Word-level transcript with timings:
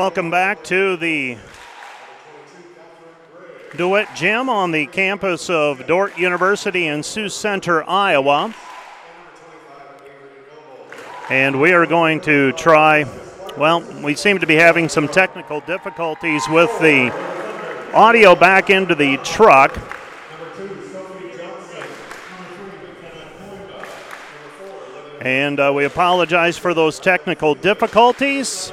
Welcome 0.00 0.30
back 0.30 0.64
to 0.64 0.96
the 0.96 1.36
DeWitt 3.76 4.08
Gym 4.14 4.48
on 4.48 4.70
the 4.70 4.86
campus 4.86 5.50
of 5.50 5.86
Dordt 5.86 6.16
University 6.16 6.86
in 6.86 7.02
Sioux 7.02 7.28
Center, 7.28 7.86
Iowa. 7.86 8.54
And 11.28 11.60
we 11.60 11.74
are 11.74 11.84
going 11.84 12.22
to 12.22 12.52
try, 12.52 13.04
well, 13.58 13.82
we 14.02 14.14
seem 14.14 14.38
to 14.38 14.46
be 14.46 14.54
having 14.54 14.88
some 14.88 15.06
technical 15.06 15.60
difficulties 15.60 16.48
with 16.48 16.70
the 16.80 17.10
audio 17.92 18.34
back 18.34 18.70
into 18.70 18.94
the 18.94 19.18
truck. 19.18 19.78
And 25.20 25.60
uh, 25.60 25.70
we 25.76 25.84
apologize 25.84 26.56
for 26.56 26.72
those 26.72 26.98
technical 26.98 27.54
difficulties. 27.54 28.72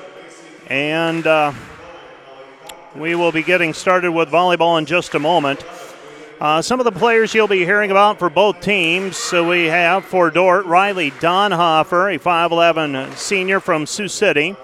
And 0.68 1.26
uh, 1.26 1.54
we 2.96 3.16
will 3.16 3.32
be 3.32 3.44
getting 3.44 3.74
started 3.74 4.12
with 4.12 4.30
volleyball 4.30 4.78
in 4.78 4.86
just 4.86 5.16
a 5.16 5.20
moment. 5.20 5.66
Uh, 6.40 6.62
some 6.62 6.80
of 6.80 6.84
the 6.84 6.92
players 6.92 7.34
you'll 7.34 7.48
be 7.48 7.66
hearing 7.66 7.90
about 7.90 8.20
for 8.20 8.30
both 8.30 8.60
teams. 8.60 9.18
So 9.18 9.48
we 9.48 9.66
have 9.66 10.06
for 10.06 10.30
Dordt, 10.30 10.66
Riley 10.66 11.12
Donhofer, 11.12 12.16
a 12.16 12.20
5'11 12.20 13.16
senior 13.16 13.60
from 13.60 13.86
Sioux 13.86 14.08
City. 14.08 14.56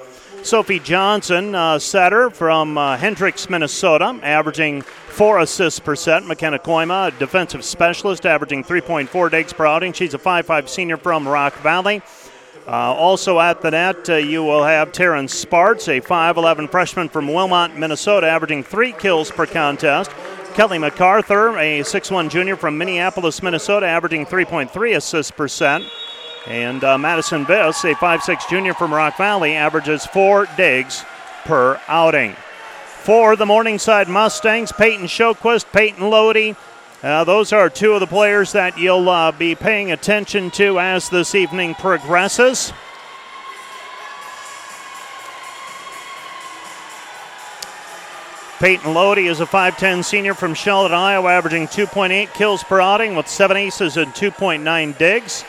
Sophie 0.43 0.79
Johnson, 0.79 1.55
uh, 1.55 1.79
setter 1.79 2.29
from 2.29 2.77
uh, 2.77 2.97
Hendricks, 2.97 3.49
Minnesota, 3.49 4.19
averaging 4.21 4.81
four 4.81 5.39
assists 5.39 5.79
per 5.79 5.95
set. 5.95 6.25
McKenna 6.25 6.59
Kooima, 6.59 7.17
defensive 7.17 7.63
specialist, 7.63 8.25
averaging 8.25 8.65
3.4 8.65 9.31
digs 9.31 9.53
per 9.53 9.65
outing. 9.65 9.93
She's 9.93 10.13
a 10.13 10.19
5'5 10.19 10.67
senior 10.67 10.97
from 10.97 11.25
Rock 11.25 11.55
Valley. 11.59 12.01
Uh, 12.65 12.93
also 12.93 13.39
at 13.39 13.61
the 13.61 13.71
net, 13.71 14.09
uh, 14.09 14.15
you 14.15 14.41
will 14.41 14.63
have 14.63 14.91
Taryn 14.93 15.29
Sparts, 15.29 15.89
a 15.89 15.99
5'11 15.99 16.69
freshman 16.69 17.09
from 17.09 17.27
Wilmot, 17.27 17.77
Minnesota, 17.77 18.27
averaging 18.27 18.63
three 18.63 18.93
kills 18.93 19.29
per 19.29 19.45
contest. 19.45 20.11
Kelly 20.53 20.77
MacArthur, 20.77 21.57
a 21.57 21.81
6'1 21.81 22.29
junior 22.29 22.55
from 22.55 22.77
Minneapolis, 22.77 23.43
Minnesota, 23.43 23.85
averaging 23.85 24.25
3.3 24.25 24.95
assists 24.95 25.31
per 25.31 25.47
set. 25.47 25.81
And 26.47 26.83
uh, 26.83 26.97
Madison 26.97 27.45
Viss, 27.45 27.83
a 27.83 27.95
5'6 27.95 28.49
junior 28.49 28.73
from 28.73 28.93
Rock 28.93 29.17
Valley, 29.17 29.55
averages 29.55 30.05
four 30.05 30.47
digs 30.55 31.03
per 31.43 31.81
outing. 31.87 32.35
For 32.85 33.35
the 33.35 33.45
Morningside 33.45 34.07
Mustangs, 34.07 34.71
Peyton 34.71 35.07
Shoquist, 35.07 35.69
Peyton 35.73 36.09
Lodi. 36.09 36.55
Uh, 37.03 37.25
those 37.25 37.51
are 37.51 37.69
two 37.69 37.91
of 37.91 37.99
the 37.99 38.07
players 38.07 38.53
that 38.53 38.77
you'll 38.77 39.09
uh, 39.09 39.29
be 39.33 39.55
paying 39.55 39.91
attention 39.91 40.49
to 40.49 40.79
as 40.79 41.09
this 41.09 41.35
evening 41.35 41.75
progresses. 41.75 42.71
Peyton 48.59 48.93
Lodi 48.93 49.27
is 49.27 49.41
a 49.41 49.45
5'10 49.45 50.05
senior 50.05 50.33
from 50.33 50.53
Sheldon, 50.53 50.93
Iowa, 50.93 51.29
averaging 51.29 51.67
2.8 51.67 52.33
kills 52.33 52.63
per 52.63 52.79
outing 52.79 53.17
with 53.17 53.27
seven 53.27 53.57
aces 53.57 53.97
and 53.97 54.13
2.9 54.13 54.97
digs. 54.97 55.43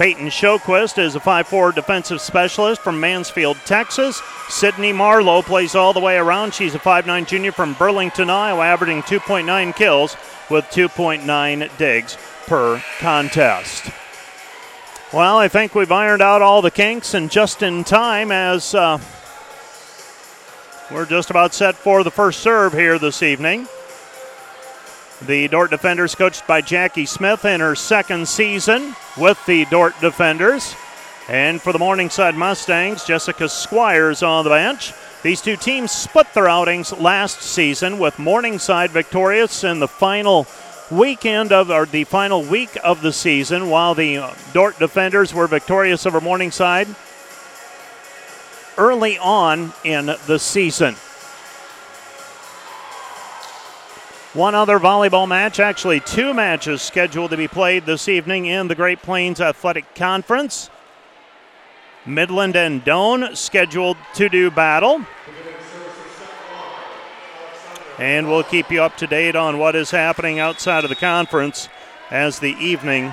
Peyton 0.00 0.28
Shoquist 0.28 0.96
is 0.96 1.14
a 1.14 1.20
5'4 1.20 1.74
defensive 1.74 2.22
specialist 2.22 2.80
from 2.80 2.98
Mansfield, 2.98 3.58
Texas. 3.66 4.22
Sydney 4.48 4.94
Marlowe 4.94 5.42
plays 5.42 5.74
all 5.74 5.92
the 5.92 6.00
way 6.00 6.16
around. 6.16 6.54
She's 6.54 6.74
a 6.74 6.78
5'9 6.78 7.26
junior 7.26 7.52
from 7.52 7.74
Burlington, 7.74 8.30
Iowa, 8.30 8.64
averaging 8.64 9.02
2.9 9.02 9.76
kills 9.76 10.16
with 10.48 10.64
2.9 10.70 11.76
digs 11.76 12.16
per 12.46 12.82
contest. 12.98 13.90
Well, 15.12 15.36
I 15.36 15.48
think 15.48 15.74
we've 15.74 15.92
ironed 15.92 16.22
out 16.22 16.40
all 16.40 16.62
the 16.62 16.70
kinks 16.70 17.12
and 17.12 17.30
just 17.30 17.62
in 17.62 17.84
time 17.84 18.32
as 18.32 18.74
uh, 18.74 18.96
we're 20.90 21.04
just 21.04 21.28
about 21.28 21.52
set 21.52 21.74
for 21.74 22.02
the 22.04 22.10
first 22.10 22.40
serve 22.40 22.72
here 22.72 22.98
this 22.98 23.22
evening. 23.22 23.68
The 25.22 25.48
Dordt 25.48 25.70
Defenders, 25.70 26.14
coached 26.14 26.46
by 26.46 26.62
Jackie 26.62 27.04
Smith 27.04 27.44
in 27.44 27.60
her 27.60 27.74
second 27.74 28.26
season 28.26 28.96
with 29.18 29.38
the 29.44 29.66
Dordt 29.66 30.00
Defenders. 30.00 30.74
And 31.28 31.60
for 31.60 31.74
the 31.74 31.78
Morningside 31.78 32.34
Mustangs, 32.34 33.04
Jessica 33.04 33.48
Squires 33.48 34.22
on 34.22 34.44
the 34.44 34.50
bench. 34.50 34.94
These 35.22 35.42
two 35.42 35.56
teams 35.56 35.90
split 35.90 36.32
their 36.32 36.48
outings 36.48 36.92
last 36.94 37.42
season 37.42 37.98
with 37.98 38.18
Morningside 38.18 38.90
victorious 38.92 39.62
in 39.62 39.78
the 39.78 39.88
final 39.88 40.46
weekend 40.90 41.52
of 41.52 41.70
or 41.70 41.84
the 41.84 42.04
final 42.04 42.42
week 42.42 42.70
of 42.82 43.02
the 43.02 43.12
season, 43.12 43.68
while 43.68 43.94
the 43.94 44.34
Dordt 44.54 44.78
Defenders 44.78 45.34
were 45.34 45.46
victorious 45.46 46.06
over 46.06 46.22
Morningside 46.22 46.88
early 48.78 49.18
on 49.18 49.74
in 49.84 50.06
the 50.26 50.38
season. 50.38 50.96
One 54.32 54.54
other 54.54 54.78
volleyball 54.78 55.26
match, 55.26 55.58
actually, 55.58 55.98
two 55.98 56.32
matches 56.32 56.82
scheduled 56.82 57.32
to 57.32 57.36
be 57.36 57.48
played 57.48 57.84
this 57.84 58.08
evening 58.08 58.46
in 58.46 58.68
the 58.68 58.76
Great 58.76 59.02
Plains 59.02 59.40
Athletic 59.40 59.92
Conference. 59.96 60.70
Midland 62.06 62.54
and 62.54 62.84
Doane 62.84 63.36
scheduled 63.36 63.96
to 64.14 64.28
do 64.28 64.48
battle. 64.52 65.04
And 67.98 68.28
we'll 68.28 68.44
keep 68.44 68.70
you 68.70 68.80
up 68.82 68.96
to 68.98 69.08
date 69.08 69.34
on 69.34 69.58
what 69.58 69.74
is 69.74 69.90
happening 69.90 70.38
outside 70.38 70.84
of 70.84 70.90
the 70.90 70.96
conference 70.96 71.68
as 72.12 72.38
the 72.38 72.54
evening 72.54 73.12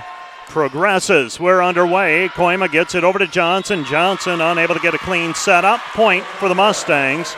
progresses. 0.50 1.40
We're 1.40 1.64
underway. 1.64 2.28
Kooima 2.30 2.72
gets 2.72 2.94
it 2.94 3.04
over 3.04 3.18
to 3.18 3.28
Johnson. 3.28 3.86
Johnson 3.86 4.40
unable 4.40 4.76
to 4.76 4.82
get 4.82 4.94
a 4.94 5.00
clean 5.00 5.34
setup. 5.34 5.82
Point 5.94 6.24
for 6.24 6.48
the 6.48 6.56
Mustangs. 6.56 7.36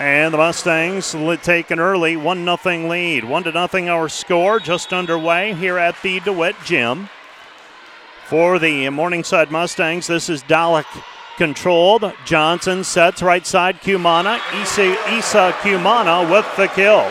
And 0.00 0.32
the 0.32 0.38
Mustangs 0.38 1.14
take 1.42 1.70
an 1.70 1.78
early 1.78 2.16
1 2.16 2.42
0 2.42 2.88
lead. 2.88 3.22
1 3.22 3.44
to 3.44 3.52
nothing 3.52 3.90
our 3.90 4.08
score 4.08 4.58
just 4.58 4.94
underway 4.94 5.52
here 5.52 5.76
at 5.76 6.00
the 6.00 6.20
DeWitt 6.20 6.56
Gym. 6.64 7.10
For 8.24 8.58
the 8.58 8.88
Morningside 8.88 9.50
Mustangs, 9.50 10.06
this 10.06 10.30
is 10.30 10.42
Dalek 10.44 10.86
controlled. 11.36 12.14
Johnson 12.24 12.82
sets 12.82 13.20
right 13.20 13.46
side 13.46 13.82
Cumana. 13.82 14.40
Isa, 14.62 15.52
Cumana 15.60 16.32
with 16.32 16.46
the 16.56 16.68
kill. 16.68 17.10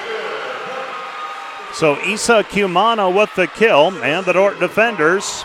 So 1.75 2.03
Isa 2.03 2.43
Cumana 2.43 3.15
with 3.15 3.35
the 3.35 3.45
kill, 3.45 3.89
and 4.03 4.25
the 4.25 4.33
Dordt 4.33 4.59
defenders 4.59 5.43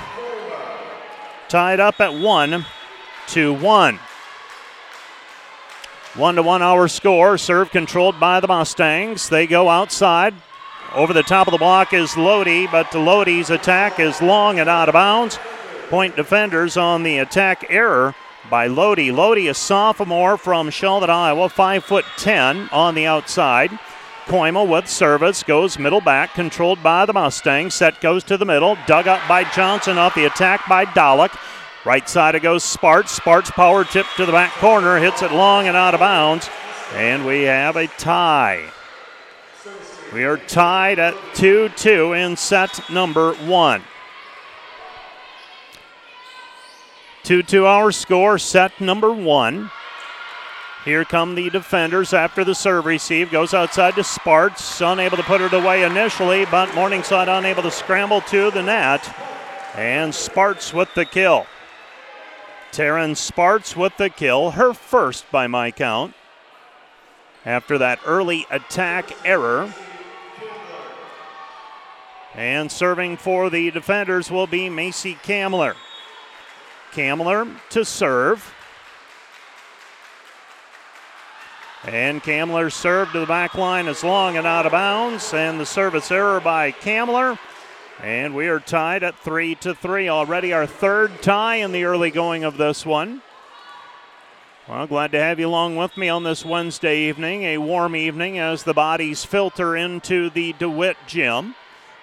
tied 1.50 1.78
up 1.78 2.00
at 2.00 2.14
1 2.14 2.64
to 3.26 3.52
1. 3.52 3.98
One 6.16 6.36
to 6.36 6.42
one 6.42 6.62
our 6.62 6.86
score. 6.86 7.36
Serve 7.36 7.72
controlled 7.72 8.20
by 8.20 8.38
the 8.38 8.46
Mustangs. 8.46 9.28
They 9.28 9.48
go 9.48 9.68
outside. 9.68 10.34
Over 10.94 11.12
the 11.12 11.24
top 11.24 11.48
of 11.48 11.52
the 11.52 11.58
block 11.58 11.92
is 11.92 12.16
Lodi, 12.16 12.68
but 12.68 12.94
Lodi's 12.94 13.50
attack 13.50 13.98
is 13.98 14.22
long 14.22 14.60
and 14.60 14.70
out 14.70 14.88
of 14.88 14.92
bounds. 14.92 15.40
Point 15.88 16.14
defenders 16.14 16.76
on 16.76 17.02
the 17.02 17.18
attack 17.18 17.66
error 17.68 18.14
by 18.48 18.68
Lodi. 18.68 19.10
Lodi, 19.10 19.48
a 19.48 19.54
sophomore 19.54 20.36
from 20.36 20.70
Sheldon, 20.70 21.10
Iowa, 21.10 21.48
5 21.48 21.84
foot 21.84 22.04
10 22.16 22.68
on 22.70 22.94
the 22.94 23.06
outside. 23.06 23.76
Kooima 24.26 24.66
with 24.66 24.88
service 24.88 25.42
goes 25.42 25.80
middle 25.80 26.00
back, 26.00 26.32
controlled 26.34 26.80
by 26.80 27.06
the 27.06 27.12
Mustangs. 27.12 27.74
Set 27.74 28.00
goes 28.00 28.22
to 28.24 28.36
the 28.36 28.46
middle, 28.46 28.78
dug 28.86 29.08
up 29.08 29.20
by 29.28 29.42
Johnson 29.50 29.98
off 29.98 30.14
the 30.14 30.26
attack 30.26 30.68
by 30.68 30.84
Dalek. 30.84 31.36
Right 31.84 32.08
side 32.08 32.34
it 32.34 32.40
goes 32.40 32.64
Sparts. 32.64 33.12
Sparts 33.12 33.50
power 33.50 33.84
tip 33.84 34.06
to 34.16 34.24
the 34.24 34.32
back 34.32 34.52
corner, 34.52 34.98
hits 34.98 35.22
it 35.22 35.32
long 35.32 35.68
and 35.68 35.76
out 35.76 35.94
of 35.94 36.00
bounds. 36.00 36.48
And 36.94 37.26
we 37.26 37.42
have 37.42 37.76
a 37.76 37.86
tie. 37.86 38.70
We 40.12 40.24
are 40.24 40.38
tied 40.38 40.98
at 40.98 41.14
2 41.34 41.70
2 41.70 42.12
in 42.14 42.36
set 42.36 42.88
number 42.88 43.34
one. 43.34 43.82
2 47.24 47.42
2 47.42 47.66
our 47.66 47.92
score, 47.92 48.38
set 48.38 48.80
number 48.80 49.12
one. 49.12 49.70
Here 50.84 51.04
come 51.04 51.34
the 51.34 51.48
defenders 51.50 52.12
after 52.12 52.44
the 52.44 52.54
serve 52.54 52.84
receive. 52.84 53.30
Goes 53.30 53.54
outside 53.54 53.94
to 53.94 54.04
Sparts. 54.04 54.80
Unable 54.80 55.16
to 55.16 55.22
put 55.22 55.40
it 55.40 55.52
away 55.52 55.82
initially, 55.82 56.44
but 56.44 56.74
Morningside 56.74 57.28
unable 57.28 57.62
to 57.62 57.70
scramble 57.70 58.20
to 58.22 58.50
the 58.50 58.62
net. 58.62 59.14
And 59.74 60.14
Sparts 60.14 60.74
with 60.74 60.92
the 60.94 61.06
kill. 61.06 61.46
Taryn 62.74 63.16
Sparts 63.16 63.76
with 63.76 63.96
the 63.98 64.10
kill, 64.10 64.50
her 64.50 64.74
first 64.74 65.30
by 65.30 65.46
my 65.46 65.70
count. 65.70 66.12
After 67.46 67.78
that 67.78 68.00
early 68.04 68.48
attack 68.50 69.12
error. 69.24 69.72
And 72.34 72.72
serving 72.72 73.18
for 73.18 73.48
the 73.48 73.70
defenders 73.70 74.28
will 74.28 74.48
be 74.48 74.68
Macy 74.68 75.14
Kamler. 75.14 75.76
Kamler 76.90 77.48
to 77.70 77.84
serve. 77.84 78.52
And 81.84 82.20
Kamler's 82.24 82.74
served 82.74 83.12
to 83.12 83.20
the 83.20 83.26
back 83.26 83.54
line 83.54 83.86
is 83.86 84.02
long 84.02 84.36
and 84.36 84.48
out 84.48 84.66
of 84.66 84.72
bounds. 84.72 85.32
And 85.32 85.60
the 85.60 85.66
service 85.66 86.10
error 86.10 86.40
by 86.40 86.72
Kamler. 86.72 87.38
And 88.02 88.34
we 88.34 88.48
are 88.48 88.60
tied 88.60 89.02
at 89.02 89.18
three 89.18 89.54
to 89.56 89.74
three 89.74 90.08
already. 90.08 90.52
Our 90.52 90.66
third 90.66 91.22
tie 91.22 91.56
in 91.56 91.72
the 91.72 91.84
early 91.84 92.10
going 92.10 92.44
of 92.44 92.56
this 92.56 92.84
one. 92.84 93.22
Well, 94.68 94.86
glad 94.86 95.12
to 95.12 95.20
have 95.20 95.38
you 95.38 95.46
along 95.46 95.76
with 95.76 95.96
me 95.96 96.08
on 96.08 96.24
this 96.24 96.44
Wednesday 96.44 97.08
evening, 97.08 97.42
a 97.42 97.58
warm 97.58 97.94
evening 97.94 98.38
as 98.38 98.62
the 98.62 98.72
bodies 98.72 99.24
filter 99.24 99.76
into 99.76 100.30
the 100.30 100.54
DeWitt 100.54 100.96
gym. 101.06 101.54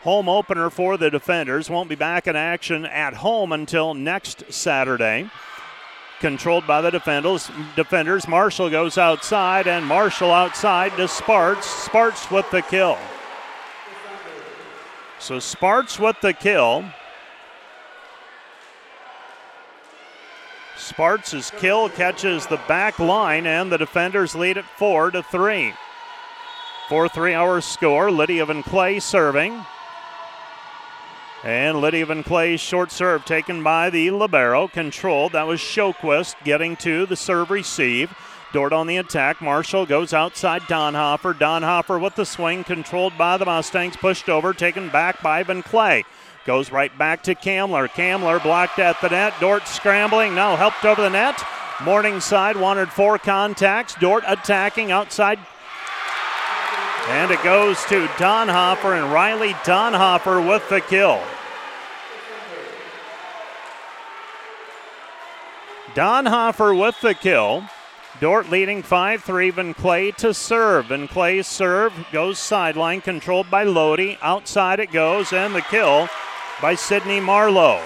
Home 0.03 0.29
opener 0.29 0.69
for 0.69 0.97
the 0.97 1.09
defenders 1.09 1.69
won't 1.69 1.89
be 1.89 1.95
back 1.95 2.27
in 2.27 2.35
action 2.35 2.85
at 2.85 3.15
home 3.15 3.51
until 3.51 3.93
next 3.93 4.51
Saturday. 4.51 5.29
Controlled 6.19 6.67
by 6.67 6.81
the 6.81 6.91
defenders. 6.91 7.49
Defenders. 7.75 8.27
Marshall 8.27 8.69
goes 8.69 8.97
outside, 8.99 9.67
and 9.67 9.85
Marshall 9.85 10.31
outside 10.31 10.95
to 10.97 11.07
Sparts. 11.07 11.67
Sparts 11.67 12.29
with 12.29 12.49
the 12.51 12.61
kill. 12.61 12.97
So 15.21 15.37
Sparts 15.37 15.99
with 15.99 16.19
the 16.21 16.33
kill. 16.33 16.83
Sparts' 20.75 21.51
kill 21.59 21.89
catches 21.89 22.47
the 22.47 22.59
back 22.67 22.97
line, 22.97 23.45
and 23.45 23.71
the 23.71 23.77
defenders 23.77 24.33
lead 24.33 24.57
it 24.57 24.65
four 24.65 25.11
to 25.11 25.21
three. 25.21 25.73
Four 26.89 27.07
three-hour 27.07 27.61
score. 27.61 28.09
Lydia 28.09 28.47
Van 28.47 28.63
Clay 28.63 28.99
serving. 28.99 29.63
And 31.43 31.79
Lydia 31.79 32.07
Van 32.07 32.23
Clay's 32.23 32.59
short 32.59 32.91
serve 32.91 33.23
taken 33.23 33.61
by 33.61 33.91
the 33.91 34.09
Libero. 34.09 34.67
Controlled. 34.67 35.33
That 35.33 35.47
was 35.47 35.59
Shoquist 35.59 36.35
getting 36.43 36.75
to 36.77 37.05
the 37.05 37.15
serve 37.15 37.51
receive. 37.51 38.11
Dordt 38.53 38.73
on 38.73 38.87
the 38.87 38.97
attack. 38.97 39.41
Marshall 39.41 39.85
goes 39.85 40.13
outside 40.13 40.61
Donhofer. 40.63 41.33
Donhofer 41.33 42.01
with 42.01 42.15
the 42.15 42.25
swing, 42.25 42.63
controlled 42.63 43.17
by 43.17 43.37
the 43.37 43.45
Mustangs, 43.45 43.95
pushed 43.95 44.29
over, 44.29 44.53
taken 44.53 44.89
back 44.89 45.21
by 45.21 45.43
Van 45.43 45.63
Clay. 45.63 46.03
Goes 46.45 46.71
right 46.71 46.95
back 46.97 47.23
to 47.23 47.35
Kamler. 47.35 47.87
Kamler 47.87 48.41
blocked 48.41 48.79
at 48.79 48.99
the 48.99 49.09
net. 49.09 49.33
Dordt 49.39 49.67
scrambling, 49.67 50.35
now 50.35 50.55
helped 50.55 50.83
over 50.83 51.01
the 51.01 51.09
net. 51.09 51.41
Morningside 51.83 52.57
wanted 52.57 52.89
four 52.89 53.17
contacts. 53.17 53.95
Dordt 53.95 54.23
attacking 54.27 54.91
outside. 54.91 55.39
And 57.07 57.31
it 57.31 57.43
goes 57.43 57.83
to 57.85 58.07
Donhofer 58.17 59.01
and 59.01 59.11
Riley 59.11 59.53
Donhofer 59.65 60.47
with 60.47 60.67
the 60.69 60.81
kill. 60.81 61.21
Donhofer 65.93 66.79
with 66.79 66.99
the 67.01 67.13
kill. 67.13 67.63
Dordt 68.21 68.51
leading 68.51 68.83
5 68.83 69.23
3. 69.23 69.49
Van 69.49 69.73
Clay 69.73 70.11
to 70.11 70.31
serve. 70.31 70.85
Van 70.85 71.07
Clay's 71.07 71.47
serve 71.47 71.91
goes 72.11 72.37
sideline, 72.37 73.01
controlled 73.01 73.49
by 73.49 73.63
Lodi. 73.63 74.15
Outside 74.21 74.79
it 74.79 74.91
goes, 74.91 75.33
and 75.33 75.55
the 75.55 75.61
kill 75.63 76.07
by 76.61 76.75
Sydney 76.75 77.19
Marlowe. 77.19 77.81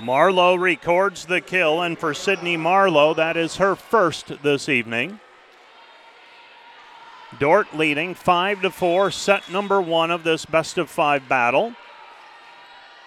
Marlowe 0.00 0.54
records 0.54 1.26
the 1.26 1.42
kill, 1.42 1.82
and 1.82 1.98
for 1.98 2.14
Sydney 2.14 2.56
Marlowe, 2.56 3.12
that 3.12 3.36
is 3.36 3.56
her 3.56 3.74
first 3.74 4.42
this 4.42 4.70
evening. 4.70 5.20
Dordt 7.38 7.76
leading 7.76 8.14
5 8.14 8.62
to 8.62 8.70
4, 8.70 9.10
set 9.10 9.52
number 9.52 9.82
one 9.82 10.10
of 10.10 10.24
this 10.24 10.46
best 10.46 10.78
of 10.78 10.88
five 10.88 11.28
battle. 11.28 11.74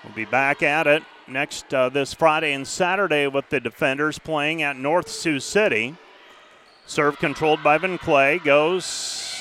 We'll 0.04 0.14
be 0.14 0.26
back 0.26 0.62
at 0.62 0.86
it 0.86 1.02
next 1.30 1.74
uh, 1.74 1.90
this 1.90 2.14
Friday 2.14 2.54
and 2.54 2.68
Saturday 2.68 3.28
with 3.28 3.50
the 3.50 3.60
defenders 3.60 4.20
playing 4.20 4.62
at 4.62 4.78
North 4.78 5.10
Sioux 5.10 5.40
City. 5.40 5.96
Serve 6.86 7.20
controlled 7.20 7.64
by 7.64 7.78
Van 7.78 7.98
Clay 7.98 8.40
goes 8.40 9.34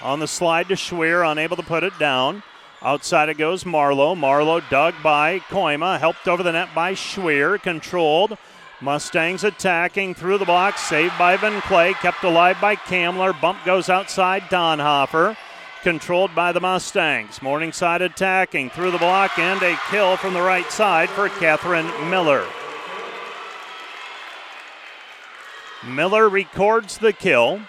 on 0.00 0.20
the 0.20 0.28
slide 0.28 0.68
to 0.68 0.74
Schwer, 0.74 1.30
unable 1.30 1.56
to 1.56 1.62
put 1.62 1.82
it 1.82 1.98
down. 1.98 2.42
Outside 2.80 3.28
it 3.28 3.38
goes 3.38 3.64
Marlowe. 3.64 4.14
Marlowe 4.14 4.60
dug 4.68 4.94
by 5.02 5.38
Kooima, 5.40 5.98
helped 5.98 6.26
over 6.26 6.42
the 6.42 6.52
net 6.52 6.68
by 6.74 6.94
Schwer, 6.94 7.60
controlled. 7.62 8.36
Mustangs 8.80 9.44
attacking 9.44 10.14
through 10.14 10.38
the 10.38 10.44
block, 10.44 10.76
saved 10.76 11.16
by 11.16 11.36
Van 11.36 11.60
Clay, 11.62 11.94
kept 11.94 12.24
alive 12.24 12.56
by 12.60 12.74
Kamler. 12.74 13.40
Bump 13.40 13.64
goes 13.64 13.88
outside 13.88 14.42
Donhofer, 14.44 15.36
controlled 15.82 16.34
by 16.34 16.52
the 16.52 16.60
Mustangs. 16.60 17.42
Morningside 17.42 18.02
attacking 18.02 18.70
through 18.70 18.92
the 18.92 18.98
block, 18.98 19.38
and 19.38 19.62
a 19.62 19.76
kill 19.90 20.16
from 20.16 20.34
the 20.34 20.42
right 20.42 20.70
side 20.70 21.10
for 21.10 21.28
Catherine 21.28 21.88
Miller. 22.08 22.46
Miller 25.86 26.28
records 26.28 26.98
the 26.98 27.12
kill. 27.12 27.60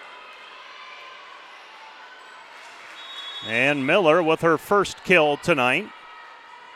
And 3.46 3.86
Miller 3.86 4.22
with 4.22 4.40
her 4.40 4.56
first 4.56 5.04
kill 5.04 5.36
tonight. 5.36 5.88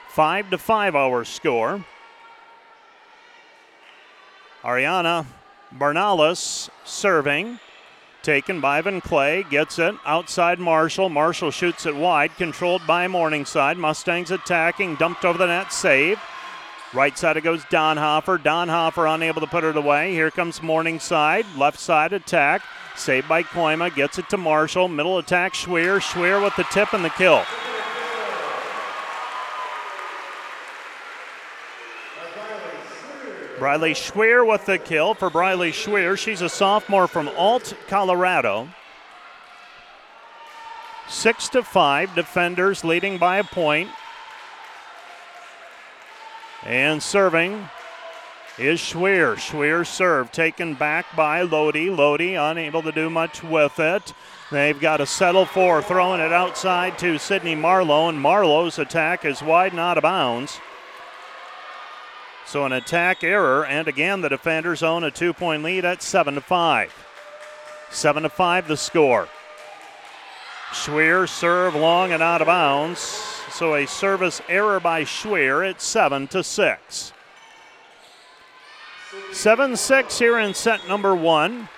Five 0.09 0.51
to 0.51 0.59
five 0.59 0.97
our 0.97 1.25
score. 1.25 1.85
Ariana 4.63 5.27
Barnalis 5.73 6.69
serving. 6.85 7.61
Taken 8.29 8.61
by 8.61 8.83
Van 8.83 9.01
Clay, 9.01 9.43
gets 9.45 9.79
it 9.79 9.95
outside 10.05 10.59
Marshall. 10.59 11.09
Marshall 11.09 11.51
shoots 11.51 11.87
it 11.87 11.97
wide, 11.97 12.37
controlled 12.37 12.87
by 12.87 13.09
Morningside. 13.09 13.79
Mustangs 13.79 14.31
attacking, 14.31 14.97
dumped 14.97 15.25
over 15.25 15.39
the 15.39 15.47
net, 15.47 15.73
save. 15.73 16.21
Right 16.93 17.17
side 17.17 17.39
it 17.39 17.41
goes 17.41 17.65
Donhofer. 17.65 18.37
Donhofer 18.37 19.15
unable 19.15 19.41
to 19.41 19.47
put 19.47 19.65
it 19.65 19.79
away. 19.79 20.13
Here 20.13 20.31
comes 20.31 20.63
Morningside. 20.63 21.47
Left 21.57 21.81
side 21.81 22.13
attack. 22.13 22.61
Saved 22.97 23.31
by 23.31 23.45
Kooima. 23.45 23.95
Gets 23.95 24.19
it 24.19 24.29
to 24.29 24.37
Marshall. 24.37 24.89
Middle 24.89 25.17
attack, 25.17 25.55
Schwer. 25.55 25.99
Schwer 25.99 26.45
with 26.45 26.55
the 26.57 26.65
tip 26.65 26.93
and 26.93 27.03
the 27.03 27.09
kill. 27.09 27.43
Briley 33.59 33.93
Schwer 33.93 34.47
with 34.47 34.67
the 34.67 34.79
kill 34.79 35.15
for 35.15 35.31
Briley 35.31 35.73
Schwer. 35.73 36.17
She's 36.17 36.43
a 36.43 36.49
sophomore 36.49 37.09
from 37.09 37.29
Ault, 37.37 37.75
Colorado. 37.89 38.69
Six 41.09 41.49
to 41.51 41.63
five, 41.63 42.15
defenders 42.15 42.85
leading 42.85 43.19
by 43.19 43.39
a 43.39 43.45
point. 43.45 43.89
And 46.65 47.03
serving 47.03 47.69
is 48.59 48.79
Schwer. 48.79 49.35
Schwer 49.35 49.85
serve 49.85 50.31
taken 50.31 50.75
back 50.75 51.07
by 51.17 51.43
Lodi. 51.43 51.91
Lodi 51.91 52.35
unable 52.35 52.83
to 52.83 52.93
do 52.93 53.11
much 53.11 53.43
with 53.43 53.81
it. 53.81 54.13
They've 54.53 54.79
got 54.79 54.99
to 54.99 55.07
settle 55.07 55.47
for 55.47 55.83
throwing 55.83 56.21
it 56.21 56.33
outside 56.33 56.99
to 56.99 57.19
Sydney 57.19 57.55
Marlowe, 57.55 58.09
and 58.09 58.21
Marlowe's 58.21 58.79
attack 58.79 59.25
is 59.25 59.43
wide 59.43 59.73
and 59.73 59.81
out 59.81 59.99
of 59.99 60.03
bounds. 60.03 60.61
So 62.49 62.65
an 62.65 62.73
attack 62.73 63.23
error, 63.23 63.67
and 63.67 63.89
again 63.89 64.23
the 64.23 64.31
defenders 64.31 64.83
own 64.83 65.05
a 65.05 65.11
two-point 65.11 65.63
lead 65.63 65.85
at 65.85 66.01
seven 66.03 66.35
to 66.37 66.41
five. 66.41 66.91
Seven 67.91 68.23
to 68.23 68.31
five 68.31 68.67
the 68.67 68.77
score. 68.79 69.29
Schwer 70.71 71.29
serve 71.29 71.75
long 71.75 72.11
and 72.11 72.23
out 72.23 72.41
of 72.41 72.47
bounds. 72.47 73.01
So 73.01 73.75
a 73.75 73.87
service 73.87 74.41
error 74.49 74.81
by 74.81 75.03
Schwer 75.05 75.69
at 75.69 75.83
seven 75.83 76.27
to 76.29 76.43
six. 76.43 77.13
7 79.33 79.77
6 79.77 80.19
here 80.19 80.39
in 80.39 80.55
set 80.55 80.89
number 80.89 81.15
one. 81.15 81.69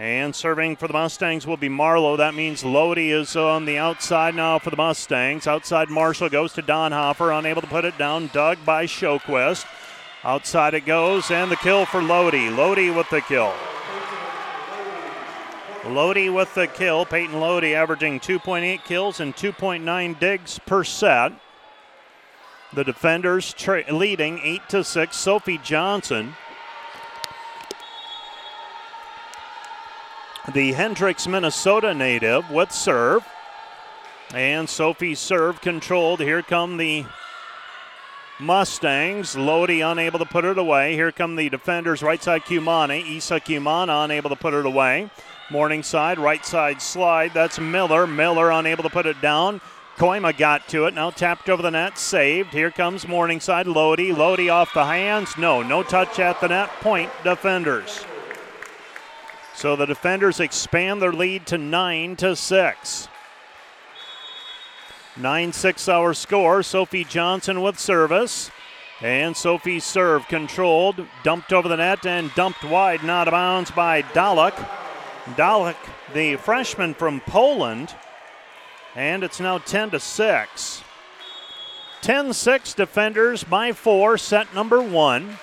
And 0.00 0.34
serving 0.34 0.76
for 0.76 0.86
the 0.86 0.94
Mustangs 0.94 1.46
will 1.46 1.58
be 1.58 1.68
Marlowe. 1.68 2.16
That 2.16 2.34
means 2.34 2.64
Lodi 2.64 3.10
is 3.10 3.36
on 3.36 3.66
the 3.66 3.76
outside 3.76 4.34
now 4.34 4.58
for 4.58 4.70
the 4.70 4.76
Mustangs. 4.78 5.46
Outside 5.46 5.90
Marshall 5.90 6.30
goes 6.30 6.54
to 6.54 6.62
Donhofer, 6.62 7.38
unable 7.38 7.60
to 7.60 7.68
put 7.68 7.84
it 7.84 7.98
down. 7.98 8.30
Dug 8.32 8.56
by 8.64 8.86
Shoquist. 8.86 9.66
Outside 10.24 10.72
it 10.72 10.86
goes, 10.86 11.30
and 11.30 11.50
the 11.50 11.56
kill 11.56 11.84
for 11.84 12.00
Lodi. 12.00 12.48
Lodi 12.48 12.88
with 12.88 13.10
the 13.10 13.20
kill. 13.20 13.52
Lodi 15.84 16.30
with 16.30 16.54
the 16.54 16.66
kill. 16.66 17.04
Peyton 17.04 17.38
Lodi 17.38 17.74
averaging 17.74 18.20
2.8 18.20 18.82
kills 18.84 19.20
and 19.20 19.36
2.9 19.36 20.18
digs 20.18 20.58
per 20.60 20.82
set. 20.82 21.32
The 22.72 22.84
defenders 22.84 23.52
tra- 23.52 23.84
leading 23.92 24.40
8 24.42 24.66
to 24.70 24.82
6. 24.82 25.14
Sophie 25.14 25.58
Johnson 25.58 26.36
the 30.52 30.72
Hendricks, 30.72 31.26
Minnesota 31.26 31.94
native 31.94 32.50
with 32.50 32.72
serve. 32.72 33.26
And 34.34 34.68
Sophie 34.68 35.14
serve 35.14 35.60
controlled. 35.60 36.20
Here 36.20 36.42
come 36.42 36.76
the 36.76 37.04
Mustangs. 38.38 39.36
Lodi 39.36 39.80
unable 39.80 40.18
to 40.18 40.24
put 40.24 40.44
it 40.44 40.58
away. 40.58 40.94
Here 40.94 41.12
come 41.12 41.36
the 41.36 41.48
defenders, 41.48 42.02
right 42.02 42.22
side 42.22 42.44
Cumana. 42.44 43.04
Isa 43.04 43.40
Cumana 43.40 44.04
unable 44.04 44.30
to 44.30 44.36
put 44.36 44.54
it 44.54 44.64
away. 44.64 45.10
Morningside, 45.50 46.18
right 46.18 46.44
side 46.46 46.80
slide. 46.80 47.32
That's 47.34 47.58
Miller. 47.58 48.06
Miller 48.06 48.50
unable 48.50 48.84
to 48.84 48.90
put 48.90 49.06
it 49.06 49.20
down. 49.20 49.60
Kooima 49.96 50.36
got 50.38 50.68
to 50.68 50.86
it. 50.86 50.94
Now 50.94 51.10
tapped 51.10 51.50
over 51.50 51.60
the 51.60 51.70
net. 51.70 51.98
Saved. 51.98 52.52
Here 52.52 52.70
comes 52.70 53.06
Morningside. 53.06 53.66
Lodi. 53.66 54.12
Lodi 54.12 54.48
off 54.48 54.72
the 54.72 54.86
hands. 54.86 55.36
No, 55.36 55.62
no 55.62 55.82
touch 55.82 56.18
at 56.18 56.40
the 56.40 56.48
net. 56.48 56.70
Point 56.80 57.10
defenders. 57.24 58.06
So 59.60 59.76
the 59.76 59.84
defenders 59.84 60.40
expand 60.40 61.02
their 61.02 61.12
lead 61.12 61.44
to 61.48 61.58
9 61.58 62.16
to 62.16 62.34
6. 62.34 63.08
9 65.18 65.52
6 65.52 65.88
hour 65.90 66.14
score. 66.14 66.62
Sophie 66.62 67.04
Johnson 67.04 67.60
with 67.60 67.78
service. 67.78 68.50
And 69.02 69.36
Sophie 69.36 69.78
serve 69.78 70.26
controlled, 70.28 71.06
dumped 71.22 71.52
over 71.52 71.68
the 71.68 71.76
net 71.76 72.06
and 72.06 72.34
dumped 72.34 72.64
wide, 72.64 73.04
not 73.04 73.28
of 73.28 73.32
bounds 73.32 73.70
by 73.70 74.00
Dalek. 74.00 74.54
Dalek, 75.36 75.76
the 76.14 76.36
freshman 76.36 76.94
from 76.94 77.20
Poland. 77.20 77.94
And 78.96 79.22
it's 79.22 79.40
now 79.40 79.58
10 79.58 79.90
to 79.90 80.00
6. 80.00 80.84
10 82.00 82.32
6 82.32 82.72
defenders 82.72 83.44
by 83.44 83.72
four, 83.72 84.16
set 84.16 84.54
number 84.54 84.80
one. 84.80 85.36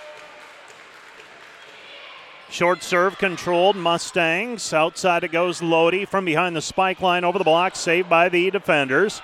Short 2.49 2.81
serve 2.81 3.17
controlled, 3.17 3.75
Mustangs. 3.75 4.73
Outside 4.73 5.23
it 5.25 5.31
goes 5.31 5.61
Lodi 5.61 6.05
from 6.05 6.23
behind 6.23 6.55
the 6.55 6.61
spike 6.61 7.01
line 7.01 7.25
over 7.25 7.37
the 7.37 7.43
block, 7.43 7.75
saved 7.75 8.09
by 8.09 8.29
the 8.29 8.49
defenders. 8.49 9.21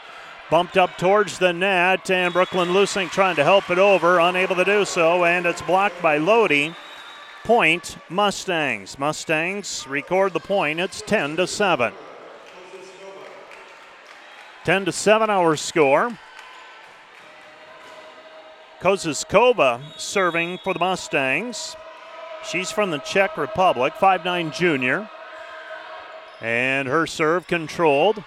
Bumped 0.49 0.77
up 0.77 0.97
towards 0.97 1.39
the 1.39 1.53
net, 1.53 2.11
and 2.11 2.33
Brooklyn 2.33 2.69
Lusink 2.69 3.11
trying 3.11 3.37
to 3.37 3.43
help 3.43 3.69
it 3.69 3.79
over, 3.79 4.19
unable 4.19 4.55
to 4.55 4.65
do 4.65 4.83
so, 4.83 5.23
and 5.23 5.45
it's 5.45 5.61
blocked 5.61 6.01
by 6.01 6.17
Lodi. 6.17 6.73
Point 7.43 7.97
Mustangs. 8.09 8.99
Mustangs 8.99 9.87
record 9.87 10.33
the 10.33 10.39
point. 10.39 10.79
It's 10.79 11.01
10 11.01 11.37
to 11.37 11.47
7. 11.47 11.93
10 14.65 14.85
to 14.85 14.91
7 14.91 15.29
our 15.29 15.55
score. 15.55 16.17
Koziskova 18.81 19.81
serving 19.97 20.59
for 20.59 20.73
the 20.73 20.79
Mustangs. 20.79 21.75
She's 22.45 22.71
from 22.71 22.91
the 22.91 22.99
Czech 22.99 23.37
Republic, 23.37 23.93
5'9 23.93 24.53
junior. 24.53 25.09
And 26.41 26.87
her 26.87 27.07
serve 27.07 27.47
controlled. 27.47 28.23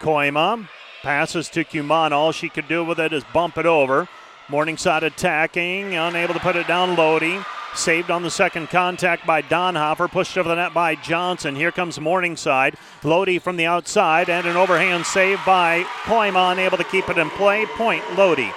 Kooima 0.00 0.68
passes 1.02 1.48
to 1.50 1.64
Cumana. 1.64 2.12
All 2.12 2.32
she 2.32 2.48
could 2.48 2.68
do 2.68 2.84
with 2.84 2.98
it 2.98 3.12
is 3.12 3.22
bump 3.32 3.58
it 3.58 3.66
over. 3.66 4.08
Morningside 4.48 5.02
attacking, 5.02 5.94
unable 5.94 6.34
to 6.34 6.40
put 6.40 6.56
it 6.56 6.66
down. 6.66 6.96
Lodi 6.96 7.38
saved 7.74 8.10
on 8.10 8.22
the 8.22 8.30
second 8.30 8.68
contact 8.68 9.26
by 9.26 9.42
Donhofer, 9.42 10.10
pushed 10.10 10.36
over 10.36 10.48
the 10.48 10.56
net 10.56 10.74
by 10.74 10.96
Johnson. 10.96 11.54
Here 11.54 11.70
comes 11.70 12.00
Morningside. 12.00 12.76
Lodi 13.04 13.38
from 13.38 13.56
the 13.56 13.66
outside, 13.66 14.28
and 14.28 14.46
an 14.46 14.56
overhand 14.56 15.06
save 15.06 15.38
by 15.46 15.84
Kooima, 16.04 16.52
unable 16.52 16.78
to 16.78 16.84
keep 16.84 17.08
it 17.08 17.18
in 17.18 17.30
play. 17.30 17.66
Point 17.66 18.02
Lodi. 18.16 18.50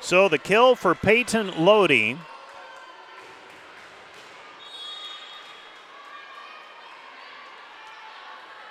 So 0.00 0.28
the 0.28 0.38
kill 0.38 0.74
for 0.74 0.94
Peyton 0.94 1.64
Lodi. 1.64 2.16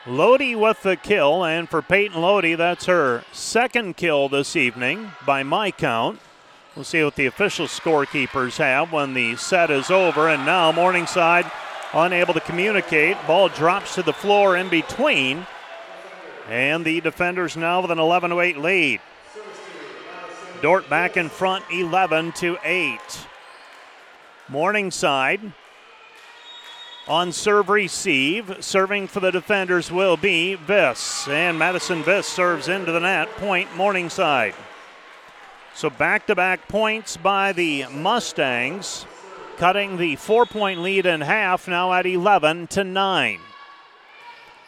Lodi 0.08 0.53
with 0.53 0.84
the 0.84 0.96
kill, 0.96 1.44
and 1.44 1.67
for 1.67 1.82
Peyton 1.82 2.22
Lodi, 2.22 2.53
that's 2.53 2.86
her 2.86 3.24
second 3.32 3.98
kill 3.98 4.29
this 4.29 4.55
evening 4.55 5.12
by 5.25 5.41
my 5.41 5.72
count. 5.72 6.20
We'll 6.75 6.84
see 6.84 7.03
what 7.03 7.15
the 7.15 7.25
official 7.25 7.67
scorekeepers 7.67 8.58
have 8.58 8.91
when 8.91 9.13
the 9.13 9.38
set 9.38 9.72
is 9.72 9.89
over. 9.89 10.27
And 10.27 10.46
now 10.46 10.74
Morningside 10.74 11.50
unable 11.94 12.34
to 12.34 12.41
communicate. 12.41 13.15
Ball 13.25 13.48
drops 13.48 13.96
to 13.96 14.03
the 14.03 14.13
floor 14.13 14.58
in 14.58 14.67
between. 14.67 15.48
And 16.50 16.84
the 16.84 17.00
defenders 17.01 17.55
now 17.55 17.82
with 17.82 17.91
an 17.91 18.00
11 18.00 18.32
8 18.34 18.58
lead. 18.58 19.00
Dordt 20.62 20.89
back 20.89 21.17
in 21.17 21.29
front 21.29 21.65
11 21.71 22.31
to 22.33 22.57
8. 22.63 23.00
Morningside 24.47 25.53
on 27.07 27.31
serve 27.31 27.69
receive. 27.69 28.57
Serving 28.59 29.07
for 29.07 29.19
the 29.19 29.31
defenders 29.31 29.91
will 29.91 30.17
be 30.17 30.55
Viss. 30.55 31.27
And 31.27 31.59
Madison 31.59 32.03
Viss 32.03 32.25
serves 32.25 32.67
into 32.67 32.91
the 32.91 33.00
net. 33.00 33.29
Point 33.35 33.75
Morningside. 33.75 34.55
So 35.74 35.89
back 35.89 36.27
to 36.27 36.35
back 36.35 36.67
points 36.67 37.17
by 37.17 37.51
the 37.51 37.85
Mustangs, 37.91 39.05
cutting 39.57 39.97
the 39.97 40.15
four 40.15 40.45
point 40.45 40.81
lead 40.81 41.05
in 41.05 41.21
half 41.21 41.67
now 41.67 41.91
at 41.93 42.05
11 42.05 42.67
to 42.67 42.83
9. 42.83 43.39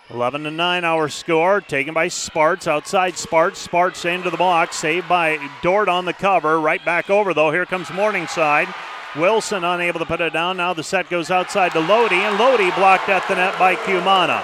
11 0.09 0.45
to 0.45 0.51
9 0.51 0.85
our 0.85 1.09
score, 1.09 1.59
taken 1.59 1.93
by 1.93 2.07
Sparts. 2.07 2.65
Outside 2.65 3.17
Sparts. 3.17 3.59
Sparts 3.59 4.05
into 4.05 4.29
the 4.29 4.37
block. 4.37 4.71
Saved 4.71 5.09
by 5.09 5.37
Dordt 5.61 5.89
on 5.89 6.05
the 6.05 6.13
cover. 6.13 6.61
Right 6.61 6.83
back 6.85 7.09
over, 7.09 7.33
though. 7.33 7.51
Here 7.51 7.65
comes 7.65 7.91
Morningside. 7.91 8.73
Wilson 9.17 9.65
unable 9.65 9.99
to 9.99 10.05
put 10.05 10.21
it 10.21 10.31
down. 10.31 10.57
Now 10.57 10.73
the 10.73 10.83
set 10.83 11.09
goes 11.09 11.29
outside 11.29 11.73
to 11.73 11.79
Lodi, 11.79 12.15
and 12.15 12.39
Lodi 12.39 12.71
blocked 12.71 13.09
at 13.09 13.27
the 13.27 13.35
net 13.35 13.57
by 13.59 13.75
Cumana. 13.75 14.43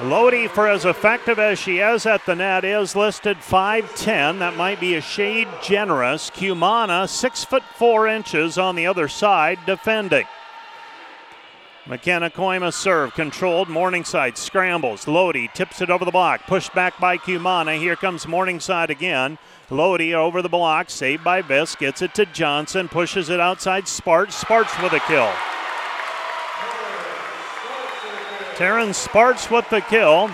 Lodi, 0.00 0.48
for 0.48 0.66
as 0.66 0.84
effective 0.84 1.38
as 1.38 1.60
she 1.60 1.78
is 1.78 2.06
at 2.06 2.26
the 2.26 2.34
net, 2.34 2.64
is 2.64 2.96
listed 2.96 3.36
5'10. 3.36 4.40
That 4.40 4.56
might 4.56 4.80
be 4.80 4.96
a 4.96 5.00
shade 5.00 5.46
generous. 5.62 6.30
Cumana, 6.30 7.08
6 7.08 7.44
foot 7.44 7.62
4 7.76 8.08
inches 8.08 8.58
on 8.58 8.74
the 8.74 8.88
other 8.88 9.06
side, 9.06 9.60
defending. 9.66 10.26
McKenna 11.86 12.30
Kooima 12.30 12.72
serve, 12.72 13.12
controlled. 13.14 13.68
Morningside 13.68 14.38
scrambles. 14.38 15.06
Lodi 15.06 15.48
tips 15.48 15.82
it 15.82 15.90
over 15.90 16.06
the 16.06 16.10
block. 16.10 16.46
Pushed 16.46 16.74
back 16.74 16.98
by 16.98 17.18
Cumana. 17.18 17.78
Here 17.78 17.94
comes 17.94 18.26
Morningside 18.26 18.88
again. 18.88 19.36
Lodi 19.68 20.14
over 20.14 20.40
the 20.40 20.48
block. 20.48 20.88
Saved 20.88 21.22
by 21.22 21.42
Viss. 21.42 21.76
Gets 21.78 22.00
it 22.00 22.14
to 22.14 22.24
Johnson. 22.24 22.88
Pushes 22.88 23.28
it 23.28 23.38
outside 23.38 23.86
Sparts. 23.86 24.34
Sparts 24.34 24.72
with 24.80 24.94
a 24.94 25.00
kill. 25.00 25.30
Taryn 28.56 28.94
Sparts 28.94 29.50
with 29.50 29.68
the 29.68 29.82
kill. 29.82 30.30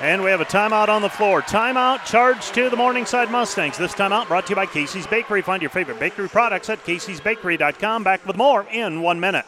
And 0.00 0.24
we 0.24 0.30
have 0.30 0.40
a 0.40 0.44
timeout 0.44 0.88
on 0.88 1.00
the 1.00 1.08
floor. 1.08 1.42
Timeout 1.42 2.04
charged 2.06 2.54
to 2.54 2.68
the 2.68 2.76
Morningside 2.76 3.30
Mustangs. 3.30 3.78
This 3.78 3.92
timeout 3.92 4.26
brought 4.26 4.46
to 4.46 4.50
you 4.50 4.56
by 4.56 4.66
Casey's 4.66 5.06
Bakery. 5.06 5.42
Find 5.42 5.62
your 5.62 5.70
favorite 5.70 6.00
bakery 6.00 6.28
products 6.28 6.68
at 6.70 6.84
caseysbakery.com. 6.84 8.02
Back 8.02 8.26
with 8.26 8.36
more 8.36 8.66
in 8.72 9.00
one 9.00 9.20
minute. 9.20 9.44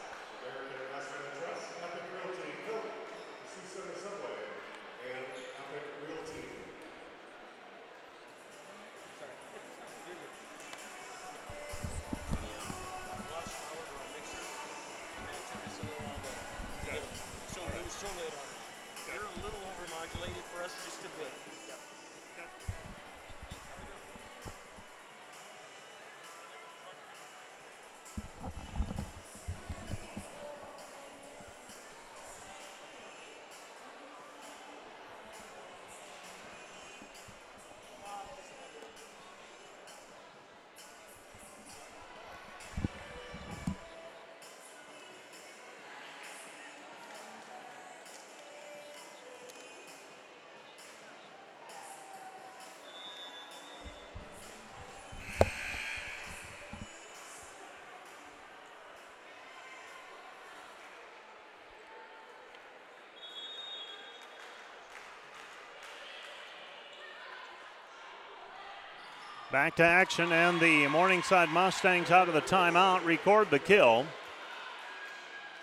Back 69.54 69.76
to 69.76 69.84
action, 69.84 70.32
and 70.32 70.58
the 70.58 70.88
Morningside 70.88 71.48
Mustangs 71.48 72.10
out 72.10 72.26
of 72.26 72.34
the 72.34 72.40
timeout 72.40 73.04
record 73.04 73.50
the 73.50 73.60
kill. 73.60 74.04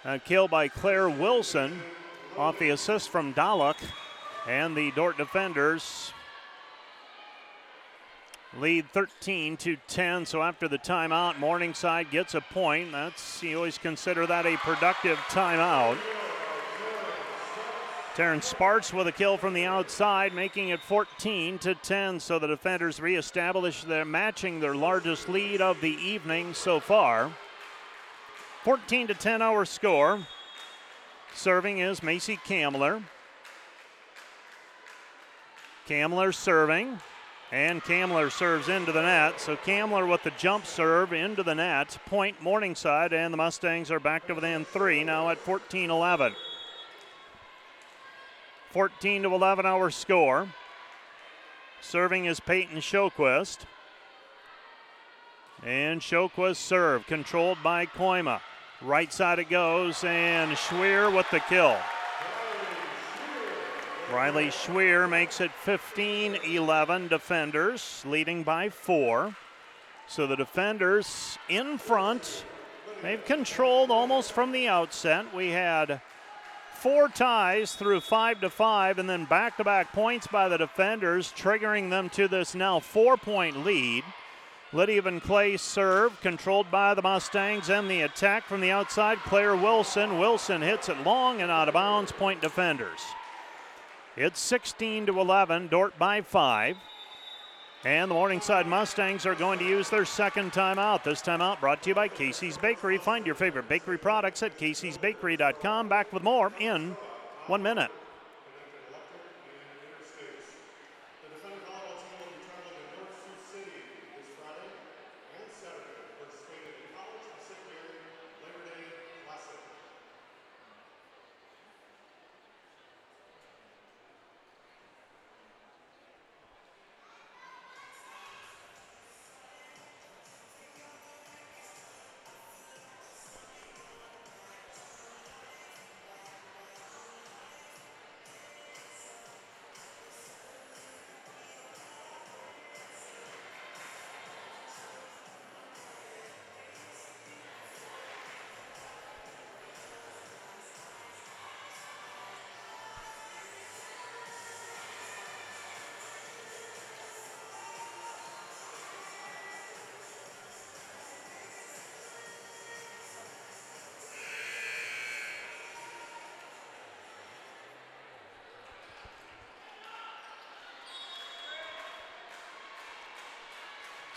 A 0.06 0.18
kill 0.18 0.48
by 0.48 0.70
Claire 0.70 1.10
Wilson 1.10 1.82
off 2.38 2.58
the 2.58 2.70
assist 2.70 3.10
from 3.10 3.34
Dalek. 3.34 3.76
And 4.48 4.78
the 4.78 4.92
Dordt 4.92 5.18
defenders 5.18 6.14
lead 8.58 8.90
13 8.92 9.58
to 9.58 9.76
10. 9.90 10.26
So 10.26 10.42
after 10.42 10.70
the 10.70 10.78
timeout, 10.78 11.38
Morningside 11.38 12.12
gets 12.12 12.34
a 12.34 12.40
point. 12.40 12.94
That's 12.94 13.44
you 13.44 13.58
always 13.58 13.78
consider 13.78 14.26
that 14.26 14.46
a 14.46 14.56
productive 14.56 15.18
timeout. 15.28 15.98
Terrence 18.14 18.46
Sparks 18.46 18.94
with 18.94 19.08
a 19.08 19.12
kill 19.12 19.38
from 19.38 19.54
the 19.54 19.64
outside, 19.64 20.34
making 20.34 20.70
it 20.70 20.82
14 20.82 21.58
to 21.60 21.76
10. 21.76 22.20
So 22.20 22.40
the 22.40 22.48
defenders 22.48 23.00
reestablish 23.00 23.84
their 23.86 24.04
matching 24.04 24.60
their 24.60 24.76
largest 24.76 25.30
lead 25.30 25.62
of 25.62 25.80
the 25.80 25.96
evening 25.96 26.54
so 26.54 26.82
far. 26.82 27.32
14 28.64 29.08
to 29.08 29.14
10 29.14 29.42
our 29.42 29.64
score. 29.64 30.20
Serving 31.34 31.80
is 31.80 32.04
Macy 32.04 32.36
Kamler. 32.36 33.02
Kamler 35.88 36.36
serving. 36.36 37.00
And 37.54 37.82
Kamler 37.82 38.30
serves 38.30 38.68
into 38.68 38.92
the 38.92 39.02
net. 39.02 39.40
So 39.40 39.56
Kamler 39.56 40.10
with 40.10 40.24
the 40.24 40.32
jump 40.32 40.66
serve 40.66 41.14
into 41.14 41.44
the 41.44 41.56
net. 41.56 41.98
Point 42.08 42.42
Morningside, 42.42 43.14
and 43.14 43.34
the 43.34 43.38
Mustangs 43.38 43.90
are 43.90 44.02
back 44.02 44.28
to 44.28 44.36
within 44.36 44.66
three 44.66 45.06
now 45.06 45.30
at 45.30 45.38
14 45.38 45.90
11. 45.90 46.36
14 48.72 49.24
to 49.24 49.34
11 49.34 49.66
our 49.66 49.90
score. 49.90 50.48
Serving 51.82 52.26
is 52.26 52.40
Peyton 52.40 52.78
Shoquist. 52.78 53.66
And 55.64 56.00
Shoquist 56.00 56.56
serve, 56.56 57.06
controlled 57.06 57.58
by 57.62 57.86
Kooima. 57.86 58.40
Right 58.82 59.12
side 59.12 59.40
it 59.40 59.50
goes, 59.50 60.04
and 60.06 60.54
Schwer 60.54 61.14
with 61.14 61.30
the 61.32 61.42
kill. 61.42 61.78
Riley 64.14 64.48
Schwer 64.48 65.10
makes 65.10 65.42
it 65.42 65.52
15 65.52 66.36
11 66.36 67.10
defenders, 67.10 68.04
leading 68.08 68.44
by 68.44 68.70
four. 68.70 69.36
So 70.08 70.28
the 70.28 70.36
defenders 70.36 71.38
in 71.50 71.78
front. 71.78 72.46
They've 73.02 73.24
controlled 73.24 73.92
almost 73.92 74.32
from 74.32 74.52
the 74.52 74.68
outset. 74.68 75.34
We 75.36 75.50
had 75.50 76.02
four 76.82 77.08
ties 77.08 77.76
through 77.76 78.02
five 78.02 78.42
to 78.42 78.50
five, 78.50 78.98
and 78.98 79.08
then 79.08 79.26
back 79.26 79.56
to 79.58 79.64
back 79.64 79.94
points 79.94 80.26
by 80.26 80.50
the 80.50 80.58
defenders, 80.58 81.32
triggering 81.38 81.92
them 81.92 82.10
to 82.10 82.28
this 82.28 82.56
now 82.56 82.80
four 82.80 83.18
point 83.18 83.64
lead. 83.64 84.04
Lydia 84.74 85.02
Van 85.02 85.20
Clay 85.20 85.58
serve, 85.58 86.20
controlled 86.22 86.72
by 86.72 86.94
the 86.94 87.02
Mustangs, 87.02 87.70
and 87.70 87.90
the 87.90 88.02
attack 88.02 88.46
from 88.46 88.62
the 88.62 88.72
outside, 88.72 89.20
Claire 89.20 89.56
Wilson. 89.56 90.18
Wilson 90.18 90.62
hits 90.62 90.90
it 90.90 91.04
long 91.04 91.42
and 91.42 91.52
out 91.52 91.68
of 91.68 91.74
bounds, 91.74 92.12
point 92.12 92.42
defenders. 92.42 93.02
It's 94.18 94.40
16 94.40 95.06
to 95.06 95.20
11, 95.20 95.68
Dordt 95.68 96.00
by 96.00 96.22
five. 96.22 96.78
And 97.84 98.12
the 98.12 98.16
Morningside 98.16 98.68
Mustangs 98.68 99.26
are 99.26 99.34
going 99.34 99.58
to 99.58 99.66
use 99.66 99.90
their 99.90 100.06
second 100.06 100.52
timeout. 100.52 101.04
This 101.04 101.22
timeout 101.22 101.60
brought 101.60 101.82
to 101.84 101.90
you 101.90 101.96
by 101.96 102.08
Casey's 102.08 102.58
Bakery. 102.58 103.00
Find 103.00 103.26
your 103.26 103.34
favorite 103.34 103.68
bakery 103.68 103.98
products 103.98 104.44
at 104.44 104.58
caseysbakery.com. 104.60 105.90
Back 105.90 106.14
with 106.14 106.22
more 106.22 106.52
in 106.60 106.96
one 107.48 107.64
minute. 107.64 107.92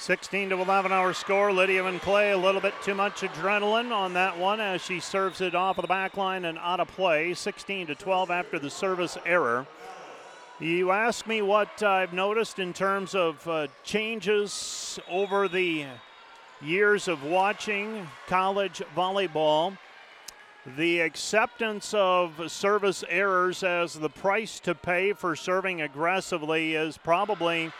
Sixteen 0.04 0.50
to 0.50 0.60
eleven 0.60 0.92
our 0.92 1.14
score. 1.14 1.50
Lydia 1.50 1.82
Van 1.82 1.98
Clay 1.98 2.32
a 2.32 2.36
little 2.36 2.60
bit 2.60 2.74
too 2.82 2.94
much 2.94 3.22
adrenaline 3.22 3.90
on 3.90 4.12
that 4.12 4.36
one 4.36 4.60
as 4.60 4.82
she 4.82 5.00
serves 5.00 5.40
it 5.40 5.54
off 5.54 5.78
of 5.78 5.82
the 5.82 5.88
back 5.88 6.18
line 6.18 6.44
and 6.44 6.58
out 6.58 6.78
of 6.78 6.88
play. 6.88 7.32
16 7.32 7.86
to 7.86 7.94
12 7.94 8.30
after 8.30 8.58
the 8.58 8.68
service 8.68 9.16
error. 9.24 9.66
You 10.60 10.90
ask 10.90 11.26
me 11.26 11.40
what 11.40 11.82
I've 11.82 12.12
noticed 12.12 12.58
in 12.58 12.74
terms 12.74 13.14
of 13.14 13.48
uh, 13.48 13.68
changes 13.82 15.00
over 15.08 15.48
the 15.48 15.86
years 16.60 17.08
of 17.08 17.24
watching 17.24 18.06
college 18.26 18.82
volleyball. 18.94 19.78
The 20.76 21.00
acceptance 21.00 21.94
of 21.94 22.52
service 22.52 23.04
errors 23.08 23.62
as 23.62 23.94
the 23.94 24.10
price 24.10 24.60
to 24.60 24.74
pay 24.74 25.14
for 25.14 25.34
serving 25.34 25.80
aggressively 25.80 26.74
is 26.74 26.98
probably 26.98 27.72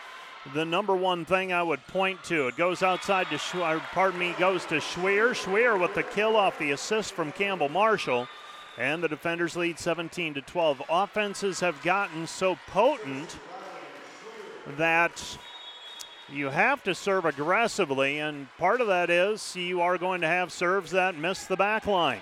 the 0.53 0.65
number 0.65 0.95
one 0.95 1.25
thing 1.25 1.51
I 1.51 1.63
would 1.63 1.85
point 1.87 2.23
to. 2.25 2.47
It 2.47 2.55
goes 2.55 2.83
outside 2.83 3.27
to, 3.29 3.35
Schwer, 3.35 3.79
pardon 3.91 4.19
me, 4.19 4.35
goes 4.37 4.65
to 4.65 4.75
Schwer. 4.75 5.31
Schwer 5.31 5.79
with 5.79 5.93
the 5.95 6.03
kill 6.03 6.35
off 6.35 6.59
the 6.59 6.71
assist 6.71 7.13
from 7.13 7.31
Campbell 7.31 7.69
Marshall. 7.69 8.27
And 8.77 9.01
the 9.01 9.07
defenders 9.07 9.55
lead 9.55 9.79
17 9.79 10.35
to 10.35 10.41
12. 10.41 10.83
Offenses 10.89 11.61
have 11.61 11.81
gotten 11.81 12.27
so 12.27 12.57
potent 12.67 13.37
that 14.77 15.37
you 16.29 16.49
have 16.49 16.83
to 16.83 16.95
serve 16.95 17.25
aggressively, 17.25 18.19
and 18.19 18.47
part 18.57 18.81
of 18.81 18.87
that 18.87 19.09
is 19.09 19.55
you 19.55 19.81
are 19.81 19.97
going 19.97 20.21
to 20.21 20.27
have 20.27 20.51
serves 20.51 20.91
that 20.91 21.15
miss 21.17 21.45
the 21.45 21.55
back 21.55 21.85
line. 21.85 22.21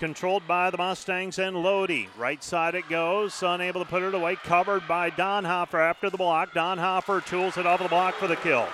Controlled 0.00 0.48
by 0.48 0.70
the 0.70 0.78
Mustangs 0.78 1.38
and 1.38 1.54
Lodi. 1.54 2.06
Right 2.16 2.42
side 2.42 2.74
it 2.74 2.88
goes. 2.88 3.42
Unable 3.42 3.84
to 3.84 3.86
put 3.86 4.02
it 4.02 4.14
away. 4.14 4.34
Covered 4.34 4.88
by 4.88 5.10
Donhofer 5.10 5.78
after 5.78 6.08
the 6.08 6.16
block. 6.16 6.54
Donhofer 6.54 7.22
tools 7.26 7.58
it 7.58 7.66
off 7.66 7.82
the 7.82 7.88
block 7.90 8.14
for 8.14 8.26
the 8.26 8.36
kill. 8.36 8.66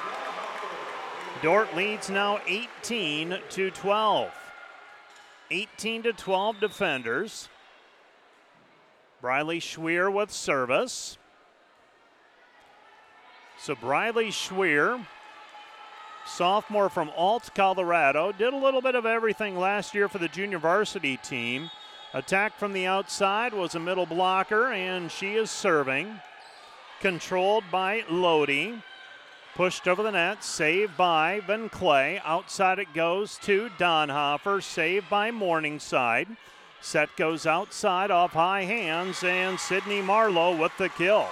Dordt 1.43 1.75
leads 1.75 2.11
now 2.11 2.39
18 2.47 3.39
to 3.51 3.73
12. 3.73 4.31
18 5.51 6.05
to 6.05 6.12
12 6.12 6.61
defenders. 6.61 7.49
Briley 9.21 9.59
Schwer 9.59 10.12
with 10.12 10.31
service. 10.31 11.19
So 13.59 13.75
Briley 13.75 14.29
Schwer 14.29 15.05
sophomore 16.27 16.89
from 16.89 17.11
Ault, 17.17 17.51
Colorado. 17.55 18.33
Did 18.33 18.53
a 18.53 18.57
little 18.57 18.81
bit 18.81 18.95
of 18.95 19.07
everything 19.07 19.59
last 19.59 19.95
year 19.95 20.09
for 20.09 20.19
the 20.19 20.29
junior 20.29 20.59
varsity 20.59 21.17
team. 21.17 21.71
Attack 22.15 22.59
from 22.59 22.73
the 22.73 22.87
outside 22.87 23.53
was 23.53 23.75
a 23.75 23.81
middle 23.81 24.07
blocker, 24.07 24.73
and 24.73 25.11
she 25.11 25.35
is 25.35 25.51
serving. 25.51 26.21
Controlled 27.01 27.65
by 27.71 28.05
Lodi. 28.11 28.75
Pushed 29.55 29.89
over 29.89 30.03
the 30.03 30.12
net, 30.12 30.45
saved 30.45 30.97
by 30.97 31.41
Van 31.47 31.69
Clay. 31.69 32.21
Outside 32.25 32.79
it 32.79 32.93
goes 32.95 33.39
to 33.43 33.71
Donhofer, 33.79 34.62
saved 34.62 35.09
by 35.09 35.31
Morningside. 35.31 36.29
Set 36.81 37.09
goes 37.17 37.47
outside 37.47 38.11
off 38.11 38.33
high 38.33 38.65
hands, 38.65 39.25
and 39.25 39.59
Sydney 39.59 40.03
Marlowe 40.03 40.57
with 40.57 40.73
the 40.79 40.89
kill. 40.91 41.29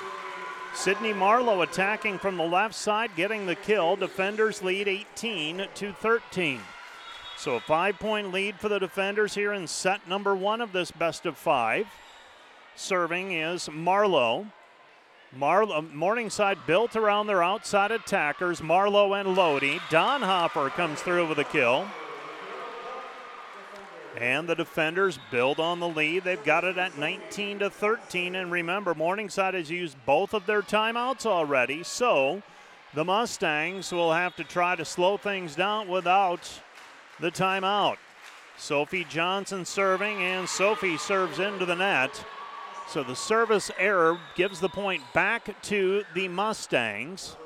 Sydney 0.74 1.12
Marlowe 1.12 1.62
attacking 1.62 2.18
from 2.18 2.36
the 2.36 2.44
left 2.44 2.74
side, 2.74 3.10
getting 3.16 3.46
the 3.46 3.54
kill. 3.54 3.96
Defenders 3.96 4.62
lead 4.62 4.88
18 4.88 5.68
to 5.74 5.92
13. 5.92 6.60
So 7.36 7.54
a 7.54 7.60
five 7.60 7.98
point 7.98 8.32
lead 8.32 8.60
for 8.60 8.68
the 8.68 8.78
defenders 8.78 9.34
here 9.34 9.52
in 9.52 9.66
set 9.66 10.06
number 10.08 10.34
one 10.34 10.60
of 10.60 10.72
this 10.72 10.90
best 10.90 11.26
of 11.26 11.36
five. 11.36 11.86
Serving 12.76 13.32
is 13.32 13.68
Marlowe. 13.70 14.46
Marlowe, 15.36 15.78
uh, 15.78 15.82
Morningside 15.82 16.58
built 16.66 16.96
around 16.96 17.26
their 17.26 17.42
outside 17.42 17.90
attackers, 17.90 18.62
Marlowe 18.62 19.14
and 19.14 19.34
Lodi. 19.34 19.78
Donhofer 19.90 20.70
comes 20.70 21.00
through 21.00 21.28
with 21.28 21.38
a 21.38 21.44
kill. 21.44 21.86
And 24.16 24.48
the 24.48 24.54
defenders 24.54 25.18
build 25.30 25.58
on 25.58 25.80
the 25.80 25.88
lead. 25.88 26.22
They've 26.24 26.44
got 26.44 26.62
it 26.62 26.78
at 26.78 26.98
19 26.98 27.58
to 27.60 27.70
13. 27.70 28.36
And 28.36 28.52
remember, 28.52 28.94
Morningside 28.94 29.54
has 29.54 29.70
used 29.70 29.96
both 30.06 30.34
of 30.34 30.46
their 30.46 30.62
timeouts 30.62 31.26
already. 31.26 31.82
So 31.82 32.42
the 32.94 33.04
Mustangs 33.04 33.90
will 33.92 34.12
have 34.12 34.36
to 34.36 34.44
try 34.44 34.76
to 34.76 34.84
slow 34.84 35.16
things 35.16 35.56
down 35.56 35.88
without 35.88 36.60
the 37.18 37.30
timeout. 37.30 37.96
Sophie 38.56 39.04
Johnson 39.10 39.64
serving, 39.64 40.22
and 40.22 40.48
Sophie 40.48 40.96
serves 40.96 41.40
into 41.40 41.66
the 41.66 41.74
net. 41.74 42.24
So 42.86 43.02
the 43.02 43.16
service 43.16 43.72
error 43.78 44.18
gives 44.36 44.60
the 44.60 44.68
point 44.68 45.02
back 45.12 45.60
to 45.62 46.04
the 46.14 46.28
Mustangs. 46.28 47.36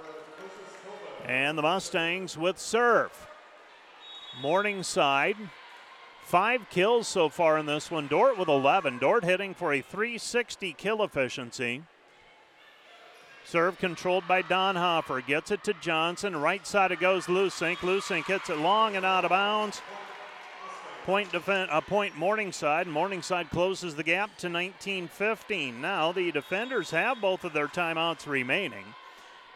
And 1.24 1.56
the 1.56 1.62
Mustangs 1.62 2.36
with 2.36 2.58
serve. 2.58 3.26
Morningside 4.42 5.36
Five 6.28 6.68
kills 6.68 7.08
so 7.08 7.30
far 7.30 7.56
in 7.56 7.64
this 7.64 7.90
one. 7.90 8.06
Dordt 8.06 8.36
with 8.36 8.48
11. 8.48 8.98
Dordt 8.98 9.24
hitting 9.24 9.54
for 9.54 9.72
a 9.72 9.80
360 9.80 10.74
kill 10.74 11.02
efficiency. 11.02 11.84
Serve 13.46 13.78
controlled 13.78 14.28
by 14.28 14.42
Donhofer. 14.42 15.26
Gets 15.26 15.52
it 15.52 15.64
to 15.64 15.72
Johnson. 15.80 16.36
Right 16.36 16.66
side 16.66 16.92
it 16.92 17.00
goes 17.00 17.28
Lusink. 17.28 17.76
Lusink 17.78 18.26
hits 18.26 18.50
it 18.50 18.58
long 18.58 18.94
and 18.94 19.06
out 19.06 19.24
of 19.24 19.30
bounds. 19.30 19.80
Point 21.06 21.32
defend, 21.32 21.70
a 21.72 21.80
point 21.80 22.14
Morningside. 22.14 22.86
Morningside 22.86 23.48
closes 23.48 23.94
the 23.94 24.02
gap 24.02 24.36
to 24.36 24.48
19-15. 24.48 25.80
Now 25.80 26.12
the 26.12 26.30
defenders 26.30 26.90
have 26.90 27.22
both 27.22 27.42
of 27.44 27.54
their 27.54 27.68
timeouts 27.68 28.26
remaining. 28.26 28.84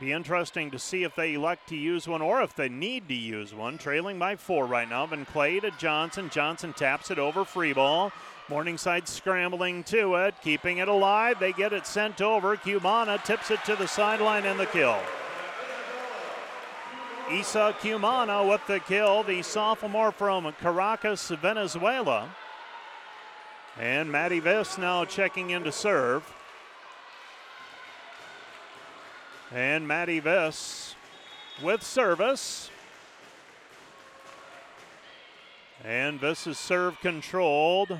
Be 0.03 0.11
interesting 0.11 0.73
to 0.73 0.81
see 0.81 1.05
if 1.05 1.15
they 1.15 1.35
elect 1.35 1.69
to 1.69 1.77
use 1.77 2.09
one 2.09 2.23
or 2.23 2.43
if 2.43 2.57
they 2.57 2.69
need 2.69 3.07
to 3.07 3.15
use 3.15 3.55
one. 3.55 3.79
Trailing 3.79 4.19
by 4.19 4.35
four 4.35 4.67
right 4.67 4.91
now. 4.91 5.07
Van 5.07 5.25
Clay 5.25 5.61
to 5.61 5.71
Johnson. 5.79 6.29
Johnson 6.29 6.73
taps 6.73 7.13
it 7.13 7.21
over 7.21 7.45
free 7.45 7.73
ball. 7.73 8.11
Morningside 8.49 9.07
scrambling 9.07 9.85
to 9.85 10.17
it, 10.17 10.35
keeping 10.43 10.79
it 10.79 10.89
alive. 10.89 11.39
They 11.39 11.53
get 11.53 11.73
it 11.73 11.87
sent 11.87 12.21
over. 12.21 12.57
Cumana 12.57 13.23
tips 13.23 13.53
it 13.53 13.65
to 13.65 13.77
the 13.77 13.87
sideline 13.87 14.45
and 14.45 14.59
the 14.59 14.67
kill. 14.67 14.99
Isa 17.31 17.73
Cumana 17.79 18.51
with 18.51 18.67
the 18.67 18.81
kill, 18.81 19.23
the 19.23 19.41
sophomore 19.43 20.11
from 20.11 20.53
Caracas, 20.61 21.29
Venezuela. 21.29 22.29
And 23.79 24.11
Maddie 24.11 24.41
Viss 24.41 24.79
now 24.79 25.05
checking 25.05 25.51
in 25.51 25.63
to 25.63 25.71
serve. 25.71 26.25
And 29.55 29.87
Maddie 29.87 30.21
Viss 30.21 30.95
with 31.63 31.83
service. 31.83 32.71
And 35.85 36.19
Viss 36.19 36.47
is 36.47 36.59
serve 36.59 36.99
controlled. 37.01 37.99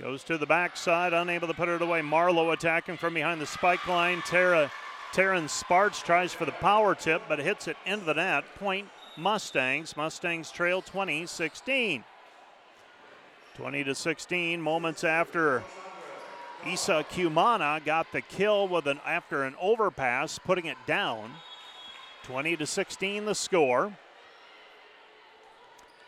Goes 0.00 0.24
to 0.24 0.36
the 0.36 0.46
backside, 0.46 1.12
unable 1.12 1.46
to 1.46 1.54
put 1.54 1.68
it 1.68 1.80
away. 1.80 2.02
Marlowe 2.02 2.50
attacking 2.50 2.96
from 2.96 3.14
behind 3.14 3.40
the 3.40 3.46
spike 3.46 3.86
line. 3.86 4.22
Tara, 4.22 4.72
Taryn 5.12 5.48
Sparks 5.48 6.02
tries 6.02 6.32
for 6.32 6.46
the 6.46 6.52
power 6.52 6.96
tip, 6.96 7.22
but 7.28 7.38
hits 7.38 7.68
it 7.68 7.76
into 7.86 8.04
the 8.04 8.14
net. 8.14 8.44
Point 8.56 8.88
Mustangs. 9.16 9.96
Mustangs 9.96 10.50
trail 10.50 10.82
20 10.82 11.26
16. 11.26 12.02
20 13.56 13.84
to 13.84 13.94
16, 13.94 14.60
moments 14.60 15.04
after 15.04 15.62
Isa 16.66 17.04
Cumana 17.10 17.84
got 17.84 18.10
the 18.12 18.22
kill 18.22 18.66
with 18.68 18.86
an 18.86 18.98
after 19.04 19.44
an 19.44 19.54
overpass, 19.60 20.38
putting 20.38 20.64
it 20.64 20.78
down. 20.86 21.32
20 22.22 22.56
to 22.56 22.66
16 22.66 23.26
the 23.26 23.34
score. 23.34 23.96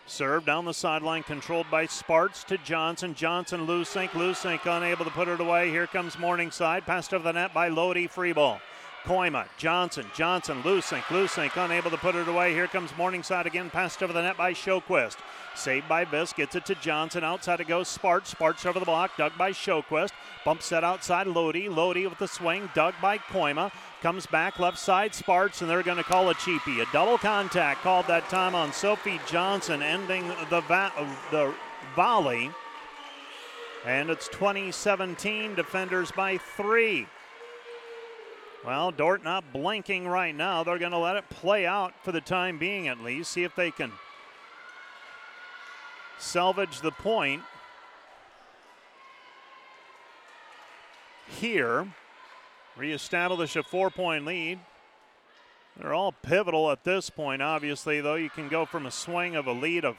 Serve 0.07 0.47
down 0.47 0.64
the 0.64 0.73
sideline, 0.73 1.25
controlled 1.25 1.66
by 1.71 1.85
Sparts 1.85 2.45
to 2.45 2.57
Johnson. 2.59 3.14
Johnson, 3.14 3.66
Lusink. 3.66 4.11
Lusink 4.11 4.64
unable 4.64 5.05
to 5.05 5.11
put 5.11 5.29
it 5.29 5.40
away. 5.40 5.71
Here 5.71 5.87
comes 5.87 6.19
Morningside. 6.19 6.87
Passed 6.87 7.12
over 7.12 7.25
the 7.25 7.33
net 7.33 7.53
by 7.53 7.69
Lodi. 7.69 8.07
Free 8.07 8.33
ball. 8.33 8.61
Kooima, 9.07 9.47
Johnson, 9.57 10.05
Johnson, 10.16 10.61
Lusink, 10.64 11.03
Lusink 11.03 11.64
unable 11.64 11.90
to 11.92 11.97
put 11.97 12.16
it 12.16 12.27
away. 12.27 12.53
Here 12.53 12.66
comes 12.66 12.90
Morningside 12.99 13.47
again, 13.47 13.71
passed 13.71 14.03
over 14.03 14.12
the 14.12 14.21
net 14.21 14.37
by 14.37 14.53
Showquist. 14.53 15.16
Saved 15.55 15.88
by 15.88 16.05
Viss, 16.05 16.35
gets 16.35 16.57
it 16.57 16.66
to 16.66 16.75
Johnson. 16.75 17.23
Outside 17.23 17.61
it 17.61 17.69
goes 17.69 17.87
Sparts. 17.87 18.31
Sparts 18.31 18.66
over 18.66 18.81
the 18.81 18.85
block, 18.85 19.16
dug 19.16 19.31
by 19.38 19.53
Showquist. 19.53 20.11
Bump 20.45 20.61
set 20.61 20.83
outside 20.83 21.29
Lodi. 21.29 21.69
Lodi 21.69 22.05
with 22.09 22.19
the 22.19 22.27
swing, 22.27 22.69
dug 22.75 22.95
by 23.01 23.19
Kooima. 23.19 23.71
Comes 24.03 24.27
back 24.27 24.59
left 24.59 24.79
side, 24.79 25.14
Sparts, 25.14 25.62
and 25.62 25.71
they're 25.71 25.85
going 25.85 25.97
to 25.99 26.03
call 26.03 26.29
a 26.29 26.35
cheapie. 26.35 26.83
A 26.83 26.92
double 26.92 27.16
contact 27.16 27.83
called 27.83 28.09
that 28.09 28.29
time 28.29 28.57
on 28.57 28.73
Sophie 28.73 29.21
Johnson, 29.29 29.83
ending 29.83 30.27
the, 30.51 30.62
va- 30.62 30.92
the 31.31 31.55
volley. 31.95 32.51
And 33.85 34.11
it's 34.11 34.27
2017, 34.29 35.55
defenders 35.55 36.11
by 36.11 36.38
three. 36.38 37.07
Well, 38.66 38.90
Dordt 38.90 39.22
not 39.22 39.52
blinking 39.52 40.09
right 40.09 40.35
now. 40.35 40.64
They're 40.64 40.81
going 40.81 40.90
to 40.90 40.98
let 40.98 41.14
it 41.14 41.31
play 41.31 41.64
out 41.64 41.94
for 42.02 42.11
the 42.11 42.20
time 42.20 42.59
being 42.59 42.88
at 42.88 43.00
least, 43.00 43.31
see 43.31 43.44
if 43.44 43.55
they 43.55 43.70
can 43.70 43.92
salvage 46.18 46.81
the 46.81 46.90
point 46.90 47.42
here, 51.29 51.87
reestablish 52.76 53.55
a 53.55 53.62
four 53.62 53.88
point 53.88 54.26
lead. 54.26 54.59
They're 55.76 55.94
all 55.94 56.11
pivotal 56.11 56.72
at 56.72 56.83
this 56.83 57.09
point, 57.09 57.42
obviously, 57.42 58.00
though. 58.00 58.16
You 58.16 58.31
can 58.31 58.48
go 58.48 58.66
from 58.66 58.85
a 58.85 58.90
swing 58.90 59.37
of 59.37 59.46
a 59.46 59.52
lead 59.52 59.85
of 59.85 59.96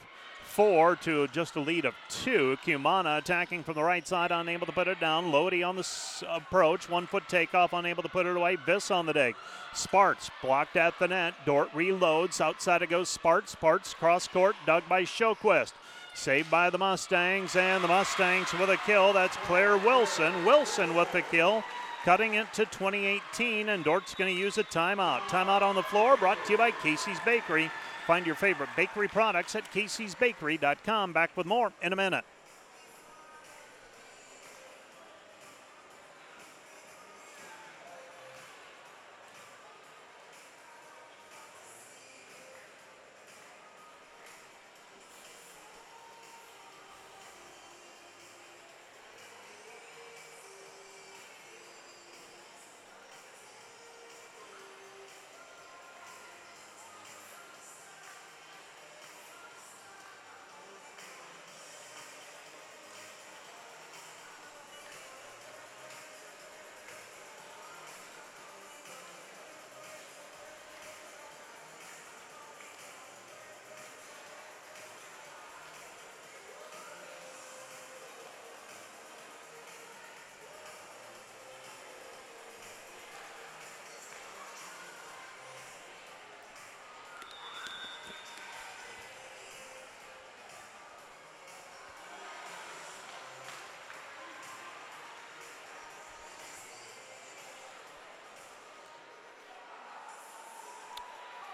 four 0.48 0.96
to 0.96 1.28
just 1.28 1.56
a 1.56 1.60
lead 1.60 1.84
of 1.84 1.94
two. 2.08 2.56
Cumana 2.64 3.18
attacking 3.18 3.62
from 3.62 3.74
the 3.74 3.82
right 3.82 4.06
side, 4.06 4.32
unable 4.32 4.66
to 4.66 4.72
put 4.72 4.88
it 4.88 4.98
down. 4.98 5.30
Lodi 5.30 5.62
on 5.62 5.76
the 5.76 5.86
approach, 6.28 6.88
one 6.88 7.06
foot 7.06 7.28
takeoff, 7.28 7.72
unable 7.72 8.02
to 8.02 8.08
put 8.08 8.26
it 8.26 8.36
away. 8.36 8.56
Viss 8.56 8.90
on 8.90 9.06
the 9.06 9.12
dig. 9.12 9.36
Sparks 9.74 10.30
blocked 10.42 10.76
at 10.76 10.98
the 10.98 11.06
net. 11.06 11.34
Dordt 11.46 11.70
reloads. 11.72 12.40
Outside 12.40 12.82
it 12.82 12.90
goes 12.90 13.08
Sparks. 13.08 13.52
Sparks 13.52 13.94
cross 13.94 14.26
court, 14.26 14.56
dug 14.66 14.82
by 14.88 15.02
Showquist. 15.04 15.72
Saved 16.14 16.50
by 16.50 16.70
the 16.70 16.78
Mustangs, 16.78 17.54
and 17.54 17.84
the 17.84 17.88
Mustangs 17.88 18.52
with 18.54 18.70
a 18.70 18.78
kill. 18.78 19.12
That's 19.12 19.36
Claire 19.38 19.76
Wilson. 19.76 20.44
Wilson 20.44 20.96
with 20.96 21.12
the 21.12 21.22
kill 21.22 21.62
cutting 22.04 22.34
it 22.34 22.50
to 22.54 22.64
2018, 22.64 23.68
and 23.68 23.84
Dordt's 23.84 24.14
going 24.14 24.34
to 24.34 24.40
use 24.40 24.56
a 24.56 24.64
timeout. 24.64 25.20
Timeout 25.28 25.62
on 25.62 25.74
the 25.74 25.82
floor 25.82 26.16
brought 26.16 26.42
to 26.46 26.52
you 26.52 26.58
by 26.58 26.70
Casey's 26.70 27.20
Bakery. 27.20 27.70
Find 28.08 28.24
your 28.24 28.36
favorite 28.36 28.70
bakery 28.74 29.06
products 29.06 29.54
at 29.54 29.70
caseysbakery.com. 29.70 31.12
Back 31.12 31.36
with 31.36 31.44
more 31.44 31.74
in 31.82 31.92
a 31.92 31.96
minute. 31.96 32.24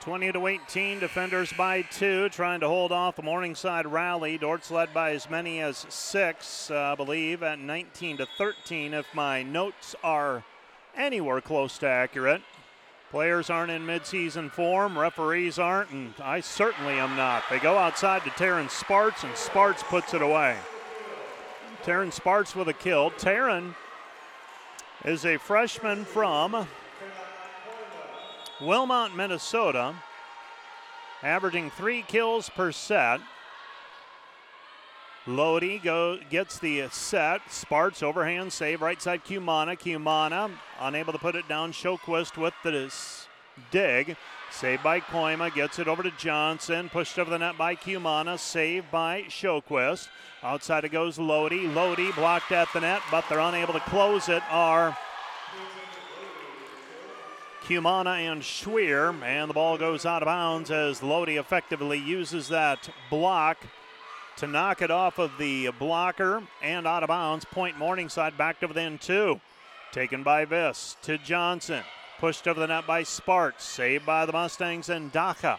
Twenty 0.05 0.31
to 0.31 0.47
eighteen, 0.49 0.99
defenders 0.99 1.51
by 1.55 1.81
two, 1.81 2.29
trying 2.29 2.61
to 2.61 2.69
hold 2.69 2.93
off 2.93 3.17
the 3.17 3.23
Morningside 3.23 3.87
rally. 3.87 4.37
Dordt's 4.37 4.71
led 4.71 4.93
by 4.93 5.13
as 5.13 5.31
many 5.31 5.63
as 5.63 5.87
six, 5.89 6.71
uh, 6.71 6.93
I 6.93 6.95
believe, 6.95 7.43
at 7.43 7.59
19 7.59 8.19
to 8.19 8.27
13, 8.37 8.93
if 8.93 9.07
my 9.15 9.43
notes 9.43 9.95
are 10.05 10.45
anywhere 10.95 11.41
close 11.41 11.79
to 11.79 11.87
accurate. 11.87 12.43
Players 13.11 13.49
aren't 13.49 13.71
in 13.71 13.87
midseason 13.87 14.51
form, 14.51 14.99
referees 14.99 15.59
aren't, 15.59 15.89
and 15.89 16.13
I 16.23 16.41
certainly 16.41 16.99
am 16.99 17.17
not. 17.17 17.45
They 17.49 17.59
go 17.59 17.79
outside 17.79 18.25
to 18.25 18.31
Taryn 18.31 18.69
Sparts, 18.69 19.25
and 19.25 19.35
Sparts 19.35 19.83
puts 19.85 20.13
it 20.13 20.21
away. 20.21 20.59
Taryn 21.83 22.13
Sparts 22.13 22.55
with 22.55 22.69
a 22.69 22.75
kill. 22.75 23.11
Taryn 23.13 23.75
is 25.03 25.25
a 25.25 25.39
freshman 25.39 26.05
from 26.05 26.67
Wilmot, 28.65 29.15
Minnesota, 29.15 29.95
averaging 31.23 31.71
three 31.71 32.03
kills 32.03 32.49
per 32.49 32.73
set. 32.73 33.21
Lodi 35.27 35.79
go, 35.79 36.19
gets 36.31 36.59
the 36.59 36.87
set. 36.91 37.41
Sparts 37.51 38.03
overhand 38.03 38.53
save 38.53 38.83
right 38.83 39.01
side 39.01 39.25
Cumana. 39.25 39.79
Cumana 39.79 40.51
unable 40.81 41.13
to 41.13 41.19
put 41.19 41.35
it 41.35 41.49
down. 41.49 41.73
Showquist 41.73 42.37
with 42.37 42.55
the 42.63 42.91
dig. 43.71 44.17
Saved 44.51 44.85
by 44.85 45.01
Kooima, 45.01 45.53
gets 45.53 45.81
it 45.81 45.89
over 45.89 46.03
to 46.03 46.13
Johnson, 46.13 46.89
pushed 46.89 47.19
over 47.19 47.29
the 47.29 47.39
net 47.39 47.59
by 47.59 47.75
Cumana, 47.75 48.39
saved 48.39 48.89
by 48.91 49.23
Showquist. 49.23 50.09
Outside 50.43 50.85
it 50.85 50.91
goes 50.91 51.19
Lodi. 51.19 51.67
Lodi 51.67 52.13
blocked 52.13 52.53
at 52.53 52.69
the 52.73 52.81
net, 52.81 53.01
but 53.11 53.25
they're 53.29 53.41
unable 53.41 53.73
to 53.73 53.81
close 53.81 54.29
it. 54.29 54.43
Are 54.51 54.97
Cumana 57.65 58.31
and 58.31 58.43
Schwer, 58.43 59.23
and 59.23 59.49
the 59.49 59.55
ball 59.55 59.79
goes 59.79 60.05
out 60.05 60.21
of 60.21 60.27
bounds 60.27 60.71
as 60.71 61.03
Lodi 61.03 61.39
effectively 61.39 61.99
uses 61.99 62.49
that 62.49 62.91
block 63.09 63.57
to 64.37 64.47
knock 64.47 64.83
it 64.83 64.91
off 64.91 65.19
of 65.19 65.31
the 65.39 65.71
blocker 65.79 66.43
and 66.63 66.87
out 66.87 67.03
of 67.03 67.09
bounds. 67.09 67.47
Point 67.47 67.79
Morningside 67.79 68.37
back 68.37 68.61
to 68.61 68.67
within 68.67 68.99
two. 68.99 69.41
Taken 69.93 70.23
by 70.23 70.45
Viss 70.45 70.97
to 71.03 71.17
Johnson. 71.17 71.83
Pushed 72.19 72.47
over 72.47 72.61
the 72.61 72.67
net 72.67 72.87
by 72.87 73.03
Sparks. 73.03 73.65
Saved 73.65 74.05
by 74.05 74.27
the 74.27 74.33
Mustangs 74.33 74.91
and 74.91 75.11
Daca. 75.11 75.59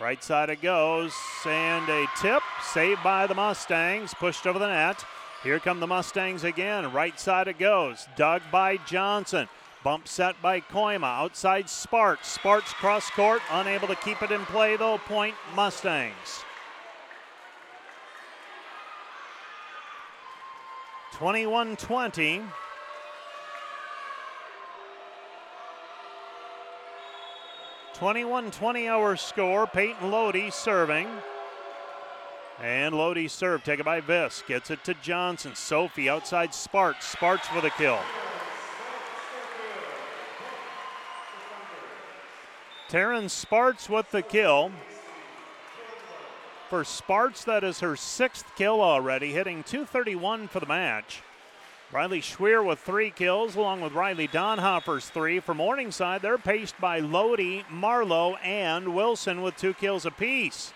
Right 0.00 0.24
side 0.24 0.50
it 0.50 0.60
goes. 0.60 1.14
And 1.46 1.88
a 1.88 2.06
tip. 2.20 2.42
Saved 2.64 3.04
by 3.04 3.28
the 3.28 3.34
Mustangs. 3.34 4.12
Pushed 4.14 4.48
over 4.48 4.58
the 4.58 4.66
net. 4.66 5.04
Here 5.44 5.60
come 5.60 5.78
the 5.78 5.86
Mustangs 5.86 6.42
again. 6.42 6.92
Right 6.92 7.20
side 7.20 7.46
it 7.46 7.60
goes. 7.60 8.08
Dug 8.16 8.42
by 8.50 8.78
Johnson. 8.78 9.48
Bump 9.84 10.08
set 10.08 10.40
by 10.40 10.60
Kooima. 10.60 11.04
Outside 11.04 11.68
Sparks. 11.68 12.26
Sparks 12.28 12.72
cross 12.72 13.10
court. 13.10 13.42
Unable 13.50 13.86
to 13.86 13.96
keep 13.96 14.22
it 14.22 14.30
in 14.30 14.40
play 14.46 14.76
though. 14.76 14.98
Point 14.98 15.34
Mustangs. 15.54 16.42
21 21.12 21.76
20. 21.76 22.42
Twenty-one 27.94 28.50
twenty 28.50 28.88
our 28.88 29.16
score. 29.16 29.68
Peyton 29.68 30.10
Lodi 30.10 30.50
serving. 30.50 31.06
And 32.60 32.94
Lodi 32.94 33.28
serve 33.28 33.62
taken 33.62 33.84
by 33.84 34.00
Viss. 34.00 34.44
Gets 34.46 34.72
it 34.72 34.82
to 34.84 34.94
Johnson. 34.94 35.54
Sophie 35.54 36.08
outside 36.08 36.52
Sparks. 36.52 37.06
Sparks 37.06 37.46
for 37.46 37.60
the 37.60 37.70
kill. 37.70 38.00
Taryn 42.88 43.30
Sparks 43.30 43.88
with 43.88 44.10
the 44.10 44.22
kill. 44.22 44.70
For 46.68 46.84
Sparks, 46.84 47.44
that 47.44 47.64
is 47.64 47.80
her 47.80 47.96
sixth 47.96 48.46
kill 48.56 48.80
already, 48.80 49.32
hitting 49.32 49.62
231 49.62 50.48
for 50.48 50.60
the 50.60 50.66
match. 50.66 51.22
Riley 51.92 52.20
Schwer 52.20 52.64
with 52.66 52.80
three 52.80 53.10
kills, 53.10 53.54
along 53.54 53.80
with 53.80 53.92
Riley 53.92 54.26
Donhofer's 54.26 55.08
three. 55.10 55.38
For 55.38 55.54
Morningside, 55.54 56.22
they're 56.22 56.38
paced 56.38 56.80
by 56.80 56.98
Lodi, 56.98 57.62
Marlowe, 57.70 58.34
and 58.36 58.94
Wilson 58.94 59.42
with 59.42 59.56
two 59.56 59.74
kills 59.74 60.04
apiece. 60.04 60.72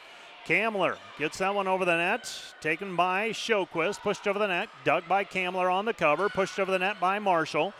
Kamler 0.46 0.96
gets 1.18 1.38
that 1.38 1.54
one 1.54 1.68
over 1.68 1.84
the 1.84 1.96
net, 1.96 2.32
taken 2.60 2.96
by 2.96 3.30
Showquist, 3.30 4.00
pushed 4.00 4.26
over 4.26 4.38
the 4.38 4.46
net, 4.46 4.68
dug 4.84 5.06
by 5.08 5.24
Kamler 5.24 5.72
on 5.72 5.84
the 5.84 5.92
cover, 5.92 6.28
pushed 6.28 6.58
over 6.58 6.70
the 6.70 6.78
net 6.78 7.00
by 7.00 7.18
Marshall. 7.18 7.74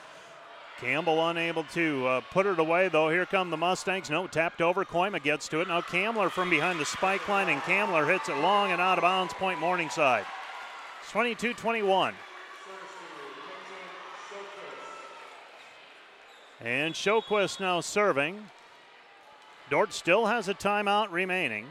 Campbell 0.80 1.28
unable 1.28 1.64
to 1.64 2.06
uh, 2.06 2.20
put 2.30 2.46
it 2.46 2.58
away, 2.58 2.88
though. 2.88 3.08
Here 3.08 3.26
come 3.26 3.50
the 3.50 3.56
Mustangs. 3.56 4.10
No, 4.10 4.28
tapped 4.28 4.60
over. 4.60 4.84
Kooima 4.84 5.20
gets 5.20 5.48
to 5.48 5.60
it. 5.60 5.68
Now 5.68 5.80
Kamler 5.80 6.30
from 6.30 6.50
behind 6.50 6.78
the 6.78 6.84
spike 6.84 7.26
line, 7.28 7.48
and 7.48 7.60
Kamler 7.62 8.08
hits 8.08 8.28
it 8.28 8.36
long 8.36 8.70
and 8.70 8.80
out 8.80 8.96
of 8.96 9.02
bounds. 9.02 9.34
Point 9.34 9.58
Morningside. 9.58 10.24
22 11.10 11.54
21. 11.54 12.14
And 16.60 16.94
Showquist 16.94 17.60
now 17.60 17.80
serving. 17.80 18.50
Dordt 19.70 19.92
still 19.92 20.26
has 20.26 20.48
a 20.48 20.54
timeout 20.54 21.10
remaining. 21.10 21.66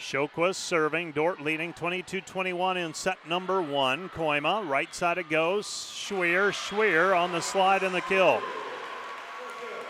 Showquist 0.00 0.54
serving. 0.54 1.12
Dordt 1.12 1.42
leading 1.42 1.74
22 1.74 2.22
21 2.22 2.78
in 2.78 2.94
set 2.94 3.18
number 3.28 3.60
one. 3.60 4.08
Kooima, 4.08 4.66
right 4.66 4.92
side 4.94 5.18
it 5.18 5.28
goes. 5.28 5.66
Schwer, 5.66 6.50
Schwer 6.50 7.14
on 7.14 7.32
the 7.32 7.42
slide 7.42 7.82
and 7.82 7.94
the 7.94 8.00
kill. 8.00 8.40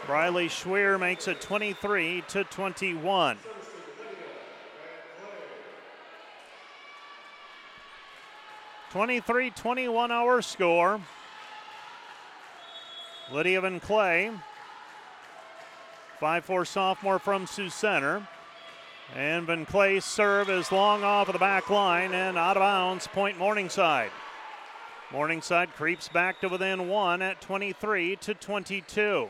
Riley 0.09 0.49
Schwer 0.49 0.99
makes 0.99 1.29
it 1.29 1.41
23 1.41 2.25
to 2.29 2.43
21. 2.43 3.39
Twenty-three, 8.91 9.51
twenty-one 9.51 10.11
hour 10.11 10.43
score. 10.43 11.01
Lydia 13.31 13.61
Van 13.61 13.79
Clay, 13.79 14.33
5'4 16.21 16.67
sophomore 16.67 17.21
from 17.21 17.47
Sioux 17.47 17.71
Center. 17.71 18.27
And 19.15 19.47
Van 19.47 19.67
Clay's 19.67 20.05
serve 20.05 20.49
is 20.49 20.71
long 20.71 21.03
off 21.03 21.29
of 21.29 21.33
the 21.33 21.39
back 21.39 21.69
line 21.69 22.15
and 22.15 22.39
out 22.39 22.57
of 22.57 22.61
bounds, 22.61 23.09
point 23.09 23.39
Morningside. 23.39 24.11
Morningside 25.11 25.75
creeps 25.75 26.09
back 26.09 26.41
to 26.41 26.49
within 26.49 26.89
one 26.89 27.21
at 27.21 27.41
23 27.41 28.17
to 28.17 28.35
22. 28.35 29.29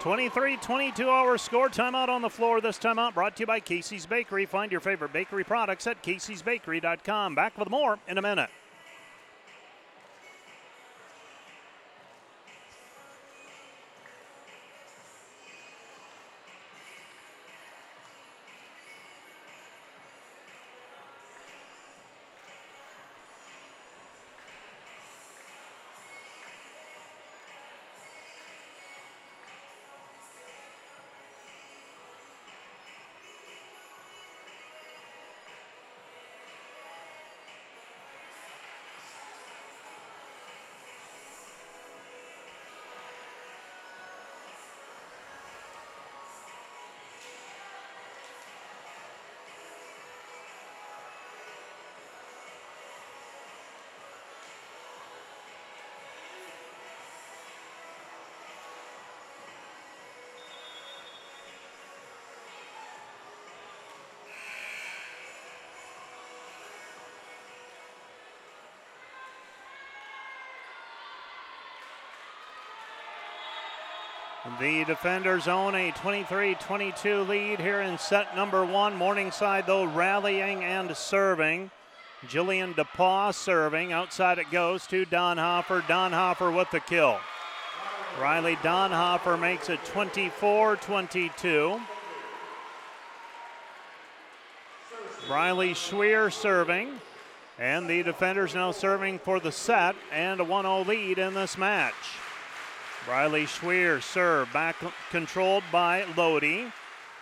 Twenty-three, 0.00 0.56
22 0.56 1.10
hour 1.10 1.36
score. 1.36 1.68
Timeout 1.68 2.08
on 2.08 2.22
the 2.22 2.30
floor. 2.30 2.62
This 2.62 2.78
timeout 2.78 3.12
brought 3.12 3.36
to 3.36 3.42
you 3.42 3.46
by 3.46 3.60
Casey's 3.60 4.06
Bakery. 4.06 4.46
Find 4.46 4.72
your 4.72 4.80
favorite 4.80 5.12
bakery 5.12 5.44
products 5.44 5.86
at 5.86 6.02
caseysbakery.com. 6.02 7.34
Back 7.34 7.58
with 7.58 7.68
more 7.68 7.98
in 8.08 8.16
a 8.16 8.22
minute. 8.22 8.48
The 74.58 74.84
defenders 74.84 75.46
own 75.46 75.74
a 75.74 75.92
23 75.92 76.54
22 76.54 77.20
lead 77.22 77.60
here 77.60 77.82
in 77.82 77.98
set 77.98 78.34
number 78.34 78.64
one. 78.64 78.96
Morningside, 78.96 79.66
though, 79.66 79.84
rallying 79.84 80.64
and 80.64 80.94
serving. 80.96 81.70
Jillian 82.26 82.74
DePaw 82.74 83.32
serving. 83.32 83.92
Outside 83.92 84.38
it 84.38 84.50
goes 84.50 84.86
to 84.88 85.06
Donhofer. 85.06 85.82
Donhofer 85.82 86.54
with 86.54 86.70
the 86.70 86.80
kill. 86.80 87.20
Riley 88.20 88.56
Donhofer 88.56 89.38
makes 89.38 89.70
it 89.70 89.84
24 89.84 90.76
22. 90.76 91.80
Riley 95.30 95.74
Schwer 95.74 96.32
serving. 96.32 97.00
And 97.58 97.88
the 97.88 98.02
defenders 98.02 98.54
now 98.54 98.72
serving 98.72 99.20
for 99.20 99.38
the 99.38 99.52
set 99.52 99.94
and 100.10 100.40
a 100.40 100.44
1 100.44 100.64
0 100.64 100.84
lead 100.84 101.18
in 101.18 101.34
this 101.34 101.56
match. 101.56 101.94
Riley 103.08 103.44
Schwer 103.44 104.02
serve 104.02 104.52
back 104.52 104.76
controlled 105.10 105.64
by 105.72 106.04
Lodi. 106.16 106.66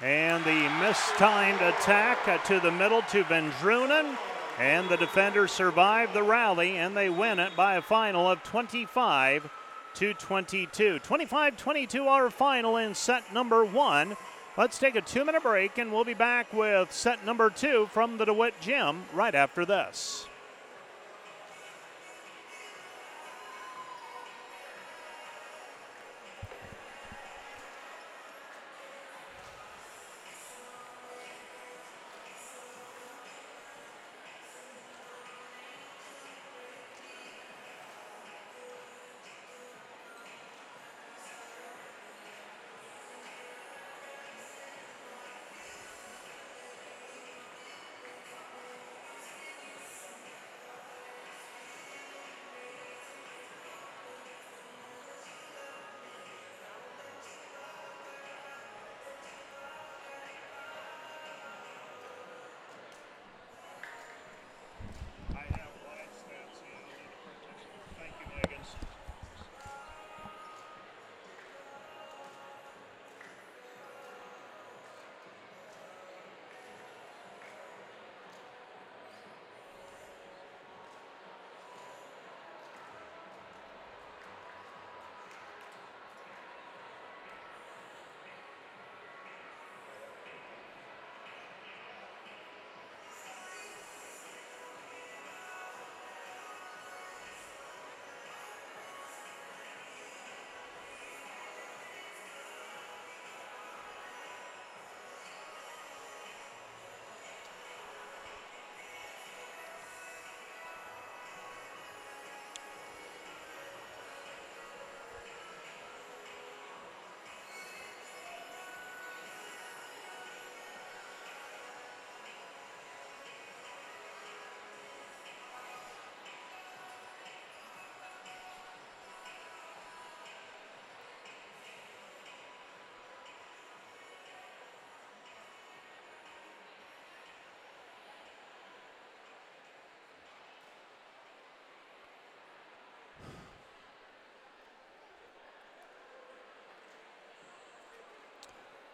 And 0.00 0.44
the 0.44 0.68
mistimed 0.80 1.60
attack 1.60 2.44
to 2.44 2.60
the 2.60 2.70
middle 2.70 3.02
to 3.02 3.24
Vendrunen. 3.24 4.16
And 4.58 4.88
the 4.88 4.96
defenders 4.96 5.52
survive 5.52 6.12
the 6.12 6.22
rally 6.22 6.76
and 6.76 6.96
they 6.96 7.08
win 7.08 7.38
it 7.38 7.56
by 7.56 7.76
a 7.76 7.82
final 7.82 8.30
of 8.30 8.42
25 8.42 9.50
to 9.94 10.14
22. 10.14 11.00
25 11.00 11.56
22 11.56 12.06
our 12.06 12.30
final 12.30 12.76
in 12.76 12.94
set 12.94 13.32
number 13.32 13.64
one. 13.64 14.16
Let's 14.56 14.78
take 14.78 14.94
a 14.94 15.00
two 15.00 15.24
minute 15.24 15.42
break 15.42 15.78
and 15.78 15.92
we'll 15.92 16.04
be 16.04 16.14
back 16.14 16.52
with 16.52 16.92
set 16.92 17.24
number 17.24 17.50
two 17.50 17.88
from 17.92 18.18
the 18.18 18.24
DeWitt 18.24 18.60
Gym 18.60 19.02
right 19.12 19.34
after 19.34 19.64
this. 19.64 20.27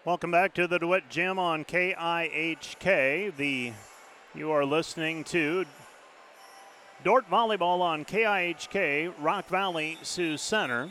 Welcome 0.07 0.33
back 0.33 0.53
to 0.57 0.67
the 0.67 0.79
DeWitt 0.79 1.09
Gym 1.09 1.39
on 1.39 1.65
KIHK. 1.65 3.35
The 3.39 3.73
you 4.35 4.51
are 4.51 4.67
listening 4.67 5.25
to 5.25 5.65
Dordt 7.03 7.31
Volleyball 7.31 7.81
on 7.81 8.05
KIHK, 8.05 9.15
Rock 9.19 9.49
Valley 9.49 9.97
Sioux 10.03 10.37
Center. 10.37 10.91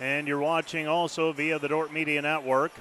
And 0.00 0.26
you're 0.26 0.40
watching 0.40 0.88
also 0.88 1.32
via 1.32 1.60
the 1.60 1.68
Dordt 1.68 1.92
Media 1.92 2.20
Network. 2.20 2.72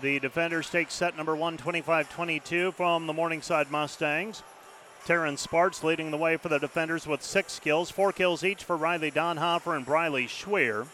The 0.00 0.18
defenders 0.18 0.70
take 0.70 0.90
set 0.90 1.14
number 1.14 1.32
125 1.32 2.08
22 2.08 2.72
from 2.72 3.06
the 3.06 3.12
Morningside 3.12 3.70
Mustangs. 3.70 4.42
Taryn 5.04 5.36
Sparks 5.36 5.84
leading 5.84 6.10
the 6.10 6.16
way 6.16 6.38
for 6.38 6.48
the 6.48 6.58
defenders 6.58 7.06
with 7.06 7.22
six 7.22 7.58
kills, 7.58 7.90
four 7.90 8.12
kills 8.12 8.42
each 8.42 8.64
for 8.64 8.78
Riley 8.78 9.10
Donhofer 9.10 9.76
and 9.76 9.84
Briley 9.84 10.26
Schweer. 10.26 10.86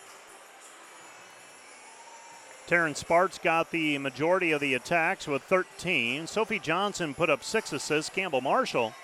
Taryn 2.72 2.96
Sparks 2.96 3.36
got 3.36 3.70
the 3.70 3.98
majority 3.98 4.50
of 4.52 4.62
the 4.62 4.72
attacks 4.72 5.26
with 5.26 5.42
13. 5.42 6.26
Sophie 6.26 6.58
Johnson 6.58 7.12
put 7.12 7.28
up 7.28 7.44
six 7.44 7.70
assists. 7.70 8.08
Campbell 8.08 8.40
Marshall 8.40 8.94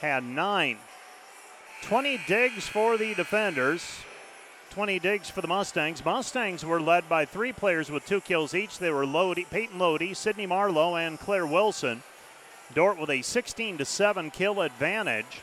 had 0.00 0.24
nine. 0.24 0.78
20 1.82 2.18
digs 2.26 2.66
for 2.66 2.96
the 2.96 3.12
defenders. 3.12 3.84
20 4.70 4.98
digs 5.00 5.28
for 5.28 5.42
the 5.42 5.48
Mustangs. 5.48 6.02
Mustangs 6.02 6.64
were 6.64 6.80
led 6.80 7.06
by 7.06 7.26
three 7.26 7.52
players 7.52 7.90
with 7.90 8.06
two 8.06 8.22
kills 8.22 8.54
each. 8.54 8.78
They 8.78 8.90
were 8.90 9.04
Lodi, 9.04 9.44
Peyton 9.50 9.78
Lodi, 9.78 10.14
Sydney 10.14 10.46
Marlowe, 10.46 10.96
and 10.96 11.20
Claire 11.20 11.46
Wilson. 11.46 12.02
Dordt 12.72 12.98
with 12.98 13.10
a 13.10 13.20
16 13.20 13.76
to 13.76 13.84
7 13.84 14.30
kill 14.30 14.62
advantage. 14.62 15.42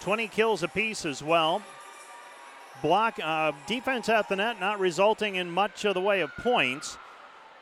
20 0.00 0.26
kills 0.26 0.64
apiece 0.64 1.06
as 1.06 1.22
well 1.22 1.62
block 2.84 3.18
uh, 3.24 3.50
defense 3.66 4.10
at 4.10 4.28
the 4.28 4.36
net, 4.36 4.60
not 4.60 4.78
resulting 4.78 5.36
in 5.36 5.50
much 5.50 5.86
of 5.86 5.94
the 5.94 6.00
way 6.02 6.20
of 6.20 6.30
points. 6.36 6.98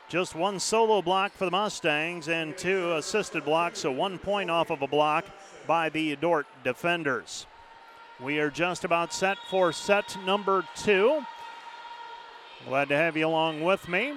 Just 0.09 0.35
one 0.35 0.59
solo 0.59 1.01
block 1.01 1.31
for 1.31 1.45
the 1.45 1.51
Mustangs 1.51 2.27
and 2.27 2.57
two 2.57 2.91
assisted 2.95 3.45
blocks, 3.45 3.79
so 3.79 3.89
one 3.89 4.19
point 4.19 4.51
off 4.51 4.69
of 4.69 4.81
a 4.81 4.87
block 4.87 5.23
by 5.65 5.87
the 5.87 6.17
Dordt 6.17 6.45
defenders. 6.65 7.45
We 8.21 8.39
are 8.39 8.49
just 8.49 8.83
about 8.83 9.13
set 9.13 9.37
for 9.49 9.71
set 9.71 10.17
number 10.25 10.65
two. 10.75 11.21
Glad 12.67 12.89
to 12.89 12.97
have 12.97 13.15
you 13.15 13.25
along 13.25 13.61
with 13.61 13.87
me. 13.87 14.15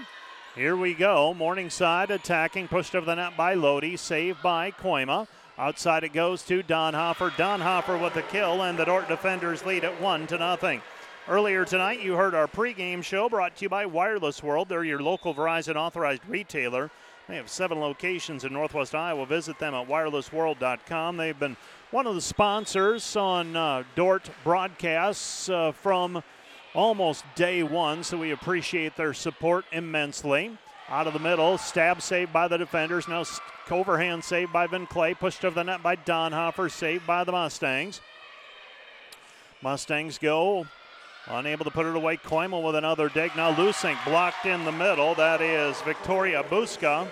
Here 0.57 0.75
we 0.75 0.93
go. 0.93 1.33
Morningside 1.33 2.11
attacking, 2.11 2.67
pushed 2.67 2.97
over 2.97 3.07
the 3.07 3.15
net 3.15 3.37
by 3.37 3.55
Lodi, 3.55 3.97
saved 3.97 4.43
by 4.43 4.73
Kooima. 4.73 5.29
Outside 5.57 6.03
it 6.03 6.13
goes 6.13 6.43
to 6.43 6.65
Donhofer. 6.65 7.31
Donhofer 7.31 8.03
with 8.03 8.15
the 8.15 8.23
kill, 8.23 8.63
and 8.63 8.77
the 8.77 8.85
Dordt 8.85 9.07
defenders 9.07 9.65
lead 9.65 9.85
at 9.85 10.01
one 10.01 10.27
to 10.27 10.37
nothing. 10.37 10.83
Earlier 11.29 11.65
tonight, 11.65 12.03
you 12.03 12.15
heard 12.15 12.37
our 12.37 12.47
pregame 12.47 13.03
show 13.03 13.29
brought 13.29 13.57
to 13.57 13.65
you 13.65 13.69
by 13.69 13.85
Wireless 13.85 14.45
World. 14.45 14.69
They're 14.69 14.85
your 14.85 15.03
local 15.03 15.35
Verizon 15.35 15.75
authorized 15.75 16.23
retailer. 16.29 16.89
They 17.27 17.35
have 17.35 17.51
seven 17.51 17.81
locations 17.81 18.45
in 18.45 18.53
Northwest 18.53 18.95
Iowa. 18.95 19.27
Visit 19.27 19.59
them 19.59 19.75
at 19.75 19.89
wirelessworld.com. 19.89 21.17
They've 21.17 21.37
been 21.37 21.57
one 21.91 22.07
of 22.07 22.15
the 22.15 22.21
sponsors 22.21 23.17
on 23.17 23.57
uh, 23.57 23.83
Dordt 23.97 24.31
broadcasts 24.45 25.49
uh, 25.49 25.73
from 25.73 26.23
almost 26.75 27.25
day 27.35 27.65
one, 27.65 28.05
so 28.05 28.19
we 28.19 28.31
appreciate 28.31 28.97
their 28.97 29.13
support 29.13 29.65
immensely. 29.73 30.57
Out 30.89 31.09
of 31.09 31.13
the 31.13 31.19
middle, 31.19 31.59
stab 31.59 32.03
saved 32.03 32.33
by 32.33 32.47
the 32.47 32.57
defenders. 32.57 33.09
Now 33.09 33.25
overhand 33.69 34.23
saved 34.23 34.53
by 34.53 34.69
Van 34.69 34.87
Clay. 34.87 35.15
Pushed 35.15 35.45
over 35.45 35.57
the 35.57 35.65
net 35.65 35.83
by 35.83 35.97
Donhofer. 35.97 36.71
Saved 36.71 37.05
by 37.05 37.25
the 37.25 37.33
Mustangs. 37.33 38.01
Mustangs 39.61 40.19
go. 40.19 40.69
Unable 41.29 41.65
to 41.65 41.71
put 41.73 41.87
it 41.87 41.97
away. 41.97 42.17
Koimel 42.19 42.63
with 42.63 42.77
another 42.77 43.09
dig. 43.09 43.35
Now 43.35 43.53
Lusink 43.53 43.97
blocked 44.05 44.47
in 44.47 44.65
the 44.65 44.73
middle. 44.73 45.15
That 45.17 45.41
is 45.41 45.81
Victoria 45.83 46.45
Bushka. 46.45 47.09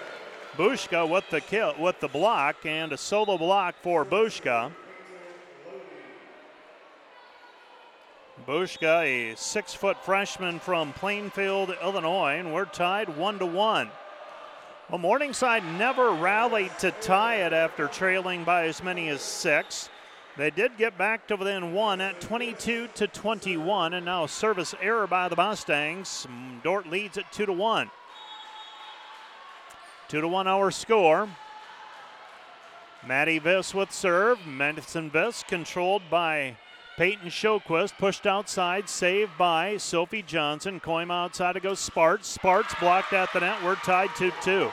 Bushka 0.56 1.08
with 1.08 1.28
the 1.30 1.40
kill 1.40 1.74
with 1.80 1.98
the 1.98 2.06
block 2.06 2.64
and 2.64 2.92
a 2.92 2.96
solo 2.96 3.36
block 3.36 3.74
for 3.82 4.04
Bushka. 4.04 4.70
Bushka, 8.46 9.32
a 9.32 9.36
six-foot 9.36 9.96
freshman 10.04 10.60
from 10.60 10.92
Plainfield, 10.92 11.74
Illinois, 11.82 12.38
and 12.38 12.52
we're 12.52 12.66
tied 12.66 13.16
one 13.16 13.38
to 13.38 13.46
one. 13.46 13.90
Well, 14.90 14.98
Morningside 14.98 15.64
never 15.78 16.10
rallied 16.10 16.78
to 16.80 16.90
tie 16.90 17.36
it 17.36 17.52
after 17.52 17.86
trailing 17.88 18.44
by 18.44 18.66
as 18.66 18.82
many 18.82 19.08
as 19.08 19.22
six. 19.22 19.88
They 20.36 20.50
did 20.50 20.76
get 20.76 20.98
back 20.98 21.28
to 21.28 21.36
within 21.36 21.72
one 21.72 22.00
at 22.00 22.20
22 22.20 22.88
to 22.94 23.06
21, 23.06 23.94
and 23.94 24.04
now 24.04 24.26
service 24.26 24.74
error 24.82 25.06
by 25.06 25.28
the 25.28 25.36
Mustangs. 25.36 26.26
Dordt 26.64 26.88
leads 26.88 27.16
at 27.16 27.30
two 27.32 27.46
to 27.46 27.52
one. 27.52 27.90
Two 30.08 30.20
to 30.20 30.26
one 30.26 30.48
our 30.48 30.72
score. 30.72 31.28
Maddie 33.06 33.38
Viss 33.38 33.74
with 33.74 33.92
serve. 33.92 34.44
Madison 34.44 35.08
Viss 35.08 35.46
controlled 35.46 36.02
by 36.10 36.56
Peyton 36.96 37.28
Showquist 37.28 37.96
pushed 37.98 38.26
outside, 38.26 38.88
saved 38.88 39.32
by 39.38 39.76
Sophie 39.76 40.22
Johnson. 40.22 40.80
Coim 40.80 41.12
outside 41.12 41.52
to 41.52 41.60
go 41.60 41.74
Sparts. 41.74 42.28
Sparts 42.28 42.74
blocked 42.80 43.12
at 43.12 43.32
the 43.32 43.40
net. 43.40 43.62
We're 43.62 43.76
tied 43.76 44.10
2 44.16 44.32
2. 44.42 44.70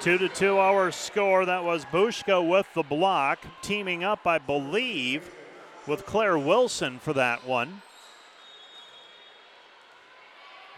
2 0.00 0.18
to 0.18 0.28
2 0.28 0.58
our 0.58 0.92
score. 0.92 1.44
That 1.46 1.64
was 1.64 1.84
Bushka 1.86 2.46
with 2.46 2.66
the 2.74 2.82
block, 2.82 3.38
teaming 3.62 4.04
up, 4.04 4.26
I 4.26 4.38
believe, 4.38 5.30
with 5.86 6.06
Claire 6.06 6.38
Wilson 6.38 6.98
for 6.98 7.12
that 7.14 7.46
one. 7.46 7.82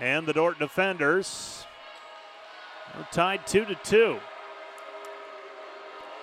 And 0.01 0.27
the 0.27 0.33
Dordt 0.33 0.59
defenders 0.59 1.67
are 2.95 3.07
tied 3.11 3.47
2 3.47 3.65
to 3.65 3.75
2. 3.75 4.19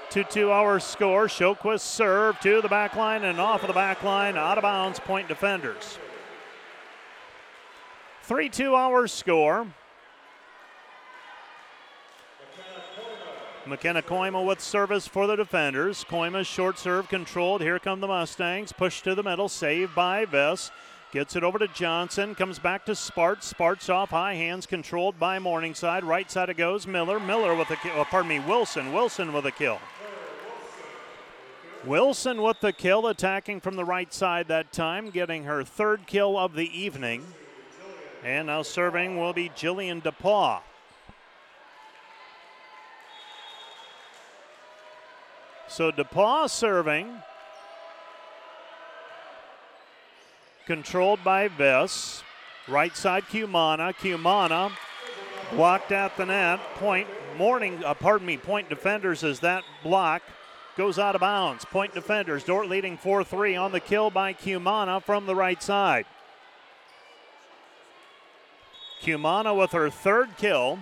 2 0.09 0.23
2 0.23 0.51
hour 0.51 0.79
score. 0.79 1.27
Showquist 1.27 1.81
serve 1.81 2.39
to 2.39 2.61
the 2.61 2.69
back 2.69 2.95
line 2.95 3.23
and 3.23 3.39
off 3.39 3.61
of 3.61 3.67
the 3.67 3.73
back 3.73 4.03
line, 4.03 4.37
out 4.37 4.57
of 4.57 4.61
bounds, 4.61 4.99
point 4.99 5.27
defenders. 5.27 5.99
3 8.23 8.49
2 8.49 8.75
hour 8.75 9.07
score. 9.07 9.67
McKenna 13.67 14.03
Kooima 14.03 14.45
with 14.45 14.61
service 14.61 15.07
for 15.07 15.25
the 15.25 15.35
defenders. 15.35 16.05
Kooima's 16.07 16.45
short 16.45 16.77
serve 16.77 17.09
controlled. 17.09 17.61
Here 17.61 17.79
come 17.79 17.99
the 17.99 18.07
Mustangs. 18.07 18.71
Push 18.71 19.01
to 19.01 19.15
the 19.15 19.23
middle. 19.23 19.49
Saved 19.49 19.95
by 19.95 20.25
Viss. 20.25 20.69
Gets 21.11 21.35
it 21.35 21.43
over 21.43 21.57
to 21.57 21.67
Johnson. 21.69 22.35
Comes 22.35 22.59
back 22.59 22.85
to 22.85 22.95
Sparts. 22.95 23.47
Sparts 23.47 23.89
off 23.89 24.11
high 24.11 24.35
hands, 24.35 24.65
controlled 24.65 25.17
by 25.17 25.39
Morningside. 25.39 26.03
Right 26.03 26.29
side 26.29 26.49
it 26.49 26.57
goes. 26.57 26.85
Miller. 26.85 27.19
Miller 27.19 27.55
with 27.55 27.71
a 27.71 27.75
kill. 27.77 27.93
Oh, 27.95 28.03
pardon 28.03 28.29
me, 28.29 28.39
Wilson. 28.39 28.93
Wilson 28.93 29.33
with 29.33 29.45
a 29.45 29.51
kill. 29.51 29.79
Wilson 31.85 32.41
with 32.41 32.59
the 32.61 32.73
kill, 32.73 33.07
attacking 33.07 33.61
from 33.61 33.75
the 33.75 33.85
right 33.85 34.11
side 34.11 34.47
that 34.47 34.71
time, 34.71 35.09
getting 35.09 35.43
her 35.43 35.63
third 35.63 36.07
kill 36.07 36.37
of 36.37 36.53
the 36.53 36.67
evening. 36.77 37.23
And 38.23 38.47
now 38.47 38.63
serving 38.63 39.19
will 39.19 39.33
be 39.33 39.49
Jillian 39.49 40.01
DePaw. 40.01 40.61
So 45.75 45.91
DePaw 45.91 46.49
serving. 46.49 47.21
Controlled 50.65 51.21
by 51.21 51.49
Viss. 51.49 52.23
Right 52.65 52.95
side 52.95 53.25
Cumana. 53.25 53.93
Cumana 53.93 54.71
blocked 55.51 55.91
at 55.91 56.15
the 56.15 56.27
net. 56.27 56.61
Point 56.75 57.09
morning, 57.37 57.83
uh, 57.83 57.93
pardon 57.93 58.25
me, 58.25 58.37
point 58.37 58.69
defenders 58.69 59.21
as 59.25 59.41
that 59.41 59.65
block 59.83 60.21
goes 60.77 60.97
out 60.97 61.13
of 61.13 61.19
bounds. 61.19 61.65
Point 61.65 61.93
defenders. 61.93 62.45
Dordt 62.45 62.69
leading 62.69 62.95
4 62.95 63.25
3 63.25 63.57
on 63.57 63.73
the 63.73 63.81
kill 63.81 64.09
by 64.09 64.31
Cumana 64.31 65.03
from 65.03 65.25
the 65.25 65.35
right 65.35 65.61
side. 65.61 66.05
Cumana 69.01 69.53
with 69.53 69.73
her 69.73 69.89
third 69.89 70.37
kill. 70.37 70.79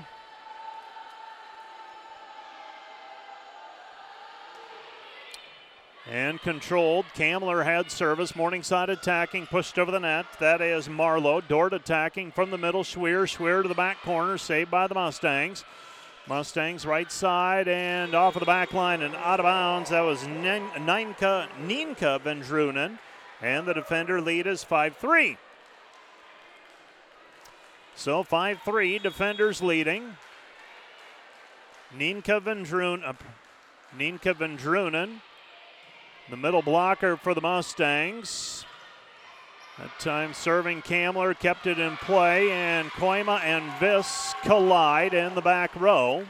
And 6.13 6.39
controlled. 6.39 7.05
Kamler 7.15 7.65
had 7.65 7.89
service. 7.89 8.35
Morningside 8.35 8.91
attacking, 8.91 9.47
pushed 9.47 9.79
over 9.79 9.89
the 9.89 9.99
net. 9.99 10.27
That 10.39 10.61
is 10.61 10.87
Marlowe. 10.87 11.41
Dordt 11.41 11.73
attacking 11.73 12.33
from 12.33 12.51
the 12.51 12.57
middle. 12.59 12.83
Schweer. 12.83 13.23
Schweer 13.23 13.63
to 13.63 13.67
the 13.67 13.73
back 13.73 13.99
corner, 14.03 14.37
saved 14.37 14.69
by 14.69 14.85
the 14.85 14.93
Mustangs. 14.93 15.65
Mustangs 16.27 16.85
right 16.85 17.11
side 17.11 17.67
and 17.67 18.13
off 18.13 18.35
of 18.35 18.41
the 18.41 18.45
back 18.45 18.73
line 18.73 19.01
and 19.01 19.15
out 19.15 19.39
of 19.39 19.45
bounds. 19.45 19.89
That 19.89 20.01
was 20.01 20.19
Ninka, 20.19 21.47
Ninka 21.65 22.19
Vendrunen. 22.21 22.99
And 23.41 23.67
the 23.67 23.73
defender 23.73 24.21
lead 24.21 24.45
is 24.45 24.63
5 24.63 24.95
3. 24.97 25.37
So 27.95 28.21
5 28.21 28.59
3, 28.63 28.99
defenders 28.99 29.63
leading. 29.63 30.15
Ninka 31.97 32.39
Vendrunen, 32.39 33.03
uh, 33.03 33.13
Ninka 33.97 34.35
Vendrunen, 34.35 35.21
the 36.29 36.37
middle 36.37 36.61
blocker 36.61 37.17
for 37.17 37.33
the 37.33 37.41
Mustangs. 37.41 38.65
That 39.77 39.99
time 39.99 40.33
serving 40.33 40.83
Kamler 40.83 41.37
kept 41.37 41.65
it 41.65 41.79
in 41.79 41.97
play, 41.97 42.51
and 42.51 42.89
Kooima 42.91 43.41
and 43.41 43.71
Viss 43.79 44.35
collide 44.43 45.13
in 45.13 45.33
the 45.33 45.41
back 45.41 45.75
row. 45.75 46.25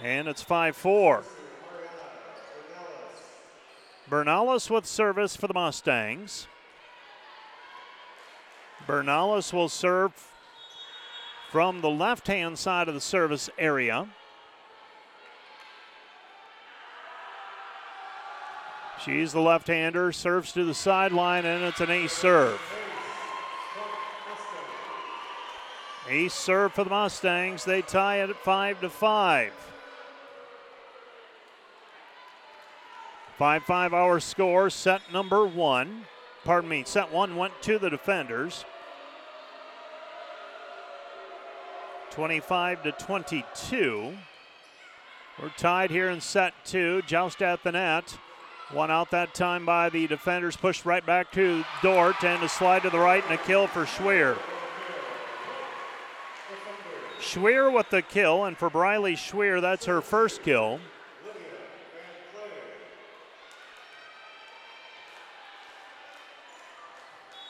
And 0.00 0.28
it's 0.28 0.42
5 0.42 0.76
4. 0.76 1.24
Bernales 4.08 4.70
with 4.70 4.86
service 4.86 5.36
for 5.36 5.48
the 5.48 5.54
Mustangs. 5.54 6.46
Bernales 8.86 9.52
will 9.52 9.68
serve 9.68 10.12
from 11.50 11.80
the 11.80 11.90
left 11.90 12.28
hand 12.28 12.58
side 12.58 12.88
of 12.88 12.94
the 12.94 13.00
service 13.00 13.50
area. 13.58 14.08
She's 19.08 19.32
the 19.32 19.40
left 19.40 19.68
hander, 19.68 20.12
serves 20.12 20.52
to 20.52 20.66
the 20.66 20.74
sideline, 20.74 21.46
and 21.46 21.64
it's 21.64 21.80
an 21.80 21.90
ace 21.90 22.12
serve. 22.12 22.60
Ace 26.10 26.34
serve 26.34 26.74
for 26.74 26.84
the 26.84 26.90
Mustangs. 26.90 27.64
They 27.64 27.80
tie 27.80 28.16
it 28.16 28.28
at 28.28 28.36
5 28.36 28.82
to 28.82 28.90
5. 28.90 29.52
5 33.38 33.62
5 33.62 33.94
hour 33.94 34.20
score, 34.20 34.68
set 34.68 35.00
number 35.10 35.46
one. 35.46 36.04
Pardon 36.44 36.68
me, 36.68 36.84
set 36.84 37.10
one 37.10 37.36
went 37.36 37.54
to 37.62 37.78
the 37.78 37.88
defenders. 37.88 38.66
25 42.10 42.82
to 42.82 42.92
22. 42.92 44.18
We're 45.40 45.48
tied 45.56 45.90
here 45.90 46.10
in 46.10 46.20
set 46.20 46.52
two. 46.66 47.00
Joust 47.06 47.40
at 47.40 47.62
the 47.62 47.72
net. 47.72 48.18
One 48.72 48.90
out 48.90 49.10
that 49.12 49.32
time 49.32 49.64
by 49.64 49.88
the 49.88 50.06
defenders, 50.06 50.54
pushed 50.54 50.84
right 50.84 51.04
back 51.04 51.32
to 51.32 51.64
Dordt, 51.82 52.22
and 52.22 52.42
a 52.42 52.48
slide 52.50 52.82
to 52.82 52.90
the 52.90 52.98
right 52.98 53.24
and 53.24 53.32
a 53.32 53.38
kill 53.38 53.66
for 53.66 53.86
Schweer. 53.86 54.36
Schweer 57.18 57.72
with 57.72 57.88
the 57.88 58.02
kill, 58.02 58.44
and 58.44 58.58
for 58.58 58.68
Briley 58.68 59.14
Schweer, 59.14 59.62
that's 59.62 59.86
her 59.86 60.02
first 60.02 60.42
kill. 60.42 60.80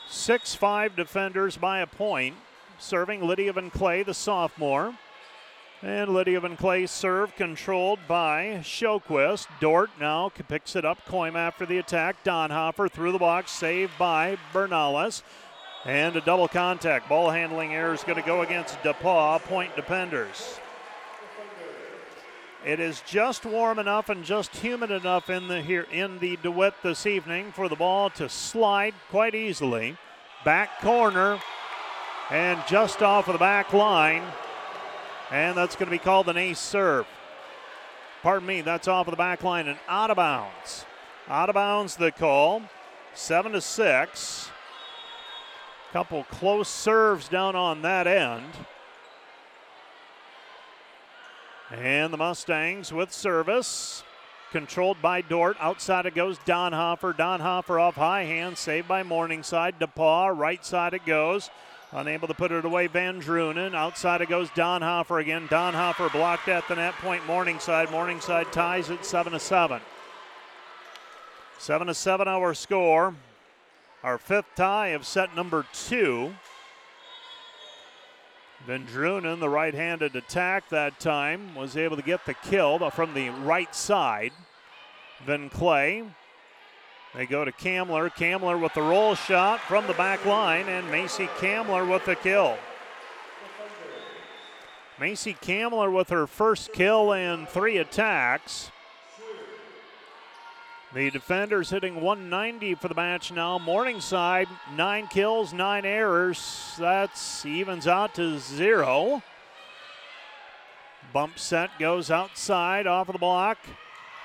Six 0.07 0.55
five 0.55 0.95
defenders 0.95 1.57
by 1.57 1.81
a 1.81 1.87
point, 1.87 2.35
serving 2.79 3.27
Lydia 3.27 3.51
Van 3.51 3.69
Clay, 3.69 4.03
the 4.03 4.13
sophomore. 4.13 4.93
And 5.81 6.13
Lydia 6.13 6.41
Van 6.41 6.57
Clay 6.57 6.85
serve 6.87 7.33
controlled 7.37 7.99
by 8.05 8.59
Showquist. 8.63 9.47
Dordt 9.61 9.89
now 9.97 10.29
picks 10.49 10.75
it 10.75 10.83
up. 10.83 11.05
Coim 11.07 11.35
after 11.35 11.65
the 11.65 11.77
attack. 11.77 12.21
Donhofer 12.25 12.91
through 12.91 13.13
the 13.13 13.17
box, 13.17 13.51
saved 13.51 13.93
by 13.97 14.37
Bernales. 14.51 15.21
And 15.85 16.17
a 16.17 16.21
double 16.21 16.49
contact. 16.49 17.07
Ball 17.07 17.29
handling 17.29 17.73
error 17.73 17.93
is 17.93 18.03
going 18.03 18.17
to 18.17 18.27
go 18.27 18.41
against 18.41 18.77
DePaw, 18.79 19.41
point 19.43 19.73
defenders. 19.77 20.59
It 22.65 22.81
is 22.81 23.01
just 23.07 23.45
warm 23.45 23.79
enough 23.79 24.09
and 24.09 24.25
just 24.25 24.57
humid 24.57 24.91
enough 24.91 25.29
in 25.29 25.47
the 25.47 25.61
here 25.61 25.87
in 25.93 26.19
the 26.19 26.37
DeWitt 26.43 26.73
this 26.83 27.05
evening 27.05 27.53
for 27.53 27.69
the 27.69 27.77
ball 27.77 28.09
to 28.11 28.27
slide 28.27 28.93
quite 29.09 29.33
easily. 29.33 29.95
Back 30.43 30.81
corner 30.81 31.39
and 32.29 32.61
just 32.67 33.01
off 33.01 33.29
of 33.29 33.33
the 33.33 33.39
back 33.39 33.71
line. 33.71 34.23
And 35.31 35.55
that's 35.57 35.75
going 35.75 35.87
to 35.87 35.91
be 35.91 35.99
called 35.99 36.27
an 36.29 36.37
ace 36.37 36.59
serve. 36.59 37.05
Pardon 38.21 38.47
me, 38.47 38.61
that's 38.61 38.87
off 38.87 39.07
of 39.07 39.11
the 39.11 39.17
back 39.17 39.43
line 39.43 39.67
and 39.67 39.79
out 39.87 40.09
of 40.09 40.17
bounds. 40.17 40.85
Out 41.27 41.49
of 41.49 41.55
bounds 41.55 41.95
the 41.95 42.11
call. 42.11 42.63
Seven 43.13 43.51
to 43.51 43.61
six. 43.61 44.49
Couple 45.93 46.23
close 46.25 46.67
serves 46.67 47.27
down 47.27 47.55
on 47.55 47.81
that 47.81 48.07
end. 48.07 48.45
And 51.71 52.11
the 52.11 52.17
Mustangs 52.17 52.91
with 52.91 53.13
service. 53.13 54.03
Controlled 54.51 55.01
by 55.01 55.21
Dordt. 55.21 55.57
Outside 55.59 56.07
it 56.07 56.15
goes 56.15 56.39
Donhofer. 56.39 57.15
Donhofer 57.15 57.79
off 57.79 57.95
high 57.95 58.23
hand. 58.23 58.57
Saved 58.57 58.87
by 58.87 59.03
Morningside. 59.03 59.79
DePaw. 59.79 60.35
Right 60.35 60.65
side 60.65 60.93
it 60.95 61.05
goes. 61.05 61.51
Unable 61.91 62.27
to 62.27 62.35
put 62.35 62.51
it 62.51 62.65
away, 62.65 62.85
Van 62.85 63.19
Drunen. 63.19 63.73
Outside 63.73 64.21
it 64.21 64.29
goes 64.29 64.49
Donhofer 64.51 65.19
again. 65.19 65.47
Donhofer 65.47 66.11
blocked 66.11 66.47
at 66.47 66.67
the 66.67 66.75
net 66.75 66.93
point, 66.95 67.25
Morningside. 67.25 67.89
Morningside 67.89 68.51
ties 68.51 68.91
at 68.91 69.03
7 69.03 69.33
to 69.33 69.39
7. 69.39 69.81
7 71.57 71.87
to 71.87 71.93
7 71.95 72.27
our 72.27 72.53
score. 72.53 73.15
Our 74.03 74.19
fifth 74.19 74.55
tie 74.55 74.89
of 74.89 75.05
set 75.05 75.35
number 75.35 75.65
two. 75.73 76.35
Van 78.67 78.85
Drunen, 78.85 79.39
the 79.39 79.49
right 79.49 79.73
handed 79.73 80.15
attack 80.15 80.69
that 80.69 80.99
time, 80.99 81.55
was 81.55 81.75
able 81.75 81.95
to 81.95 82.03
get 82.03 82.25
the 82.25 82.35
kill 82.35 82.89
from 82.91 83.13
the 83.13 83.29
right 83.29 83.73
side. 83.73 84.31
Van 85.25 85.49
Clay 85.49 86.03
They 87.15 87.25
go 87.25 87.43
to 87.43 87.51
Kamler. 87.51 88.11
Kamler 88.13 88.61
with 88.61 88.73
the 88.73 88.81
roll 88.81 89.15
shot 89.15 89.59
from 89.61 89.87
the 89.87 89.93
back 89.93 90.25
line, 90.25 90.67
and 90.67 90.89
Macy 90.91 91.27
Kamler 91.39 91.89
with 91.89 92.05
the 92.05 92.15
kill. 92.15 92.57
Macy 94.99 95.33
Kamler 95.33 95.91
with 95.91 96.09
her 96.09 96.27
first 96.27 96.71
kill 96.73 97.13
in 97.13 97.45
three 97.47 97.77
attacks. 97.77 98.69
The 100.93 101.09
defenders 101.11 101.69
hitting 101.69 102.01
190 102.01 102.75
for 102.75 102.87
the 102.87 102.95
match 102.95 103.31
now. 103.31 103.59
Morningside, 103.59 104.47
nine 104.75 105.07
kills, 105.07 105.53
nine 105.53 105.85
errors. 105.85 106.73
That's 106.77 107.45
evens 107.45 107.87
out 107.87 108.15
to 108.15 108.39
zero. 108.39 109.23
Bump 111.13 111.39
set 111.39 111.69
goes 111.79 112.11
outside 112.11 112.87
off 112.87 113.07
of 113.07 113.13
the 113.13 113.19
block. 113.19 113.57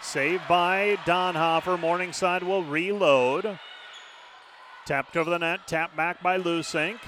Saved 0.04 0.46
by 0.46 0.98
Donhofer. 1.06 1.80
Morningside 1.80 2.42
will 2.42 2.62
reload. 2.62 3.58
Tapped 4.84 5.16
over 5.16 5.30
the 5.30 5.38
net, 5.38 5.66
tapped 5.66 5.96
back 5.96 6.22
by 6.22 6.38
Lusink. 6.38 6.98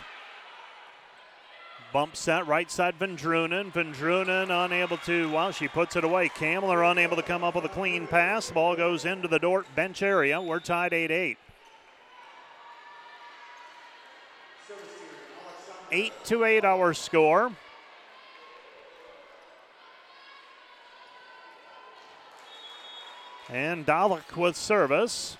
Bump 1.92 2.16
set 2.16 2.46
right 2.46 2.70
side 2.70 2.98
Vendrunen. 2.98 3.70
Vendrunen 3.70 4.48
unable 4.64 4.96
to, 4.98 5.30
well, 5.30 5.52
she 5.52 5.68
puts 5.68 5.94
it 5.94 6.04
away. 6.04 6.30
Kamler 6.30 6.90
unable 6.90 7.16
to 7.16 7.22
come 7.22 7.44
up 7.44 7.54
with 7.54 7.66
a 7.66 7.68
clean 7.68 8.06
pass. 8.06 8.50
Ball 8.50 8.74
goes 8.74 9.04
into 9.04 9.28
the 9.28 9.38
Dordt 9.38 9.72
bench 9.76 10.02
area. 10.02 10.40
We're 10.40 10.58
tied 10.58 10.94
8 10.94 11.10
8. 11.10 11.38
8 15.92 16.12
to 16.24 16.44
8 16.44 16.64
our 16.64 16.94
score. 16.94 17.52
And 23.48 23.86
Dalek 23.86 24.36
with 24.36 24.56
service. 24.56 25.36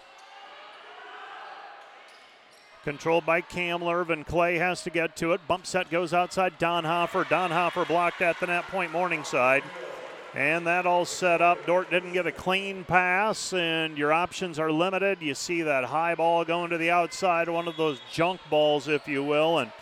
Controlled 2.85 3.27
by 3.27 3.41
Kamler. 3.41 4.09
and 4.11 4.25
Clay 4.25 4.59
has 4.59 4.83
to 4.85 4.91
get 4.91 5.17
to 5.17 5.33
it. 5.33 5.41
Bump 5.49 5.67
set 5.67 5.91
goes 5.91 6.15
outside 6.15 6.57
Donhofer. 6.61 7.25
Donhofer 7.25 7.87
blocked 7.89 8.23
at 8.23 8.39
the 8.39 8.47
net 8.47 8.65
point 8.69 8.93
Morningside. 8.93 9.65
And 10.35 10.67
that 10.69 10.87
all 10.87 11.05
set 11.05 11.43
up. 11.43 11.67
Dordt 11.67 11.91
didn't 11.91 12.13
get 12.13 12.27
a 12.27 12.33
clean 12.33 12.85
pass, 12.85 13.53
and 13.53 13.97
your 13.97 14.13
options 14.13 14.59
are 14.59 14.71
limited. 14.71 15.21
You 15.21 15.35
see 15.35 15.63
that 15.63 15.85
high 15.85 16.15
ball 16.15 16.45
going 16.45 16.71
to 16.71 16.79
the 16.79 16.91
outside, 16.91 17.49
one 17.49 17.67
of 17.67 17.77
those 17.77 18.01
junk 18.13 18.41
balls, 18.51 18.87
if 18.87 19.09
you 19.09 19.25
will. 19.25 19.59
And 19.59 19.73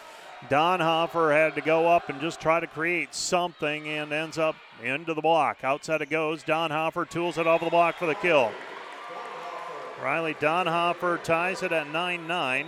Donhofer 0.49 1.33
had 1.33 1.57
to 1.57 1.61
go 1.61 1.89
up 1.89 2.09
and 2.09 2.21
just 2.21 2.41
try 2.41 2.61
to 2.61 2.67
create 2.69 3.15
something 3.15 3.89
and 3.89 4.13
ends 4.13 4.39
up 4.39 4.55
into 4.83 5.15
the 5.15 5.21
block. 5.21 5.63
Outside 5.63 6.03
it 6.03 6.11
goes. 6.11 6.43
Donhofer 6.43 7.09
tools 7.09 7.39
it 7.39 7.47
off 7.47 7.61
the 7.61 7.71
block 7.71 7.97
for 7.97 8.07
the 8.07 8.15
kill. 8.15 8.51
Riley 10.03 10.35
Donhofer 10.35 11.23
ties 11.23 11.63
it 11.63 11.73
at 11.73 11.91
9 11.91 12.27
9. 12.27 12.67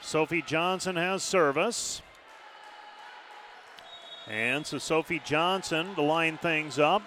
Sophie 0.00 0.42
Johnson 0.42 0.96
has 0.96 1.22
service. 1.22 2.00
And 4.26 4.66
so 4.66 4.78
Sophie 4.78 5.20
Johnson 5.24 5.94
to 5.94 6.02
line 6.02 6.38
things 6.38 6.78
up. 6.78 7.02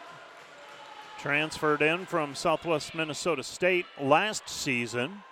Transferred 1.18 1.82
in 1.82 2.06
from 2.06 2.36
Southwest 2.36 2.94
Minnesota 2.94 3.44
State 3.44 3.86
last 4.00 4.50
season. 4.50 5.24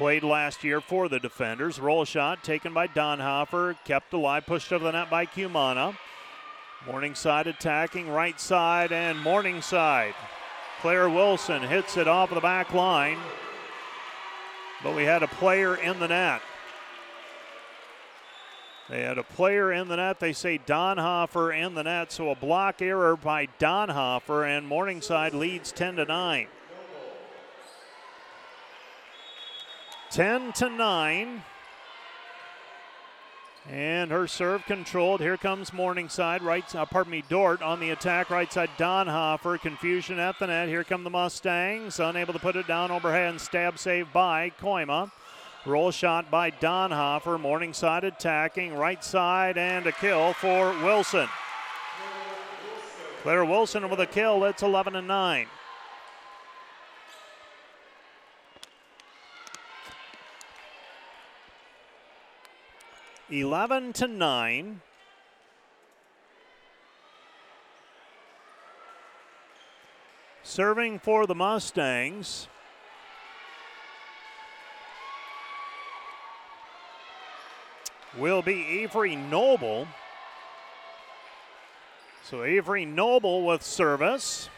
Played 0.00 0.24
last 0.24 0.64
year 0.64 0.80
for 0.80 1.10
the 1.10 1.20
defenders. 1.20 1.78
Roll 1.78 2.06
shot 2.06 2.42
taken 2.42 2.72
by 2.72 2.86
Donhofer. 2.86 3.76
Kept 3.84 4.14
alive, 4.14 4.46
pushed 4.46 4.72
over 4.72 4.82
the 4.82 4.92
net 4.92 5.10
by 5.10 5.26
Cumana. 5.26 5.94
Morningside 6.86 7.46
attacking 7.46 8.08
right 8.08 8.40
side 8.40 8.92
and 8.92 9.20
Morningside. 9.20 10.14
Claire 10.80 11.10
Wilson 11.10 11.60
hits 11.60 11.98
it 11.98 12.08
off 12.08 12.30
of 12.30 12.36
the 12.36 12.40
back 12.40 12.72
line. 12.72 13.18
But 14.82 14.96
we 14.96 15.02
had 15.02 15.22
a 15.22 15.28
player 15.28 15.74
in 15.76 16.00
the 16.00 16.08
net. 16.08 16.40
They 18.88 19.02
had 19.02 19.18
a 19.18 19.22
player 19.22 19.70
in 19.70 19.88
the 19.88 19.96
net. 19.96 20.18
They 20.18 20.32
say 20.32 20.56
Donhofer 20.56 21.54
in 21.54 21.74
the 21.74 21.82
net, 21.82 22.10
so 22.10 22.30
a 22.30 22.34
block 22.34 22.80
error 22.80 23.18
by 23.18 23.48
Donhofer, 23.58 24.48
and 24.48 24.66
Morningside 24.66 25.34
leads 25.34 25.72
10 25.72 25.96
to 25.96 26.06
9. 26.06 26.46
10 30.10 30.52
to 30.54 30.68
9. 30.68 31.42
And 33.68 34.10
her 34.10 34.26
serve 34.26 34.64
controlled. 34.66 35.20
Here 35.20 35.36
comes 35.36 35.72
Morningside. 35.72 36.42
Right, 36.42 36.74
uh, 36.74 36.86
pardon 36.86 37.12
me, 37.12 37.22
Dordt 37.28 37.62
on 37.62 37.78
the 37.78 37.90
attack. 37.90 38.30
Right 38.30 38.52
side, 38.52 38.70
Donhofer. 38.78 39.60
Confusion 39.60 40.18
at 40.18 40.38
the 40.38 40.48
net. 40.48 40.68
Here 40.68 40.82
come 40.82 41.04
the 41.04 41.10
Mustangs. 41.10 42.00
Unable 42.00 42.32
to 42.32 42.38
put 42.38 42.56
it 42.56 42.66
down 42.66 42.90
overhead. 42.90 43.40
Stab 43.40 43.78
save 43.78 44.12
by 44.12 44.50
Kooima. 44.60 45.12
Roll 45.66 45.90
shot 45.90 46.30
by 46.30 46.50
Donhofer. 46.50 47.38
Morningside 47.38 48.02
attacking. 48.02 48.74
Right 48.74 49.04
side 49.04 49.58
and 49.58 49.86
a 49.86 49.92
kill 49.92 50.32
for 50.32 50.70
Wilson. 50.82 51.28
Claire 53.22 53.44
Wilson 53.44 53.88
with 53.90 54.00
a 54.00 54.06
kill. 54.06 54.44
It's 54.44 54.62
11 54.62 54.96
and 54.96 55.06
9. 55.06 55.46
Eleven 63.30 63.92
to 63.94 64.08
nine. 64.08 64.80
Serving 70.42 70.98
for 70.98 71.26
the 71.26 71.34
Mustangs. 71.34 72.48
will 78.16 78.42
be 78.42 78.66
Avery 78.82 79.16
Noble. 79.16 79.86
So 82.24 82.44
Avery 82.44 82.84
Noble 82.84 83.44
with 83.46 83.62
service. 83.62 84.48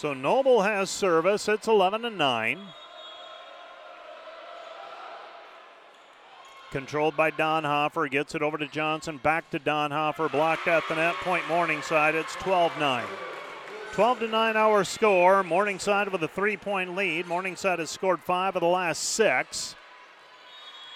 So 0.00 0.14
Noble 0.14 0.62
has 0.62 0.88
service. 0.88 1.46
It's 1.46 1.68
11 1.68 2.06
and 2.06 2.16
9. 2.16 2.58
Controlled 6.70 7.18
by 7.18 7.30
Donhofer, 7.30 8.10
gets 8.10 8.34
it 8.34 8.40
over 8.40 8.56
to 8.56 8.66
Johnson, 8.66 9.18
back 9.18 9.50
to 9.50 9.58
Donhofer, 9.58 10.32
blocked 10.32 10.68
at 10.68 10.84
the 10.88 10.94
net, 10.94 11.16
point 11.16 11.46
Morningside. 11.48 12.14
It's 12.14 12.34
12 12.36 12.72
9. 12.80 13.04
12 13.92 14.20
to 14.20 14.28
9 14.28 14.56
our 14.56 14.84
score. 14.84 15.42
Morningside 15.42 16.08
with 16.08 16.22
a 16.22 16.28
three 16.28 16.56
point 16.56 16.96
lead. 16.96 17.26
Morningside 17.26 17.78
has 17.78 17.90
scored 17.90 18.20
five 18.20 18.56
of 18.56 18.62
the 18.62 18.68
last 18.68 19.04
six. 19.04 19.74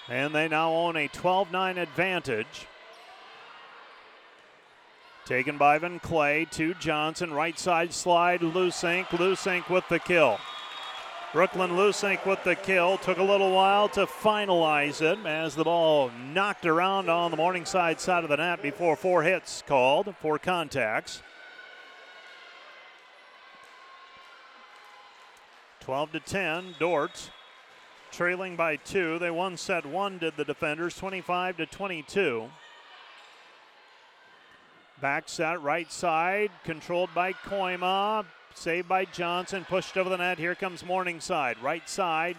And 0.09 0.33
they 0.33 0.47
now 0.47 0.71
own 0.71 0.95
a 0.97 1.07
12 1.09 1.51
9 1.51 1.77
advantage. 1.77 2.65
Taken 5.25 5.57
by 5.57 5.79
Van 5.79 5.99
Clay 5.99 6.45
to 6.51 6.75
Johnson. 6.75 7.33
Right 7.33 7.57
side 7.57 7.91
slide. 7.93 8.41
Lusink. 8.41 9.05
Lusink 9.07 9.69
with 9.69 9.83
the 9.89 9.97
kill. 9.97 10.37
Brooklyn 11.33 11.71
Lusink 11.71 12.25
with 12.27 12.43
the 12.43 12.55
kill. 12.55 12.99
Took 12.99 13.17
a 13.17 13.23
little 13.23 13.51
while 13.51 13.89
to 13.89 14.05
finalize 14.05 15.01
it 15.01 15.17
as 15.25 15.55
the 15.55 15.63
ball 15.63 16.11
knocked 16.31 16.67
around 16.67 17.09
on 17.09 17.31
the 17.31 17.37
Morningside 17.37 17.99
side 17.99 18.23
of 18.23 18.29
the 18.29 18.37
net 18.37 18.61
before 18.61 18.95
four 18.95 19.23
hits 19.23 19.63
called, 19.65 20.15
four 20.21 20.37
contacts. 20.37 21.23
12 25.81 26.11
to 26.13 26.19
10, 26.19 26.75
Dordt 26.79 27.31
trailing 28.11 28.55
by 28.55 28.77
two. 28.77 29.19
They 29.19 29.29
won 29.29 29.57
set 29.57 29.85
one, 29.85 30.17
did 30.19 30.37
the 30.37 30.45
defenders, 30.45 30.95
25 30.95 31.57
to 31.57 31.65
22. 31.65 32.49
Back 35.01 35.27
set 35.27 35.61
right 35.61 35.91
side, 35.91 36.51
controlled 36.63 37.09
by 37.13 37.33
Kooima. 37.33 38.25
Saved 38.53 38.87
by 38.87 39.03
Johnson, 39.03 39.65
pushed 39.65 39.97
over 39.97 40.09
the 40.09 40.17
net. 40.17 40.37
Here 40.37 40.55
comes 40.55 40.85
Morningside. 40.85 41.61
Right 41.61 41.87
side. 41.89 42.37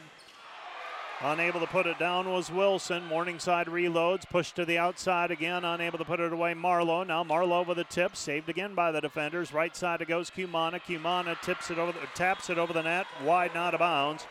Unable 1.20 1.60
to 1.60 1.66
put 1.66 1.86
it 1.86 1.98
down 1.98 2.30
was 2.30 2.50
Wilson. 2.50 3.04
Morningside 3.06 3.68
reloads, 3.68 4.28
pushed 4.28 4.56
to 4.56 4.64
the 4.64 4.76
outside 4.76 5.30
again, 5.30 5.64
unable 5.64 5.98
to 5.98 6.04
put 6.04 6.20
it 6.20 6.32
away. 6.32 6.52
Marlowe. 6.54 7.04
Now 7.04 7.24
Marlowe 7.24 7.62
with 7.62 7.78
a 7.78 7.84
tip, 7.84 8.16
saved 8.16 8.48
again 8.48 8.74
by 8.74 8.92
the 8.92 9.00
defenders. 9.00 9.52
Right 9.52 9.74
side 9.74 10.02
it 10.02 10.08
goes 10.08 10.30
Cumana. 10.30 10.80
Cumana 10.80 11.40
tips 11.40 11.70
it 11.70 11.78
over, 11.78 11.92
the, 11.92 11.98
taps 12.14 12.50
it 12.50 12.58
over 12.58 12.72
the 12.72 12.82
net, 12.82 13.06
wide, 13.22 13.54
not 13.54 13.74
of 13.74 13.80
bounds. 13.80 14.26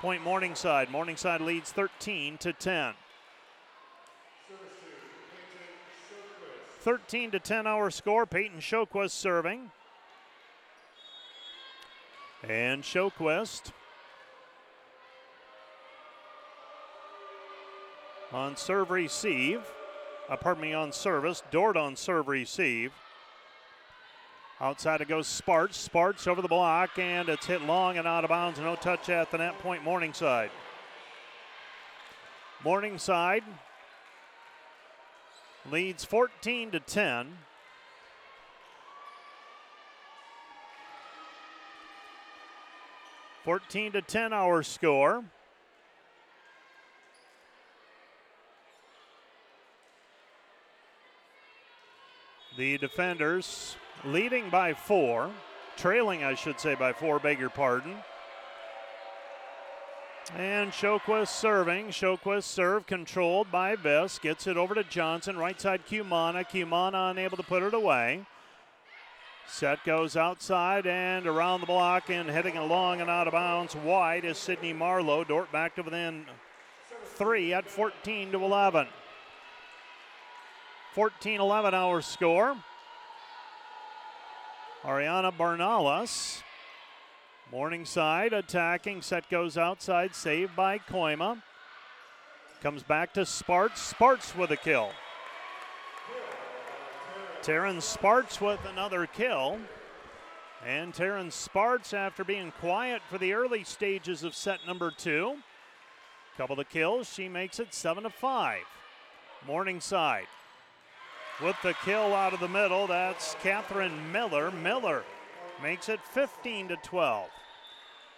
Point 0.00 0.22
Morningside. 0.22 0.90
Morningside 0.90 1.40
leads 1.40 1.72
13 1.72 2.36
to 2.38 2.52
10. 2.52 2.94
13 6.82 7.30
to 7.30 7.38
10 7.38 7.66
hour 7.66 7.90
score. 7.90 8.26
Peyton 8.26 8.58
Showquist 8.58 9.10
serving. 9.10 9.70
And 12.42 12.82
Showquest 12.82 13.70
on 18.32 18.56
serve 18.56 18.90
receive. 18.90 19.60
Uh, 20.28 20.36
pardon 20.36 20.62
me, 20.62 20.72
on 20.72 20.90
service. 20.90 21.42
Dordt 21.52 21.76
on 21.76 21.94
serve 21.94 22.26
receive. 22.26 22.92
Outside 24.60 25.00
it 25.00 25.08
goes 25.08 25.28
Sparts. 25.28 25.76
Sparts 25.76 26.26
over 26.26 26.42
the 26.42 26.48
block, 26.48 26.98
and 26.98 27.28
it's 27.28 27.46
hit 27.46 27.62
long 27.62 27.96
and 27.96 28.08
out 28.08 28.24
of 28.24 28.30
bounds. 28.30 28.58
No 28.58 28.74
touch 28.74 29.08
at 29.08 29.30
the 29.30 29.38
net 29.38 29.56
point, 29.58 29.84
Morningside. 29.84 30.50
Morningside 32.64 33.44
leads 35.70 36.04
14 36.04 36.70
to 36.72 36.80
10. 36.80 37.38
Fourteen 43.44 43.90
to 43.90 44.02
ten, 44.02 44.32
our 44.32 44.62
score. 44.62 45.24
The 52.56 52.78
defenders 52.78 53.74
leading 54.04 54.48
by 54.48 54.74
four, 54.74 55.32
trailing, 55.76 56.22
I 56.22 56.36
should 56.36 56.60
say, 56.60 56.76
by 56.76 56.92
four, 56.92 57.18
beg 57.18 57.40
your 57.40 57.50
pardon. 57.50 57.96
And 60.30 60.70
Shoquist 60.70 61.28
serving. 61.28 61.88
Shoquist 61.88 62.44
serve 62.44 62.86
controlled 62.86 63.50
by 63.50 63.74
Viss. 63.76 64.20
Gets 64.20 64.46
it 64.46 64.56
over 64.56 64.74
to 64.74 64.84
Johnson. 64.84 65.36
Right 65.36 65.60
side 65.60 65.82
Cumana. 65.86 66.48
Cumana 66.48 67.10
unable 67.10 67.36
to 67.36 67.42
put 67.42 67.62
it 67.62 67.74
away. 67.74 68.24
Set 69.46 69.84
goes 69.84 70.16
outside 70.16 70.86
and 70.86 71.26
around 71.26 71.60
the 71.60 71.66
block 71.66 72.08
and 72.08 72.30
heading 72.30 72.56
along 72.56 73.00
and 73.00 73.10
out 73.10 73.26
of 73.26 73.32
bounds. 73.32 73.74
Wide 73.74 74.24
is 74.24 74.38
Sydney 74.38 74.72
Marlowe. 74.72 75.24
Dordt 75.24 75.50
back 75.50 75.74
to 75.74 75.82
within 75.82 76.24
three 77.04 77.52
at 77.52 77.68
14 77.68 78.32
to 78.32 78.42
11. 78.42 78.86
14 80.94 81.40
11 81.40 81.74
our 81.74 82.00
score. 82.00 82.56
Ariana 84.84 85.32
Bernales. 85.36 86.42
Morningside 87.52 88.32
attacking. 88.32 89.02
Set 89.02 89.28
goes 89.28 89.58
outside. 89.58 90.14
Saved 90.14 90.56
by 90.56 90.78
Kooima. 90.78 91.42
Comes 92.62 92.82
back 92.82 93.12
to 93.12 93.26
Sparts. 93.26 93.82
Sparts 93.82 94.34
with 94.34 94.50
a 94.52 94.56
kill. 94.56 94.88
Taryn 97.42 97.82
Sparts 97.82 98.40
with 98.40 98.60
another 98.64 99.04
kill. 99.04 99.58
And 100.66 100.94
Taryn 100.94 101.30
Sparts, 101.30 101.92
after 101.92 102.24
being 102.24 102.52
quiet 102.58 103.02
for 103.10 103.18
the 103.18 103.34
early 103.34 103.64
stages 103.64 104.24
of 104.24 104.34
set 104.34 104.60
number 104.66 104.90
two, 104.90 105.34
couple 106.38 106.58
of 106.58 106.70
kills, 106.70 107.12
she 107.12 107.28
makes 107.28 107.60
it 107.60 107.74
seven 107.74 108.04
to 108.04 108.10
five. 108.10 108.62
Morningside 109.46 110.26
with 111.42 111.56
the 111.62 111.74
kill 111.84 112.14
out 112.14 112.32
of 112.32 112.40
the 112.40 112.48
middle. 112.48 112.86
That's 112.86 113.36
Catherine 113.42 114.10
Miller. 114.10 114.50
Miller 114.50 115.02
makes 115.62 115.90
it 115.90 116.00
15 116.14 116.68
to 116.68 116.76
12. 116.76 117.28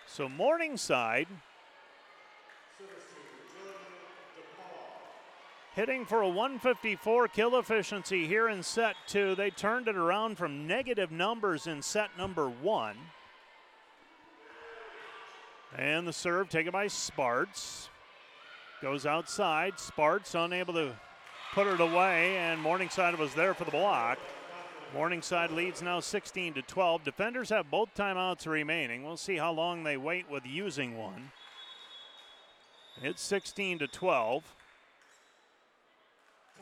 So 0.07 0.29
Morningside 0.29 1.27
hitting 5.75 6.05
for 6.05 6.23
a 6.23 6.29
154 6.29 7.29
kill 7.29 7.59
efficiency 7.59 8.27
here 8.27 8.49
in 8.49 8.63
set 8.63 8.95
two. 9.07 9.35
They 9.35 9.51
turned 9.51 9.89
it 9.89 9.97
around 9.97 10.37
from 10.39 10.67
negative 10.67 11.11
numbers 11.11 11.67
in 11.67 11.83
set 11.83 12.17
number 12.17 12.49
one. 12.49 12.97
And 15.77 16.07
the 16.07 16.13
serve 16.13 16.49
taken 16.49 16.71
by 16.71 16.87
Sparts. 16.87 17.89
Goes 18.81 19.07
outside. 19.07 19.81
Sparts 19.81 20.35
unable 20.35 20.75
to 20.75 20.95
put 21.53 21.67
it 21.67 21.81
away, 21.81 22.37
and 22.37 22.61
Morningside 22.61 23.19
was 23.19 23.35
there 23.35 23.55
for 23.55 23.65
the 23.65 23.71
block. 23.71 24.19
Morningside 24.93 25.51
leads 25.51 25.82
now 25.82 26.01
16 26.01 26.55
to 26.55 26.62
12. 26.62 27.05
Defenders 27.05 27.49
have 27.49 27.70
both 27.70 27.95
timeouts 27.95 28.47
remaining. 28.47 29.05
We'll 29.05 29.16
see 29.16 29.37
how 29.37 29.53
long 29.53 29.82
they 29.82 29.97
wait 29.97 30.30
with 30.30 30.47
using 30.47 30.97
one. 30.97 31.30
It's 33.03 33.22
16 33.22 33.80
to 33.80 33.87
12. 33.89 34.45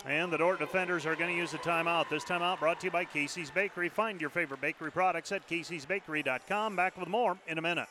And 0.06 0.32
the 0.32 0.38
Dordt 0.38 0.58
defenders 0.58 1.06
are 1.06 1.14
going 1.14 1.30
to 1.30 1.36
use 1.36 1.54
a 1.54 1.58
timeout. 1.58 2.08
This 2.08 2.24
timeout 2.24 2.58
brought 2.58 2.80
to 2.80 2.86
you 2.86 2.90
by 2.90 3.04
Casey's 3.04 3.50
Bakery. 3.50 3.88
Find 3.88 4.20
your 4.20 4.30
favorite 4.30 4.60
bakery 4.60 4.90
products 4.90 5.30
at 5.30 5.48
caseysbakery.com. 5.48 6.74
Back 6.74 6.98
with 6.98 7.08
more 7.08 7.36
in 7.46 7.58
a 7.58 7.62
minute. 7.62 7.88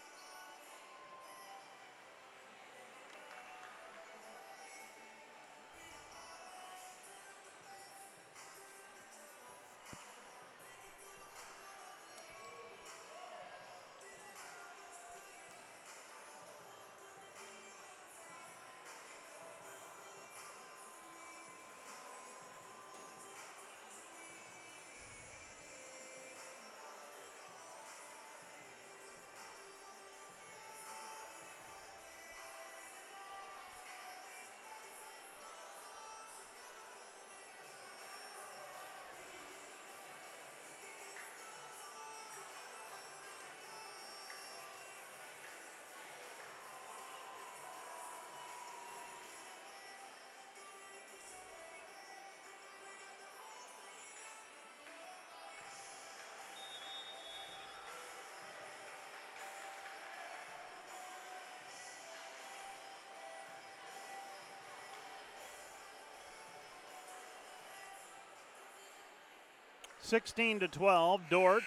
16 70.12 70.59
to 70.59 70.68
12, 70.68 71.22
Dordt 71.30 71.64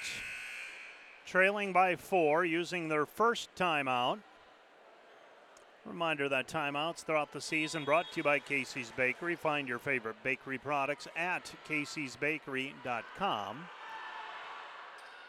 trailing 1.25 1.73
by 1.73 1.97
four 1.97 2.45
using 2.45 2.89
their 2.89 3.07
first 3.07 3.49
timeout. 3.57 4.19
Reminder 5.87 6.29
that 6.29 6.47
timeouts 6.47 7.07
throughout 7.07 7.33
the 7.33 7.41
season 7.41 7.87
brought 7.87 8.13
to 8.13 8.19
you 8.19 8.23
by 8.23 8.39
Casey's 8.39 8.93
Bakery. 8.99 9.35
Find 9.35 9.67
your 9.67 9.79
favorite 9.79 10.17
bakery 10.23 10.59
products 10.59 11.09
at 11.17 11.55
caseysbakery.com. 11.67 13.65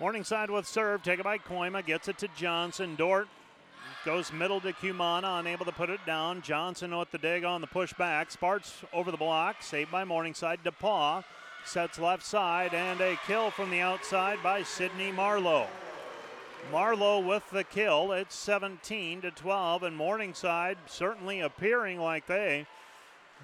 Morningside 0.02 0.50
with 0.50 0.68
serve, 0.68 1.02
taken 1.02 1.24
by 1.24 1.38
Kooima, 1.38 1.86
gets 1.86 2.10
it 2.10 2.18
to 2.18 2.28
Johnson. 2.36 2.98
Dordt 2.98 3.30
goes 4.04 4.34
middle 4.34 4.60
to 4.60 4.74
Cumana, 4.74 5.40
unable 5.40 5.64
to 5.64 5.72
put 5.72 5.90
it 5.90 6.06
down. 6.06 6.42
Johnson 6.42 6.98
with 6.98 7.12
the 7.12 7.18
dig 7.18 7.46
on 7.46 7.62
the 7.62 7.68
push 7.68 7.94
back. 7.94 8.30
Sparts 8.30 8.84
over 8.92 9.10
the 9.10 9.16
block, 9.16 9.64
saved 9.64 9.90
by 9.90 10.04
Morningside. 10.04 10.60
DePaul 10.66 11.24
Sets 11.66 11.98
left 11.98 12.24
side 12.24 12.76
and 12.76 13.02
a 13.02 13.18
kill 13.26 13.50
from 13.50 13.72
the 13.72 13.82
outside 13.82 14.38
by 14.44 14.62
Sydney 14.62 15.12
Marlowe. 15.12 15.68
Marlowe 16.72 17.20
with 17.20 17.50
the 17.50 17.64
kill. 17.64 18.12
It's 18.12 18.36
17 18.36 19.22
to 19.22 19.32
12, 19.32 19.82
and 19.82 19.98
Morningside 19.98 20.78
certainly 20.86 21.42
appearing 21.42 22.00
like 22.00 22.28
they 22.28 22.68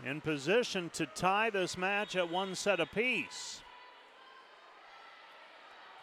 in 0.06 0.22
position 0.22 0.92
to 0.94 1.08
tie 1.08 1.50
this 1.50 1.76
match 1.78 2.16
at 2.16 2.32
one 2.32 2.54
set 2.54 2.80
apiece. 2.80 3.62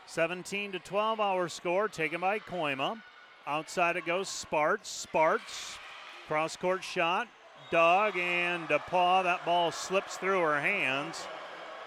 17 0.07 0.73
to 0.73 0.79
12, 0.81 1.21
our 1.21 1.49
score 1.49 1.87
taken 1.87 2.21
by 2.21 2.41
Kooima. 2.41 3.01
Outside 3.47 3.97
it 3.97 4.07
goes 4.07 4.29
Sparts. 4.29 4.91
Sparts, 4.91 5.79
cross 6.27 6.57
court 6.57 6.83
shot, 6.83 7.29
dog, 7.71 8.17
and 8.17 8.67
DePaul. 8.69 9.23
That 9.23 9.45
ball 9.45 9.71
slips 9.71 10.17
through 10.17 10.41
her 10.41 10.61
hands 10.61 11.29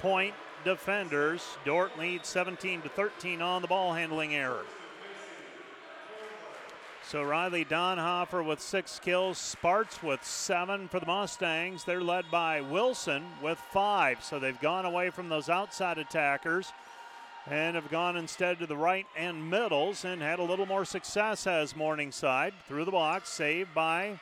point 0.01 0.33
defenders. 0.65 1.45
Dordt 1.63 1.97
leads 1.97 2.27
17 2.27 2.81
to 2.81 2.89
13 2.89 3.41
on 3.41 3.61
the 3.61 3.67
ball 3.67 3.93
handling 3.93 4.33
error. 4.33 4.65
So 7.07 7.23
Riley 7.23 7.65
Donhofer 7.65 8.45
with 8.45 8.61
six 8.61 8.99
kills, 8.99 9.37
Sparts 9.37 10.01
with 10.01 10.23
seven 10.23 10.87
for 10.87 10.99
the 10.99 11.05
Mustangs. 11.05 11.83
They're 11.83 12.01
led 12.01 12.31
by 12.31 12.61
Wilson 12.61 13.25
with 13.43 13.59
five. 13.71 14.23
So 14.23 14.39
they've 14.39 14.59
gone 14.59 14.85
away 14.85 15.09
from 15.09 15.29
those 15.29 15.49
outside 15.49 15.97
attackers 15.97 16.71
and 17.47 17.75
have 17.75 17.89
gone 17.89 18.15
instead 18.15 18.59
to 18.59 18.65
the 18.65 18.77
right 18.77 19.07
and 19.17 19.49
middles 19.49 20.05
and 20.05 20.21
had 20.21 20.39
a 20.39 20.43
little 20.43 20.65
more 20.65 20.85
success 20.85 21.47
as 21.47 21.75
Morningside. 21.75 22.53
Through 22.67 22.85
the 22.85 22.91
box, 22.91 23.29
saved 23.29 23.73
by 23.73 24.19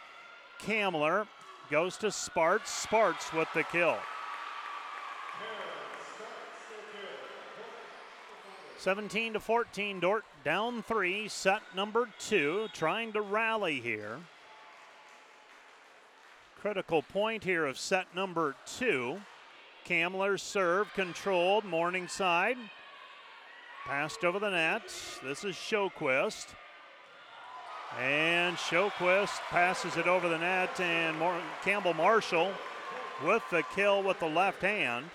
Kamler. 0.61 1.27
goes 1.69 1.95
to 1.97 2.11
Sparts. 2.11 2.71
Sparts 2.71 3.31
with 3.33 3.47
the 3.53 3.63
kill. 3.63 3.97
17 8.79 9.33
to 9.33 9.41
14, 9.41 9.99
Dordt 9.99 10.23
down 10.45 10.81
three, 10.83 11.27
set 11.27 11.61
number 11.75 12.07
two, 12.17 12.69
trying 12.71 13.11
to 13.11 13.19
rally 13.19 13.81
here. 13.81 14.19
Critical 16.61 17.01
point 17.01 17.43
here 17.43 17.65
of 17.65 17.77
set 17.77 18.15
number 18.15 18.55
two. 18.77 19.19
Kamler 19.85 20.39
serve 20.39 20.93
controlled, 20.93 21.65
Morningside. 21.65 22.55
Passed 23.85 24.23
over 24.23 24.39
the 24.39 24.49
net. 24.49 24.83
This 25.25 25.43
is 25.43 25.55
Showquist. 25.55 26.45
And 27.99 28.55
Showquist 28.55 29.41
passes 29.49 29.97
it 29.97 30.07
over 30.07 30.29
the 30.29 30.37
net, 30.37 30.79
and 30.79 31.17
Campbell 31.63 31.95
Marshall 31.95 32.53
with 33.25 33.43
the 33.51 33.63
kill 33.75 34.03
with 34.03 34.21
the 34.21 34.29
left 34.29 34.61
hand. 34.61 35.05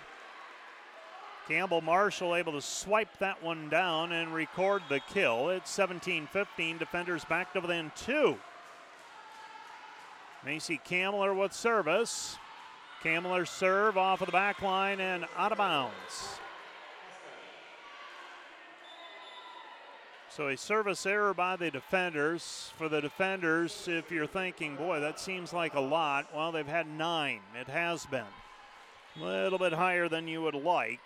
Campbell 1.49 1.83
Marshall 1.83 2.35
able 2.35 2.53
to 2.53 2.63
swipe 2.63 3.19
that 3.19 3.43
one 3.43 3.69
down 3.69 4.13
and 4.13 4.33
record 4.33 4.83
the 4.89 5.01
kill. 5.01 5.51
It's 5.51 5.71
17 5.71 6.27
15. 6.27 6.79
Defenders 6.79 7.25
back 7.25 7.53
to 7.53 7.61
within 7.61 7.93
two. 7.95 8.39
Macy 10.45 10.81
Kamler 10.89 11.39
with 11.39 11.53
service. 11.53 12.37
Kamler 13.03 13.47
serve 13.47 13.99
off 13.99 14.23
of 14.23 14.27
the 14.27 14.33
back 14.33 14.63
line 14.63 15.01
and 15.01 15.27
out 15.37 15.53
of 15.53 15.59
bounds. 15.59 16.39
So 20.31 20.49
a 20.49 20.57
service 20.57 21.05
error 21.07 21.35
by 21.35 21.57
the 21.57 21.71
defenders. 21.71 22.73
For 22.77 22.89
the 22.89 23.01
defenders, 23.01 23.87
if 23.87 24.11
you're 24.11 24.27
thinking, 24.27 24.77
boy, 24.77 25.01
that 25.01 25.21
seems 25.21 25.53
like 25.53 25.75
a 25.75 25.81
lot, 25.81 26.27
well, 26.35 26.51
they've 26.51 26.67
had 26.67 26.89
nine. 26.89 27.41
It 27.55 27.69
has 27.69 28.07
been. 28.07 28.25
A 29.17 29.23
little 29.23 29.59
bit 29.59 29.75
higher 29.75 30.09
than 30.09 30.27
you 30.27 30.43
would 30.43 30.57
like. 30.57 31.01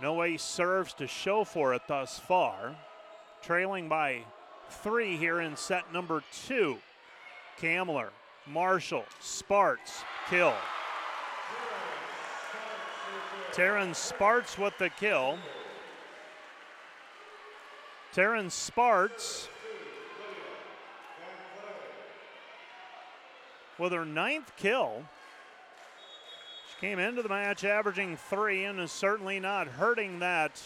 No 0.00 0.22
ace 0.22 0.42
serves 0.42 0.92
to 0.94 1.06
show 1.06 1.44
for 1.44 1.74
it 1.74 1.82
thus 1.86 2.18
far. 2.18 2.76
Trailing 3.42 3.88
by 3.88 4.24
three 4.68 5.16
here 5.16 5.40
in 5.40 5.56
set 5.56 5.92
number 5.92 6.22
two. 6.46 6.78
Kamler, 7.60 8.08
Marshall, 8.46 9.04
Sparts, 9.20 10.02
kill. 10.28 10.54
Taryn 13.52 13.94
Sparts 13.94 14.58
with 14.58 14.76
the 14.78 14.90
kill. 14.90 15.38
Taryn 18.12 18.50
Sparts 18.50 19.48
with 23.78 23.92
her 23.92 24.04
ninth 24.04 24.52
kill. 24.56 25.04
Came 26.84 26.98
into 26.98 27.22
the 27.22 27.30
match 27.30 27.64
averaging 27.64 28.18
three 28.18 28.66
and 28.66 28.78
is 28.78 28.92
certainly 28.92 29.40
not 29.40 29.66
hurting 29.66 30.18
that 30.18 30.60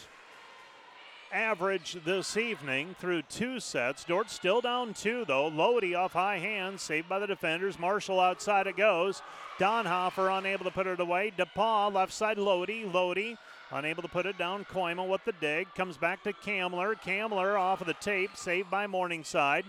average 1.32 1.96
this 2.04 2.36
evening 2.36 2.96
through 2.98 3.22
two 3.22 3.60
sets. 3.60 4.02
Dordt 4.02 4.28
still 4.28 4.60
down 4.60 4.94
two, 4.94 5.24
though. 5.28 5.46
Lodi 5.46 5.94
off 5.94 6.14
high 6.14 6.38
hand, 6.38 6.80
saved 6.80 7.08
by 7.08 7.20
the 7.20 7.28
defenders. 7.28 7.78
Marshall 7.78 8.18
outside 8.18 8.66
it 8.66 8.76
goes. 8.76 9.22
Donhofer 9.60 10.36
unable 10.36 10.64
to 10.64 10.72
put 10.72 10.88
it 10.88 10.98
away. 10.98 11.32
DePaul 11.38 11.94
left 11.94 12.12
side 12.12 12.36
Lodi. 12.36 12.84
Lodi 12.84 13.36
unable 13.70 14.02
to 14.02 14.08
put 14.08 14.26
it 14.26 14.36
down. 14.36 14.64
Kooima 14.64 15.06
with 15.06 15.24
the 15.24 15.34
dig. 15.40 15.72
Comes 15.76 15.96
back 15.96 16.24
to 16.24 16.32
Kamler. 16.32 17.00
Kamler 17.00 17.56
off 17.56 17.80
of 17.80 17.86
the 17.86 17.94
tape, 17.94 18.30
saved 18.34 18.72
by 18.72 18.88
Morningside. 18.88 19.66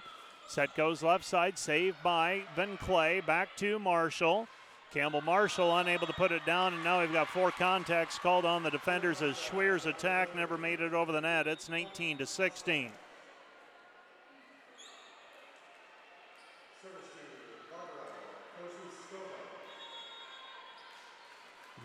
Set 0.48 0.76
goes 0.76 1.04
left 1.04 1.26
side, 1.26 1.60
saved 1.60 1.98
by 2.02 2.42
Van 2.56 2.76
Clay. 2.78 3.22
Back 3.22 3.56
to 3.58 3.78
Marshall. 3.78 4.48
Campbell 4.92 5.22
Marshall 5.22 5.78
unable 5.78 6.08
to 6.08 6.14
put 6.14 6.32
it 6.32 6.46
down, 6.46 6.74
and 6.74 6.84
now 6.84 7.02
we've 7.02 7.14
got 7.14 7.30
four 7.30 7.52
contacts 7.52 8.18
called 8.18 8.44
on 8.44 8.64
the 8.64 8.72
defenders 8.72 9.22
as 9.22 9.36
Schweer's 9.36 9.86
attack 9.86 10.36
never 10.36 10.58
made 10.58 10.80
it 10.80 10.94
over 10.94 11.12
the 11.12 11.22
net. 11.22 11.46
It's 11.46 11.70
19 11.70 12.18
to 12.18 12.26
16. 12.26 12.92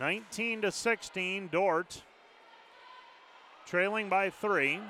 Nineteen 0.01 0.61
to 0.63 0.73
sixteen, 0.73 1.49
Dordt 1.49 2.03
trailing 3.67 4.09
by 4.09 4.31
three. 4.31 4.81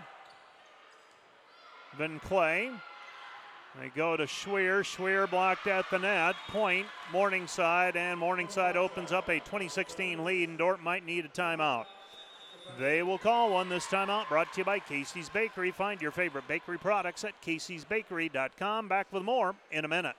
Van 1.96 2.18
Clay 2.20 2.70
they 3.80 3.88
go 3.88 4.16
to 4.16 4.24
Schweer. 4.24 4.80
Schweer 4.82 5.28
blocked 5.28 5.66
at 5.66 5.90
the 5.90 5.98
net. 5.98 6.36
Point, 6.48 6.86
Morningside, 7.12 7.96
and 7.96 8.18
Morningside 8.18 8.76
opens 8.76 9.12
up 9.12 9.28
a 9.28 9.40
2016 9.40 10.24
lead, 10.24 10.48
and 10.48 10.58
Dordt 10.58 10.82
might 10.82 11.04
need 11.04 11.24
a 11.24 11.28
timeout. 11.28 11.86
They 12.78 13.02
will 13.02 13.18
call 13.18 13.52
one 13.52 13.68
this 13.68 13.86
timeout 13.86 14.28
brought 14.28 14.52
to 14.54 14.60
you 14.60 14.64
by 14.64 14.78
Casey's 14.78 15.28
Bakery. 15.28 15.70
Find 15.70 16.00
your 16.00 16.10
favorite 16.10 16.48
bakery 16.48 16.78
products 16.78 17.24
at 17.24 17.40
caseysbakery.com. 17.42 18.88
Back 18.88 19.12
with 19.12 19.22
more 19.22 19.54
in 19.70 19.84
a 19.84 19.88
minute. 19.88 20.16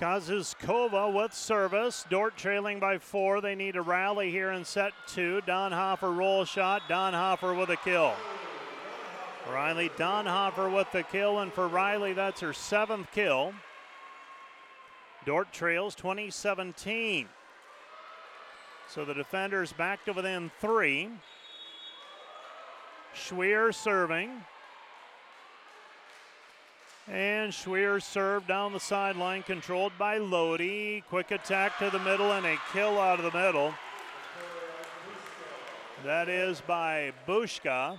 Kazuskova 0.00 1.12
with 1.12 1.34
service. 1.34 2.06
Dordt 2.08 2.34
trailing 2.34 2.80
by 2.80 2.96
four. 2.96 3.42
They 3.42 3.54
need 3.54 3.76
a 3.76 3.82
rally 3.82 4.30
here 4.30 4.52
in 4.52 4.64
set 4.64 4.92
two. 5.06 5.42
Donhofer 5.46 6.16
roll 6.16 6.46
shot. 6.46 6.82
Donhofer 6.88 7.58
with 7.58 7.68
a 7.68 7.76
kill. 7.76 8.14
Riley 9.50 9.90
Donhofer 9.90 10.74
with 10.74 10.90
the 10.92 11.02
kill, 11.02 11.40
and 11.40 11.52
for 11.52 11.68
Riley, 11.68 12.14
that's 12.14 12.40
her 12.40 12.52
seventh 12.52 13.10
kill. 13.12 13.52
Dordt 15.26 15.52
trails 15.52 15.94
2017. 15.94 17.28
So 18.88 19.04
the 19.04 19.14
defenders 19.14 19.72
back 19.72 20.04
to 20.06 20.12
within 20.12 20.50
three. 20.60 21.10
Schweer 23.14 23.74
serving. 23.74 24.30
And 27.08 27.52
Schweer 27.52 28.00
served 28.00 28.46
down 28.46 28.72
the 28.72 28.80
sideline, 28.80 29.42
controlled 29.42 29.92
by 29.98 30.18
Lodi. 30.18 31.02
Quick 31.08 31.30
attack 31.30 31.78
to 31.78 31.90
the 31.90 31.98
middle 31.98 32.32
and 32.32 32.46
a 32.46 32.56
kill 32.72 32.98
out 33.00 33.18
of 33.18 33.32
the 33.32 33.38
middle. 33.38 33.74
That 36.04 36.28
is 36.28 36.60
by 36.60 37.12
Bushka. 37.26 37.98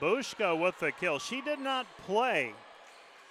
Bushka 0.00 0.60
with 0.60 0.78
the 0.78 0.92
kill. 0.92 1.18
She 1.18 1.40
did 1.40 1.58
not 1.58 1.86
play 2.04 2.52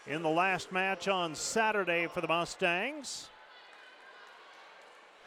in 0.08 0.22
the 0.24 0.30
last 0.30 0.72
match 0.72 1.08
on 1.08 1.36
Saturday 1.36 2.08
for 2.08 2.22
the 2.22 2.28
Mustangs. 2.28 3.30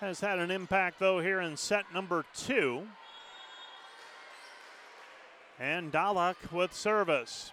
Has 0.00 0.20
had 0.20 0.38
an 0.38 0.50
impact, 0.50 0.98
though, 0.98 1.20
here 1.20 1.40
in 1.40 1.56
set 1.56 1.92
number 1.92 2.24
two. 2.36 2.86
And 5.58 5.92
Dalak 5.92 6.52
with 6.52 6.72
service. 6.72 7.52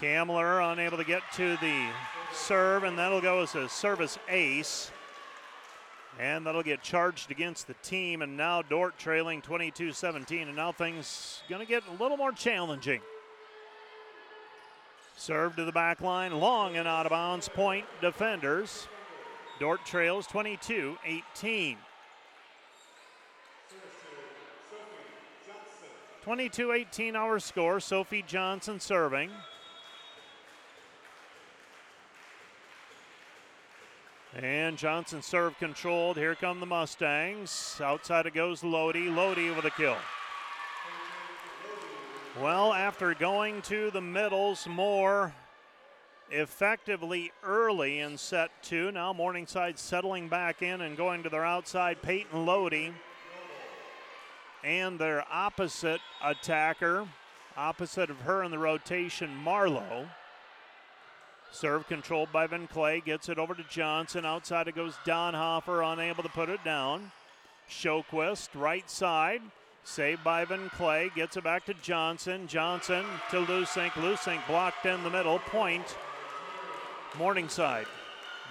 Kamler 0.00 0.72
unable 0.72 0.96
to 0.96 1.04
get 1.04 1.22
to 1.34 1.56
the 1.56 1.88
serve, 2.32 2.84
and 2.84 2.98
that'll 2.98 3.20
go 3.20 3.42
as 3.42 3.54
a 3.54 3.68
service 3.68 4.18
ace. 4.28 4.90
And 6.20 6.46
that'll 6.46 6.62
get 6.62 6.82
charged 6.82 7.30
against 7.30 7.66
the 7.66 7.74
team. 7.82 8.22
And 8.22 8.36
now 8.36 8.62
Dordt 8.62 8.98
trailing 8.98 9.40
22 9.40 9.92
17. 9.92 10.48
And 10.48 10.56
now 10.56 10.72
things 10.72 11.42
going 11.48 11.64
to 11.64 11.66
get 11.66 11.84
a 11.86 12.02
little 12.02 12.16
more 12.16 12.32
challenging. 12.32 13.00
Serve 15.16 15.56
to 15.56 15.64
the 15.64 15.72
back 15.72 16.00
line, 16.00 16.32
long 16.32 16.76
and 16.76 16.88
out 16.88 17.06
of 17.06 17.10
bounds. 17.10 17.48
Point 17.48 17.84
defenders. 18.00 18.88
Dordt 19.60 19.84
trails 19.84 20.26
22 20.26 20.96
18. 21.04 21.76
22 26.22 26.72
18 26.72 27.16
our 27.16 27.38
score. 27.38 27.80
Sophie 27.80 28.24
Johnson 28.26 28.78
serving. 28.78 29.30
And 34.34 34.76
Johnson 34.76 35.22
serve 35.22 35.58
controlled. 35.58 36.16
Here 36.16 36.34
come 36.34 36.60
the 36.60 36.66
Mustangs. 36.66 37.80
Outside 37.82 38.26
it 38.26 38.34
goes 38.34 38.62
Lodi. 38.62 39.08
Lodi 39.08 39.50
with 39.50 39.64
a 39.64 39.70
kill. 39.70 39.96
Well, 42.40 42.72
after 42.72 43.14
going 43.14 43.62
to 43.62 43.90
the 43.90 44.00
middles 44.00 44.66
more 44.68 45.34
effectively 46.30 47.32
early 47.42 48.00
in 48.00 48.18
set 48.18 48.50
two, 48.62 48.92
now 48.92 49.14
Morningside 49.14 49.78
settling 49.78 50.28
back 50.28 50.62
in 50.62 50.82
and 50.82 50.96
going 50.96 51.22
to 51.22 51.30
their 51.30 51.44
outside. 51.44 52.02
Peyton 52.02 52.44
Lodi 52.44 52.90
and 54.62 54.98
their 54.98 55.24
opposite 55.32 56.00
attacker, 56.22 57.08
opposite 57.56 58.10
of 58.10 58.20
her 58.20 58.42
in 58.42 58.50
the 58.50 58.58
rotation, 58.58 59.34
Marlowe. 59.34 60.06
Serve 61.50 61.88
controlled 61.88 62.30
by 62.32 62.46
Van 62.46 62.66
Clay. 62.66 63.00
Gets 63.00 63.28
it 63.28 63.38
over 63.38 63.54
to 63.54 63.64
Johnson. 63.64 64.24
Outside 64.24 64.68
it 64.68 64.74
goes 64.74 64.94
Donhofer, 65.04 65.92
unable 65.92 66.22
to 66.22 66.28
put 66.28 66.48
it 66.48 66.62
down. 66.64 67.10
Shoquist, 67.68 68.48
right 68.54 68.88
side. 68.90 69.42
Saved 69.84 70.22
by 70.22 70.44
Van 70.44 70.68
Clay. 70.70 71.10
Gets 71.14 71.36
it 71.36 71.44
back 71.44 71.64
to 71.66 71.74
Johnson. 71.74 72.46
Johnson 72.46 73.04
to 73.30 73.40
Lusink. 73.40 73.92
Lusink 73.92 74.46
blocked 74.46 74.84
in 74.86 75.02
the 75.02 75.10
middle. 75.10 75.38
Point. 75.38 75.96
Morningside. 77.16 77.86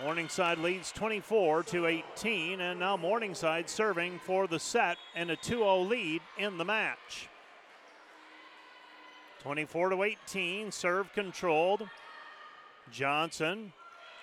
Morningside 0.03 0.59
leads 0.59 0.91
24 0.91 1.63
to 1.63 1.87
18, 1.87 2.61
and 2.61 2.79
now 2.79 2.95
Morningside 2.95 3.67
serving 3.67 4.19
for 4.19 4.47
the 4.47 4.59
set 4.59 4.97
and 5.15 5.31
a 5.31 5.35
2 5.35 5.57
0 5.57 5.79
lead 5.81 6.21
in 6.37 6.57
the 6.57 6.65
match. 6.65 7.29
24 9.41 9.89
to 9.89 10.03
18, 10.03 10.71
serve 10.71 11.11
controlled. 11.13 11.87
Johnson 12.91 13.73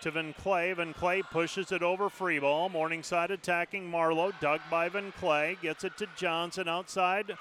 to 0.01 0.11
Van 0.11 0.35
Clay. 0.35 0.73
Van 0.73 0.93
Clay 0.93 1.23
pushes 1.23 1.73
it 1.73 1.83
over 1.83 2.09
free 2.09 2.39
ball. 2.39 2.69
Morningside 2.69 3.31
attacking 3.31 3.89
Marlowe. 3.89 4.33
Dug 4.41 4.61
by 4.71 4.89
Van 4.89 5.13
Clay. 5.19 5.57
Gets 5.63 5.85
it 5.85 5.97
to 5.99 6.07
Johnson 6.17 6.69
outside 6.69 7.37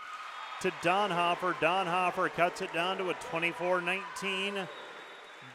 to 0.61 0.71
Donhofer. 0.82 1.53
Donhofer 1.55 2.34
cuts 2.34 2.61
it 2.61 2.74
down 2.74 2.97
to 2.97 3.09
a 3.09 3.13
24 3.15 3.82
19 3.82 4.67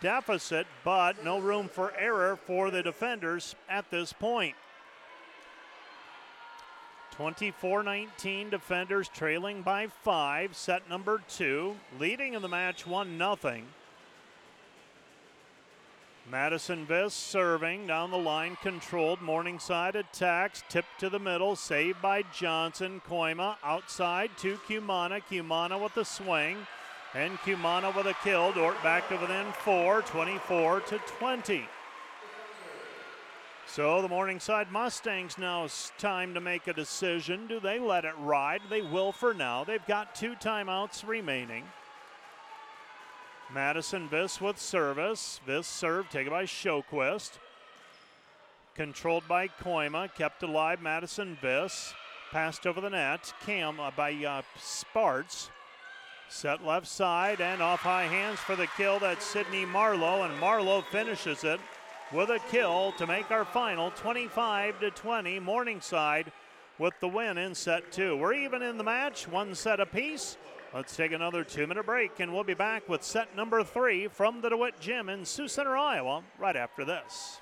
deficit, 0.00 0.66
but 0.84 1.24
no 1.24 1.38
room 1.38 1.68
for 1.68 1.92
error 1.98 2.36
for 2.36 2.70
the 2.70 2.82
defenders 2.82 3.56
at 3.68 3.90
this 3.90 4.12
point. 4.12 4.54
24 7.12 7.82
19 7.82 8.50
defenders 8.50 9.08
trailing 9.08 9.62
by 9.62 9.86
five, 9.86 10.54
set 10.54 10.88
number 10.88 11.22
two, 11.26 11.74
leading 11.98 12.34
in 12.34 12.42
the 12.42 12.48
match 12.48 12.86
1 12.86 13.18
0. 13.18 13.36
Madison 16.30 16.84
Viss 16.84 17.14
serving 17.14 17.86
down 17.86 18.10
the 18.10 18.18
line, 18.18 18.58
controlled. 18.60 19.22
Morningside 19.22 19.96
attacks, 19.96 20.62
tipped 20.68 21.00
to 21.00 21.08
the 21.08 21.18
middle, 21.18 21.56
saved 21.56 22.02
by 22.02 22.22
Johnson. 22.34 23.00
Kooima 23.08 23.56
outside 23.64 24.30
to 24.38 24.58
Cumana. 24.68 25.22
Cumana 25.30 25.82
with 25.82 25.94
the 25.94 26.04
swing. 26.04 26.58
And 27.14 27.38
Cumana 27.38 27.94
with 27.96 28.06
a 28.06 28.14
kill. 28.22 28.52
Dordt 28.52 28.82
back 28.82 29.08
to 29.08 29.16
within 29.16 29.46
four, 29.52 30.02
24 30.02 30.80
to 30.80 30.98
20. 30.98 31.66
So 33.66 34.02
the 34.02 34.08
Morningside 34.08 34.70
Mustangs 34.70 35.38
now 35.38 35.64
it's 35.64 35.92
time 35.98 36.34
to 36.34 36.40
make 36.40 36.66
a 36.66 36.72
decision. 36.72 37.46
Do 37.46 37.60
they 37.60 37.78
let 37.78 38.04
it 38.04 38.14
ride? 38.18 38.60
They 38.68 38.82
will 38.82 39.12
for 39.12 39.32
now. 39.32 39.64
They've 39.64 39.86
got 39.86 40.14
two 40.14 40.34
timeouts 40.34 41.06
remaining. 41.06 41.64
Madison 43.52 44.08
Viss 44.08 44.40
with 44.40 44.58
service. 44.58 45.40
Viss 45.46 45.66
serve 45.66 46.10
taken 46.10 46.30
by 46.30 46.44
Shoquist. 46.44 47.38
Controlled 48.74 49.26
by 49.26 49.48
Kooima. 49.48 50.14
Kept 50.14 50.42
alive 50.42 50.82
Madison 50.82 51.38
Viss. 51.42 51.94
Passed 52.30 52.66
over 52.66 52.80
the 52.80 52.90
net. 52.90 53.32
Cam 53.46 53.80
uh, 53.80 53.90
by 53.96 54.12
uh, 54.12 54.42
Sparts. 54.58 55.50
Set 56.28 56.62
left 56.64 56.86
side 56.86 57.40
and 57.40 57.62
off 57.62 57.80
high 57.80 58.04
hands 58.04 58.38
for 58.38 58.54
the 58.54 58.66
kill. 58.76 58.98
That's 58.98 59.24
Sydney 59.24 59.64
Marlowe, 59.64 60.24
and 60.24 60.38
Marlowe 60.38 60.82
finishes 60.82 61.42
it 61.42 61.58
with 62.12 62.28
a 62.28 62.38
kill 62.50 62.92
to 62.98 63.06
make 63.06 63.30
our 63.30 63.46
final 63.46 63.90
25 63.92 64.80
to 64.80 64.90
20. 64.90 65.38
Morningside 65.40 66.30
with 66.78 66.92
the 67.00 67.08
win 67.08 67.38
in 67.38 67.54
set 67.54 67.90
two. 67.90 68.14
We're 68.16 68.34
even 68.34 68.60
in 68.60 68.76
the 68.76 68.84
match, 68.84 69.26
one 69.26 69.54
set 69.54 69.80
apiece. 69.80 70.36
Let's 70.74 70.94
take 70.94 71.12
another 71.12 71.44
two 71.44 71.66
minute 71.66 71.86
break, 71.86 72.20
and 72.20 72.34
we'll 72.34 72.44
be 72.44 72.52
back 72.52 72.90
with 72.90 73.02
set 73.02 73.34
number 73.34 73.64
three 73.64 74.06
from 74.06 74.42
the 74.42 74.50
DeWitt 74.50 74.78
Gym 74.80 75.08
in 75.08 75.24
Sioux 75.24 75.48
Center, 75.48 75.74
Iowa, 75.74 76.22
right 76.38 76.56
after 76.56 76.84
this. 76.84 77.40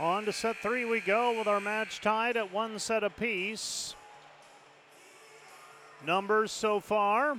On 0.00 0.24
to 0.26 0.32
set 0.32 0.56
three 0.58 0.84
we 0.84 1.00
go 1.00 1.36
with 1.36 1.48
our 1.48 1.60
match 1.60 2.00
tied 2.00 2.36
at 2.36 2.52
one 2.52 2.78
set 2.78 3.02
apiece. 3.02 3.96
Numbers 6.06 6.52
so 6.52 6.78
far. 6.78 7.36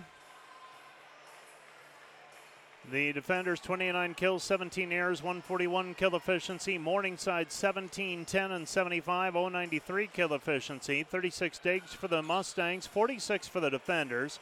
The 2.91 3.13
defenders 3.13 3.61
29 3.61 4.13
kills, 4.15 4.43
17 4.43 4.91
errors, 4.91 5.21
141 5.21 5.93
kill 5.93 6.15
efficiency. 6.15 6.77
Morningside 6.77 7.51
17, 7.51 8.25
10, 8.25 8.51
and 8.51 8.67
75, 8.67 9.35
093 9.35 10.07
kill 10.07 10.33
efficiency. 10.33 11.03
36 11.03 11.59
digs 11.59 11.93
for 11.93 12.09
the 12.09 12.21
Mustangs, 12.21 12.87
46 12.87 13.47
for 13.47 13.59
the 13.59 13.69
defenders. 13.69 14.39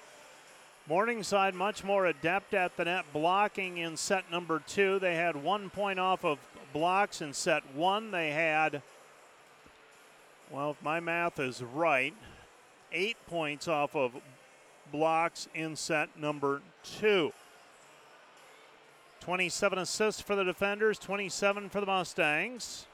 Morningside 0.88 1.54
much 1.54 1.84
more 1.84 2.06
adept 2.06 2.54
at 2.54 2.78
the 2.78 2.86
net 2.86 3.04
blocking 3.12 3.78
in 3.78 3.98
set 3.98 4.32
number 4.32 4.60
two. 4.66 5.00
They 5.00 5.16
had 5.16 5.36
one 5.36 5.70
point 5.70 6.00
off 6.00 6.24
of 6.24 6.40
blocks 6.72 7.22
in 7.22 7.34
set 7.34 7.76
one. 7.76 8.12
They 8.12 8.32
had, 8.32 8.82
well, 10.50 10.72
if 10.72 10.82
my 10.82 11.02
math 11.02 11.40
is 11.40 11.62
right, 11.62 12.14
eight 12.94 13.18
points 13.28 13.68
off 13.68 13.98
of 13.98 14.14
blocks 14.90 15.50
in 15.54 15.76
set 15.76 16.18
number 16.18 16.62
two. 16.84 17.34
27 19.20 19.80
assists 19.80 20.22
for 20.22 20.38
the 20.38 20.46
defenders, 20.46 20.98
27 21.00 21.70
for 21.70 21.82
the 21.82 21.86
Mustangs. 21.86 22.86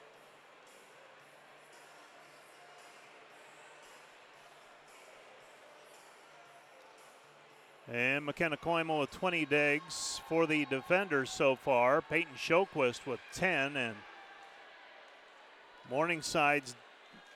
And 7.94 8.24
McKenna 8.24 8.56
Kooima 8.56 8.98
with 8.98 9.12
20 9.12 9.44
digs 9.44 10.20
for 10.28 10.48
the 10.48 10.64
defenders 10.64 11.30
so 11.30 11.54
far. 11.54 12.02
Peyton 12.02 12.34
Showquist 12.36 13.06
with 13.06 13.20
10 13.34 13.76
and 13.76 13.94
Morningside's 15.88 16.74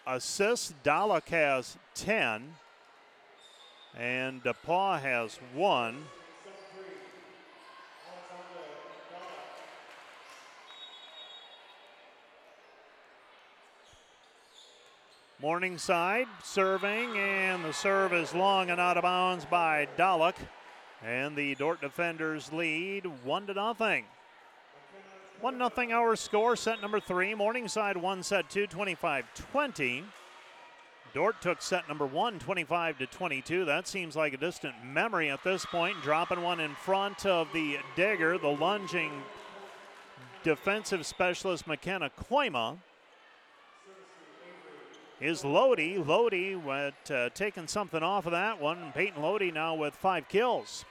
assists. 0.05 0.75
Dalek 0.83 1.29
has 1.29 1.77
10 1.95 2.57
and 3.97 4.43
DePaul 4.43 5.01
has 5.01 5.39
one. 5.55 6.07
Morningside 15.41 16.27
serving, 16.43 17.17
and 17.17 17.65
the 17.65 17.73
serve 17.73 18.13
is 18.13 18.35
long 18.35 18.71
and 18.71 18.81
out 18.81 18.97
of 18.97 19.05
bounds 19.05 19.45
by 19.45 19.87
Dalek. 19.97 20.35
And 21.05 21.37
the 21.37 21.55
Dordt 21.55 21.81
defenders 21.81 22.53
lead 22.53 23.07
one 23.23 23.47
to 23.47 23.55
nothing. 23.55 24.05
One 25.41 25.57
nothing 25.57 25.93
our 25.93 26.17
score, 26.17 26.57
set 26.57 26.83
number 26.83 26.99
three. 26.99 27.37
Morningside 27.37 27.97
one 27.97 28.25
set 28.25 28.51
two, 28.51 28.67
25-20. 28.67 30.03
Dordt 31.15 31.41
took 31.41 31.63
set 31.63 31.87
number 31.87 32.05
one, 32.05 32.41
25 32.41 32.99
to 32.99 33.07
22. 33.07 33.65
That 33.65 33.87
seems 33.87 34.17
like 34.17 34.33
a 34.33 34.39
distant 34.39 34.75
memory 34.85 35.31
at 35.31 35.45
this 35.45 35.65
point. 35.65 36.03
Dropping 36.03 36.43
one 36.43 36.59
in 36.59 36.75
front 36.75 37.25
of 37.25 37.47
the 37.53 37.79
digger, 37.95 38.39
the 38.39 38.49
lunging 38.49 39.13
defensive 40.43 41.07
specialist 41.07 41.69
McKenna 41.69 42.11
Kooima 42.29 42.79
is 45.21 45.45
Lodi. 45.45 45.99
Lodi 45.99 46.55
went, 46.55 47.11
uh, 47.11 47.31
taking 47.31 47.67
something 47.67 48.03
off 48.03 48.27
of 48.27 48.33
that 48.33 48.61
one. 48.61 48.93
Peyton 48.95 49.23
Lodi 49.23 49.51
now 49.51 49.75
with 49.75 49.95
five 49.95 50.29
kills. 50.29 50.85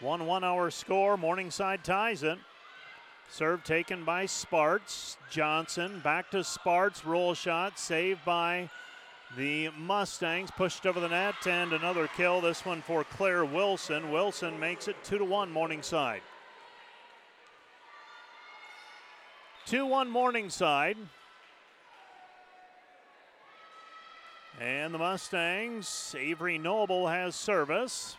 1 0.00 0.26
1 0.26 0.44
hour 0.44 0.70
score. 0.70 1.16
Morningside 1.16 1.82
ties 1.82 2.22
it. 2.22 2.38
Serve 3.30 3.64
taken 3.64 4.04
by 4.04 4.26
Sparts. 4.26 5.16
Johnson 5.30 6.00
back 6.00 6.30
to 6.30 6.44
Sparts. 6.44 7.04
Roll 7.04 7.34
shot 7.34 7.78
saved 7.78 8.24
by 8.24 8.68
the 9.36 9.70
Mustangs. 9.78 10.50
Pushed 10.50 10.86
over 10.86 11.00
the 11.00 11.08
net 11.08 11.34
and 11.46 11.72
another 11.72 12.08
kill. 12.08 12.40
This 12.40 12.64
one 12.64 12.82
for 12.82 13.04
Claire 13.04 13.44
Wilson. 13.44 14.12
Wilson 14.12 14.58
makes 14.60 14.86
it 14.86 14.96
2 15.04 15.18
to 15.18 15.24
1 15.24 15.50
Morningside. 15.50 16.22
2 19.66 19.86
1 19.86 20.08
Morningside. 20.08 20.96
And 24.58 24.94
the 24.94 24.98
Mustangs, 24.98 26.14
Avery 26.18 26.56
Noble 26.56 27.08
has 27.08 27.34
service. 27.34 28.16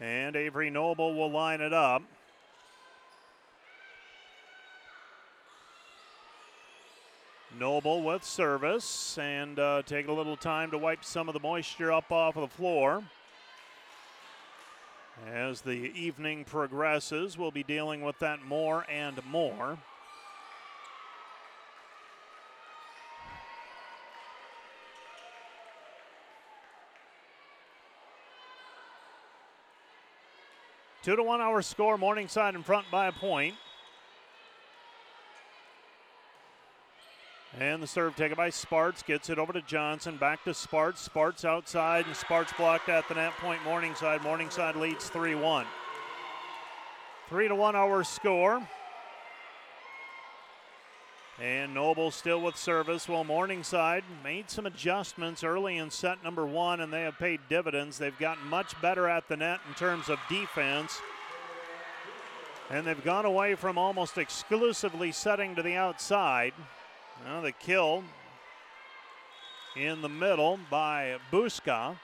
And 0.00 0.36
Avery 0.36 0.70
Noble 0.70 1.14
will 1.14 1.32
line 1.32 1.60
it 1.60 1.72
up. 1.72 2.02
Noble 7.58 8.04
with 8.04 8.22
service 8.22 9.18
and 9.18 9.58
uh, 9.58 9.82
take 9.84 10.06
a 10.06 10.12
little 10.12 10.36
time 10.36 10.70
to 10.70 10.78
wipe 10.78 11.04
some 11.04 11.28
of 11.28 11.32
the 11.32 11.40
moisture 11.40 11.90
up 11.90 12.12
off 12.12 12.36
of 12.36 12.42
the 12.42 12.54
floor. 12.54 13.02
As 15.24 15.62
the 15.62 15.72
evening 15.72 16.44
progresses, 16.44 17.38
we'll 17.38 17.50
be 17.50 17.62
dealing 17.62 18.02
with 18.02 18.18
that 18.18 18.42
more 18.42 18.84
and 18.90 19.24
more. 19.24 19.78
Two 31.02 31.16
to 31.16 31.22
one 31.22 31.40
hour 31.40 31.62
score, 31.62 31.96
Morningside 31.96 32.54
in 32.54 32.62
front 32.62 32.90
by 32.90 33.06
a 33.06 33.12
point. 33.12 33.54
And 37.58 37.82
the 37.82 37.86
serve 37.86 38.14
taken 38.16 38.36
by 38.36 38.50
Sparts 38.50 39.02
gets 39.02 39.30
it 39.30 39.38
over 39.38 39.52
to 39.54 39.62
Johnson. 39.62 40.18
Back 40.18 40.44
to 40.44 40.52
Sparts. 40.52 41.00
Sparts 41.00 41.42
outside, 41.42 42.06
and 42.06 42.14
Sparts 42.14 42.52
blocked 42.52 42.90
at 42.90 43.08
the 43.08 43.14
net 43.14 43.32
point. 43.38 43.64
Morningside. 43.64 44.22
Morningside 44.22 44.76
leads 44.76 45.08
3 45.08 45.34
1. 45.34 45.64
3 47.30 47.48
to 47.48 47.54
1 47.54 47.74
our 47.74 48.04
score. 48.04 48.68
And 51.40 51.72
Noble 51.72 52.10
still 52.10 52.42
with 52.42 52.56
service. 52.56 53.08
Well, 53.08 53.24
Morningside 53.24 54.04
made 54.22 54.50
some 54.50 54.66
adjustments 54.66 55.42
early 55.42 55.78
in 55.78 55.90
set 55.90 56.22
number 56.22 56.46
one, 56.46 56.80
and 56.80 56.92
they 56.92 57.02
have 57.02 57.18
paid 57.18 57.40
dividends. 57.48 57.96
They've 57.96 58.18
gotten 58.18 58.46
much 58.48 58.78
better 58.82 59.08
at 59.08 59.28
the 59.28 59.36
net 59.36 59.60
in 59.68 59.74
terms 59.74 60.10
of 60.10 60.18
defense. 60.28 61.00
And 62.70 62.86
they've 62.86 63.04
gone 63.04 63.24
away 63.24 63.54
from 63.54 63.78
almost 63.78 64.18
exclusively 64.18 65.12
setting 65.12 65.54
to 65.56 65.62
the 65.62 65.74
outside. 65.74 66.52
Now 67.24 67.40
the 67.40 67.52
kill 67.52 68.04
in 69.74 70.02
the 70.02 70.08
middle 70.08 70.58
by 70.70 71.16
Buska. 71.32 71.96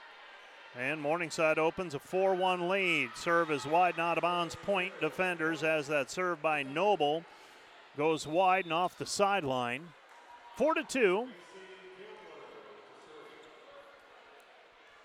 And 0.77 0.99
Morningside 0.99 1.59
opens 1.59 1.93
a 1.93 1.99
4 1.99 2.33
1 2.33 2.67
lead. 2.67 3.09
Serve 3.15 3.51
is 3.51 3.65
wide, 3.65 3.95
not 3.95 4.17
a 4.17 4.21
bounds. 4.21 4.55
Point 4.55 4.93
defenders 4.99 5.61
as 5.61 5.87
that 5.87 6.09
serve 6.09 6.41
by 6.41 6.63
Noble 6.63 7.23
goes 7.95 8.25
wide 8.25 8.65
and 8.65 8.73
off 8.73 8.97
the 8.97 9.05
sideline. 9.05 9.89
4 10.55 10.73
to 10.75 10.83
2. 10.83 11.27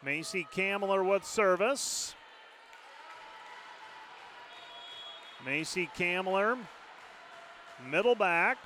Macy 0.03 0.47
Kamler 0.55 1.07
with 1.07 1.25
service. 1.25 2.15
Macy 5.45 5.89
Kamler, 5.97 6.59
middle 7.91 8.15
back. 8.15 8.59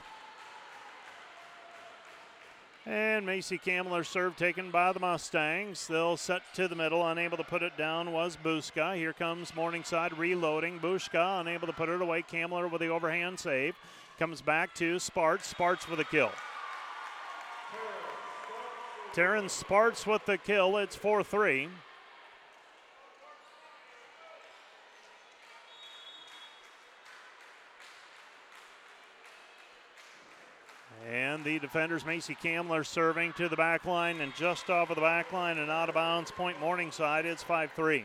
And 2.84 3.24
Macy 3.24 3.58
Kamler 3.58 4.04
serve 4.04 4.36
taken 4.36 4.72
by 4.72 4.92
the 4.92 4.98
Mustangs. 4.98 5.86
They'll 5.86 6.16
set 6.16 6.42
to 6.54 6.66
the 6.66 6.74
middle. 6.74 7.06
Unable 7.06 7.36
to 7.36 7.44
put 7.44 7.62
it 7.62 7.76
down 7.76 8.10
was 8.10 8.36
Buska. 8.42 8.96
Here 8.96 9.12
comes 9.12 9.54
Morningside 9.54 10.18
reloading. 10.18 10.80
Buska 10.80 11.40
unable 11.40 11.68
to 11.68 11.72
put 11.72 11.88
it 11.88 12.02
away. 12.02 12.22
Kamler 12.22 12.68
with 12.68 12.80
the 12.80 12.88
overhand 12.88 13.38
save. 13.38 13.76
Comes 14.18 14.42
back 14.42 14.74
to 14.74 14.98
Sparts. 14.98 15.46
Sparts 15.46 15.88
with 15.88 16.00
a 16.00 16.04
kill. 16.04 16.32
Taryn 19.14 19.48
Sparts 19.48 20.04
with 20.04 20.26
the 20.26 20.36
kill. 20.36 20.76
It's 20.78 20.96
4 20.96 21.22
3. 21.22 21.68
And 31.32 31.42
the 31.44 31.58
defenders, 31.58 32.04
Macy 32.04 32.34
Kamler 32.34 32.84
serving 32.84 33.32
to 33.34 33.48
the 33.48 33.56
back 33.56 33.86
line 33.86 34.20
and 34.20 34.34
just 34.34 34.68
off 34.68 34.90
of 34.90 34.96
the 34.96 35.00
back 35.00 35.32
line 35.32 35.56
and 35.56 35.70
out 35.70 35.88
of 35.88 35.94
bounds. 35.94 36.30
Point 36.30 36.60
Morningside. 36.60 37.24
It's 37.24 37.42
5 37.42 37.72
3. 37.72 38.04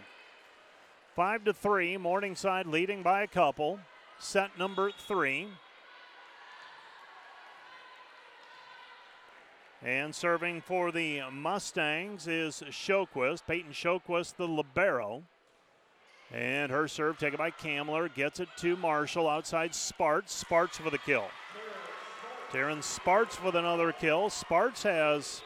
5 1.14 1.44
to 1.44 1.54
3. 1.54 1.98
Morningside 1.98 2.68
leading 2.68 3.04
by 3.04 3.24
a 3.24 3.28
couple. 3.28 3.82
Set 4.18 4.58
number 4.58 4.92
three. 4.92 5.50
And 9.84 10.16
serving 10.16 10.62
for 10.62 10.94
the 10.94 11.24
Mustangs 11.30 12.28
is 12.28 12.64
Showquist, 12.70 13.46
Peyton 13.46 13.74
Showquist, 13.74 14.38
the 14.38 14.48
libero. 14.48 15.24
And 16.32 16.72
her 16.72 16.88
serve 16.88 17.18
taken 17.18 17.38
by 17.38 17.52
Kamler. 17.52 18.14
Gets 18.14 18.40
it 18.40 18.48
to 18.60 18.78
Marshall 18.78 19.28
outside 19.28 19.76
Sparts. 19.76 20.34
Sparts 20.34 20.78
for 20.78 20.90
the 20.90 20.98
kill. 20.98 21.28
Taryn 22.52 22.82
Sparts 22.82 23.44
with 23.44 23.56
another 23.56 23.92
kill. 23.92 24.30
Sparts 24.30 24.84
has 24.84 25.42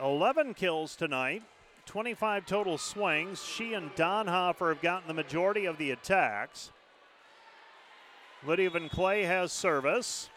11 0.00 0.54
kills 0.54 0.96
tonight, 0.96 1.42
25 1.84 2.46
total 2.46 2.78
swings. 2.78 3.44
She 3.44 3.74
and 3.74 3.94
Donhofer 3.94 4.70
have 4.70 4.80
gotten 4.80 5.08
the 5.08 5.14
majority 5.14 5.66
of 5.66 5.76
the 5.76 5.90
attacks. 5.90 6.70
Lydia 8.46 8.70
Van 8.70 8.88
Clay 8.88 9.24
has 9.24 9.52
service. 9.52 10.30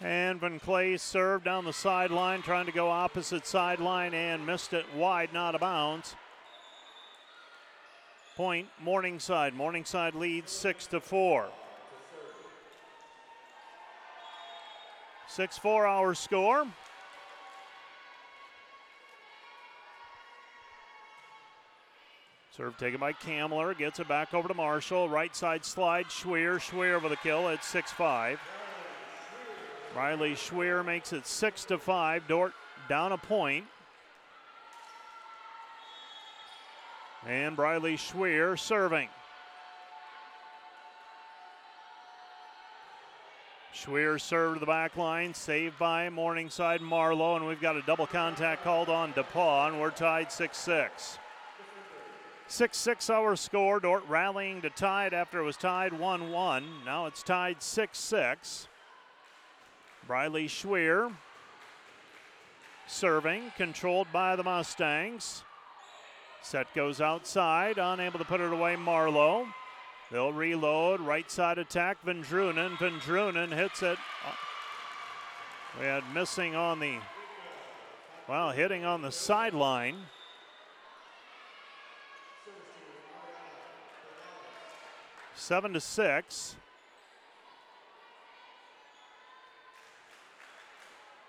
And 0.00 0.40
Van 0.40 0.58
Clay 0.58 0.96
served 0.96 1.44
down 1.44 1.64
the 1.64 1.72
sideline, 1.72 2.42
trying 2.42 2.66
to 2.66 2.72
go 2.72 2.88
opposite 2.88 3.46
sideline 3.46 4.12
and 4.12 4.44
missed 4.44 4.72
it 4.72 4.86
wide, 4.92 5.32
not 5.32 5.54
a 5.54 5.58
bounds. 5.58 6.16
Point 8.38 8.68
Morningside. 8.80 9.52
Morningside 9.52 10.14
leads 10.14 10.52
six 10.52 10.86
to 10.86 11.00
four. 11.00 11.48
Six 15.26 15.58
four 15.58 15.88
hour 15.88 16.14
score. 16.14 16.64
Serve 22.56 22.78
taken 22.78 23.00
by 23.00 23.12
Kamler. 23.12 23.76
Gets 23.76 23.98
it 23.98 24.06
back 24.06 24.32
over 24.32 24.46
to 24.46 24.54
Marshall. 24.54 25.08
Right 25.08 25.34
side 25.34 25.64
slide. 25.64 26.06
Schweer. 26.06 26.60
Schweer 26.60 27.02
with 27.02 27.10
a 27.10 27.16
kill. 27.16 27.48
It's 27.48 27.66
6 27.66 27.90
5. 27.90 28.38
Riley 29.96 30.34
Schweer 30.34 30.86
makes 30.86 31.12
it 31.12 31.26
6 31.26 31.64
to 31.64 31.78
5. 31.78 32.28
Dordt 32.28 32.52
down 32.88 33.10
a 33.10 33.18
point. 33.18 33.64
And 37.26 37.56
Briley 37.56 37.96
Schweer 37.96 38.58
serving. 38.58 39.08
Schweer 43.74 44.20
served 44.20 44.56
to 44.56 44.60
the 44.60 44.66
back 44.66 44.96
line, 44.96 45.34
saved 45.34 45.78
by 45.78 46.08
Morningside 46.10 46.80
Marlowe, 46.80 47.36
and 47.36 47.46
we've 47.46 47.60
got 47.60 47.76
a 47.76 47.82
double 47.82 48.06
contact 48.06 48.64
called 48.64 48.88
on 48.88 49.12
DePaul, 49.12 49.68
and 49.68 49.80
we're 49.80 49.90
tied 49.90 50.32
6 50.32 50.56
6. 50.56 51.18
6 52.48 52.78
6 52.78 53.10
hour 53.10 53.36
score. 53.36 53.78
Dordt 53.78 54.08
rallying 54.08 54.62
to 54.62 54.70
tie 54.70 55.06
it 55.06 55.12
after 55.12 55.40
it 55.40 55.44
was 55.44 55.56
tied 55.56 55.92
1 55.92 56.30
1. 56.30 56.64
Now 56.84 57.06
it's 57.06 57.22
tied 57.22 57.62
6 57.62 57.98
6. 57.98 58.68
Briley 60.06 60.48
Schweer 60.48 61.12
serving, 62.86 63.52
controlled 63.56 64.08
by 64.12 64.34
the 64.34 64.42
Mustangs. 64.42 65.44
Set 66.48 66.72
goes 66.74 67.02
outside, 67.02 67.76
unable 67.76 68.18
to 68.18 68.24
put 68.24 68.40
it 68.40 68.50
away, 68.50 68.74
Marlowe. 68.74 69.46
They'll 70.10 70.32
reload, 70.32 70.98
right 70.98 71.30
side 71.30 71.58
attack, 71.58 71.98
Vendrunen. 72.06 72.78
Vendrunen 72.78 73.54
hits 73.54 73.82
it. 73.82 73.98
We 75.78 75.84
had 75.84 76.02
missing 76.14 76.54
on 76.56 76.80
the, 76.80 76.96
well, 78.26 78.50
hitting 78.50 78.86
on 78.86 79.02
the 79.02 79.12
sideline. 79.12 79.96
Seven 85.34 85.74
to 85.74 85.80
six. 85.82 86.56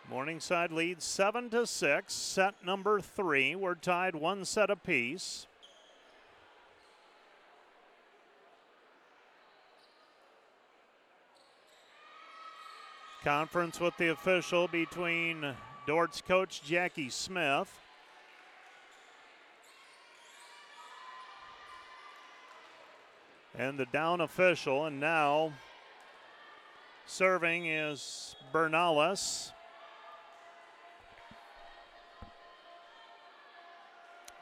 Morningside 0.10 0.72
leads 0.72 1.06
seven 1.06 1.52
to 1.52 1.68
six. 1.68 2.16
Set 2.16 2.66
number 2.66 3.00
three. 3.00 3.56
We're 3.56 3.76
tied 3.76 4.16
one 4.16 4.44
set 4.44 4.72
apiece. 4.72 5.46
Conference 13.24 13.80
with 13.80 13.96
the 13.98 14.08
official 14.08 14.68
between 14.68 15.54
Dordt's 15.86 16.22
coach 16.22 16.64
Jackie 16.64 17.10
Smith. 17.10 17.72
And 23.56 23.78
the 23.78 23.86
down 23.86 24.22
official, 24.22 24.86
and 24.86 25.00
now 25.00 25.54
serving 27.06 27.68
is 27.68 28.36
Bernales. 28.52 29.52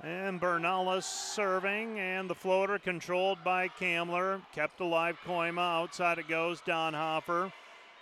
And 0.08 0.40
Bernales 0.40 1.04
serving, 1.04 2.00
and 2.00 2.30
the 2.30 2.36
floater 2.36 2.80
controlled 2.80 3.44
by 3.44 3.68
Kamler. 3.68 4.42
Kept 4.54 4.80
alive 4.80 5.18
Kooima. 5.26 5.82
Outside 5.82 6.18
it 6.18 6.30
goes. 6.30 6.62
Donhofer. 6.62 7.52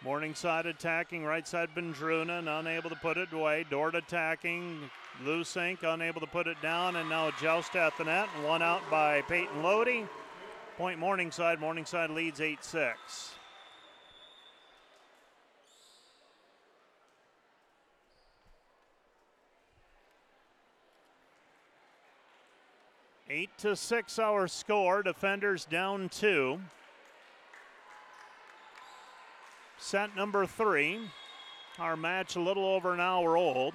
Morningside 0.04 0.68
attacking, 0.68 1.26
right 1.26 1.48
side 1.48 1.70
Vendrunen, 1.76 2.60
unable 2.60 2.92
to 2.92 2.96
put 2.98 3.18
it 3.18 3.34
away. 3.34 3.66
Dordt 3.72 3.96
attacking, 3.96 4.88
Lusink 5.24 5.82
unable 5.82 6.22
to 6.22 6.28
put 6.28 6.46
it 6.46 6.62
down, 6.62 6.98
and 6.98 7.10
now 7.10 7.32
Joust 7.42 7.76
at 7.76 7.98
the 7.98 8.04
net. 8.04 8.28
One 8.46 8.62
out 8.62 8.82
by 8.92 9.22
Peyton 9.22 9.64
Lodi. 9.64 10.04
Point 10.78 11.00
Morningside. 11.00 11.60
Morningside 11.60 12.12
leads 12.12 12.40
8 12.40 12.64
6. 12.64 13.36
Eight 23.28 23.50
to 23.58 23.76
six 23.76 24.20
our 24.20 24.48
score. 24.48 25.02
Defenders 25.02 25.66
down 25.66 26.10
two. 26.10 26.60
Set 29.80 30.16
number 30.16 30.46
three. 30.46 31.00
Our 31.80 31.98
match 31.98 32.36
a 32.36 32.40
little 32.40 32.66
over 32.66 32.94
an 32.94 33.00
hour 33.00 33.36
old. 33.36 33.74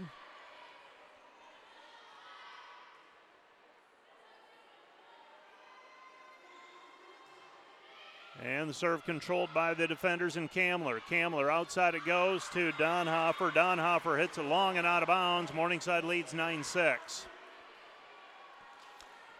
And 8.41 8.71
the 8.71 8.75
serve 8.75 9.05
controlled 9.05 9.51
by 9.53 9.75
the 9.75 9.89
defenders 9.89 10.37
in 10.37 10.49
Kamler. 10.49 11.01
Kamler 11.11 11.53
outside 11.53 11.97
it 11.97 12.07
goes 12.07 12.49
to 12.51 12.71
Donhofer. 12.73 13.51
Donhofer 13.51 14.17
hits 14.17 14.39
it 14.39 14.45
long 14.45 14.79
and 14.79 14.87
out 14.87 15.03
of 15.03 15.09
bounds. 15.09 15.53
Morningside 15.53 16.05
leads 16.05 16.33
9 16.33 16.63
6. 16.63 17.27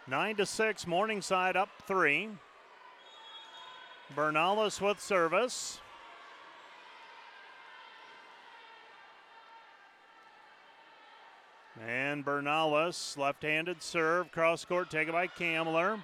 9 0.07 0.35
to 0.37 0.45
6, 0.45 0.87
Morningside 0.87 1.55
up 1.55 1.69
three. 1.87 2.29
Bernales 4.15 4.81
with 4.81 4.99
service. 4.99 5.79
And 11.87 12.25
Bernales, 12.25 13.17
left 13.17 13.43
handed 13.43 13.81
serve, 13.81 14.31
cross 14.31 14.65
court 14.65 14.89
taken 14.89 15.13
by 15.13 15.27
Kamler. 15.27 16.03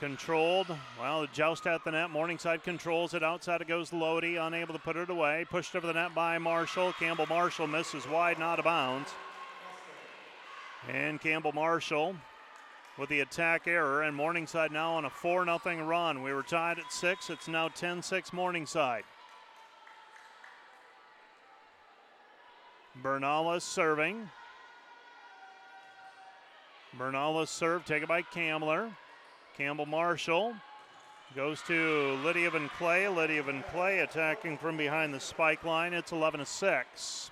Controlled. 0.00 0.66
Well, 1.00 1.26
joust 1.32 1.66
at 1.66 1.84
the 1.84 1.92
net. 1.92 2.10
Morningside 2.10 2.62
controls 2.62 3.14
it. 3.14 3.22
Outside 3.22 3.62
it 3.62 3.68
goes 3.68 3.94
Lodi, 3.94 4.36
unable 4.36 4.74
to 4.74 4.80
put 4.80 4.96
it 4.96 5.08
away. 5.08 5.46
Pushed 5.48 5.74
over 5.74 5.86
the 5.86 5.94
net 5.94 6.14
by 6.14 6.36
Marshall. 6.36 6.92
Campbell 6.94 7.26
Marshall 7.26 7.66
misses 7.66 8.06
wide, 8.06 8.38
not 8.38 8.54
out 8.54 8.58
of 8.58 8.64
bounds. 8.66 9.10
And 10.86 11.18
Campbell 11.18 11.52
Marshall 11.52 12.14
with 12.98 13.08
the 13.08 13.20
attack 13.20 13.66
error, 13.66 14.02
and 14.02 14.16
Morningside 14.16 14.72
now 14.72 14.94
on 14.94 15.04
a 15.04 15.10
4 15.10 15.44
0 15.44 15.84
run. 15.84 16.22
We 16.22 16.32
were 16.32 16.42
tied 16.42 16.78
at 16.78 16.92
6. 16.92 17.30
It's 17.30 17.48
now 17.48 17.68
10 17.68 18.02
6 18.02 18.32
Morningside. 18.32 19.04
Bernales 23.02 23.62
serving. 23.62 24.28
Bernales 26.98 27.48
serve 27.48 27.84
taken 27.84 28.08
by 28.08 28.22
Kamler. 28.22 28.90
Campbell 29.56 29.86
Marshall 29.86 30.54
goes 31.34 31.60
to 31.62 32.18
Lydia 32.24 32.50
Van 32.50 32.70
Clay. 32.78 33.06
Lydia 33.08 33.42
Van 33.42 33.62
Clay 33.70 33.98
attacking 33.98 34.56
from 34.56 34.76
behind 34.76 35.12
the 35.12 35.20
spike 35.20 35.64
line. 35.64 35.92
It's 35.92 36.12
11 36.12 36.44
6. 36.46 37.30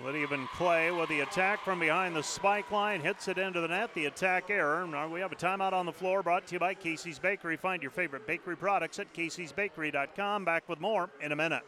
Lydia 0.00 0.26
Van 0.26 0.48
Clay 0.54 0.90
with 0.90 1.10
the 1.10 1.20
attack 1.20 1.62
from 1.64 1.78
behind 1.78 2.16
the 2.16 2.22
spike 2.22 2.70
line, 2.70 3.00
hits 3.00 3.28
it 3.28 3.36
into 3.36 3.60
the 3.60 3.68
net. 3.68 3.92
The 3.94 4.06
attack 4.06 4.48
error. 4.48 4.86
We 5.08 5.20
have 5.20 5.32
a 5.32 5.36
timeout 5.36 5.72
on 5.72 5.84
the 5.84 5.92
floor 5.92 6.22
brought 6.22 6.46
to 6.46 6.54
you 6.54 6.58
by 6.58 6.74
Casey's 6.74 7.18
Bakery. 7.18 7.56
Find 7.56 7.82
your 7.82 7.90
favorite 7.90 8.26
bakery 8.26 8.56
products 8.56 8.98
at 8.98 9.12
caseysbakery.com. 9.12 10.44
Back 10.44 10.68
with 10.68 10.80
more 10.80 11.10
in 11.20 11.32
a 11.32 11.36
minute. 11.36 11.62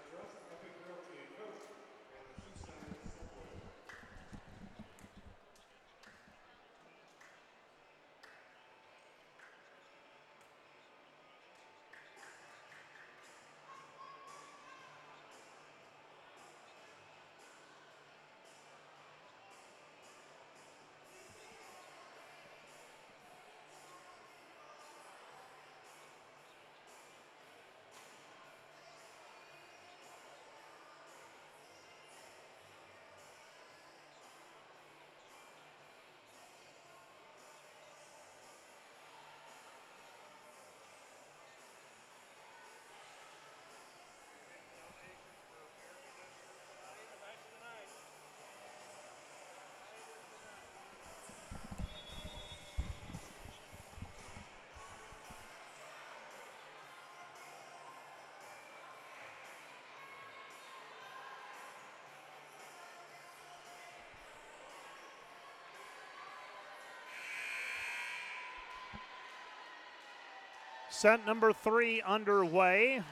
Set 70.95 71.27
number 71.27 71.53
three 71.53 72.01
underway. 72.03 73.03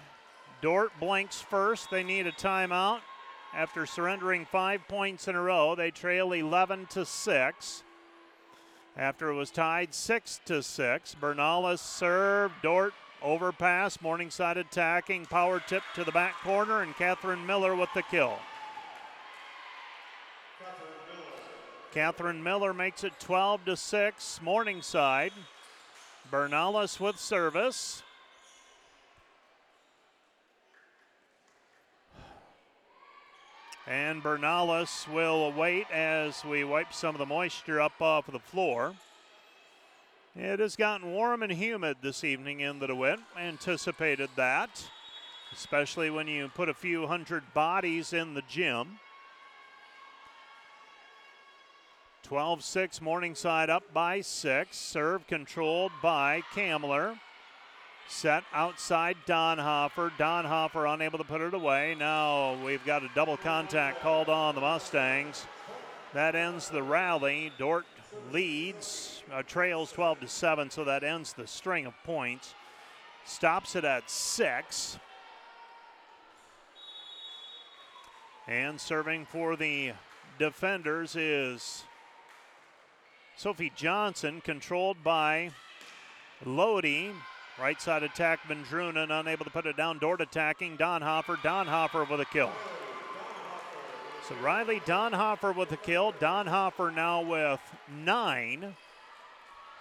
Dordt 0.60 0.92
blinks 1.00 1.40
first. 1.40 1.90
They 1.90 2.04
need 2.04 2.28
a 2.28 2.32
timeout 2.32 3.00
after 3.52 3.86
surrendering 3.86 4.46
five 4.46 4.86
points 4.86 5.26
in 5.26 5.34
a 5.34 5.42
row. 5.42 5.74
They 5.74 5.90
trail 5.90 6.32
11 6.32 6.86
to 6.90 7.04
6. 7.04 7.82
After 8.96 9.30
it 9.30 9.34
was 9.34 9.50
tied 9.50 9.94
6 9.94 10.40
to 10.46 10.62
6, 10.62 11.16
Bernales 11.20 11.80
served. 11.80 12.54
Dordt 12.62 12.94
overpass. 13.20 14.00
Morningside 14.00 14.58
attacking. 14.58 15.26
Power 15.26 15.58
tip 15.58 15.82
to 15.96 16.04
the 16.04 16.12
back 16.12 16.40
corner, 16.44 16.82
and 16.82 16.94
Catherine 16.94 17.44
Miller 17.44 17.74
with 17.74 17.90
the 17.94 18.02
kill. 18.04 18.38
Catherine 21.92 22.42
Miller 22.44 22.72
makes 22.72 23.02
it 23.02 23.18
12 23.18 23.64
to 23.64 23.76
6. 23.76 24.40
Morningside. 24.40 25.32
Bernales 26.32 26.98
with 26.98 27.18
service. 27.18 28.02
And 33.86 34.22
Bernales 34.22 35.06
will 35.12 35.52
wait 35.52 35.90
as 35.92 36.42
we 36.42 36.64
wipe 36.64 36.94
some 36.94 37.14
of 37.14 37.18
the 37.18 37.26
moisture 37.26 37.82
up 37.82 38.00
off 38.00 38.32
the 38.32 38.38
floor. 38.38 38.94
It 40.34 40.58
has 40.58 40.74
gotten 40.74 41.12
warm 41.12 41.42
and 41.42 41.52
humid 41.52 41.98
this 42.00 42.24
evening 42.24 42.60
in 42.60 42.78
the 42.78 42.86
DeWitt. 42.86 43.20
Anticipated 43.38 44.30
that, 44.36 44.88
especially 45.52 46.08
when 46.08 46.28
you 46.28 46.48
put 46.54 46.70
a 46.70 46.74
few 46.74 47.08
hundred 47.08 47.52
bodies 47.52 48.14
in 48.14 48.32
the 48.32 48.42
gym. 48.48 48.98
12 52.22 52.62
6 52.62 53.00
Morningside 53.00 53.68
up 53.68 53.82
by 53.92 54.20
six. 54.20 54.76
Serve 54.76 55.26
controlled 55.26 55.92
by 56.02 56.42
Kamler. 56.54 57.18
Set 58.08 58.44
outside 58.52 59.16
Donhofer. 59.26 60.10
Donhofer 60.18 60.92
unable 60.92 61.18
to 61.18 61.24
put 61.24 61.40
it 61.40 61.54
away. 61.54 61.96
Now 61.98 62.62
we've 62.64 62.84
got 62.84 63.02
a 63.02 63.10
double 63.14 63.36
contact 63.36 64.00
called 64.00 64.28
on 64.28 64.54
the 64.54 64.60
Mustangs. 64.60 65.46
That 66.14 66.34
ends 66.34 66.68
the 66.68 66.82
rally. 66.82 67.52
Dordt 67.58 67.86
leads, 68.30 69.22
uh, 69.32 69.42
trails 69.42 69.92
12 69.92 70.20
to 70.20 70.28
7, 70.28 70.70
so 70.70 70.84
that 70.84 71.02
ends 71.02 71.32
the 71.32 71.46
string 71.46 71.86
of 71.86 71.94
points. 72.04 72.54
Stops 73.24 73.76
it 73.76 73.84
at 73.84 74.10
six. 74.10 74.98
And 78.46 78.80
serving 78.80 79.26
for 79.26 79.56
the 79.56 79.92
defenders 80.38 81.16
is 81.16 81.84
Sophie 83.36 83.72
Johnson, 83.74 84.40
controlled 84.40 85.02
by 85.02 85.50
Lodi. 86.44 87.10
Right 87.60 87.80
side 87.80 88.02
attack, 88.02 88.40
Vendrunen 88.48 89.10
unable 89.10 89.44
to 89.44 89.50
put 89.50 89.66
it 89.66 89.76
down. 89.76 89.98
Dordt 89.98 90.20
attacking. 90.20 90.78
Donhofer. 90.78 91.36
Donhofer 91.36 92.08
with 92.08 92.20
a 92.20 92.24
kill. 92.24 92.50
So 94.28 94.34
Riley 94.36 94.80
Donhofer 94.80 95.54
with 95.54 95.70
a 95.72 95.76
kill. 95.76 96.12
Donhofer 96.14 96.94
now 96.94 97.20
with 97.22 97.60
nine. 98.04 98.74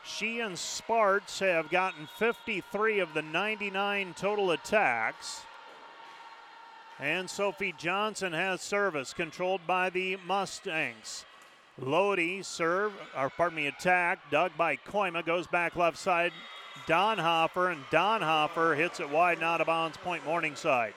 She 0.03 0.39
and 0.39 0.57
Sparts 0.57 1.39
have 1.39 1.69
gotten 1.69 2.09
53 2.17 2.99
of 2.99 3.13
the 3.13 3.21
99 3.21 4.15
total 4.15 4.51
attacks. 4.51 5.43
And 6.99 7.29
Sophie 7.29 7.73
Johnson 7.77 8.33
has 8.33 8.61
service 8.61 9.13
controlled 9.13 9.61
by 9.65 9.89
the 9.89 10.17
Mustangs. 10.27 11.25
Lodi 11.81 12.43
serve, 12.43 12.93
or 13.17 13.29
pardon 13.29 13.55
me, 13.55 13.67
attack. 13.67 14.29
Dug 14.29 14.51
by 14.57 14.75
Kooima, 14.77 15.25
goes 15.25 15.47
back 15.47 15.75
left 15.75 15.97
side. 15.97 16.31
Donhofer, 16.87 17.71
and 17.71 17.83
Donhofer 17.91 18.75
hits 18.75 18.99
it 18.99 19.09
wide 19.09 19.37
and 19.37 19.45
out 19.45 19.61
of 19.61 19.67
bounds, 19.67 19.97
point 19.97 20.25
Morningside. 20.25 20.93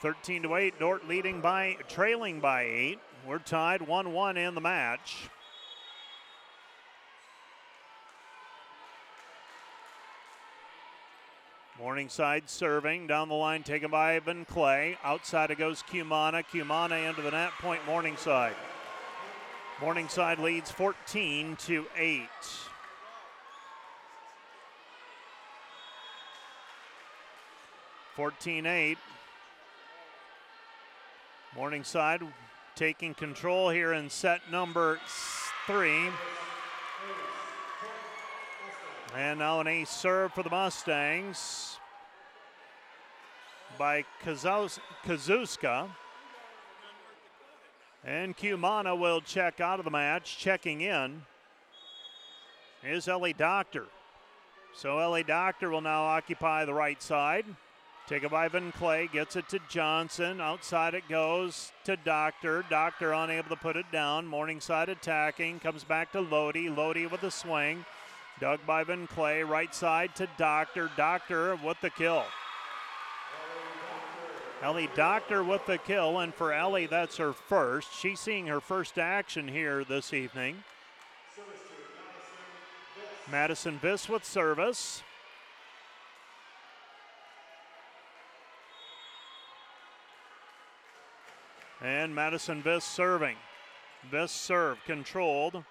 13 0.00 0.42
to 0.42 0.56
8, 0.56 0.78
Dordt 0.78 1.06
leading 1.06 1.40
by, 1.40 1.76
trailing 1.88 2.40
by 2.40 2.62
8. 2.62 2.98
We're 3.26 3.38
tied 3.38 3.82
1 3.82 4.12
1 4.12 4.36
in 4.36 4.54
the 4.54 4.60
match. 4.60 5.28
Morningside 11.82 12.48
serving 12.48 13.08
down 13.08 13.28
the 13.28 13.34
line, 13.34 13.64
taken 13.64 13.90
by 13.90 14.16
Van 14.20 14.44
Clay. 14.44 14.96
Outside 15.02 15.50
it 15.50 15.58
goes 15.58 15.82
Cumana. 15.82 16.44
Cumana 16.44 17.08
into 17.08 17.22
the 17.22 17.32
net, 17.32 17.50
point 17.60 17.84
Morningside. 17.86 18.54
Morningside 19.80 20.38
leads 20.38 20.70
14 20.70 21.56
to 21.56 21.84
8. 21.96 22.22
Fourteen 28.14 28.66
eight. 28.66 28.98
Morningside 31.56 32.22
taking 32.76 33.14
control 33.14 33.70
here 33.70 33.94
in 33.94 34.08
set 34.08 34.42
number 34.52 35.00
three. 35.66 36.10
And 39.14 39.40
now 39.40 39.60
an 39.60 39.66
ace 39.66 39.90
serve 39.90 40.32
for 40.32 40.42
the 40.42 40.48
Mustangs 40.48 41.78
by 43.78 44.04
Kazuska. 44.24 45.90
And 48.04 48.34
Cumana 48.36 48.98
will 48.98 49.20
check 49.20 49.60
out 49.60 49.78
of 49.78 49.84
the 49.84 49.90
match. 49.90 50.38
Checking 50.38 50.80
in 50.80 51.22
is 52.82 53.06
Ellie 53.06 53.34
Doctor. 53.34 53.84
So 54.74 54.98
Ellie 54.98 55.22
Doctor 55.24 55.68
will 55.68 55.82
now 55.82 56.04
occupy 56.04 56.64
the 56.64 56.74
right 56.74 57.00
side. 57.02 57.44
Take 58.08 58.24
it 58.24 58.30
by 58.30 58.48
Van 58.48 58.72
Clay, 58.72 59.10
gets 59.12 59.36
it 59.36 59.48
to 59.50 59.60
Johnson. 59.68 60.40
Outside 60.40 60.94
it 60.94 61.06
goes 61.08 61.70
to 61.84 61.96
Doctor. 61.96 62.64
Doctor 62.70 63.12
unable 63.12 63.50
to 63.50 63.56
put 63.56 63.76
it 63.76 63.92
down. 63.92 64.26
Morningside 64.26 64.88
attacking. 64.88 65.60
Comes 65.60 65.84
back 65.84 66.12
to 66.12 66.20
Lodi. 66.20 66.70
Lodi 66.70 67.06
with 67.06 67.22
a 67.24 67.30
swing. 67.30 67.84
Dug 68.40 68.60
by 68.66 68.84
Van 68.84 69.06
Clay. 69.06 69.42
Right 69.42 69.74
side 69.74 70.14
to 70.16 70.28
Doctor. 70.36 70.90
Doctor 70.96 71.56
with 71.64 71.80
the 71.80 71.90
kill. 71.90 72.24
Ellie 74.62 74.88
Doctor 74.94 75.42
with 75.42 75.66
the 75.66 75.76
kill, 75.78 76.20
and 76.20 76.32
for 76.32 76.52
Ellie, 76.52 76.86
that's 76.86 77.16
her 77.16 77.32
first. 77.32 77.92
She's 77.92 78.20
seeing 78.20 78.46
her 78.46 78.60
first 78.60 78.96
action 78.96 79.48
here 79.48 79.82
this 79.82 80.12
evening. 80.12 80.62
Madison 83.30 83.80
Viss 83.80 84.08
with 84.08 84.24
service. 84.24 85.02
And 91.80 92.14
Madison 92.14 92.62
Viss 92.62 92.84
serving. 92.84 93.36
Viss 94.12 94.30
serve 94.30 94.78
controlled. 94.84 95.64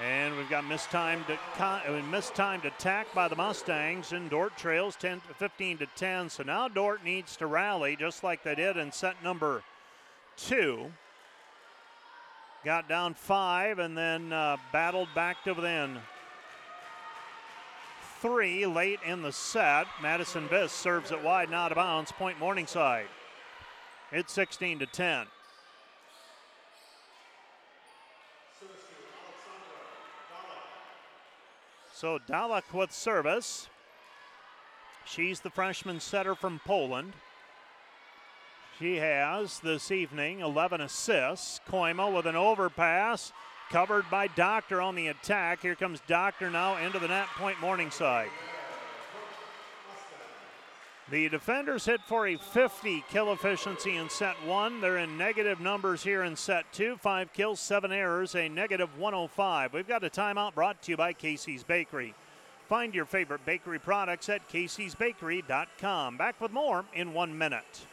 And 0.00 0.36
we've 0.38 0.48
got 0.48 0.64
mistimed, 0.64 1.24
mistimed 2.10 2.64
attack 2.64 3.12
by 3.14 3.28
the 3.28 3.36
Mustangs, 3.36 4.12
and 4.12 4.30
Dordt 4.30 4.56
trails 4.56 4.96
10, 4.96 5.20
to 5.20 5.34
15 5.34 5.78
to 5.78 5.86
10. 5.86 6.30
So 6.30 6.42
now 6.42 6.66
Dordt 6.66 7.04
needs 7.04 7.36
to 7.36 7.46
rally 7.46 7.96
just 7.96 8.24
like 8.24 8.42
they 8.42 8.54
did 8.54 8.78
in 8.78 8.90
set 8.90 9.22
number 9.22 9.62
two. 10.36 10.90
Got 12.64 12.88
down 12.88 13.14
five 13.14 13.78
and 13.78 13.96
then 13.96 14.32
uh, 14.32 14.56
battled 14.72 15.08
back 15.14 15.44
to 15.44 15.52
within 15.52 15.98
three 18.20 18.64
late 18.64 19.00
in 19.04 19.20
the 19.20 19.32
set. 19.32 19.86
Madison 20.00 20.48
Viss 20.48 20.70
serves 20.70 21.10
it 21.10 21.22
wide 21.22 21.50
not 21.50 21.66
out 21.66 21.72
of 21.72 21.76
bounds. 21.76 22.12
Point 22.12 22.38
Morningside. 22.38 23.08
It's 24.10 24.32
16 24.32 24.78
to 24.78 24.86
10. 24.86 25.26
So 32.02 32.18
Dalek 32.18 32.74
with 32.74 32.90
service. 32.90 33.68
She's 35.04 35.38
the 35.38 35.50
freshman 35.50 36.00
setter 36.00 36.34
from 36.34 36.60
Poland. 36.64 37.12
She 38.76 38.96
has 38.96 39.60
this 39.60 39.92
evening 39.92 40.40
11 40.40 40.80
assists. 40.80 41.60
Kooima 41.68 42.12
with 42.12 42.26
an 42.26 42.34
overpass, 42.34 43.32
covered 43.70 44.10
by 44.10 44.26
Doctor 44.26 44.80
on 44.80 44.96
the 44.96 45.06
attack. 45.06 45.62
Here 45.62 45.76
comes 45.76 46.00
Doctor 46.08 46.50
now 46.50 46.76
into 46.84 46.98
the 46.98 47.06
net 47.06 47.28
point 47.38 47.60
Morningside. 47.60 48.30
The 51.10 51.28
defenders 51.28 51.84
hit 51.84 52.00
for 52.06 52.28
a 52.28 52.36
50 52.36 53.04
kill 53.10 53.32
efficiency 53.32 53.96
in 53.96 54.08
set 54.08 54.36
one. 54.46 54.80
They're 54.80 54.98
in 54.98 55.18
negative 55.18 55.60
numbers 55.60 56.02
here 56.02 56.22
in 56.22 56.36
set 56.36 56.72
two. 56.72 56.96
Five 56.96 57.32
kills, 57.32 57.60
seven 57.60 57.92
errors, 57.92 58.34
a 58.34 58.48
negative 58.48 58.98
105. 58.98 59.74
We've 59.74 59.88
got 59.88 60.04
a 60.04 60.10
timeout 60.10 60.54
brought 60.54 60.80
to 60.82 60.92
you 60.92 60.96
by 60.96 61.12
Casey's 61.12 61.64
Bakery. 61.64 62.14
Find 62.68 62.94
your 62.94 63.04
favorite 63.04 63.44
bakery 63.44 63.78
products 63.78 64.28
at 64.28 64.48
caseysbakery.com. 64.48 66.16
Back 66.16 66.40
with 66.40 66.52
more 66.52 66.84
in 66.94 67.12
one 67.12 67.36
minute. 67.36 67.86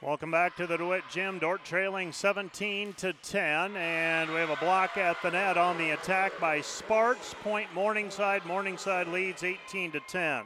Welcome 0.00 0.30
back 0.30 0.54
to 0.58 0.66
the 0.68 0.76
DeWitt 0.76 1.02
Gym. 1.10 1.40
Dordt 1.40 1.64
trailing 1.64 2.12
17 2.12 2.92
to 2.98 3.12
10, 3.14 3.76
and 3.76 4.30
we 4.30 4.36
have 4.36 4.48
a 4.48 4.54
block 4.54 4.96
at 4.96 5.20
the 5.22 5.30
net 5.32 5.58
on 5.58 5.76
the 5.76 5.90
attack 5.90 6.38
by 6.38 6.60
Sparts. 6.60 7.34
Point 7.42 7.66
Morningside. 7.74 8.46
Morningside 8.46 9.08
leads 9.08 9.42
18 9.42 9.90
to 9.90 10.00
10. 10.06 10.44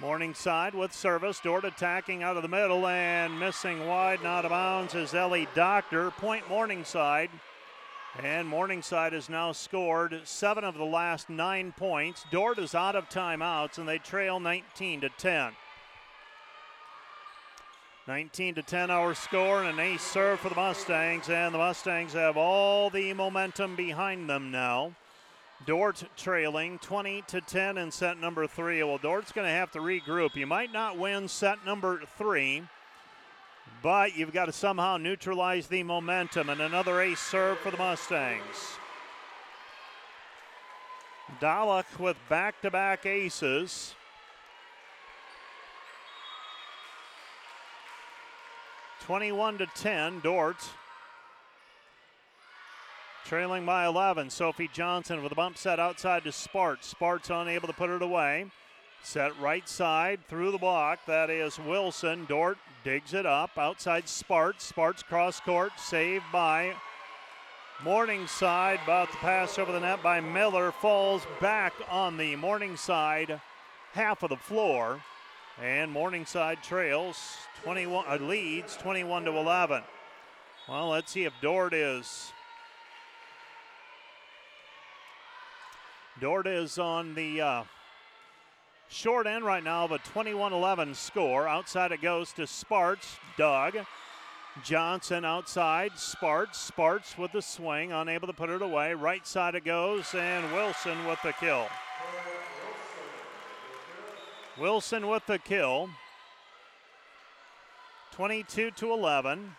Morningside 0.00 0.74
with 0.74 0.94
service. 0.94 1.40
Dordt 1.40 1.66
attacking 1.66 2.22
out 2.22 2.38
of 2.38 2.42
the 2.42 2.48
middle 2.48 2.86
and 2.86 3.38
missing 3.38 3.86
wide 3.86 4.22
not 4.22 4.38
out 4.38 4.44
of 4.46 4.50
bounds 4.50 4.94
is 4.94 5.12
Ellie 5.12 5.46
Doctor. 5.54 6.10
Point 6.12 6.48
Morningside. 6.48 7.28
And 8.20 8.46
Morningside 8.46 9.14
has 9.14 9.30
now 9.30 9.52
scored 9.52 10.20
seven 10.24 10.64
of 10.64 10.76
the 10.76 10.84
last 10.84 11.30
nine 11.30 11.72
points. 11.72 12.26
Dordt 12.30 12.58
is 12.58 12.74
out 12.74 12.94
of 12.94 13.08
timeouts 13.08 13.78
and 13.78 13.88
they 13.88 13.98
trail 13.98 14.38
19 14.38 15.00
to 15.00 15.08
10. 15.08 15.52
19 18.06 18.56
to 18.56 18.62
10 18.62 18.90
our 18.90 19.14
score 19.14 19.62
and 19.62 19.68
an 19.68 19.80
ace 19.80 20.02
serve 20.02 20.40
for 20.40 20.48
the 20.48 20.56
Mustangs, 20.56 21.28
and 21.28 21.54
the 21.54 21.58
Mustangs 21.58 22.12
have 22.12 22.36
all 22.36 22.90
the 22.90 23.14
momentum 23.14 23.76
behind 23.76 24.28
them 24.28 24.50
now. 24.50 24.92
Dordt 25.66 26.02
trailing 26.16 26.80
20 26.80 27.22
to 27.28 27.40
10 27.40 27.78
in 27.78 27.92
set 27.92 28.18
number 28.18 28.48
three. 28.48 28.82
Well, 28.82 28.98
Dordt's 28.98 29.30
going 29.30 29.46
to 29.46 29.52
have 29.52 29.70
to 29.72 29.78
regroup. 29.78 30.34
You 30.34 30.48
might 30.48 30.72
not 30.72 30.98
win 30.98 31.28
set 31.28 31.64
number 31.64 32.02
three 32.18 32.64
but 33.82 34.16
you've 34.16 34.32
got 34.32 34.46
to 34.46 34.52
somehow 34.52 34.96
neutralize 34.96 35.66
the 35.66 35.82
momentum. 35.82 36.48
And 36.48 36.60
another 36.60 37.00
ace 37.00 37.20
serve 37.20 37.58
for 37.58 37.70
the 37.70 37.76
Mustangs. 37.76 38.78
Dalek 41.40 41.98
with 41.98 42.16
back 42.28 42.60
to 42.62 42.70
back 42.70 43.06
aces. 43.06 43.94
Twenty-one 49.00 49.58
to 49.58 49.66
ten, 49.74 50.20
Dordt 50.20 50.56
trailing 53.32 53.64
by 53.64 53.86
11. 53.86 54.28
Sophie 54.28 54.68
Johnson 54.72 55.22
with 55.22 55.32
a 55.32 55.34
bump 55.34 55.56
set 55.56 55.80
outside 55.80 56.22
to 56.24 56.32
Sparts. 56.32 56.86
Sparts 56.86 57.30
unable 57.30 57.66
to 57.66 57.72
put 57.72 57.88
it 57.88 58.02
away. 58.02 58.46
Set 59.02 59.38
right 59.40 59.68
side 59.68 60.20
through 60.28 60.52
the 60.52 60.58
block. 60.58 61.00
That 61.06 61.28
is 61.28 61.58
Wilson. 61.58 62.24
Dordt 62.26 62.58
digs 62.84 63.14
it 63.14 63.26
up. 63.26 63.58
Outside 63.58 64.08
Sparts. 64.08 64.64
Sparts 64.64 65.02
cross 65.02 65.40
court. 65.40 65.72
Saved 65.76 66.24
by 66.32 66.74
Morningside. 67.82 68.78
About 68.84 69.10
to 69.10 69.16
pass 69.18 69.58
over 69.58 69.72
the 69.72 69.80
net 69.80 70.02
by 70.02 70.20
Miller. 70.20 70.70
Falls 70.70 71.22
back 71.40 71.72
on 71.90 72.16
the 72.16 72.36
Morningside 72.36 73.40
half 73.92 74.22
of 74.22 74.30
the 74.30 74.36
floor. 74.36 75.00
And 75.60 75.90
Morningside 75.90 76.62
trails 76.62 77.18
21 77.64 78.04
uh, 78.08 78.16
leads 78.24 78.76
21 78.76 79.24
to 79.24 79.32
11. 79.32 79.82
Well, 80.68 80.90
let's 80.90 81.10
see 81.10 81.24
if 81.24 81.32
Dordt 81.42 81.74
is 81.74 82.32
Dordt 86.20 86.46
is 86.46 86.78
on 86.78 87.14
the 87.14 87.40
uh, 87.40 87.64
Short 88.92 89.26
end 89.26 89.42
right 89.42 89.64
now 89.64 89.86
of 89.86 89.92
a 89.92 89.98
21 89.98 90.52
11 90.52 90.94
score. 90.94 91.48
Outside 91.48 91.92
it 91.92 92.02
goes 92.02 92.30
to 92.34 92.46
Sparts. 92.46 93.16
Doug. 93.38 93.74
Johnson 94.62 95.24
outside. 95.24 95.98
Sparts. 95.98 96.58
Sparts 96.58 97.16
with 97.16 97.32
the 97.32 97.40
swing, 97.40 97.90
unable 97.90 98.26
to 98.26 98.34
put 98.34 98.50
it 98.50 98.60
away. 98.60 98.92
Right 98.92 99.26
side 99.26 99.54
it 99.54 99.64
goes, 99.64 100.14
and 100.14 100.52
Wilson 100.52 101.06
with 101.06 101.18
the 101.22 101.32
kill. 101.32 101.68
Wilson 104.60 105.08
with 105.08 105.24
the 105.24 105.38
kill. 105.38 105.88
22 108.10 108.72
to 108.72 108.92
11. 108.92 109.56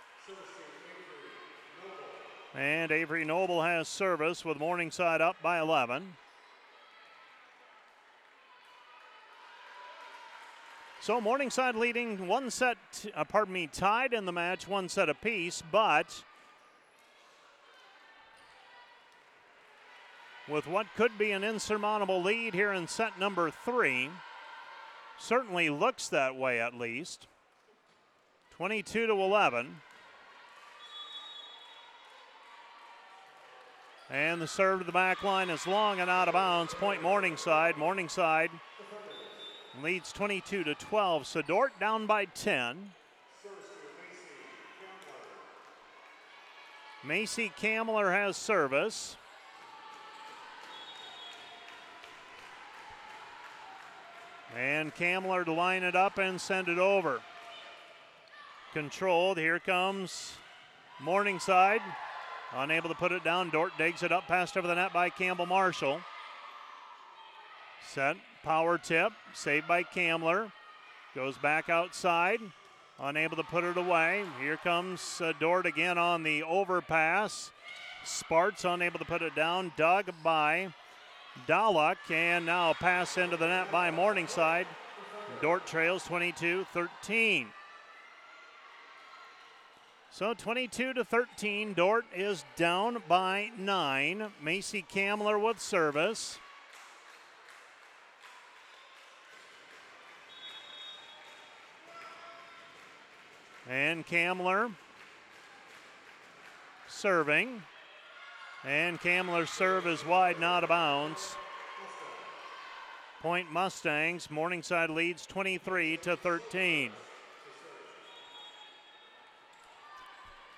And 2.54 2.92
Avery 2.92 3.26
Noble 3.26 3.64
has 3.64 3.88
service 3.88 4.46
with 4.46 4.60
Morningside 4.60 5.22
up 5.22 5.38
by 5.42 5.60
11. 5.60 6.14
So 11.04 11.20
Morningside 11.20 11.76
leading 11.76 12.30
one 12.30 12.50
set, 12.50 12.78
uh, 13.14 13.26
pardon 13.26 13.54
me, 13.54 13.68
tied 13.68 14.14
in 14.14 14.24
the 14.24 14.32
match, 14.32 14.70
one 14.70 14.88
set 14.88 15.10
apiece, 15.10 15.62
but 15.70 16.24
with 20.48 20.66
what 20.66 20.88
could 20.96 21.18
be 21.18 21.32
an 21.32 21.44
insurmountable 21.44 22.24
lead 22.24 22.54
here 22.54 22.72
in 22.72 22.88
set 22.88 23.20
number 23.20 23.52
three, 23.52 24.12
certainly 25.20 25.70
looks 25.70 26.08
that 26.08 26.38
way 26.38 26.62
at 26.62 26.74
least. 26.74 27.28
22 28.52 29.08
to 29.08 29.12
11. 29.12 29.76
And 34.10 34.42
the 34.42 34.48
serve 34.48 34.80
to 34.80 34.86
the 34.86 34.94
back 34.94 35.22
line 35.22 35.50
is 35.50 35.68
long 35.68 36.00
and 36.00 36.10
out 36.10 36.30
of 36.30 36.34
bounds. 36.34 36.74
Point 36.74 37.02
Morningside. 37.02 37.76
Morningside 37.76 38.52
leads 39.82 40.12
22 40.12 40.64
to 40.64 40.76
12. 40.76 41.26
So 41.26 41.42
Dordt 41.42 41.80
down 41.80 42.06
by 42.06 42.26
10. 42.26 42.92
Macy 47.04 47.52
Kamler 47.60 48.12
has 48.12 48.38
service. 48.38 49.18
And 54.56 54.94
Kamler 54.94 55.44
to 55.46 55.52
line 55.52 55.84
it 55.84 55.96
up 55.96 56.20
and 56.20 56.40
send 56.40 56.68
it 56.70 56.78
over. 56.78 57.22
Controlled. 58.74 59.38
Here 59.38 59.60
comes 59.60 60.38
Morningside. 61.02 61.82
Unable 62.56 62.90
to 62.90 62.96
put 62.96 63.12
it 63.12 63.24
down. 63.24 63.50
Dordt 63.50 63.74
digs 63.78 64.04
it 64.04 64.12
up, 64.12 64.28
passed 64.28 64.56
over 64.56 64.68
the 64.68 64.76
net 64.76 64.94
by 64.94 65.10
Campbell 65.10 65.48
Marshall. 65.48 66.02
Set 67.90 68.16
Power 68.44 68.78
tip, 68.78 69.14
saved 69.34 69.70
by 69.70 69.84
Kamler. 69.84 70.52
Goes 71.16 71.38
back 71.38 71.70
outside, 71.70 72.40
unable 73.00 73.38
to 73.38 73.44
put 73.44 73.64
it 73.64 73.78
away. 73.78 74.26
Here 74.42 74.58
comes 74.58 75.22
uh, 75.22 75.32
Dordt 75.40 75.66
again 75.66 75.98
on 75.98 76.24
the 76.24 76.44
overpass. 76.44 77.52
Sparts 78.04 78.66
unable 78.66 79.00
to 79.00 79.06
put 79.06 79.22
it 79.22 79.34
down. 79.34 79.72
Dug 79.78 80.10
by 80.22 80.74
Dalek, 81.48 81.96
and 82.10 82.46
now 82.46 82.74
pass 82.74 83.18
into 83.18 83.38
the 83.38 83.48
net 83.48 83.72
by 83.72 83.90
Morningside. 83.92 84.68
Dordt 85.42 85.66
trails 85.66 86.04
22 86.04 86.66
13. 86.74 87.48
So 90.12 90.34
22 90.34 90.94
to 90.94 91.06
13, 91.06 91.74
Dordt 91.74 92.06
is 92.16 92.44
down 92.56 93.02
by 93.08 93.52
nine. 93.58 94.32
Macy 94.42 94.86
Kamler 94.88 95.42
with 95.42 95.60
service. 95.60 96.38
And 103.74 104.06
Kamler 104.06 104.72
serving. 106.88 107.64
And 108.64 109.00
Kamler's 109.00 109.50
serve 109.50 109.88
is 109.88 110.06
wide, 110.06 110.40
not 110.40 110.58
out 110.58 110.64
of 110.66 110.70
bounds. 110.70 111.36
Point 113.24 113.52
Mustangs. 113.52 114.30
Morningside 114.30 114.92
leads 114.92 115.26
23 115.26 115.98
to 115.98 116.16
13. 116.16 116.92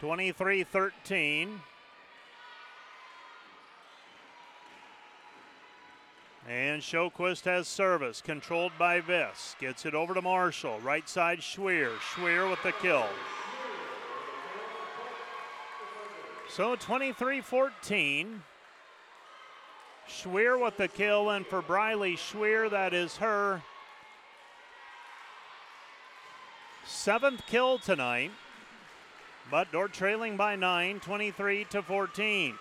23 0.02 0.64
13. 0.66 1.62
And 6.48 6.82
Showquist 6.82 7.46
has 7.46 7.68
service, 7.68 8.22
controlled 8.22 8.72
by 8.78 9.02
Viss. 9.02 9.58
Gets 9.60 9.86
it 9.86 9.96
over 9.96 10.14
to 10.14 10.22
Marshall. 10.22 10.80
Right 10.82 11.10
side, 11.10 11.40
Schweer. 11.40 11.92
Schweer 11.98 12.50
with 12.50 12.62
the 12.62 12.72
kill. 12.72 13.08
So 16.50 16.76
23 16.76 17.42
14. 17.42 18.44
Schweer 20.08 20.62
with 20.62 20.78
the 20.78 20.88
kill, 20.88 21.32
and 21.32 21.48
for 21.48 21.64
Briley 21.64 22.16
Schweer, 22.16 22.70
that 22.70 22.94
is 22.94 23.18
her 23.18 23.64
seventh 26.86 27.46
kill 27.48 27.80
tonight. 27.80 28.32
But 29.50 29.72
Dordt 29.72 29.94
trailing 29.94 30.38
by 30.38 30.56
nine, 30.56 31.00
23 31.00 31.66
to 31.72 31.82
14. 31.82 32.56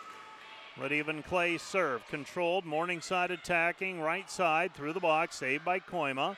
Lydia 0.80 1.04
Van 1.04 1.22
Clay 1.22 1.56
serve. 1.56 2.06
Controlled. 2.08 2.64
Morningside 2.64 3.30
attacking. 3.30 4.00
Right 4.00 4.28
side 4.28 4.74
through 4.74 4.92
the 4.92 5.00
box. 5.00 5.36
Saved 5.36 5.64
by 5.64 5.78
Kooima. 5.78 6.36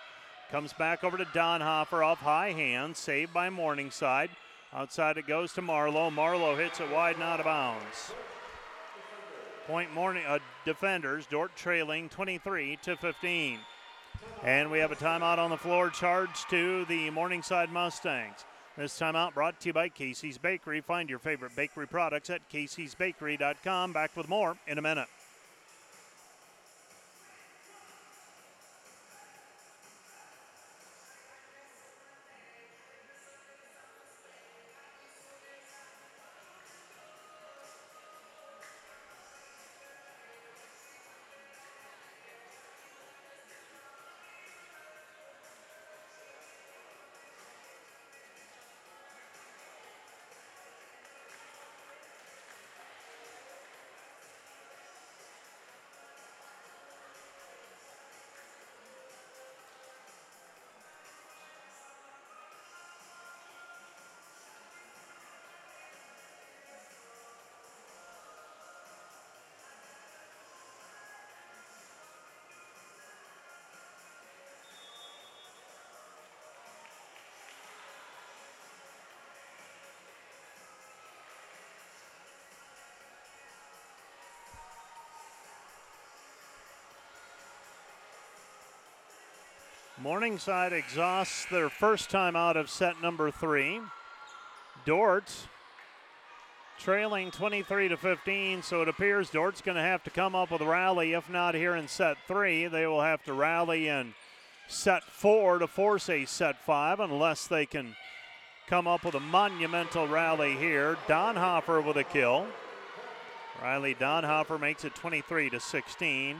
Comes 0.50 0.72
back 0.74 1.02
over 1.02 1.16
to 1.16 1.24
Donhofer 1.24 2.04
off 2.04 2.18
high 2.18 2.52
hand. 2.52 2.96
Saved 2.96 3.32
by 3.32 3.48
Morningside. 3.48 4.30
Outside 4.72 5.16
it 5.16 5.26
goes 5.26 5.52
to 5.54 5.62
Marlowe. 5.62 6.10
Marlowe 6.10 6.56
hits 6.56 6.80
it 6.80 6.90
wide 6.90 7.14
and 7.14 7.24
out 7.24 7.40
of 7.40 7.46
bounds. 7.46 8.12
Point 9.66 9.92
Morning 9.94 10.24
uh, 10.26 10.38
defenders. 10.64 11.26
Dordt 11.26 11.56
trailing 11.56 12.08
23 12.10 12.78
to 12.82 12.96
15. 12.96 13.58
And 14.44 14.70
we 14.70 14.78
have 14.78 14.92
a 14.92 14.96
timeout 14.96 15.38
on 15.38 15.50
the 15.50 15.56
floor 15.56 15.88
charged 15.88 16.48
to 16.50 16.84
the 16.84 17.10
Morningside 17.10 17.72
Mustangs. 17.72 18.44
This 18.76 18.98
timeout 19.00 19.32
brought 19.32 19.58
to 19.60 19.70
you 19.70 19.72
by 19.72 19.88
Casey's 19.88 20.36
Bakery. 20.36 20.82
Find 20.82 21.08
your 21.08 21.18
favorite 21.18 21.56
bakery 21.56 21.88
products 21.88 22.28
at 22.28 22.46
caseysbakery.com. 22.50 23.94
Back 23.94 24.14
with 24.14 24.28
more 24.28 24.54
in 24.66 24.76
a 24.76 24.82
minute. 24.82 25.08
Morningside 89.98 90.74
exhausts 90.74 91.46
their 91.46 91.70
first 91.70 92.10
time 92.10 92.36
out 92.36 92.58
of 92.58 92.68
set 92.68 93.00
number 93.00 93.30
three. 93.30 93.80
Dordt 94.84 95.32
trailing 96.78 97.30
23 97.30 97.88
to 97.88 97.96
15, 97.96 98.62
so 98.62 98.82
it 98.82 98.88
appears 98.88 99.30
Dordt's 99.30 99.62
going 99.62 99.76
to 99.76 99.82
have 99.82 100.04
to 100.04 100.10
come 100.10 100.34
up 100.34 100.50
with 100.50 100.60
a 100.60 100.66
rally. 100.66 101.14
If 101.14 101.30
not 101.30 101.54
here 101.54 101.74
in 101.74 101.88
set 101.88 102.18
three, 102.28 102.66
they 102.66 102.86
will 102.86 103.00
have 103.00 103.24
to 103.24 103.32
rally 103.32 103.88
in 103.88 104.12
set 104.68 105.02
four 105.02 105.58
to 105.58 105.66
force 105.66 106.10
a 106.10 106.26
set 106.26 106.60
five, 106.62 107.00
unless 107.00 107.46
they 107.46 107.64
can 107.64 107.96
come 108.66 108.86
up 108.86 109.02
with 109.02 109.14
a 109.14 109.20
monumental 109.20 110.06
rally 110.06 110.56
here. 110.56 110.98
Donhofer 111.08 111.82
with 111.82 111.96
a 111.96 112.04
kill. 112.04 112.46
Riley 113.62 113.94
Donhofer 113.94 114.60
makes 114.60 114.84
it 114.84 114.94
23 114.94 115.48
to 115.50 115.58
16. 115.58 116.36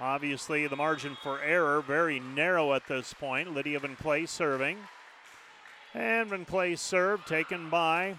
Obviously, 0.00 0.66
the 0.66 0.76
margin 0.76 1.16
for 1.22 1.42
error 1.42 1.80
very 1.80 2.20
narrow 2.20 2.72
at 2.72 2.86
this 2.86 3.12
point. 3.12 3.52
Lydia 3.52 3.80
Van 3.80 3.96
Clay 3.96 4.26
serving. 4.26 4.78
And 5.92 6.28
Van 6.28 6.44
Clay 6.44 6.76
serve 6.76 7.24
taken 7.24 7.68
by 7.68 8.16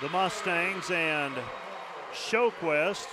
the 0.00 0.08
Mustangs 0.08 0.90
and 0.90 1.34
Showquist. 2.14 3.06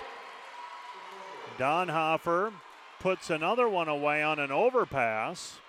Donhofer 1.57 2.53
puts 2.99 3.29
another 3.29 3.67
one 3.67 3.89
away 3.89 4.23
on 4.23 4.39
an 4.39 4.51
overpass. 4.51 5.59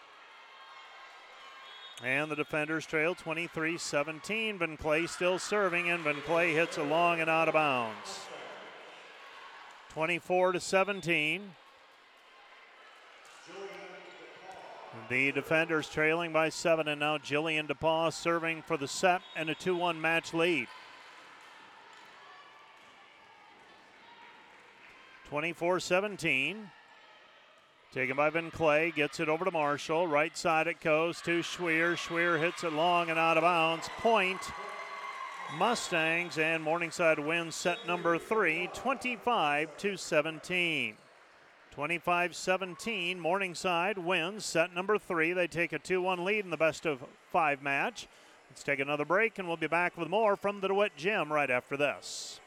And 2.04 2.30
the 2.30 2.36
defenders 2.36 2.86
trail 2.86 3.16
23 3.16 3.78
17. 3.78 4.58
Van 4.58 4.76
Clay 4.76 5.06
still 5.06 5.40
serving, 5.40 5.90
and 5.90 6.04
Van 6.04 6.20
Clay 6.22 6.52
hits 6.52 6.78
a 6.78 6.82
long 6.84 7.20
and 7.20 7.28
out 7.28 7.48
of 7.48 7.54
bounds. 7.54 8.28
24 9.90 10.52
to 10.52 10.60
17. 10.60 11.52
The 15.08 15.32
defenders 15.32 15.88
trailing 15.88 16.32
by 16.32 16.48
seven, 16.48 16.88
and 16.88 17.00
now 17.00 17.18
Jillian 17.18 17.68
DePaul 17.68 18.12
serving 18.12 18.62
for 18.62 18.78
the 18.78 18.88
set 18.88 19.20
and 19.36 19.50
a 19.50 19.54
2 19.54 19.76
1 19.76 20.00
match 20.00 20.32
lead. 20.32 20.66
24 25.28 25.80
17. 25.80 26.70
Taken 27.92 28.16
by 28.16 28.30
Van 28.30 28.50
Clay, 28.50 28.90
gets 28.90 29.20
it 29.20 29.28
over 29.28 29.44
to 29.44 29.50
Marshall. 29.50 30.06
Right 30.06 30.36
side 30.36 30.66
it 30.66 30.80
goes 30.80 31.20
to 31.20 31.40
Schweer. 31.40 31.96
Schweer 31.96 32.40
hits 32.40 32.64
it 32.64 32.72
long 32.72 33.10
and 33.10 33.18
out 33.18 33.36
of 33.36 33.42
bounds. 33.42 33.88
Point 33.98 34.40
Mustangs 35.58 36.38
and 36.38 36.62
Morningside 36.62 37.18
wins 37.18 37.54
set 37.54 37.86
number 37.86 38.18
three, 38.18 38.68
25 38.74 39.76
to 39.76 39.96
17. 39.96 40.96
25 41.74 42.36
17. 42.36 43.18
Morningside 43.18 43.98
wins 43.98 44.44
set 44.44 44.72
number 44.72 44.96
three. 44.96 45.32
They 45.32 45.48
take 45.48 45.72
a 45.72 45.78
2 45.80 46.00
1 46.00 46.24
lead 46.24 46.44
in 46.44 46.50
the 46.52 46.56
best 46.56 46.86
of 46.86 47.02
five 47.32 47.62
match. 47.62 48.06
Let's 48.48 48.62
take 48.62 48.78
another 48.78 49.04
break 49.04 49.40
and 49.40 49.48
we'll 49.48 49.56
be 49.56 49.66
back 49.66 49.98
with 49.98 50.08
more 50.08 50.36
from 50.36 50.60
the 50.60 50.68
DeWitt 50.68 50.96
Gym 50.96 51.32
right 51.32 51.50
after 51.50 51.76
this. 51.76 52.38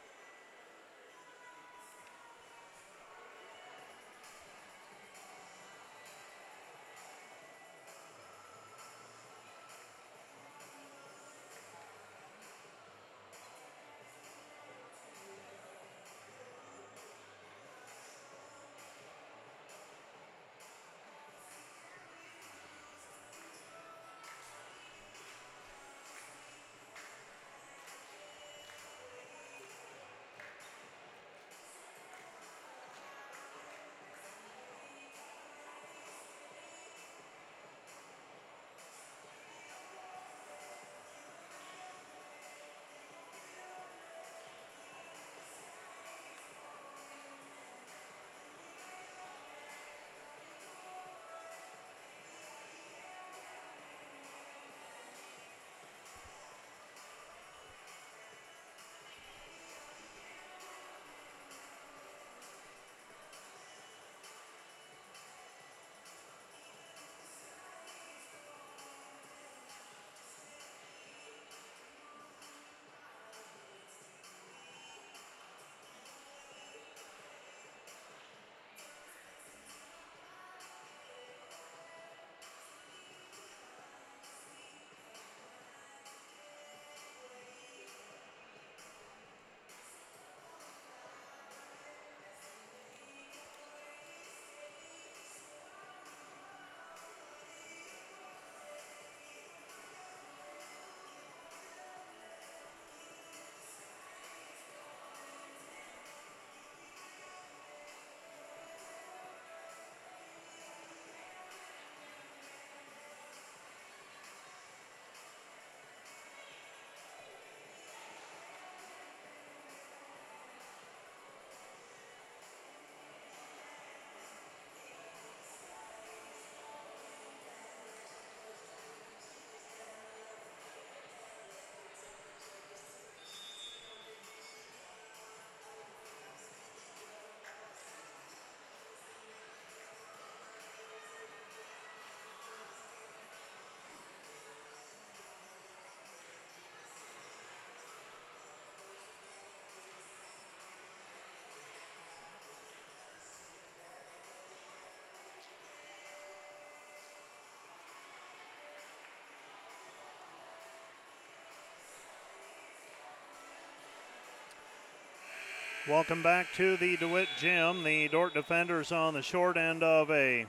Welcome 165.87 166.21
back 166.21 166.51
to 166.55 166.75
the 166.75 166.97
DeWitt 166.97 167.29
Gym. 167.37 167.81
The 167.81 168.09
Dordt 168.09 168.33
defenders 168.33 168.91
on 168.91 169.13
the 169.13 169.21
short 169.21 169.55
end 169.55 169.83
of 169.83 170.11
a 170.11 170.45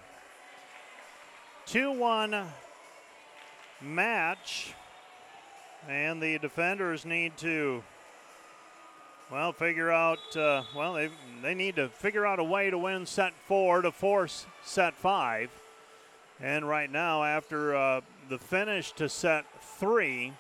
2 1.67 1.93
1 1.93 2.45
match. 3.81 4.75
And 5.89 6.21
the 6.21 6.39
defenders 6.39 7.05
need 7.05 7.37
to, 7.37 7.85
well, 9.31 9.53
figure 9.53 9.93
out, 9.93 10.19
uh, 10.37 10.65
well, 10.75 10.95
they, 10.95 11.09
they 11.41 11.55
need 11.55 11.77
to 11.77 11.89
figure 11.89 12.27
out 12.27 12.41
a 12.41 12.45
way 12.45 12.69
to 12.71 12.77
win 12.77 13.07
set 13.07 13.33
four 13.47 13.81
to 13.83 13.93
force 13.93 14.45
set 14.65 14.95
five. 14.95 15.51
And 16.41 16.69
right 16.69 16.91
now, 16.91 17.23
after 17.23 17.77
uh, 17.77 18.01
the 18.29 18.39
finish 18.39 18.91
to 18.93 19.09
set 19.09 19.45
three, 19.63 20.33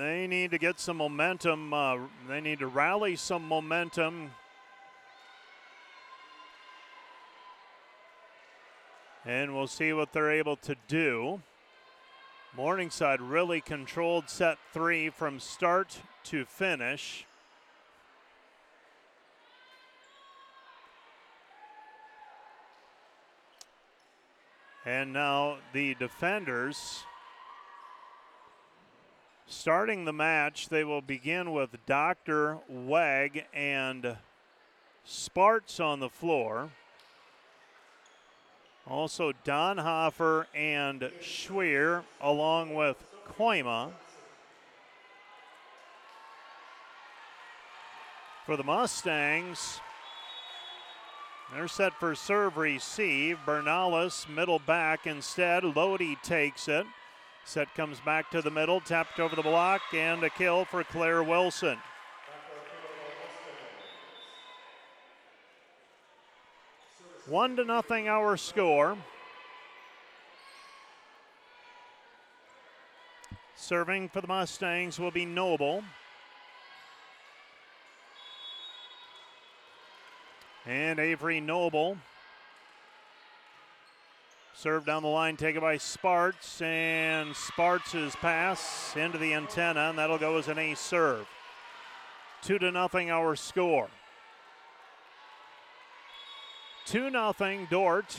they 0.00 0.26
need 0.26 0.50
to 0.50 0.56
get 0.56 0.80
some 0.80 0.96
momentum. 0.96 1.74
Uh, 1.74 1.98
they 2.26 2.40
need 2.40 2.60
to 2.60 2.66
rally 2.66 3.16
some 3.16 3.46
momentum. 3.46 4.30
And 9.26 9.54
we'll 9.54 9.66
see 9.66 9.92
what 9.92 10.14
they're 10.14 10.30
able 10.30 10.56
to 10.56 10.74
do. 10.88 11.42
Morningside 12.56 13.20
really 13.20 13.60
controlled 13.60 14.30
set 14.30 14.56
three 14.72 15.10
from 15.10 15.38
start 15.38 15.98
to 16.24 16.46
finish. 16.46 17.26
And 24.86 25.12
now 25.12 25.58
the 25.74 25.94
defenders 25.96 27.04
Starting 29.52 30.04
the 30.04 30.12
match, 30.12 30.68
they 30.68 30.84
will 30.84 31.00
begin 31.00 31.50
with 31.50 31.84
Dr. 31.84 32.58
Weg 32.68 33.46
and 33.52 34.16
Sparts 35.04 35.80
on 35.80 35.98
the 35.98 36.08
floor. 36.08 36.70
Also, 38.86 39.32
Donhofer 39.44 40.46
and 40.54 41.00
Schweer, 41.20 42.04
along 42.20 42.74
with 42.76 43.02
Kooima. 43.26 43.90
For 48.46 48.56
the 48.56 48.62
Mustangs, 48.62 49.80
they're 51.52 51.66
set 51.66 51.92
for 51.94 52.14
serve 52.14 52.56
receive. 52.56 53.40
Bernales, 53.44 54.28
middle 54.28 54.60
back 54.60 55.08
instead. 55.08 55.64
Lodi 55.64 56.14
takes 56.22 56.68
it. 56.68 56.86
Set 57.50 57.74
comes 57.74 57.98
back 57.98 58.30
to 58.30 58.40
the 58.40 58.50
middle, 58.52 58.80
tapped 58.80 59.18
over 59.18 59.34
the 59.34 59.42
block, 59.42 59.80
and 59.92 60.22
a 60.22 60.30
kill 60.30 60.64
for 60.64 60.84
Claire 60.84 61.24
Wilson. 61.24 61.76
One 67.26 67.56
to 67.56 67.64
nothing 67.64 68.06
our 68.06 68.36
score. 68.36 68.96
Serving 73.56 74.10
for 74.10 74.20
the 74.20 74.28
Mustangs 74.28 75.00
will 75.00 75.10
be 75.10 75.26
Noble. 75.26 75.82
And 80.66 81.00
Avery 81.00 81.40
Noble 81.40 81.98
Serve 84.60 84.84
down 84.84 85.02
the 85.02 85.08
line 85.08 85.38
taken 85.38 85.62
by 85.62 85.78
Sparts, 85.78 86.60
and 86.60 87.34
Sparts' 87.34 88.14
pass 88.16 88.94
into 88.94 89.16
the 89.16 89.32
antenna, 89.32 89.88
and 89.88 89.98
that'll 89.98 90.18
go 90.18 90.36
as 90.36 90.48
an 90.48 90.58
ace 90.58 90.78
serve. 90.78 91.26
Two 92.42 92.58
to 92.58 92.70
nothing 92.70 93.10
our 93.10 93.34
score. 93.36 93.88
Two 96.84 97.08
nothing 97.08 97.68
Dordt, 97.70 98.14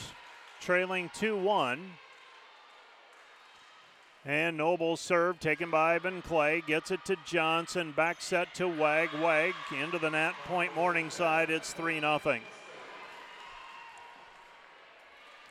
trailing 0.60 1.12
two 1.14 1.36
one. 1.36 1.92
And 4.24 4.56
Noble 4.56 4.96
serve 4.96 5.38
taken 5.38 5.70
by 5.70 5.94
Ivan 5.94 6.22
Clay. 6.22 6.60
Gets 6.66 6.90
it 6.90 7.04
to 7.04 7.16
Johnson. 7.24 7.92
Back 7.92 8.20
set 8.20 8.52
to 8.56 8.66
Wag. 8.66 9.10
Wag 9.20 9.54
into 9.80 10.00
the 10.00 10.10
net. 10.10 10.34
Point 10.46 10.74
Morningside. 10.74 11.50
It's 11.50 11.72
3 11.72 12.00
0. 12.00 12.20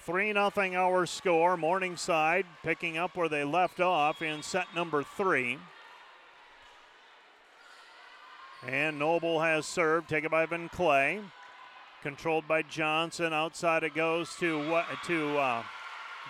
3 0.05 0.33
0 0.33 0.51
our 0.75 1.05
score. 1.05 1.57
Morningside 1.57 2.45
picking 2.63 2.97
up 2.97 3.15
where 3.15 3.29
they 3.29 3.43
left 3.43 3.79
off 3.79 4.21
in 4.21 4.41
set 4.41 4.65
number 4.75 5.03
three. 5.03 5.59
And 8.67 8.99
Noble 8.99 9.41
has 9.41 9.65
served, 9.65 10.09
taken 10.09 10.29
by 10.29 10.45
Van 10.45 10.69
Clay. 10.69 11.19
Controlled 12.01 12.47
by 12.47 12.63
Johnson. 12.63 13.31
Outside 13.31 13.83
it 13.83 13.93
goes 13.93 14.35
to, 14.39 14.83
to 15.05 15.37
uh, 15.37 15.63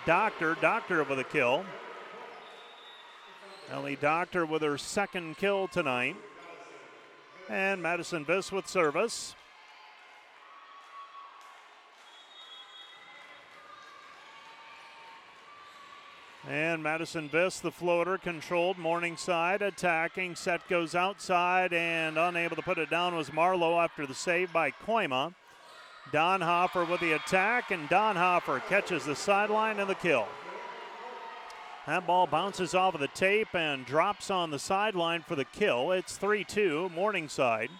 Doctor. 0.04 0.56
Doctor 0.60 1.02
with 1.04 1.18
a 1.18 1.24
kill. 1.24 1.64
Ellie 3.70 3.96
Doctor 3.96 4.44
with 4.44 4.62
her 4.62 4.76
second 4.76 5.38
kill 5.38 5.66
tonight. 5.66 6.16
And 7.48 7.82
Madison 7.82 8.24
Viss 8.24 8.52
with 8.52 8.68
service. 8.68 9.34
And 16.52 16.82
Madison 16.82 17.30
Viss, 17.30 17.62
the 17.62 17.70
floater, 17.70 18.18
controlled. 18.18 18.76
Morningside 18.76 19.62
attacking. 19.62 20.34
Set 20.34 20.60
goes 20.68 20.94
outside 20.94 21.72
and 21.72 22.18
unable 22.18 22.56
to 22.56 22.60
put 22.60 22.76
it 22.76 22.90
down 22.90 23.16
was 23.16 23.32
Marlowe 23.32 23.80
after 23.80 24.06
the 24.06 24.12
save 24.12 24.52
by 24.52 24.70
Kooima. 24.70 25.32
Donhofer 26.12 26.86
with 26.86 27.00
the 27.00 27.12
attack, 27.12 27.70
and 27.70 27.88
Donhofer 27.88 28.60
catches 28.68 29.06
the 29.06 29.16
sideline 29.16 29.80
and 29.80 29.88
the 29.88 29.94
kill. 29.94 30.28
That 31.86 32.06
ball 32.06 32.26
bounces 32.26 32.74
off 32.74 32.92
of 32.92 33.00
the 33.00 33.08
tape 33.08 33.54
and 33.54 33.86
drops 33.86 34.30
on 34.30 34.50
the 34.50 34.58
sideline 34.58 35.22
for 35.22 35.36
the 35.36 35.46
kill. 35.46 35.90
It's 35.92 36.18
3 36.18 36.44
2, 36.44 36.90
Morningside. 36.94 37.70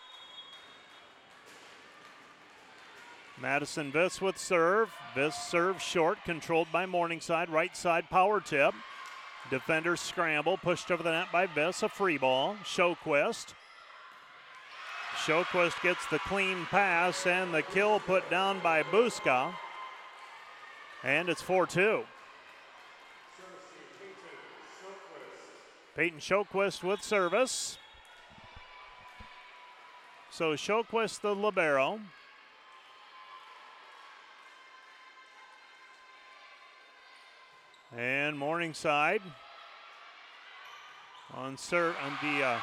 Madison 3.42 3.90
Viss 3.90 4.20
with 4.20 4.38
serve. 4.38 4.88
Viss 5.16 5.34
serve 5.34 5.82
short, 5.82 6.18
controlled 6.24 6.68
by 6.70 6.86
Morningside. 6.86 7.50
Right 7.50 7.76
side 7.76 8.08
power 8.08 8.40
tip. 8.40 8.72
Defenders 9.50 10.00
scramble, 10.00 10.56
pushed 10.56 10.92
over 10.92 11.02
the 11.02 11.10
net 11.10 11.26
by 11.32 11.48
Viss. 11.48 11.82
A 11.82 11.88
free 11.88 12.16
ball. 12.16 12.54
Showquist. 12.62 13.54
Showquist 15.26 15.82
gets 15.82 16.06
the 16.06 16.20
clean 16.20 16.66
pass 16.66 17.26
and 17.26 17.52
the 17.52 17.62
kill 17.62 17.98
put 17.98 18.30
down 18.30 18.60
by 18.60 18.84
Buska. 18.84 19.52
And 21.02 21.28
it's 21.28 21.42
4 21.42 21.66
2. 21.66 22.04
Peyton 25.96 26.20
Showquist 26.20 26.84
with 26.84 27.02
service. 27.02 27.76
So 30.30 30.54
Showquist 30.54 31.22
the 31.22 31.34
libero. 31.34 31.98
And 37.96 38.38
Morningside 38.38 39.20
on, 41.34 41.58
serve, 41.58 41.94
on 42.02 42.12
the 42.22 42.42
uh, 42.42 42.58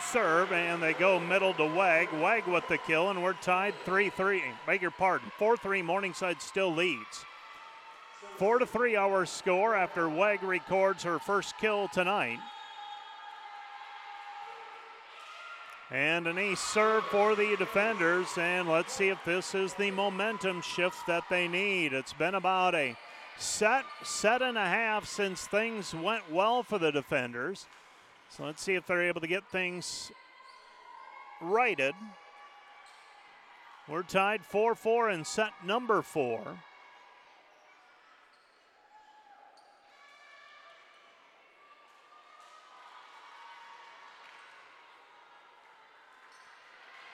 serve, 0.00 0.52
and 0.52 0.80
they 0.80 0.92
go 0.92 1.18
middle 1.18 1.52
to 1.54 1.64
Wag. 1.64 2.08
Wag 2.12 2.46
with 2.46 2.66
the 2.68 2.78
kill, 2.78 3.10
and 3.10 3.22
we're 3.22 3.32
tied 3.32 3.74
3 3.84 4.10
3. 4.10 4.42
Beg 4.66 4.80
your 4.80 4.92
pardon. 4.92 5.32
4 5.36 5.56
3. 5.56 5.82
Morningside 5.82 6.40
still 6.40 6.72
leads. 6.72 7.24
4 8.36 8.60
to 8.60 8.66
3 8.66 8.94
our 8.94 9.26
score 9.26 9.74
after 9.74 10.08
Wag 10.08 10.44
records 10.44 11.02
her 11.02 11.18
first 11.18 11.58
kill 11.58 11.88
tonight. 11.88 12.38
And 15.90 16.28
an 16.28 16.38
ace 16.38 16.60
serve 16.60 17.02
for 17.04 17.34
the 17.34 17.56
defenders, 17.56 18.28
and 18.36 18.68
let's 18.68 18.92
see 18.92 19.08
if 19.08 19.18
this 19.24 19.56
is 19.56 19.74
the 19.74 19.90
momentum 19.90 20.60
shift 20.60 21.04
that 21.08 21.24
they 21.30 21.48
need. 21.48 21.94
It's 21.94 22.12
been 22.12 22.34
about 22.34 22.76
a 22.76 22.94
set, 23.38 23.84
set 24.02 24.42
and 24.42 24.58
a 24.58 24.66
half 24.66 25.06
since 25.06 25.46
things 25.46 25.94
went 25.94 26.30
well 26.30 26.62
for 26.62 26.78
the 26.78 26.90
defenders. 26.90 27.66
So 28.30 28.44
let's 28.44 28.62
see 28.62 28.74
if 28.74 28.86
they're 28.86 29.08
able 29.08 29.20
to 29.20 29.26
get 29.26 29.48
things 29.50 30.12
righted. 31.40 31.94
We're 33.88 34.02
tied 34.02 34.44
4 34.44 34.74
4 34.74 35.10
in 35.10 35.24
set 35.24 35.52
number 35.64 36.02
four. 36.02 36.58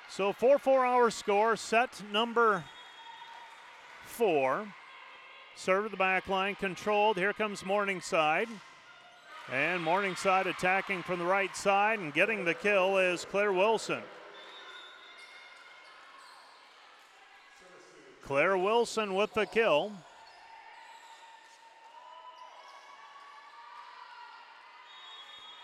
So 0.09 0.32
4 0.32 0.59
4 0.59 0.86
our 0.86 1.10
score, 1.10 1.56
set 1.56 2.02
number 2.12 2.64
four. 4.05 4.68
Serve 5.56 5.90
the 5.90 5.97
back 5.97 6.28
line, 6.28 6.56
controlled. 6.56 7.16
Here 7.16 7.32
comes 7.32 7.64
Morningside. 7.64 8.48
And 9.52 9.82
Morningside 9.82 10.47
attacking 10.47 11.02
from 11.02 11.18
the 11.18 11.24
right 11.24 11.55
side 11.55 11.98
and 11.98 12.12
getting 12.12 12.44
the 12.44 12.55
kill 12.55 12.98
is 12.98 13.24
Claire 13.24 13.52
Wilson. 13.52 14.02
Claire 18.22 18.56
Wilson 18.56 19.14
with 19.14 19.35
the 19.35 19.44
kill. 19.44 19.93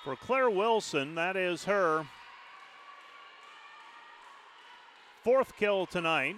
For 0.04 0.14
Claire 0.16 0.50
Wilson, 0.50 1.14
that 1.14 1.36
is 1.36 1.64
her 1.64 2.06
fourth 5.24 5.56
kill 5.56 5.86
tonight. 5.86 6.36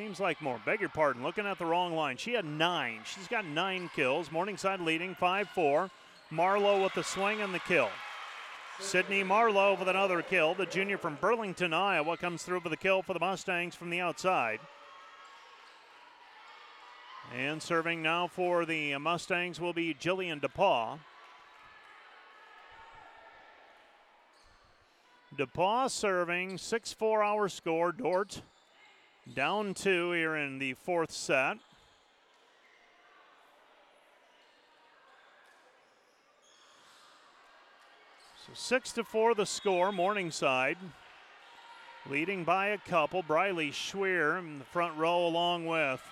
Seems 0.00 0.18
like 0.18 0.40
more. 0.40 0.58
Beg 0.64 0.80
your 0.80 0.88
pardon. 0.88 1.22
Looking 1.22 1.44
at 1.44 1.58
the 1.58 1.66
wrong 1.66 1.94
line. 1.94 2.16
She 2.16 2.32
had 2.32 2.46
nine. 2.46 3.00
She's 3.04 3.28
got 3.28 3.44
nine 3.44 3.90
kills. 3.94 4.32
Morningside 4.32 4.80
leading 4.80 5.14
5 5.14 5.50
4. 5.50 5.90
Marlowe 6.30 6.82
with 6.82 6.94
the 6.94 7.04
swing 7.04 7.42
and 7.42 7.52
the 7.52 7.58
kill. 7.58 7.90
Sydney 8.78 9.22
Marlowe 9.22 9.74
with 9.74 9.88
another 9.88 10.22
kill. 10.22 10.54
The 10.54 10.64
junior 10.64 10.96
from 10.96 11.18
Burlington, 11.20 11.74
Iowa, 11.74 12.16
comes 12.16 12.42
through 12.42 12.60
for 12.60 12.70
the 12.70 12.78
kill 12.78 13.02
for 13.02 13.12
the 13.12 13.20
Mustangs 13.20 13.74
from 13.74 13.90
the 13.90 14.00
outside. 14.00 14.60
And 17.36 17.60
serving 17.62 18.00
now 18.00 18.26
for 18.26 18.64
the 18.64 18.96
Mustangs 18.96 19.60
will 19.60 19.74
be 19.74 19.92
Jillian 19.92 20.40
DePaul. 20.40 20.98
DePaul 25.36 25.90
serving, 25.90 26.56
6 26.56 26.92
4 26.94 27.22
our 27.22 27.50
score. 27.50 27.92
Dordt 27.92 28.40
down 29.34 29.74
two 29.74 30.12
here 30.12 30.36
in 30.36 30.58
the 30.58 30.74
fourth 30.74 31.12
set. 31.12 31.58
So 38.46 38.52
six 38.54 38.92
to 38.92 39.04
four 39.04 39.34
the 39.34 39.46
score, 39.46 39.92
Morningside. 39.92 40.78
Leading 42.08 42.44
by 42.44 42.68
a 42.68 42.78
couple, 42.78 43.22
Briley 43.22 43.70
Schweer 43.70 44.38
in 44.38 44.58
the 44.58 44.64
front 44.64 44.96
row 44.96 45.26
along 45.26 45.66
with 45.66 46.02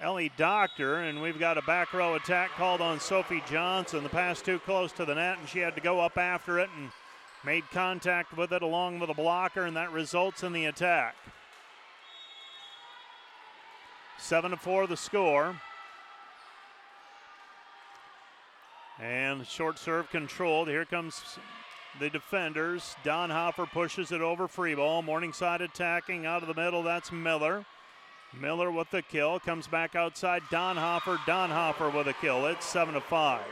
Ellie 0.00 0.30
Doctor, 0.36 1.00
and 1.00 1.20
we've 1.20 1.38
got 1.38 1.58
a 1.58 1.62
back 1.62 1.92
row 1.92 2.14
attack 2.14 2.50
called 2.52 2.80
on 2.80 3.00
Sophie 3.00 3.42
Johnson. 3.50 4.04
The 4.04 4.08
pass 4.08 4.40
too 4.40 4.60
close 4.60 4.92
to 4.92 5.04
the 5.04 5.16
net, 5.16 5.38
and 5.38 5.48
she 5.48 5.58
had 5.58 5.74
to 5.74 5.80
go 5.80 6.00
up 6.00 6.16
after 6.16 6.60
it 6.60 6.70
and 6.78 6.90
made 7.44 7.64
contact 7.72 8.36
with 8.36 8.52
it 8.52 8.62
along 8.62 9.00
with 9.00 9.10
a 9.10 9.14
blocker, 9.14 9.66
and 9.66 9.76
that 9.76 9.92
results 9.92 10.44
in 10.44 10.52
the 10.52 10.66
attack. 10.66 11.16
Seven 14.24 14.52
to 14.52 14.56
four 14.56 14.86
the 14.86 14.96
score. 14.96 15.54
And 18.98 19.46
short 19.46 19.78
serve 19.78 20.08
controlled. 20.08 20.68
Here 20.68 20.86
comes 20.86 21.38
the 22.00 22.08
defenders. 22.08 22.96
Donhofer 23.04 23.70
pushes 23.70 24.12
it 24.12 24.22
over 24.22 24.48
free 24.48 24.74
ball. 24.74 25.02
Morningside 25.02 25.60
attacking 25.60 26.24
out 26.24 26.40
of 26.40 26.48
the 26.48 26.54
middle. 26.54 26.82
That's 26.82 27.12
Miller. 27.12 27.66
Miller 28.40 28.70
with 28.70 28.90
the 28.90 29.02
kill. 29.02 29.38
Comes 29.40 29.66
back 29.66 29.94
outside. 29.94 30.40
Donhofer. 30.44 31.18
Donhofer 31.26 31.94
with 31.94 32.06
a 32.06 32.14
kill. 32.14 32.46
It's 32.46 32.64
seven 32.64 32.94
to 32.94 33.02
five. 33.02 33.44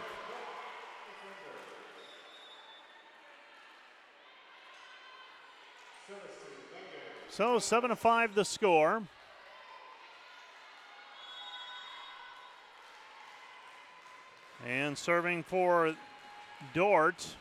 So 7.29 7.59
seven 7.59 7.91
to 7.91 7.97
five 7.97 8.35
the 8.35 8.47
score. 8.47 9.03
And 14.67 14.97
serving 14.97 15.43
for 15.43 15.95
Dordt 16.73 17.37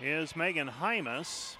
is 0.00 0.36
Megan 0.36 0.68
Hymas. 0.68 1.56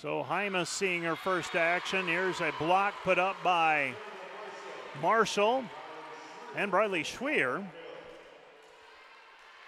So 0.00 0.24
Hymas 0.26 0.68
seeing 0.68 1.02
her 1.02 1.16
first 1.16 1.54
action. 1.54 2.08
Here's 2.08 2.40
a 2.40 2.52
block 2.58 2.94
put 3.04 3.18
up 3.18 3.36
by 3.44 3.92
Marshall 5.02 5.62
and 6.56 6.70
Briley 6.70 7.02
Schweer. 7.02 7.66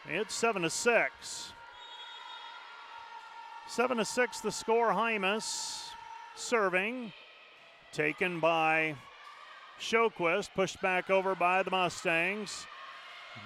It's 0.09 0.35
seven 0.35 0.63
to 0.63 0.71
six. 0.71 1.53
Seven 3.69 3.99
to 3.99 4.07
six 4.07 4.41
the 4.41 4.51
score. 4.51 4.89
Hymas 4.89 5.85
serving. 6.35 7.13
Taken 7.93 8.41
by 8.41 8.95
Showquist, 9.79 10.49
pushed 10.55 10.81
back 10.81 11.11
over 11.11 11.35
by 11.35 11.63
the 11.63 11.71
Mustangs. 11.71 12.67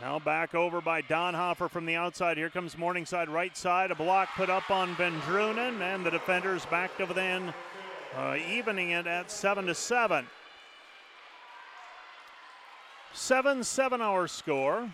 Now 0.00 0.18
back 0.18 0.54
over 0.54 0.80
by 0.80 1.00
Donhofer 1.02 1.70
from 1.70 1.86
the 1.86 1.96
outside. 1.96 2.36
Here 2.36 2.50
comes 2.50 2.76
Morningside 2.76 3.28
right 3.28 3.56
side. 3.56 3.90
A 3.90 3.94
block 3.94 4.28
put 4.36 4.50
up 4.50 4.70
on 4.70 4.94
Vendrunen, 4.96 5.80
and 5.80 6.04
the 6.04 6.10
defenders 6.10 6.66
back 6.66 6.96
to 6.98 7.06
within, 7.06 7.54
uh, 8.14 8.36
evening 8.50 8.90
it 8.90 9.06
at 9.06 9.30
seven 9.30 9.66
to 9.66 9.74
seven. 9.74 10.26
Seven 13.12 13.64
seven 13.64 14.02
our 14.02 14.28
score. 14.28 14.90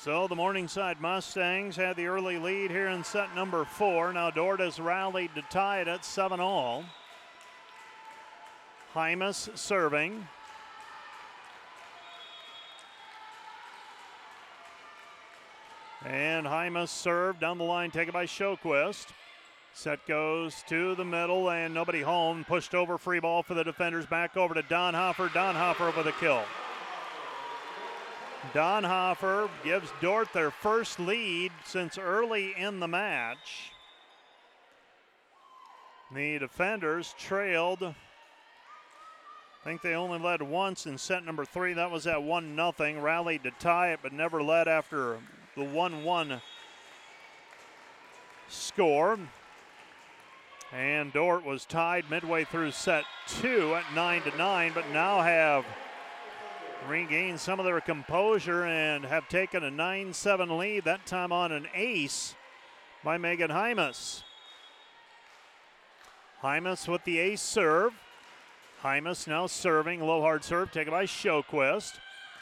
So 0.00 0.28
the 0.28 0.36
Morningside 0.36 1.00
Mustangs 1.00 1.74
had 1.74 1.96
the 1.96 2.06
early 2.06 2.38
lead 2.38 2.70
here 2.70 2.86
in 2.86 3.02
set 3.02 3.34
number 3.34 3.64
four. 3.64 4.12
Now 4.12 4.30
Dordt 4.30 4.60
has 4.60 4.78
rallied 4.78 5.34
to 5.34 5.42
tie 5.50 5.80
it 5.80 5.88
at 5.88 6.04
seven 6.04 6.38
all. 6.38 6.84
Hymas 8.94 9.56
serving. 9.56 10.26
And 16.04 16.46
Hymas 16.46 16.88
served 16.88 17.40
down 17.40 17.58
the 17.58 17.64
line, 17.64 17.90
taken 17.90 18.12
by 18.12 18.24
Showquist. 18.24 19.08
Set 19.74 20.04
goes 20.06 20.62
to 20.68 20.94
the 20.94 21.04
middle 21.04 21.50
and 21.50 21.74
nobody 21.74 22.00
home. 22.00 22.44
Pushed 22.44 22.74
over 22.74 22.98
free 22.98 23.20
ball 23.20 23.42
for 23.42 23.54
the 23.54 23.62
defenders. 23.62 24.06
Back 24.06 24.36
over 24.36 24.54
to 24.54 24.62
Donhofer. 24.62 25.28
Donhofer 25.28 25.96
with 25.96 26.06
a 26.06 26.12
kill. 26.12 26.42
Donhofer 28.52 29.48
gives 29.62 29.92
Dordt 30.00 30.32
their 30.32 30.50
first 30.50 30.98
lead 30.98 31.52
since 31.64 31.98
early 31.98 32.54
in 32.56 32.80
the 32.80 32.88
match. 32.88 33.72
The 36.14 36.38
defenders 36.38 37.14
trailed 37.18 37.94
think 39.68 39.82
they 39.82 39.92
only 39.92 40.18
led 40.18 40.40
once 40.40 40.86
in 40.86 40.96
set 40.96 41.26
number 41.26 41.44
three. 41.44 41.74
That 41.74 41.90
was 41.90 42.06
at 42.06 42.22
1 42.22 42.56
0. 42.56 43.00
Rallied 43.02 43.42
to 43.42 43.50
tie 43.50 43.92
it, 43.92 44.00
but 44.02 44.14
never 44.14 44.42
led 44.42 44.66
after 44.66 45.18
the 45.56 45.62
1 45.62 46.04
1 46.04 46.40
score. 48.48 49.18
And 50.72 51.12
Dordt 51.12 51.44
was 51.44 51.66
tied 51.66 52.10
midway 52.10 52.44
through 52.44 52.70
set 52.70 53.04
two 53.26 53.74
at 53.74 53.84
9 53.94 54.22
to 54.22 54.36
9, 54.38 54.72
but 54.74 54.88
now 54.90 55.20
have 55.20 55.66
regained 56.88 57.38
some 57.38 57.58
of 57.58 57.66
their 57.66 57.82
composure 57.82 58.64
and 58.64 59.04
have 59.04 59.28
taken 59.28 59.64
a 59.64 59.70
9 59.70 60.14
7 60.14 60.56
lead, 60.56 60.84
that 60.84 61.04
time 61.04 61.30
on 61.30 61.52
an 61.52 61.66
ace 61.74 62.34
by 63.04 63.18
Megan 63.18 63.50
Hymas. 63.50 64.22
Hymas 66.42 66.88
with 66.88 67.04
the 67.04 67.18
ace 67.18 67.42
serve. 67.42 67.92
Hymas 68.82 69.26
now 69.26 69.48
serving, 69.48 70.00
low 70.00 70.20
hard 70.20 70.44
serve 70.44 70.70
taken 70.70 70.92
by 70.92 71.04
Showquist. 71.04 71.94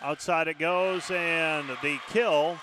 Outside 0.02 0.48
it 0.48 0.58
goes, 0.58 1.10
and 1.10 1.66
the 1.82 1.98
kill 2.08 2.58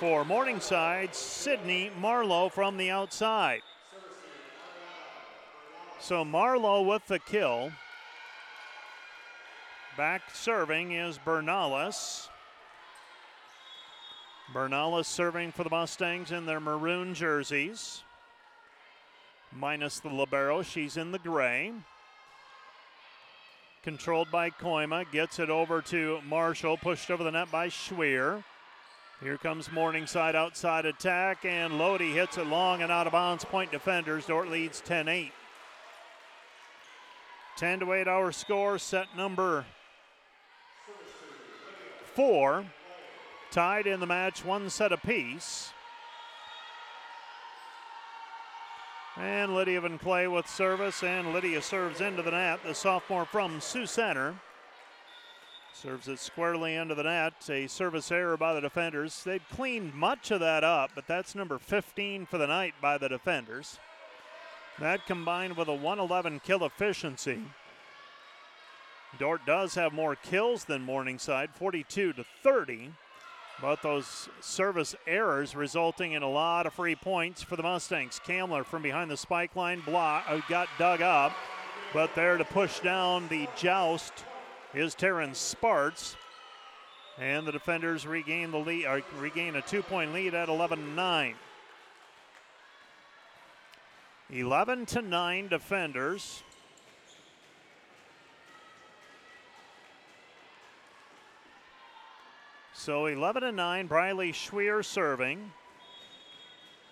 for 0.00 0.24
Morningside, 0.24 1.14
Sydney 1.14 1.92
Marlowe 2.00 2.48
from 2.48 2.76
the 2.76 2.90
outside. 2.90 3.62
So 6.00 6.24
Marlowe 6.24 6.82
with 6.82 7.06
the 7.06 7.20
kill. 7.20 7.70
Back 9.96 10.22
serving 10.32 10.90
is 10.90 11.18
Bernales. 11.18 12.28
Bernales 14.52 15.06
serving 15.06 15.52
for 15.52 15.62
the 15.62 15.70
Mustangs 15.70 16.32
in 16.32 16.44
their 16.44 16.58
maroon 16.58 17.14
jerseys. 17.14 18.02
Minus 19.52 20.00
the 20.00 20.08
Libero, 20.08 20.62
she's 20.62 20.96
in 20.96 21.12
the 21.12 21.20
gray 21.20 21.72
controlled 23.82 24.30
by 24.30 24.50
Kooima. 24.50 25.10
Gets 25.10 25.38
it 25.38 25.50
over 25.50 25.82
to 25.82 26.20
Marshall, 26.28 26.76
pushed 26.76 27.10
over 27.10 27.24
the 27.24 27.30
net 27.30 27.50
by 27.50 27.68
Schweer. 27.68 28.44
Here 29.20 29.38
comes 29.38 29.70
Morningside 29.70 30.34
outside 30.34 30.84
attack, 30.84 31.44
and 31.44 31.78
Lodi 31.78 32.12
hits 32.12 32.38
it 32.38 32.46
long 32.46 32.82
and 32.82 32.90
out 32.90 33.06
of 33.06 33.12
bounds. 33.12 33.44
Point 33.44 33.70
defenders. 33.70 34.26
Dordt 34.26 34.50
leads 34.50 34.80
10 34.80 35.08
8. 35.08 35.32
10 37.56 37.80
to 37.80 37.92
8 37.92 38.08
our 38.08 38.32
score, 38.32 38.78
set 38.78 39.16
number 39.16 39.64
four. 42.14 42.64
Tied 43.50 43.86
in 43.86 44.00
the 44.00 44.06
match, 44.06 44.44
one 44.44 44.70
set 44.70 44.92
apiece. 44.92 45.72
And 49.22 49.54
Lydia 49.54 49.80
Van 49.80 50.00
Clay 50.00 50.26
with 50.26 50.48
service, 50.48 51.04
and 51.04 51.32
Lydia 51.32 51.62
serves 51.62 52.00
into 52.00 52.22
the 52.22 52.32
net, 52.32 52.58
the 52.66 52.74
sophomore 52.74 53.24
from 53.24 53.60
Sioux 53.60 53.86
Center. 53.86 54.34
Serves 55.72 56.08
it 56.08 56.18
squarely 56.18 56.74
into 56.74 56.96
the 56.96 57.04
net. 57.04 57.34
A 57.48 57.68
service 57.68 58.10
error 58.10 58.36
by 58.36 58.52
the 58.52 58.60
defenders. 58.60 59.22
They've 59.22 59.48
cleaned 59.52 59.94
much 59.94 60.32
of 60.32 60.40
that 60.40 60.64
up, 60.64 60.90
but 60.96 61.06
that's 61.06 61.36
number 61.36 61.60
15 61.60 62.26
for 62.26 62.36
the 62.36 62.48
night 62.48 62.74
by 62.82 62.98
the 62.98 63.08
defenders. 63.08 63.78
That 64.80 65.06
combined 65.06 65.56
with 65.56 65.68
a 65.68 65.72
111 65.72 66.40
kill 66.40 66.64
efficiency. 66.64 67.42
Dordt 69.20 69.46
does 69.46 69.76
have 69.76 69.92
more 69.92 70.16
kills 70.16 70.64
than 70.64 70.82
Morningside, 70.82 71.50
42 71.54 72.14
to 72.14 72.24
30. 72.42 72.90
But 73.60 73.82
those 73.82 74.28
service 74.40 74.96
errors 75.06 75.54
resulting 75.54 76.12
in 76.12 76.22
a 76.22 76.28
lot 76.28 76.66
of 76.66 76.72
free 76.72 76.96
points 76.96 77.42
for 77.42 77.56
the 77.56 77.62
Mustangs. 77.62 78.20
Kamler 78.26 78.64
from 78.64 78.82
behind 78.82 79.10
the 79.10 79.16
spike 79.16 79.54
line 79.54 79.80
block, 79.80 80.24
uh, 80.28 80.40
got 80.48 80.68
dug 80.78 81.00
up, 81.00 81.32
but 81.92 82.14
there 82.14 82.38
to 82.38 82.44
push 82.44 82.80
down 82.80 83.28
the 83.28 83.48
joust 83.56 84.24
is 84.74 84.94
Terrence 84.94 85.38
Sparts. 85.38 86.16
And 87.18 87.46
the 87.46 87.52
defenders 87.52 88.06
regain 88.06 88.50
the 88.50 88.58
lead, 88.58 88.86
or 88.86 89.02
regain 89.18 89.54
a 89.56 89.62
two-point 89.62 90.12
lead 90.12 90.34
at 90.34 90.48
11-9. 90.48 91.34
11 94.30 94.86
to 94.86 95.02
9 95.02 95.48
defenders. 95.48 96.42
So 102.84 103.06
11 103.06 103.44
and 103.44 103.56
9, 103.56 103.86
Briley 103.86 104.32
Schweer 104.32 104.84
serving. 104.84 105.52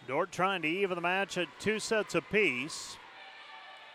Dordt 0.07 0.31
trying 0.31 0.63
to 0.63 0.69
even 0.69 0.95
the 0.95 1.01
match 1.01 1.37
at 1.37 1.49
two 1.59 1.81
sets 1.81 2.15
apiece. 2.15 2.97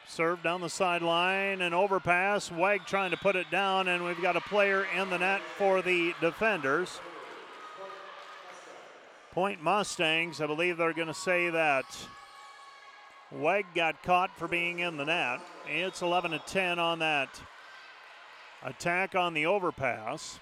Serve 0.06 0.44
down 0.44 0.60
the 0.60 0.70
sideline 0.70 1.62
and 1.62 1.74
overpass. 1.74 2.52
Weg 2.52 2.82
trying 2.86 3.12
to 3.12 3.18
put 3.18 3.38
it 3.38 3.50
down, 3.50 3.88
and 3.88 4.04
we've 4.04 4.22
got 4.22 4.36
a 4.36 4.42
player 4.42 4.86
in 4.94 5.10
the 5.10 5.18
net 5.18 5.40
for 5.58 5.82
the 5.82 6.14
defenders. 6.20 7.00
Point 9.32 9.64
Mustangs, 9.64 10.42
I 10.42 10.48
believe 10.48 10.76
they're 10.76 10.92
going 10.92 11.08
to 11.08 11.14
say 11.14 11.50
that 11.50 11.86
Weg 13.32 13.68
got 13.74 14.04
caught 14.04 14.38
for 14.38 14.50
being 14.50 14.80
in 14.80 14.98
the 14.98 15.06
net. 15.06 15.40
It's 15.66 16.02
11 16.02 16.32
to 16.32 16.40
10 16.40 16.78
on 16.78 17.00
that 17.00 17.30
attack 18.66 19.16
on 19.16 19.34
the 19.34 19.46
overpass. 19.46 20.42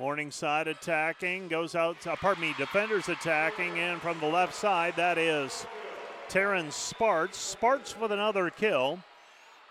Morningside 0.00 0.66
attacking, 0.66 1.48
goes 1.48 1.74
out, 1.74 2.06
uh, 2.06 2.16
pardon 2.16 2.40
me, 2.40 2.54
defenders 2.56 3.10
attacking, 3.10 3.78
and 3.78 4.00
from 4.00 4.18
the 4.18 4.26
left 4.26 4.54
side, 4.54 4.94
that 4.96 5.18
is 5.18 5.66
Terrence 6.30 6.74
Sparts. 6.74 7.36
Sparts 7.36 7.94
with 8.00 8.10
another 8.10 8.48
kill, 8.48 8.98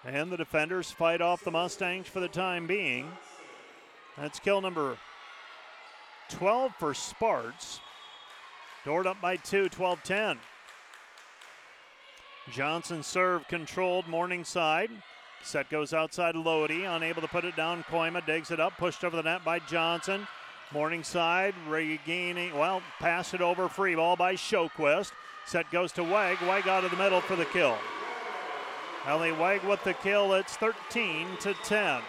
and 0.05 0.31
the 0.31 0.37
defenders 0.37 0.91
fight 0.91 1.19
off 1.19 1.43
the 1.43 1.49
Mustangs 1.49 2.07
for 2.07 2.19
the 2.19 2.27
time 2.27 2.67
being. 2.67 3.11
That's 4.19 4.37
kill 4.37 4.61
number 4.61 4.99
12 6.29 6.75
for 6.75 6.93
Sparts. 6.93 7.79
Dordt 8.85 9.07
up 9.07 9.19
by 9.19 9.35
two, 9.35 9.67
12 9.67 10.03
10. 10.03 10.37
Johnson 12.51 13.01
serve 13.01 13.47
controlled 13.47 14.07
Morningside. 14.07 14.91
Set 15.41 15.69
goes 15.69 15.93
outside 15.93 16.35
Lodi, 16.35 16.83
unable 16.83 17.21
to 17.21 17.27
put 17.27 17.45
it 17.45 17.55
down. 17.55 17.83
Kooima 17.83 18.25
digs 18.25 18.51
it 18.51 18.59
up, 18.59 18.77
pushed 18.77 19.03
over 19.03 19.15
the 19.15 19.23
net 19.23 19.43
by 19.43 19.59
Johnson. 19.59 20.27
Morningside 20.71 21.55
regaining, 21.67 22.55
well, 22.57 22.81
pass 22.99 23.33
it 23.33 23.41
over, 23.41 23.67
free 23.67 23.95
ball 23.95 24.15
by 24.15 24.35
Showquist. 24.35 25.11
Set 25.45 25.69
goes 25.71 25.91
to 25.93 26.03
Weg. 26.03 26.37
Weg 26.41 26.67
out 26.67 26.83
of 26.83 26.91
the 26.91 26.97
middle 26.97 27.21
for 27.21 27.35
the 27.35 27.45
kill. 27.45 27.75
Ellie 29.07 29.31
Weg 29.31 29.63
with 29.63 29.83
the 29.83 29.95
kill. 29.95 30.33
It's 30.33 30.55
13 30.57 31.25
to 31.39 31.55
10. 31.63 32.01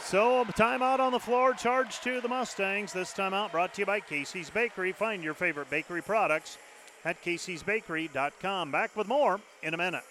So, 0.00 0.44
timeout 0.44 1.00
on 1.00 1.12
the 1.12 1.18
floor, 1.18 1.52
charge 1.52 2.00
to 2.00 2.20
the 2.20 2.28
Mustangs. 2.28 2.92
This 2.92 3.12
timeout 3.12 3.50
brought 3.50 3.74
to 3.74 3.82
you 3.82 3.86
by 3.86 4.00
Casey's 4.00 4.48
Bakery. 4.48 4.92
Find 4.92 5.24
your 5.24 5.34
favorite 5.34 5.68
bakery 5.68 6.02
products 6.02 6.58
at 7.04 7.22
caseysbakery.com. 7.22 8.70
Back 8.70 8.96
with 8.96 9.08
more 9.08 9.40
in 9.62 9.74
a 9.74 9.76
minute. 9.76 10.04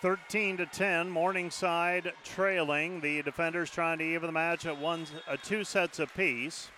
13 0.00 0.56
to 0.56 0.66
10, 0.66 1.10
Morningside 1.10 2.12
trailing. 2.24 3.00
The 3.00 3.22
defenders 3.22 3.70
trying 3.70 3.98
to 3.98 4.04
even 4.04 4.28
the 4.28 4.32
match 4.32 4.64
at 4.64 4.78
one, 4.78 5.06
uh, 5.28 5.36
two 5.42 5.62
sets 5.62 5.98
apiece. 5.98 6.70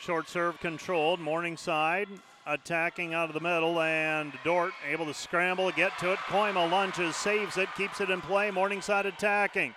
Short 0.00 0.28
serve 0.28 0.58
controlled. 0.58 1.20
Morningside 1.20 2.08
attacking 2.46 3.14
out 3.14 3.28
of 3.28 3.34
the 3.34 3.40
middle, 3.40 3.80
and 3.80 4.32
Dordt 4.42 4.72
able 4.90 5.06
to 5.06 5.14
scramble, 5.14 5.70
get 5.70 5.96
to 5.98 6.12
it. 6.12 6.18
Kooima 6.26 6.68
lunges, 6.68 7.14
saves 7.14 7.56
it, 7.58 7.68
keeps 7.76 8.00
it 8.00 8.10
in 8.10 8.20
play. 8.20 8.50
Morningside 8.50 9.06
attacking. 9.06 9.76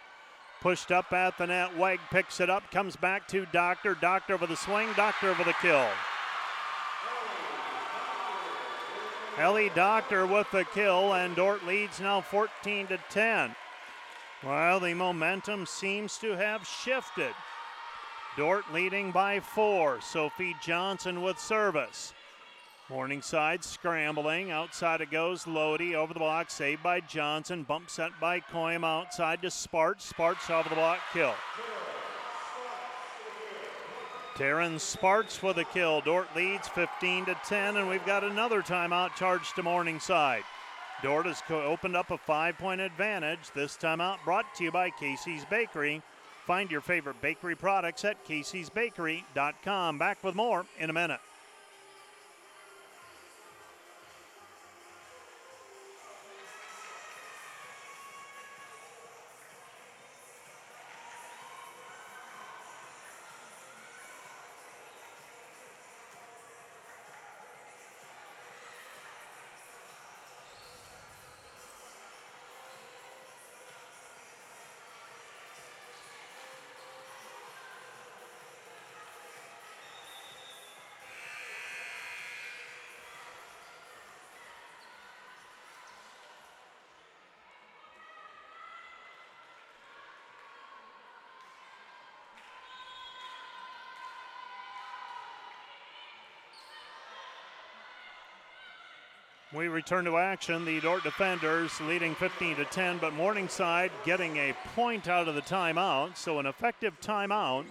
Pushed 0.62 0.92
up 0.92 1.14
at 1.14 1.38
the 1.38 1.46
net. 1.46 1.78
Weg 1.78 2.00
picks 2.10 2.40
it 2.40 2.50
up, 2.50 2.72
comes 2.72 2.96
back 2.96 3.28
to 3.28 3.46
Doctor. 3.52 3.94
Doctor 3.94 4.34
over 4.34 4.48
the 4.48 4.56
swing, 4.56 4.90
Doctor 4.96 5.30
over 5.30 5.44
the 5.44 5.54
kill. 5.62 5.88
Ellie 9.38 9.72
Doctor 9.76 10.26
with 10.26 10.50
the 10.52 10.64
kill, 10.74 11.14
and 11.14 11.36
Dordt 11.36 11.66
leads 11.66 12.00
now 12.00 12.22
14 12.22 12.88
to 12.88 12.98
10. 13.10 13.54
Well, 14.46 14.80
the 14.80 14.94
momentum 14.94 15.66
seems 15.66 16.18
to 16.20 16.38
have 16.38 16.66
shifted. 16.66 17.34
Dordt 18.38 18.72
leading 18.74 19.12
by 19.12 19.42
four. 19.42 20.00
Sophie 20.00 20.56
Johnson 20.62 21.22
with 21.22 21.38
service. 21.38 22.14
Morningside 22.90 23.64
scrambling. 23.64 24.52
Outside 24.52 25.02
it 25.02 25.12
goes 25.12 25.48
Lodi 25.48 25.96
over 25.96 26.14
the 26.14 26.20
block. 26.20 26.50
Saved 26.50 26.84
by 26.84 27.02
Johnson. 27.02 27.64
Bump 27.64 27.90
set 27.90 28.12
by 28.22 28.40
Coim 28.40 28.86
outside 28.86 29.42
to 29.42 29.52
Sparts. 29.52 30.06
Sparts 30.06 30.50
over 30.50 30.70
the 30.70 30.76
block. 30.76 31.00
Kill. 31.12 31.34
Terran 34.36 34.80
Sparts 34.80 35.38
for 35.38 35.54
the 35.54 35.64
kill. 35.64 36.02
Dordt 36.02 36.28
leads 36.36 36.68
15 36.68 37.26
to 37.26 37.38
10, 37.46 37.78
and 37.78 37.88
we've 37.88 38.06
got 38.06 38.26
another 38.26 38.62
timeout 38.62 39.16
charged 39.16 39.56
to 39.56 39.64
Morningside. 39.64 40.44
Dordt 41.02 41.26
has 41.26 41.42
opened 41.50 41.96
up 41.96 42.12
a 42.12 42.18
five 42.18 42.58
point 42.58 42.82
advantage. 42.82 43.52
This 43.56 43.78
timeout 43.78 44.18
brought 44.26 44.54
to 44.56 44.66
you 44.66 44.72
by 44.72 44.90
Casey's 44.90 45.46
Bakery. 45.46 46.02
Find 46.46 46.70
your 46.70 46.82
favorite 46.82 47.22
bakery 47.22 47.56
products 47.56 48.04
at 48.04 48.26
caseysbakery.com. 48.26 49.98
Back 49.98 50.24
with 50.24 50.36
more 50.36 50.66
in 50.80 50.90
a 50.90 50.94
minute. 50.94 51.22
We 99.56 99.70
return 99.70 100.04
to 100.04 100.18
action. 100.18 100.66
The 100.66 100.82
Dordt 100.82 101.04
defenders 101.04 101.80
leading 101.80 102.14
15 102.16 102.58
to 102.58 102.66
10, 102.66 102.98
but 102.98 103.14
Morningside 103.14 103.90
getting 104.04 104.36
a 104.36 104.54
point 104.76 105.08
out 105.08 105.30
of 105.30 105.36
the 105.36 105.42
timeout, 105.42 106.18
so 106.18 106.40
an 106.40 106.46
effective 106.46 107.00
timeout. 107.00 107.64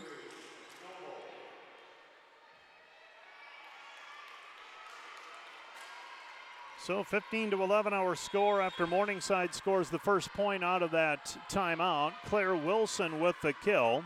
So 6.83 7.05
15 7.05 7.51
to 7.51 7.63
11 7.63 7.93
our 7.93 8.15
score 8.15 8.63
after 8.63 8.87
Morningside 8.87 9.55
scores 9.55 9.91
the 9.91 9.99
first 9.99 10.33
point 10.33 10.65
out 10.65 10.83
of 10.83 10.91
that 10.93 11.37
timeout. 11.51 12.13
Claire 12.27 12.57
Wilson 12.57 13.21
with 13.21 13.37
the 13.43 13.53
kill. 13.63 14.05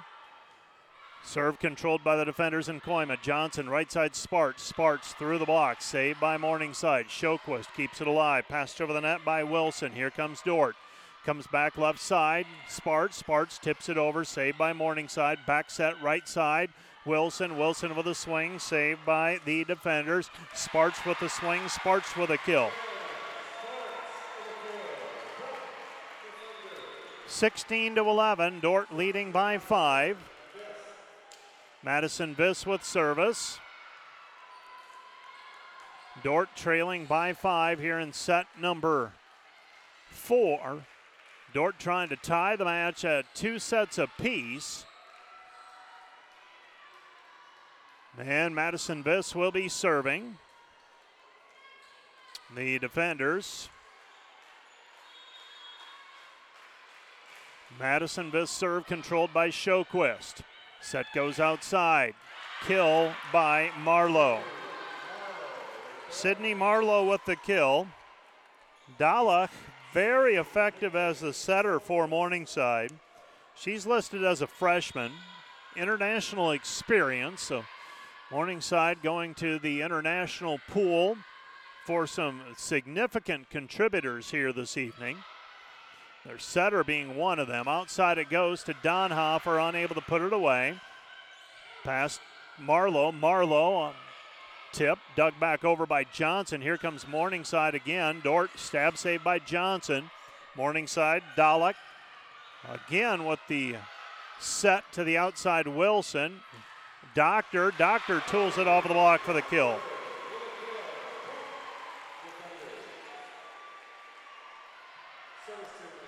Serve 1.25 1.59
controlled 1.59 2.03
by 2.03 2.17
the 2.17 2.25
defenders 2.25 2.69
in 2.69 2.81
Kooima. 2.81 3.21
Johnson, 3.21 3.69
right 3.69 3.91
side 3.91 4.15
Sparts. 4.15 4.63
Sparts 4.63 5.13
through 5.13 5.39
the 5.39 5.45
block. 5.45 5.83
Saved 5.83 6.21
by 6.21 6.39
Morningside. 6.39 7.09
Showquist 7.09 7.75
keeps 7.77 8.01
it 8.01 8.07
alive. 8.07 8.49
Passed 8.49 8.81
over 8.81 8.93
the 8.93 9.01
net 9.01 9.25
by 9.25 9.43
Wilson. 9.45 9.93
Here 9.93 10.11
comes 10.11 10.41
Dordt. 10.41 10.77
Comes 11.27 11.47
back 11.47 11.77
left 11.77 12.01
side. 12.01 12.47
Sparts. 12.69 13.19
Sparts 13.19 13.59
tips 13.59 13.89
it 13.89 13.99
over. 13.99 14.25
Saved 14.25 14.57
by 14.57 14.73
Morningside. 14.73 15.45
Back 15.47 15.71
set 15.71 16.01
right 16.03 16.27
side. 16.27 16.71
Wilson. 17.05 17.59
Wilson 17.59 17.95
with 17.95 18.07
a 18.07 18.15
swing. 18.15 18.59
Saved 18.59 19.05
by 19.05 19.39
the 19.45 19.65
defenders. 19.65 20.31
Sparts 20.55 21.05
with 21.05 21.19
the 21.21 21.29
swing. 21.29 21.69
Sparts 21.69 22.17
with 22.17 22.31
a 22.31 22.39
kill. 22.39 22.71
16 27.27 27.97
to 27.97 28.01
11. 28.01 28.61
Dordt 28.61 28.97
leading 28.97 29.31
by 29.31 29.59
five. 29.59 30.17
Madison 31.83 32.35
Viss 32.35 32.67
with 32.67 32.85
service. 32.85 33.59
Dordt 36.25 36.49
trailing 36.57 37.05
by 37.07 37.33
five 37.33 37.79
here 37.79 37.99
in 37.99 38.13
set 38.13 38.47
number 38.61 39.13
four. 40.11 40.85
Dordt 41.55 41.79
trying 41.79 42.09
to 42.09 42.17
tie 42.17 42.57
the 42.57 42.65
match 42.65 43.05
at 43.05 43.33
two 43.35 43.59
sets 43.59 43.99
apiece. 43.99 44.85
And 48.19 48.55
Madison 48.55 49.05
Viss 49.05 49.35
will 49.35 49.53
be 49.53 49.69
serving. 49.69 50.39
The 52.57 52.81
defenders. 52.81 53.69
Madison 57.79 58.33
Viss 58.33 58.51
serve 58.51 58.87
controlled 58.87 59.33
by 59.33 59.51
Showquist. 59.51 60.43
Set 60.81 61.07
goes 61.15 61.41
outside. 61.41 62.15
Kill 62.67 63.13
by 63.33 63.71
Marlowe. 63.81 64.41
Sydney 66.11 66.55
Marlowe 66.55 67.09
with 67.09 67.25
the 67.25 67.37
kill. 67.37 67.87
Dalach, 68.99 69.51
very 69.93 70.37
effective 70.37 70.97
as 70.97 71.21
the 71.21 71.33
setter 71.33 71.79
for 71.79 72.09
Morningside. 72.09 72.93
She's 73.55 73.87
listed 73.87 74.25
as 74.25 74.41
a 74.41 74.47
freshman. 74.47 75.13
International 75.77 76.53
experience. 76.53 77.43
So 77.43 77.65
Morningside 78.31 79.03
going 79.03 79.35
to 79.37 79.59
the 79.59 79.83
international 79.83 80.59
pool 80.69 81.17
for 81.87 82.07
some 82.07 82.41
significant 82.57 83.49
contributors 83.51 84.31
here 84.31 84.53
this 84.53 84.77
evening. 84.77 85.17
Their 86.27 86.39
setter 86.39 86.85
being 86.85 87.17
one 87.17 87.39
of 87.39 87.49
them. 87.49 87.69
Outside 87.69 88.19
it 88.19 88.29
goes 88.31 88.63
to 88.65 88.75
Donhofer, 88.75 89.69
unable 89.69 89.95
to 89.95 90.01
put 90.01 90.23
it 90.23 90.33
away. 90.33 90.79
Past 91.85 92.21
Marlowe. 92.59 93.13
Marlowe 93.13 93.93
tip, 94.73 94.99
dug 95.17 95.39
back 95.41 95.65
over 95.65 95.87
by 95.87 96.05
Johnson. 96.05 96.61
Here 96.61 96.77
comes 96.77 97.09
Morningside 97.09 97.75
again. 97.75 98.21
Dordt 98.23 98.51
stab 98.57 98.99
saved 98.99 99.25
by 99.25 99.39
Johnson. 99.39 100.11
Morningside, 100.57 101.23
Dalek 101.37 101.75
again 102.69 103.25
with 103.25 103.41
the 103.49 103.77
set 104.41 104.85
to 104.93 105.05
the 105.05 105.17
outside 105.17 105.67
Wilson. 105.67 106.41
Doctor, 107.15 107.73
Doctor 107.79 108.23
tools 108.27 108.59
it 108.59 108.69
off 108.69 108.87
the 108.87 108.95
block 108.95 109.21
for 109.21 109.33
the 109.33 109.43
kill. 109.43 109.79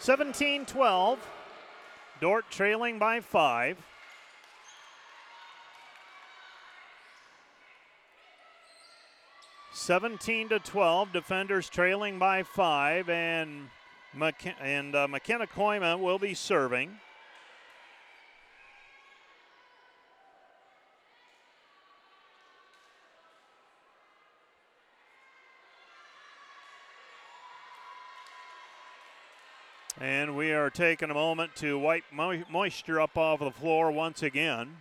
17 0.00 0.64
12. 0.64 1.18
Dordt 2.22 2.50
trailing 2.50 2.98
by 2.98 3.20
five. 3.20 3.78
Seventeen 9.72 10.48
to 10.50 10.58
twelve, 10.58 11.12
defenders 11.12 11.70
trailing 11.70 12.18
by 12.18 12.42
five, 12.42 13.08
and 13.08 13.68
and 14.60 14.94
uh, 14.94 15.08
McKenna 15.08 15.46
Kooima 15.46 15.98
will 15.98 16.18
be 16.18 16.34
serving. 16.34 16.98
And 30.00 30.29
we 30.40 30.52
are 30.52 30.70
taking 30.70 31.10
a 31.10 31.14
moment 31.14 31.54
to 31.54 31.78
wipe 31.78 32.04
mo- 32.10 32.42
moisture 32.48 32.98
up 32.98 33.14
off 33.18 33.40
the 33.40 33.50
floor 33.50 33.92
once 33.92 34.22
again. 34.22 34.74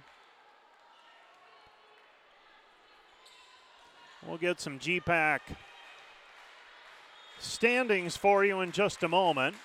We'll 4.25 4.37
get 4.37 4.61
some 4.61 4.79
GPAC 4.79 5.41
standings 7.39 8.15
for 8.15 8.45
you 8.45 8.61
in 8.61 8.71
just 8.71 9.03
a 9.03 9.09
moment. 9.09 9.57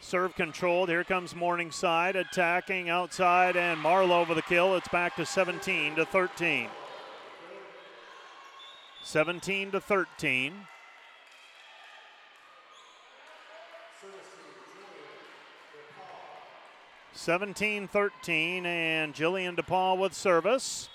Serve 0.00 0.34
controlled. 0.34 0.90
Here 0.90 1.04
comes 1.04 1.34
Morningside 1.34 2.14
attacking 2.14 2.90
outside, 2.90 3.56
and 3.56 3.80
Marlowe 3.80 4.26
with 4.26 4.36
the 4.36 4.42
kill. 4.42 4.76
It's 4.76 4.88
back 4.88 5.16
to 5.16 5.24
17 5.24 5.96
to 5.96 6.04
13. 6.04 6.68
17 9.02 9.70
to 9.70 9.80
13. 9.80 10.52
17 17.14 17.88
13, 17.88 18.66
and 18.66 19.14
Jillian 19.14 19.56
DePaul 19.56 19.98
with 19.98 20.14
service. 20.14 20.88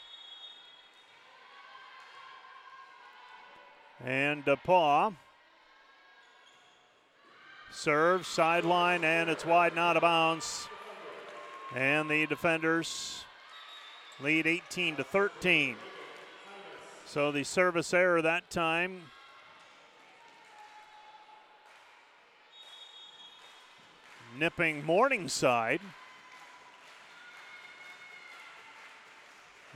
And 4.04 4.44
DePaul 4.46 5.16
serves 7.72 8.28
sideline, 8.28 9.04
and 9.04 9.30
it's 9.30 9.46
wide 9.46 9.74
and 9.74 9.80
out 9.80 9.96
of 9.96 10.02
bounds. 10.02 10.68
And 11.76 12.10
the 12.10 12.26
defenders 12.26 13.24
lead 14.22 14.48
18 14.48 14.96
to 14.98 15.04
13. 15.04 15.76
So 17.06 17.32
the 17.32 17.44
service 17.44 17.94
error 17.94 18.22
that 18.22 18.50
time 18.50 19.02
nipping 24.38 24.86
Morningside. 24.86 25.82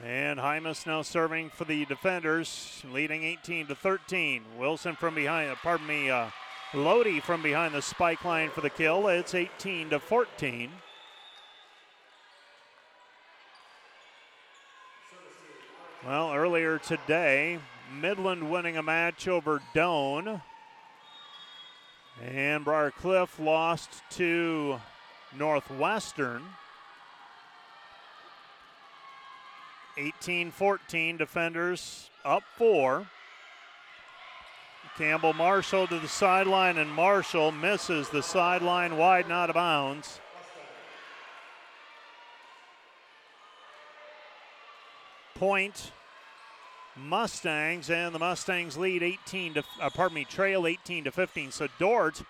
And 0.03 0.39
Hymas 0.39 0.87
now 0.87 1.03
serving 1.03 1.51
for 1.51 1.65
the 1.65 1.85
defenders, 1.85 2.81
leading 2.91 3.23
18 3.23 3.67
to 3.67 3.75
13. 3.75 4.43
Wilson 4.57 4.95
from 4.95 5.13
behind, 5.13 5.51
uh, 5.51 5.55
pardon 5.61 5.85
me, 5.85 6.09
uh, 6.09 6.29
Lodi 6.73 7.19
from 7.19 7.43
behind 7.43 7.75
the 7.75 7.83
spike 7.83 8.25
line 8.25 8.49
for 8.49 8.61
the 8.61 8.69
kill. 8.69 9.07
It's 9.09 9.35
18 9.35 9.91
to 9.91 9.99
14. 9.99 10.71
Well, 16.03 16.33
earlier 16.33 16.79
today, 16.79 17.59
Midland 17.93 18.49
winning 18.49 18.77
a 18.77 18.83
match 18.83 19.27
over 19.27 19.61
Doane. 19.75 20.41
And 22.23 22.65
Briar 22.65 22.89
Cliff 22.89 23.39
lost 23.39 24.01
to 24.11 24.79
Northwestern. 25.37 26.41
18 29.97 30.51
14, 30.51 31.17
defenders 31.17 32.09
up 32.23 32.43
four. 32.57 33.07
Campbell 34.97 35.33
Marshall 35.33 35.87
to 35.87 35.99
the 35.99 36.07
sideline, 36.07 36.77
and 36.77 36.91
Marshall 36.91 37.51
misses 37.51 38.09
the 38.09 38.21
sideline 38.21 38.97
wide 38.97 39.25
and 39.25 39.33
out 39.33 39.49
of 39.49 39.55
bounds. 39.55 40.19
Point 45.35 45.91
Mustangs, 46.95 47.89
and 47.89 48.13
the 48.13 48.19
Mustangs 48.19 48.77
lead 48.77 49.01
18 49.01 49.55
to, 49.55 49.63
uh, 49.79 49.89
pardon 49.89 50.15
me, 50.15 50.25
trail 50.25 50.67
18 50.67 51.05
to 51.05 51.11
15. 51.11 51.51
So 51.51 51.67
Dordt 51.79 52.21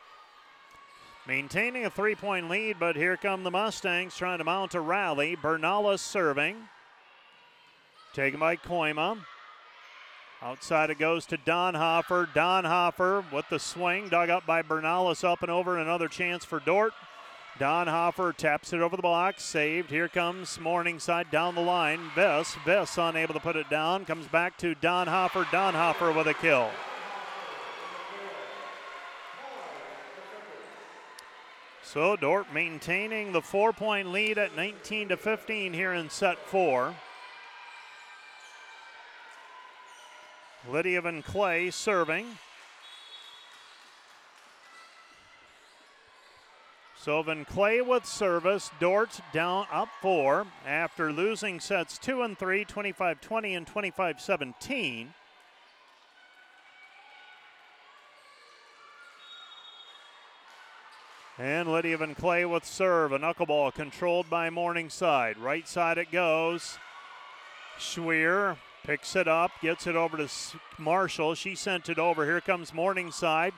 maintaining 1.28 1.86
a 1.86 1.90
three 1.90 2.16
point 2.16 2.50
lead, 2.50 2.78
but 2.80 2.96
here 2.96 3.18
come 3.18 3.44
the 3.44 3.52
Mustangs 3.52 4.16
trying 4.16 4.38
to 4.38 4.44
mount 4.44 4.76
a 4.76 4.82
rally. 4.82 5.36
Bernales 5.36 6.00
serving. 6.00 6.70
Taken 8.14 8.40
by 8.40 8.58
Koima. 8.58 9.20
Outside 10.42 10.90
it 10.90 11.00
goes 11.00 11.26
to 11.28 11.38
Donhofer. 11.38 12.28
Donhofer 12.34 13.32
with 13.32 13.46
the 13.50 13.60
swing, 13.60 14.10
dug 14.10 14.30
up 14.30 14.46
by 14.46 14.62
Bernales 14.62 15.24
up 15.24 15.44
and 15.44 15.52
over. 15.52 15.78
Another 15.78 16.08
chance 16.08 16.44
for 16.44 16.60
Dordt. 16.60 16.94
Donhofer 17.60 18.36
taps 18.36 18.74
it 18.74 18.82
over 18.82 18.96
the 18.96 19.02
block, 19.02 19.40
saved. 19.40 19.92
Here 19.92 20.08
comes 20.08 20.60
Morningside 20.60 21.30
down 21.32 21.56
the 21.56 21.62
line. 21.62 22.00
Viss, 22.16 22.56
Viss 22.66 22.98
unable 22.98 23.34
to 23.34 23.40
put 23.40 23.56
it 23.56 23.70
down. 23.70 24.04
Comes 24.04 24.28
back 24.28 24.58
to 24.58 24.76
Donhofer. 24.76 25.46
Donhofer 25.46 26.16
with 26.16 26.28
a 26.28 26.34
kill. 26.34 26.70
So 31.84 32.16
Dordt 32.16 32.54
maintaining 32.54 33.32
the 33.32 33.42
four-point 33.42 34.12
lead 34.12 34.38
at 34.38 34.56
19 34.56 35.10
to 35.10 35.18
15 35.18 35.74
here 35.74 35.94
in 35.94 36.10
set 36.10 36.40
four. 36.40 36.96
Lydia 40.70 41.02
Van 41.02 41.24
Clay 41.24 41.72
serving. 41.72 42.38
So 46.96 47.24
Van 47.24 47.46
Clay 47.46 47.82
with 47.82 48.06
service. 48.06 48.70
Dordt 48.80 49.22
down 49.34 49.66
up 49.72 49.90
four 50.02 50.46
after 50.68 51.12
losing 51.12 51.60
sets 51.60 51.98
two 51.98 52.22
and 52.22 52.38
three, 52.38 52.64
25 52.64 53.20
20 53.20 53.56
and 53.56 53.66
25 53.66 54.22
17. 54.22 55.14
And 61.40 61.72
Lydia 61.72 61.98
Van 61.98 62.14
Clay 62.14 62.46
with 62.46 62.66
serve. 62.66 63.12
A 63.14 63.18
knuckleball 63.18 63.74
controlled 63.74 64.30
by 64.30 64.52
Morningside. 64.52 65.40
Right 65.40 65.68
side 65.68 65.98
it 65.98 66.12
goes. 66.12 66.78
Schweer 67.80 68.58
Picks 68.84 69.16
it 69.16 69.28
up, 69.28 69.52
gets 69.62 69.86
it 69.86 69.96
over 69.96 70.18
to 70.18 70.28
Marshall. 70.80 71.36
She 71.36 71.54
sent 71.54 71.88
it 71.88 72.00
over. 72.00 72.26
Here 72.26 72.42
comes 72.42 72.74
Morningside. 72.74 73.54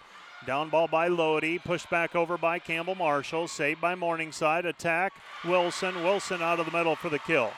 Down 0.45 0.69
ball 0.69 0.89
by 0.89 1.07
Lodi, 1.07 1.57
pushed 1.57 1.89
back 1.89 2.15
over 2.15 2.37
by 2.37 2.59
Campbell 2.59 2.95
Marshall, 2.95 3.47
saved 3.47 3.79
by 3.79 3.95
Morningside. 3.95 4.65
Attack 4.65 5.13
Wilson. 5.45 6.03
Wilson 6.03 6.41
out 6.41 6.59
of 6.59 6.65
the 6.65 6.77
middle 6.77 6.97
for 6.97 7.07
the 7.07 7.19
kill. 7.19 7.51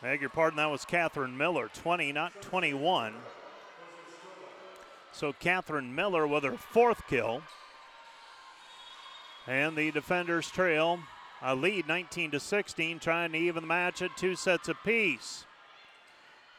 Beg 0.00 0.20
your 0.20 0.30
pardon, 0.30 0.56
that 0.58 0.70
was 0.70 0.84
Catherine 0.84 1.36
Miller, 1.36 1.68
20, 1.74 2.12
not 2.12 2.40
21. 2.40 3.14
So 5.12 5.32
Catherine 5.32 5.94
Miller 5.94 6.26
with 6.26 6.44
her 6.44 6.56
fourth 6.56 7.06
kill. 7.08 7.42
And 9.46 9.76
the 9.76 9.90
defenders 9.90 10.48
trail 10.48 11.00
a 11.42 11.54
lead 11.54 11.86
19 11.86 12.32
to 12.32 12.40
16, 12.40 12.98
trying 12.98 13.32
to 13.32 13.38
even 13.38 13.62
the 13.62 13.68
match 13.68 14.02
at 14.02 14.16
two 14.16 14.34
sets 14.34 14.68
apiece. 14.68 15.44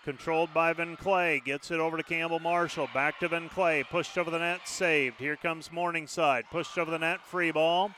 Controlled 0.05 0.53
by 0.53 0.71
Van 0.71 0.95
Clay, 0.95 1.41
gets 1.43 1.71
it 1.71 1.79
over 1.79 1.97
to 1.97 2.03
Campbell 2.03 2.39
Marshall. 2.39 2.87
Back 2.93 3.19
to 3.19 3.27
Van 3.27 3.49
Clay, 3.49 3.83
pushed 3.83 4.17
over 4.17 4.31
the 4.31 4.39
net, 4.39 4.61
saved. 4.65 5.19
Here 5.19 5.35
comes 5.35 5.71
Morningside, 5.71 6.45
pushed 6.49 6.77
over 6.77 6.89
the 6.89 6.99
net, 6.99 7.21
free 7.21 7.51
ball. 7.51 7.91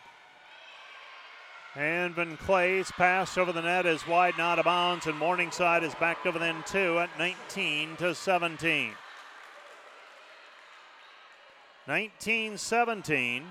And 1.75 2.13
Van 2.15 2.35
Clay's 2.35 2.91
pass 2.91 3.37
over 3.37 3.53
the 3.53 3.61
net 3.61 3.85
is 3.85 4.05
wide 4.05 4.33
and 4.33 4.41
out 4.41 4.59
of 4.59 4.65
bounds, 4.65 5.07
and 5.07 5.17
Morningside 5.17 5.83
is 5.83 5.95
backed 5.95 6.25
over 6.25 6.37
then 6.37 6.63
two 6.65 6.99
at 6.99 7.17
19 7.17 7.95
to 7.97 8.13
17. 8.13 8.91
19 11.87 12.57
17. 12.57 13.43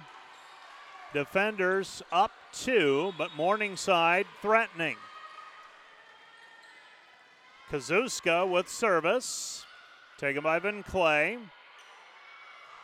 Defenders 1.14 2.02
up 2.12 2.32
two, 2.52 3.12
but 3.16 3.34
Morningside 3.36 4.26
threatening. 4.42 4.96
Kazuska 7.70 8.48
with 8.50 8.68
service. 8.68 9.64
Taken 10.18 10.42
by 10.42 10.58
Van 10.58 10.82
Clay. 10.82 11.38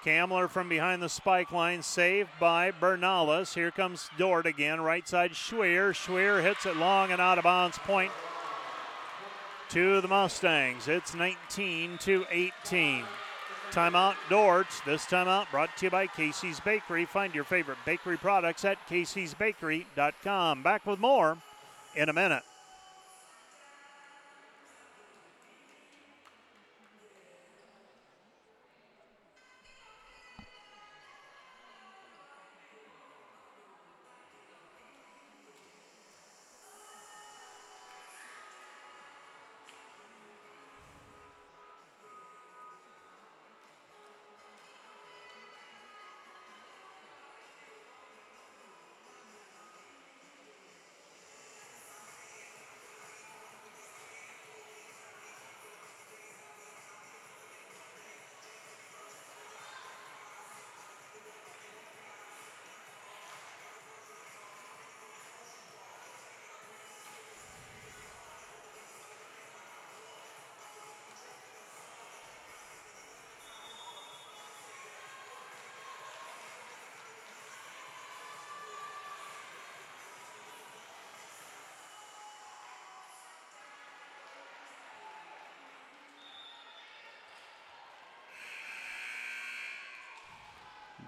Kamler 0.05 0.49
from 0.49 0.69
behind 0.69 1.03
the 1.03 1.09
spike 1.09 1.51
line, 1.51 1.83
saved 1.83 2.31
by 2.39 2.71
Bernales. 2.71 3.55
Here 3.55 3.73
comes 3.73 4.09
Dordt 4.17 4.47
again, 4.47 4.81
right 4.81 5.07
side 5.07 5.33
Schweer. 5.33 5.91
Schweer 5.91 6.43
hits 6.43 6.65
it 6.65 6.77
long 6.77 7.11
and 7.11 7.21
out 7.21 7.39
of 7.39 7.45
bounds. 7.45 7.79
Point 7.79 8.13
to 9.71 10.01
the 10.01 10.07
Mustangs. 10.09 10.87
It's 10.87 11.15
19 11.15 11.99
to 11.99 12.25
18. 12.31 13.05
Timeout 13.71 14.15
Dordt. 14.29 14.67
This 14.85 15.05
timeout 15.07 15.51
brought 15.51 15.77
to 15.77 15.87
you 15.87 15.91
by 15.91 16.07
Casey's 16.07 16.61
Bakery. 16.61 17.05
Find 17.05 17.35
your 17.35 17.45
favorite 17.45 17.79
bakery 17.85 18.17
products 18.17 18.65
at 18.65 18.79
caseysbakery.com. 18.89 20.63
Back 20.63 20.87
with 20.87 20.99
more 20.99 21.37
in 21.95 22.09
a 22.09 22.13
minute. 22.13 22.43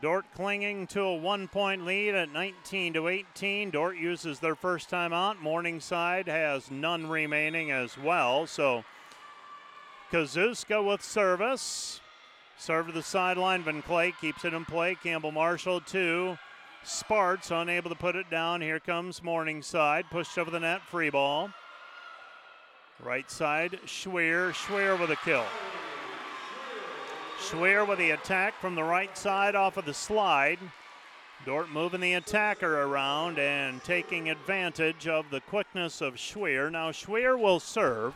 Dordt 0.00 0.26
clinging 0.34 0.86
to 0.88 1.00
a 1.00 1.16
one 1.16 1.48
point 1.48 1.84
lead 1.84 2.14
at 2.14 2.32
19 2.32 2.92
to 2.94 3.08
18. 3.08 3.70
Dordt 3.70 3.96
uses 3.96 4.38
their 4.38 4.54
first 4.54 4.88
time 4.88 5.12
out. 5.12 5.42
Morningside 5.42 6.28
has 6.28 6.70
none 6.70 7.08
remaining 7.08 7.70
as 7.70 7.98
well. 7.98 8.46
So 8.46 8.84
Kazuska 10.10 10.84
with 10.86 11.02
service. 11.02 12.00
Serve 12.56 12.86
to 12.86 12.92
the 12.92 13.02
sideline. 13.02 13.62
Van 13.62 13.82
Clay 13.82 14.12
keeps 14.20 14.44
it 14.44 14.54
in 14.54 14.64
play. 14.64 14.94
Campbell 14.94 15.32
Marshall, 15.32 15.80
two. 15.80 16.38
Sparts 16.82 17.50
unable 17.50 17.90
to 17.90 17.96
put 17.96 18.16
it 18.16 18.30
down. 18.30 18.60
Here 18.60 18.80
comes 18.80 19.22
Morningside. 19.22 20.06
Pushed 20.10 20.38
over 20.38 20.50
the 20.50 20.60
net. 20.60 20.82
Free 20.82 21.10
ball. 21.10 21.50
Right 23.02 23.30
side, 23.30 23.78
Schweer. 23.86 24.52
Schweer 24.52 24.98
with 24.98 25.10
a 25.10 25.16
kill. 25.16 25.44
Schweer 27.40 27.86
with 27.86 27.98
the 27.98 28.10
attack 28.10 28.60
from 28.60 28.74
the 28.74 28.82
right 28.82 29.16
side 29.16 29.54
off 29.54 29.76
of 29.76 29.84
the 29.84 29.94
slide. 29.94 30.58
Dordt 31.46 31.70
moving 31.70 32.00
the 32.00 32.14
attacker 32.14 32.82
around 32.82 33.38
and 33.38 33.82
taking 33.84 34.28
advantage 34.28 35.06
of 35.06 35.30
the 35.30 35.40
quickness 35.40 36.00
of 36.00 36.14
Schweer. 36.14 36.70
Now 36.70 36.90
Schweer 36.90 37.38
will 37.38 37.60
serve. 37.60 38.14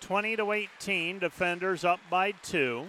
20 0.00 0.36
to 0.36 0.52
18, 0.52 1.18
defenders 1.18 1.84
up 1.84 2.00
by 2.08 2.32
two. 2.32 2.86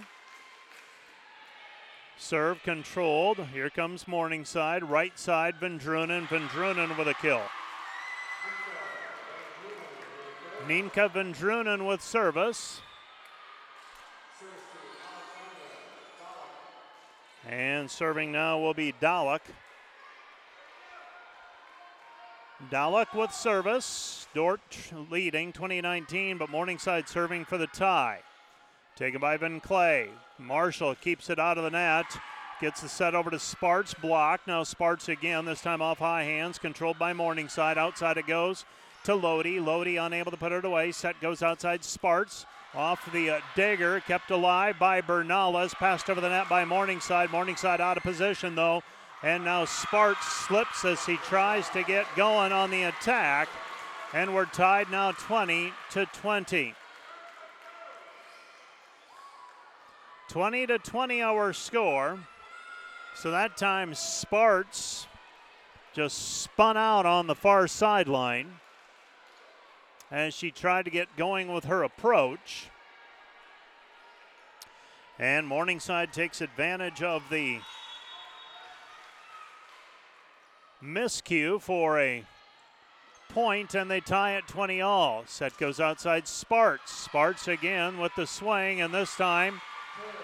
Serve 2.17 2.63
controlled. 2.63 3.37
Here 3.53 3.69
comes 3.69 4.07
Morningside. 4.07 4.83
Right 4.83 5.19
side, 5.19 5.55
Vendrunen. 5.59 6.27
Vendrunen 6.27 6.97
with 6.97 7.07
a 7.07 7.13
kill. 7.15 7.41
Ninka 10.67 11.11
Vendrunen 11.11 11.85
with 11.85 12.01
service. 12.01 12.81
And 17.47 17.89
serving 17.89 18.31
now 18.31 18.59
will 18.59 18.73
be 18.73 18.93
Dalek. 19.01 19.41
Dalek 22.69 23.15
with 23.15 23.31
service. 23.31 24.27
Dordt 24.33 24.91
leading 25.09 25.51
2019, 25.51 26.37
but 26.37 26.49
Morningside 26.49 27.09
serving 27.09 27.45
for 27.45 27.57
the 27.57 27.67
tie. 27.67 28.19
Taken 28.95 29.19
by 29.19 29.37
Van 29.37 29.59
Clay. 29.59 30.09
Marshall 30.37 30.95
keeps 30.95 31.29
it 31.29 31.39
out 31.39 31.57
of 31.57 31.63
the 31.63 31.71
net. 31.71 32.05
Gets 32.59 32.81
the 32.81 32.89
set 32.89 33.15
over 33.15 33.31
to 33.31 33.39
Sparts. 33.39 33.95
Block. 33.95 34.41
Now 34.45 34.61
Sparts 34.61 35.09
again, 35.09 35.45
this 35.45 35.61
time 35.61 35.81
off 35.81 35.97
high 35.97 36.23
hands. 36.23 36.59
Controlled 36.59 36.99
by 36.99 37.13
Morningside. 37.13 37.79
Outside 37.79 38.17
it 38.17 38.27
goes 38.27 38.65
to 39.05 39.15
Lodi. 39.15 39.59
Lodi 39.59 39.97
unable 39.97 40.29
to 40.29 40.37
put 40.37 40.51
it 40.51 40.63
away. 40.63 40.91
Set 40.91 41.19
goes 41.19 41.41
outside 41.41 41.83
Sparts. 41.83 42.45
Off 42.73 43.11
the 43.11 43.29
uh, 43.29 43.41
dagger, 43.53 43.99
kept 43.99 44.31
alive 44.31 44.79
by 44.79 45.01
Bernales. 45.01 45.73
Passed 45.73 46.09
over 46.09 46.21
the 46.21 46.29
net 46.29 46.47
by 46.47 46.63
Morningside. 46.63 47.29
Morningside 47.29 47.81
out 47.81 47.97
of 47.97 48.03
position 48.03 48.55
though. 48.55 48.81
And 49.23 49.43
now 49.43 49.65
Sparts 49.65 50.25
slips 50.25 50.85
as 50.85 51.05
he 51.05 51.17
tries 51.17 51.69
to 51.71 51.83
get 51.83 52.05
going 52.15 52.53
on 52.53 52.71
the 52.71 52.83
attack. 52.83 53.49
And 54.13 54.33
we're 54.33 54.45
tied 54.45 54.89
now 54.89 55.11
20 55.11 55.73
to 55.91 56.05
20. 56.05 56.73
20 60.29 60.67
to 60.67 60.79
20 60.79 61.21
our 61.21 61.51
score. 61.51 62.19
So 63.15 63.31
that 63.31 63.57
time 63.57 63.93
Sparts 63.93 65.07
just 65.93 66.41
spun 66.41 66.77
out 66.77 67.05
on 67.05 67.27
the 67.27 67.35
far 67.35 67.67
sideline 67.67 68.60
as 70.11 70.33
she 70.33 70.51
tried 70.51 70.83
to 70.85 70.91
get 70.91 71.15
going 71.15 71.51
with 71.51 71.65
her 71.65 71.83
approach. 71.83 72.67
And 75.17 75.47
Morningside 75.47 76.11
takes 76.11 76.41
advantage 76.41 77.01
of 77.01 77.23
the 77.29 77.59
miscue 80.83 81.61
for 81.61 81.99
a 81.99 82.25
point, 83.29 83.75
and 83.75 83.89
they 83.89 84.01
tie 84.01 84.33
at 84.33 84.47
20 84.47 84.81
all. 84.81 85.23
Set 85.27 85.57
goes 85.57 85.79
outside 85.79 86.27
Sparts. 86.27 86.91
Sparts 86.91 87.47
again 87.47 87.97
with 87.97 88.13
the 88.15 88.27
swing, 88.27 88.81
and 88.81 88.93
this 88.93 89.15
time 89.15 89.61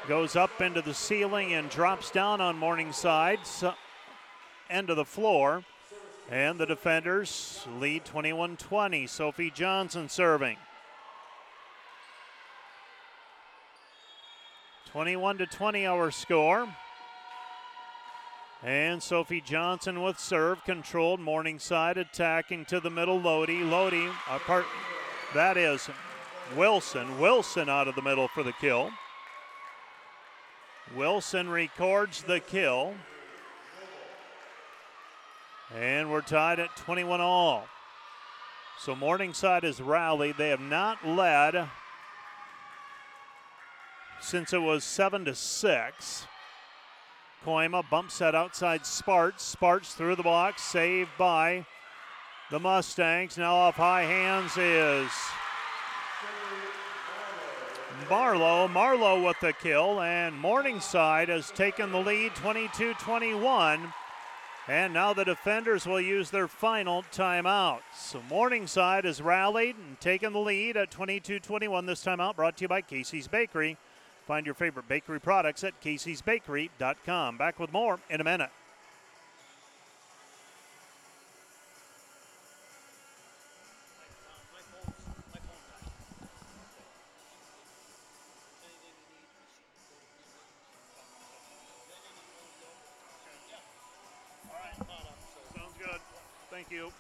goes 0.08 0.36
up 0.36 0.62
into 0.62 0.82
the 0.82 0.94
ceiling 0.94 1.54
and 1.54 1.70
drops 1.70 2.12
down 2.12 2.42
on 2.42 2.58
Morningside, 2.58 3.40
end 4.70 4.90
of 4.90 4.98
the 4.98 5.06
floor. 5.06 5.64
And 6.30 6.60
the 6.60 6.66
defenders 6.66 7.66
lead 7.80 8.04
21 8.04 8.58
20. 8.58 9.08
Sophie 9.08 9.52
Johnson 9.52 10.10
serving. 10.10 10.58
21 14.92 15.38
to 15.38 15.46
20 15.46 15.86
our 15.86 16.12
score. 16.12 16.68
And 18.64 19.02
Sophie 19.02 19.42
Johnson 19.42 20.02
with 20.02 20.20
serve 20.20 20.64
controlled. 20.66 21.22
Morningside 21.22 21.98
attacking 21.98 22.66
to 22.66 22.82
the 22.82 22.90
middle. 22.90 23.22
Lodi. 23.22 23.64
Lodi, 23.64 24.10
part, 24.46 24.66
that 25.34 25.56
is 25.56 25.90
Wilson. 26.58 27.20
Wilson 27.20 27.70
out 27.70 27.88
of 27.88 27.96
the 27.96 28.02
middle 28.02 28.28
for 28.28 28.44
the 28.44 28.54
kill. 28.54 28.90
Wilson 30.96 31.50
records 31.50 32.24
the 32.24 32.40
kill. 32.40 32.96
And 35.76 36.10
we're 36.10 36.22
tied 36.22 36.60
at 36.60 36.76
21 36.78 37.20
all. 37.20 37.68
So 38.80 38.96
Morningside 38.96 39.64
has 39.64 39.82
rallied. 39.82 40.38
They 40.38 40.50
have 40.50 40.62
not 40.62 41.06
led 41.06 41.68
since 44.22 44.54
it 44.54 44.62
was 44.62 44.84
7 44.84 45.26
to 45.26 45.36
6. 45.36 46.28
Kooima 47.46 47.90
bump 47.90 48.12
set 48.12 48.36
outside 48.36 48.86
Sparts. 48.86 49.44
Sparts 49.44 49.94
through 49.94 50.16
the 50.16 50.24
box, 50.24 50.62
saved 50.62 51.12
by 51.18 51.66
the 52.50 52.60
Mustangs. 52.60 53.38
Now 53.38 53.56
off 53.56 53.76
high 53.76 54.04
hands 54.04 54.58
is 54.58 55.10
Marlowe. 58.10 58.68
Marlowe 58.68 59.26
with 59.26 59.40
the 59.40 59.54
kill, 59.54 60.02
and 60.02 60.36
Morningside 60.38 61.30
has 61.30 61.52
taken 61.52 61.92
the 61.92 62.00
lead 62.00 62.36
22 62.36 62.94
21. 62.96 63.94
And 64.70 64.94
now 64.94 65.14
the 65.14 65.24
defenders 65.24 65.86
will 65.86 66.02
use 66.02 66.30
their 66.30 66.48
final 66.48 67.04
timeout. 67.14 67.80
So 67.96 68.22
Morningside 68.30 69.06
has 69.06 69.22
rallied 69.22 69.78
and 69.78 69.98
taken 70.02 70.34
the 70.34 70.40
lead 70.40 70.76
at 70.76 70.92
22 70.92 71.40
21 71.40 71.86
this 71.86 72.04
timeout, 72.04 72.36
brought 72.36 72.58
to 72.58 72.64
you 72.66 72.68
by 72.68 72.82
Casey's 72.82 73.30
Bakery. 73.30 73.78
Find 74.26 74.46
your 74.46 74.56
favorite 74.56 74.90
bakery 74.90 75.22
products 75.22 75.64
at 75.64 75.82
caseysbakery.com. 75.82 77.38
Back 77.38 77.60
with 77.60 77.72
more 77.72 78.00
in 78.10 78.20
a 78.20 78.26
minute. 78.26 78.50
Thank 96.58 96.72
you. 96.72 96.92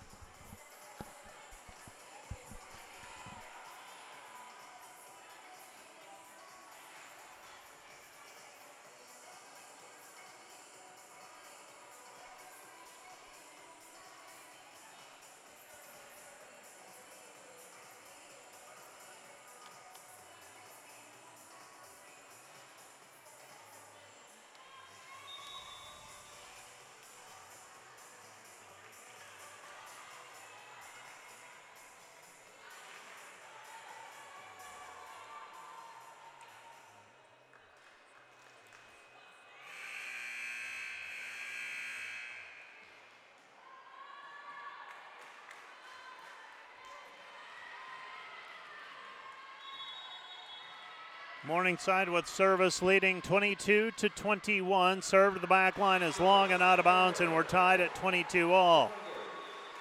Morningside 51.48 52.10
with 52.10 52.28
service 52.28 52.82
leading 52.82 53.22
22 53.22 53.91
to 53.91 54.10
21. 54.10 55.02
Serve 55.02 55.36
to 55.36 55.40
the 55.40 55.48
back 55.48 55.78
line 55.78 56.03
is 56.03 56.19
long 56.19 56.52
and 56.52 56.61
out 56.61 56.78
of 56.78 56.84
bounds, 56.84 57.22
and 57.22 57.34
we're 57.34 57.44
tied 57.44 57.80
at 57.80 57.95
22 57.95 58.52
all. 58.52 58.91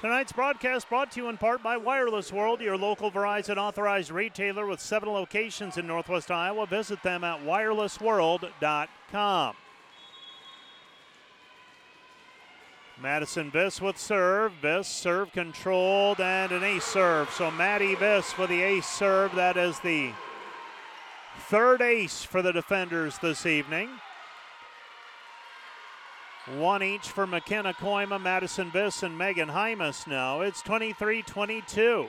Tonight's 0.00 0.30
broadcast 0.30 0.88
brought 0.88 1.10
to 1.10 1.20
you 1.20 1.28
in 1.28 1.36
part 1.36 1.64
by 1.64 1.76
Wireless 1.76 2.32
World, 2.32 2.60
your 2.60 2.76
local 2.76 3.10
Verizon 3.10 3.56
authorized 3.56 4.12
retailer 4.12 4.64
with 4.64 4.78
seven 4.78 5.08
locations 5.08 5.76
in 5.76 5.88
Northwest 5.88 6.30
Iowa. 6.30 6.66
Visit 6.66 7.02
them 7.02 7.24
at 7.24 7.40
wirelessworld.com. 7.40 9.56
Madison 13.02 13.50
Viss 13.50 13.80
with 13.80 13.98
serve. 13.98 14.52
Viss 14.62 14.86
serve 14.86 15.32
controlled 15.32 16.20
and 16.20 16.52
an 16.52 16.62
ace 16.62 16.84
serve. 16.84 17.28
So 17.30 17.50
Maddie 17.50 17.96
Viss 17.96 18.38
with 18.38 18.50
the 18.50 18.62
ace 18.62 18.86
serve. 18.86 19.34
That 19.34 19.56
is 19.56 19.80
the 19.80 20.12
Third 21.48 21.80
ace 21.80 22.24
for 22.24 22.42
the 22.42 22.52
defenders 22.52 23.18
this 23.18 23.46
evening. 23.46 23.88
One 26.56 26.82
each 26.82 27.08
for 27.08 27.24
McKenna 27.24 27.72
Kooima, 27.72 28.20
Madison 28.20 28.68
Viss, 28.72 29.04
and 29.04 29.16
Megan 29.16 29.50
Hymas 29.50 30.08
now. 30.08 30.40
It's 30.40 30.60
23 30.62 31.22
22. 31.22 32.08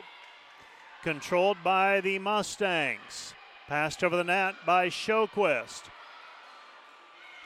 Controlled 1.03 1.57
by 1.63 2.01
the 2.01 2.17
Mustangs. 2.17 3.35
Passed 3.67 4.03
over 4.03 4.17
the 4.17 4.23
net 4.23 4.55
by 4.65 4.87
Showquist. 4.87 5.83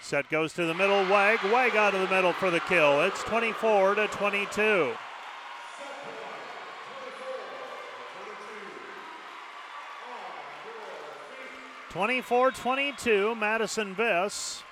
Set 0.02 0.30
goes 0.30 0.54
to 0.54 0.66
the 0.66 0.74
middle. 0.74 1.04
Wag. 1.10 1.40
Wag 1.52 1.76
out 1.76 1.94
of 1.94 2.00
the 2.00 2.16
middle 2.16 2.32
for 2.32 2.50
the 2.50 2.62
kill. 2.62 3.02
It's 3.02 3.22
24 3.24 3.96
to 3.96 4.08
22. 4.08 4.94
24 11.92 12.52
22, 12.52 13.36
Madison 13.36 13.94
Viss. 13.94 14.64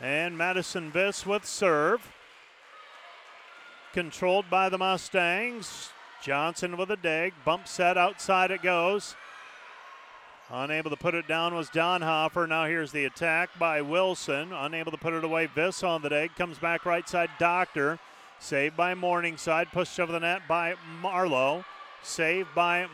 And 0.00 0.38
Madison 0.38 0.92
Viss 0.92 1.26
with 1.26 1.44
serve. 1.44 2.12
Controlled 3.92 4.48
by 4.48 4.68
the 4.68 4.78
Mustangs. 4.78 5.90
Johnson 6.22 6.76
with 6.76 6.92
a 6.92 6.96
dig. 6.96 7.32
Bump 7.44 7.66
set 7.66 7.98
outside 7.98 8.52
it 8.52 8.62
goes. 8.62 9.16
Unable 10.48 10.90
to 10.90 10.96
put 10.96 11.16
it 11.16 11.26
down 11.26 11.56
was 11.56 11.68
Donhofer. 11.68 12.48
Now 12.48 12.66
here's 12.66 12.92
the 12.92 13.06
attack 13.06 13.50
by 13.58 13.82
Wilson. 13.82 14.52
Unable 14.52 14.92
to 14.92 14.98
put 14.98 15.12
it 15.12 15.24
away. 15.24 15.48
Viss 15.48 15.82
on 15.82 16.02
the 16.02 16.08
dig. 16.08 16.36
Comes 16.36 16.56
back 16.56 16.86
right 16.86 17.08
side. 17.08 17.30
Doctor. 17.40 17.98
Saved 18.38 18.76
by 18.76 18.94
Morningside. 18.94 19.72
Pushed 19.72 19.98
over 19.98 20.12
the 20.12 20.20
net 20.20 20.42
by 20.46 20.76
Marlowe. 21.02 21.64
Saved 22.02 22.48
by 22.54 22.86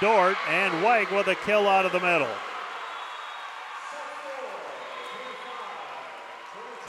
Dordt, 0.00 0.36
and 0.48 0.82
White 0.82 1.10
with 1.12 1.28
a 1.28 1.34
kill 1.34 1.68
out 1.68 1.86
of 1.86 1.92
the 1.92 2.00
middle. 2.00 2.28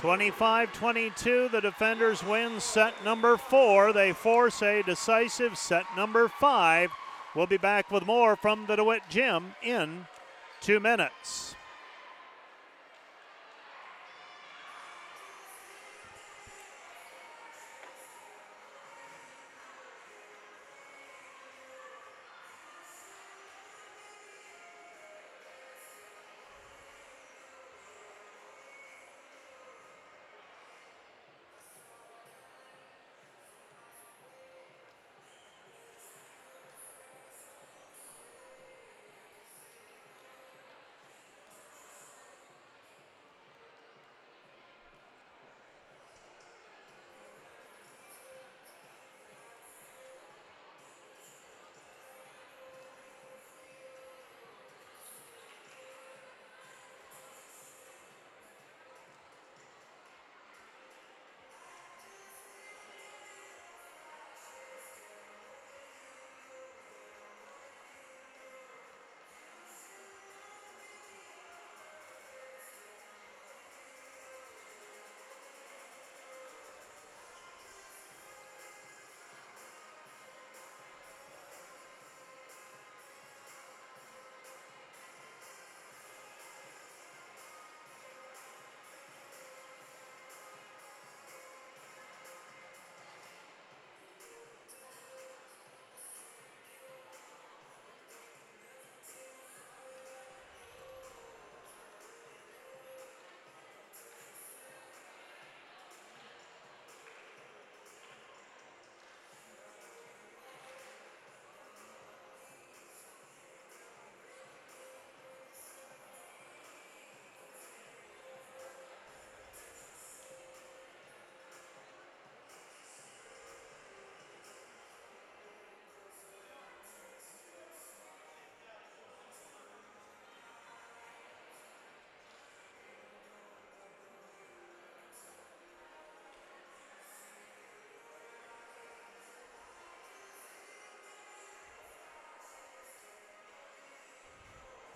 25 0.01 0.73
22, 0.73 1.49
the 1.49 1.61
defenders 1.61 2.23
win 2.23 2.59
set 2.59 3.05
number 3.05 3.37
four. 3.37 3.93
They 3.93 4.13
force 4.13 4.63
a 4.63 4.81
decisive 4.81 5.55
set 5.55 5.85
number 5.95 6.27
five. 6.27 6.89
We'll 7.35 7.45
be 7.45 7.57
back 7.57 7.91
with 7.91 8.07
more 8.07 8.35
from 8.35 8.65
the 8.65 8.75
DeWitt 8.75 9.03
Gym 9.09 9.53
in 9.61 10.07
two 10.59 10.79
minutes. 10.79 11.55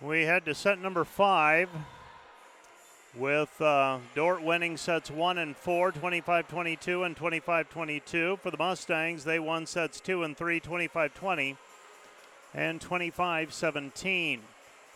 We 0.06 0.22
head 0.22 0.44
to 0.44 0.54
set 0.54 0.80
number 0.80 1.02
five 1.02 1.68
with 3.18 3.60
uh, 3.60 3.98
Dordt 4.14 4.40
winning 4.40 4.76
sets 4.76 5.10
one 5.10 5.36
and 5.36 5.56
four, 5.56 5.90
25 5.90 6.46
22 6.46 7.02
and 7.02 7.16
25 7.16 7.68
22. 7.68 8.38
For 8.40 8.52
the 8.52 8.56
Mustangs, 8.56 9.24
they 9.24 9.40
won 9.40 9.66
sets 9.66 9.98
two 9.98 10.22
and 10.22 10.36
three, 10.36 10.60
25 10.60 11.12
20 11.12 11.56
and 12.54 12.80
25 12.80 13.52
17. 13.52 14.42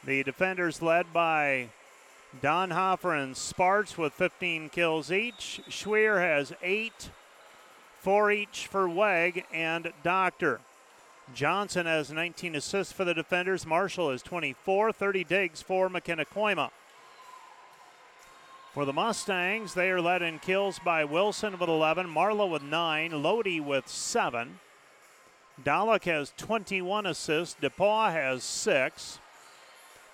The 0.05 0.23
defenders 0.23 0.81
led 0.81 1.13
by 1.13 1.71
Donhofer 2.41 3.21
and 3.21 3.37
Sparts 3.37 3.99
with 3.99 4.13
15 4.13 4.69
kills 4.69 5.11
each. 5.11 5.61
Schweer 5.69 6.21
has 6.21 6.53
eight, 6.63 7.11
four 7.99 8.31
each 8.31 8.69
for 8.69 8.89
Weg 8.89 9.45
and 9.53 9.93
Doctor. 10.05 10.61
Johnson 11.35 11.87
has 11.87 12.11
19 12.11 12.57
assists 12.57 12.93
for 12.93 13.05
the 13.05 13.15
defenders. 13.15 13.67
Marshall 13.67 14.11
has 14.11 14.23
24, 14.23 14.93
30 14.93 15.25
digs 15.25 15.63
for 15.63 15.89
McKenna 15.89 16.25
Kooima. 16.25 16.71
For 18.73 18.85
the 18.85 18.93
Mustangs, 18.93 19.75
they 19.75 19.91
are 19.91 20.01
led 20.01 20.23
in 20.23 20.39
kills 20.39 20.79
by 20.79 21.05
Wilson 21.05 21.59
with 21.59 21.69
11, 21.69 22.09
Marlowe 22.09 22.47
with 22.47 22.63
9, 22.63 23.23
Lodi 23.23 23.61
with 23.61 23.89
7. 23.89 24.61
Dalek 25.65 26.05
has 26.05 26.33
21 26.37 27.07
assists, 27.07 27.57
DePaul 27.61 28.13
has 28.13 28.45
6. 28.45 29.19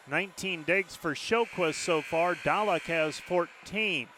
19 0.08 0.62
digs 0.62 0.94
for 0.94 1.14
Showquist 1.14 1.84
so 1.84 2.00
far. 2.00 2.34
Dalek 2.36 2.82
has 2.82 3.18
14. 3.18 4.08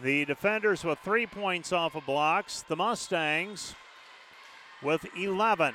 The 0.00 0.24
defenders 0.24 0.84
with 0.84 1.00
three 1.00 1.26
points 1.26 1.72
off 1.72 1.96
of 1.96 2.06
blocks. 2.06 2.62
The 2.62 2.76
Mustangs 2.76 3.74
with 4.80 5.04
11. 5.16 5.74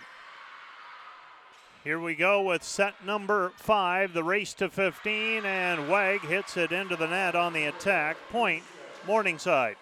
Here 1.83 1.99
we 1.99 2.15
go 2.15 2.41
with 2.41 2.63
set 2.63 3.05
number 3.05 3.51
five, 3.57 4.13
the 4.13 4.23
race 4.23 4.53
to 4.53 4.69
15, 4.69 5.43
and 5.43 5.89
Weg 5.89 6.21
hits 6.21 6.55
it 6.55 6.71
into 6.71 6.95
the 6.95 7.07
net 7.07 7.35
on 7.35 7.51
the 7.51 7.65
attack. 7.65 8.15
Point, 8.31 8.63
Morningside. 9.05 9.75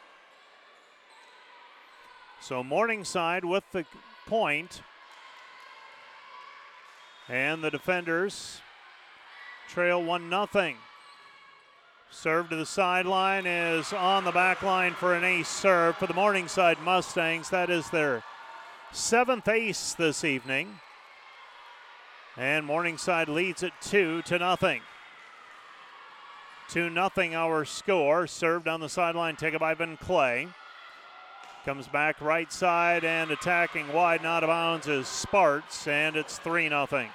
So 2.39 2.63
Morningside 2.63 3.45
with 3.45 3.63
the 3.71 3.85
point, 4.25 4.81
and 7.29 7.63
the 7.63 7.69
defenders 7.69 8.61
trail 9.69 10.01
1 10.01 10.27
0. 10.27 10.73
Serve 12.09 12.49
to 12.49 12.55
the 12.55 12.65
sideline 12.65 13.45
is 13.45 13.93
on 13.93 14.23
the 14.23 14.31
back 14.31 14.63
line 14.63 14.93
for 14.93 15.13
an 15.13 15.23
ace 15.23 15.47
serve 15.47 15.97
for 15.97 16.07
the 16.07 16.15
Morningside 16.15 16.79
Mustangs. 16.79 17.51
That 17.51 17.69
is 17.69 17.91
their 17.91 18.23
seventh 18.91 19.47
ace 19.47 19.93
this 19.93 20.23
evening. 20.23 20.79
And 22.37 22.65
Morningside 22.65 23.27
leads 23.27 23.61
it 23.61 23.73
2 23.81 24.21
to 24.23 24.39
nothing. 24.39 24.81
2 26.69 26.89
nothing 26.89 27.35
our 27.35 27.65
score. 27.65 28.25
Served 28.27 28.67
on 28.67 28.79
the 28.79 28.89
sideline, 28.89 29.35
taken 29.35 29.59
by 29.59 29.73
Van 29.73 29.97
Clay. 29.97 30.47
Comes 31.65 31.87
back 31.87 32.21
right 32.21 32.51
side 32.51 33.03
and 33.03 33.29
attacking 33.29 33.93
wide 33.93 34.23
not 34.23 34.37
out 34.37 34.43
of 34.43 34.49
bounds 34.49 34.87
is 34.87 35.07
Sparts, 35.07 35.87
and 35.87 36.15
it's 36.15 36.39
3 36.39 36.69
nothing. 36.69 37.09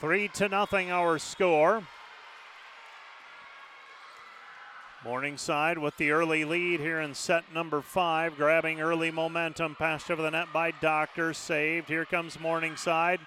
3 0.00 0.28
to 0.28 0.48
nothing 0.48 0.90
our 0.90 1.18
score. 1.18 1.82
Morningside 5.04 5.78
with 5.78 5.96
the 5.96 6.12
early 6.12 6.44
lead 6.44 6.78
here 6.78 7.00
in 7.00 7.12
set 7.14 7.42
number 7.52 7.80
five, 7.80 8.36
grabbing 8.36 8.80
early 8.80 9.10
momentum. 9.10 9.74
Passed 9.74 10.12
over 10.12 10.22
the 10.22 10.30
net 10.30 10.46
by 10.52 10.70
Doctor, 10.70 11.34
saved. 11.34 11.88
Here 11.88 12.04
comes 12.04 12.38
Morningside. 12.38 13.18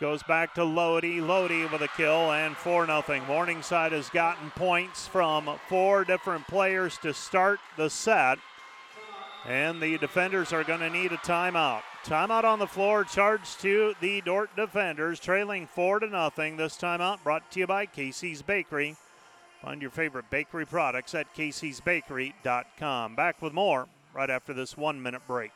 Goes 0.00 0.22
back 0.22 0.54
to 0.54 0.64
Lodi. 0.64 1.20
Lodi 1.20 1.66
with 1.66 1.82
a 1.82 1.88
kill 1.88 2.32
and 2.32 2.56
4 2.56 2.86
0. 2.86 3.02
Morningside 3.28 3.92
has 3.92 4.08
gotten 4.08 4.50
points 4.52 5.06
from 5.06 5.58
four 5.68 6.04
different 6.04 6.46
players 6.46 6.96
to 6.98 7.12
start 7.12 7.60
the 7.76 7.90
set. 7.90 8.38
And 9.46 9.82
the 9.82 9.98
defenders 9.98 10.54
are 10.54 10.64
going 10.64 10.80
to 10.80 10.88
need 10.88 11.12
a 11.12 11.18
timeout. 11.18 11.82
Timeout 12.02 12.44
on 12.44 12.58
the 12.58 12.66
floor, 12.66 13.04
charged 13.04 13.60
to 13.60 13.94
the 14.00 14.22
Dordt 14.22 14.56
defenders, 14.56 15.20
trailing 15.20 15.66
4 15.66 16.00
to 16.00 16.06
nothing. 16.06 16.56
This 16.56 16.78
timeout 16.78 17.22
brought 17.22 17.50
to 17.50 17.60
you 17.60 17.66
by 17.66 17.84
Casey's 17.84 18.40
Bakery. 18.40 18.96
Find 19.62 19.82
your 19.82 19.90
favorite 19.90 20.30
bakery 20.30 20.66
products 20.66 21.14
at 21.14 21.34
caseysbakery.com. 21.34 23.14
Back 23.14 23.42
with 23.42 23.52
more 23.52 23.88
right 24.14 24.30
after 24.30 24.54
this 24.54 24.76
one 24.76 25.02
minute 25.02 25.22
break. 25.26 25.52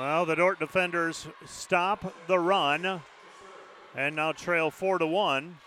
Well, 0.00 0.24
the 0.24 0.34
Dordt 0.34 0.58
defenders 0.58 1.28
stop 1.44 2.14
the 2.26 2.38
run 2.38 3.02
and 3.94 4.16
now 4.16 4.32
trail 4.32 4.70
4 4.70 4.96
to 4.96 5.06
1. 5.06 5.58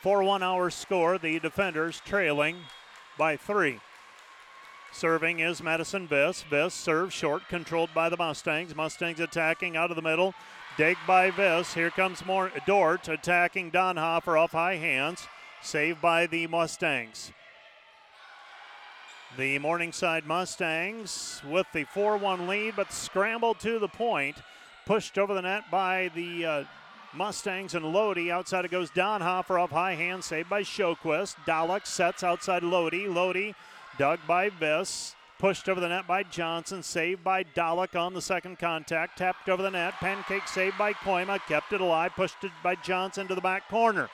4 0.00 0.22
1 0.22 0.42
hour 0.42 0.70
score. 0.70 1.18
The 1.18 1.38
defenders 1.38 2.00
trailing 2.02 2.56
by 3.18 3.36
3. 3.36 3.78
Serving 4.90 5.40
is 5.40 5.62
Madison 5.62 6.08
Viss. 6.08 6.42
Viss 6.48 6.72
serves 6.72 7.12
short, 7.12 7.46
controlled 7.50 7.90
by 7.92 8.08
the 8.08 8.16
Mustangs. 8.16 8.74
Mustangs 8.74 9.20
attacking 9.20 9.76
out 9.76 9.90
of 9.90 9.96
the 9.96 10.00
middle. 10.00 10.32
Dig 10.78 10.96
by 11.06 11.30
Viss. 11.30 11.74
Here 11.74 11.90
comes 11.90 12.24
more 12.24 12.50
Dordt 12.66 13.06
attacking 13.08 13.70
Donhofer 13.70 14.40
off 14.40 14.52
high 14.52 14.76
hands. 14.76 15.26
Saved 15.60 16.00
by 16.00 16.26
the 16.26 16.46
Mustangs. 16.46 17.32
The 19.36 19.60
Morningside 19.60 20.26
Mustangs 20.26 21.40
with 21.48 21.66
the 21.72 21.84
4 21.84 22.16
1 22.16 22.48
lead, 22.48 22.74
but 22.74 22.92
scrambled 22.92 23.60
to 23.60 23.78
the 23.78 23.88
point. 23.88 24.36
Pushed 24.86 25.18
over 25.18 25.34
the 25.34 25.42
net 25.42 25.64
by 25.70 26.10
the 26.16 26.44
uh, 26.44 26.64
Mustangs 27.14 27.74
and 27.74 27.84
Lodi. 27.84 28.32
Outside 28.32 28.64
it 28.64 28.72
goes 28.72 28.90
Donhofer 28.90 29.60
off 29.60 29.70
high 29.70 29.94
hand, 29.94 30.24
saved 30.24 30.50
by 30.50 30.62
Showquist. 30.62 31.36
Dalek 31.46 31.86
sets 31.86 32.24
outside 32.24 32.64
Lodi. 32.64 33.06
Lodi 33.06 33.54
dug 33.98 34.18
by 34.26 34.50
Viss. 34.50 35.14
Pushed 35.38 35.68
over 35.68 35.80
the 35.80 35.88
net 35.88 36.08
by 36.08 36.24
Johnson, 36.24 36.82
saved 36.82 37.22
by 37.22 37.44
Dalek 37.44 37.98
on 37.98 38.12
the 38.14 38.20
second 38.20 38.58
contact. 38.58 39.16
Tapped 39.16 39.48
over 39.48 39.62
the 39.62 39.70
net. 39.70 39.94
Pancake 40.00 40.48
saved 40.48 40.76
by 40.76 40.92
Kooima, 40.92 41.38
kept 41.46 41.72
it 41.72 41.80
alive. 41.80 42.12
Pushed 42.16 42.42
it 42.42 42.52
by 42.64 42.74
Johnson 42.74 43.28
to 43.28 43.36
the 43.36 43.40
back 43.40 43.68
corner. 43.68 44.10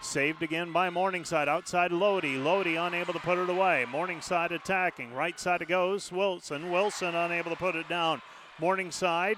Saved 0.00 0.42
again 0.42 0.72
by 0.72 0.90
Morningside. 0.90 1.48
Outside 1.48 1.90
Lodi. 1.90 2.36
Lodi 2.36 2.76
unable 2.76 3.12
to 3.12 3.18
put 3.18 3.38
it 3.38 3.50
away. 3.50 3.86
Morningside 3.90 4.52
attacking. 4.52 5.12
Right 5.12 5.38
side 5.40 5.62
it 5.62 5.68
goes. 5.68 6.12
Wilson. 6.12 6.70
Wilson 6.70 7.14
unable 7.14 7.50
to 7.50 7.56
put 7.56 7.74
it 7.74 7.88
down. 7.88 8.22
Morningside 8.58 9.36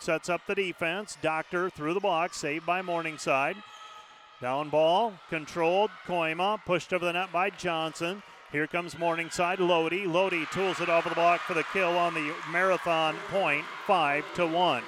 sets 0.00 0.28
up 0.28 0.40
the 0.46 0.54
defense. 0.54 1.16
Doctor 1.22 1.70
through 1.70 1.94
the 1.94 2.00
block. 2.00 2.34
Saved 2.34 2.66
by 2.66 2.82
Morningside. 2.82 3.56
Down 4.40 4.68
ball. 4.68 5.14
Controlled. 5.30 5.90
Kooima. 6.06 6.64
Pushed 6.64 6.92
over 6.92 7.04
the 7.04 7.12
net 7.12 7.30
by 7.32 7.50
Johnson. 7.50 8.22
Here 8.52 8.66
comes 8.66 8.98
Morningside. 8.98 9.60
Lodi. 9.60 10.06
Lodi 10.06 10.46
tools 10.46 10.80
it 10.80 10.88
off 10.88 11.06
of 11.06 11.10
the 11.10 11.16
block 11.16 11.40
for 11.40 11.54
the 11.54 11.64
kill 11.72 11.96
on 11.96 12.14
the 12.14 12.32
marathon 12.50 13.16
point. 13.30 13.64
Five 13.86 14.24
to 14.34 14.46
one. 14.46 14.82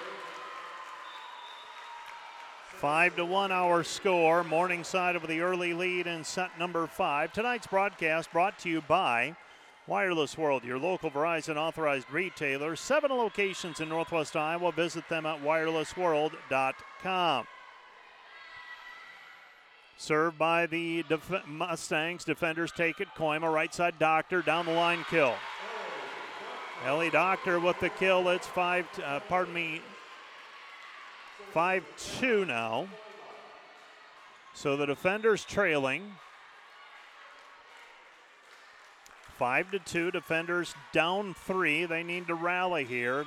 Five 2.76 3.16
to 3.16 3.24
one 3.24 3.50
our 3.52 3.82
score. 3.82 4.44
Morningside 4.44 5.16
over 5.16 5.26
the 5.26 5.40
early 5.40 5.72
lead 5.72 6.06
in 6.06 6.24
set 6.24 6.58
number 6.58 6.86
five. 6.86 7.32
Tonight's 7.32 7.66
broadcast 7.66 8.30
brought 8.30 8.58
to 8.58 8.68
you 8.68 8.82
by 8.82 9.34
Wireless 9.86 10.36
World, 10.36 10.62
your 10.62 10.78
local 10.78 11.10
Verizon 11.10 11.56
authorized 11.56 12.10
retailer. 12.10 12.76
Seven 12.76 13.10
locations 13.10 13.80
in 13.80 13.88
Northwest 13.88 14.36
Iowa. 14.36 14.72
Visit 14.72 15.08
them 15.08 15.24
at 15.24 15.42
wirelessworld.com. 15.42 17.46
Served 19.96 20.36
by 20.36 20.66
the 20.66 21.02
def- 21.08 21.46
Mustangs. 21.46 22.24
Defenders 22.24 22.72
take 22.72 23.00
it. 23.00 23.08
Kooima, 23.16 23.50
right 23.50 23.72
side, 23.72 23.94
Doctor, 23.98 24.42
down 24.42 24.66
the 24.66 24.72
line 24.72 25.02
kill. 25.08 25.34
Ellie 26.84 27.08
Doctor 27.08 27.58
with 27.58 27.80
the 27.80 27.88
kill. 27.88 28.28
It's 28.28 28.46
five, 28.46 28.86
uh, 29.02 29.20
pardon 29.20 29.54
me, 29.54 29.80
5 31.56 31.84
2 32.20 32.44
now. 32.44 32.86
So 34.52 34.76
the 34.76 34.84
defenders 34.84 35.42
trailing. 35.42 36.12
5 39.38 39.70
to 39.70 39.78
2. 39.78 40.10
Defenders 40.10 40.74
down 40.92 41.32
3. 41.32 41.86
They 41.86 42.02
need 42.02 42.26
to 42.26 42.34
rally 42.34 42.84
here. 42.84 43.24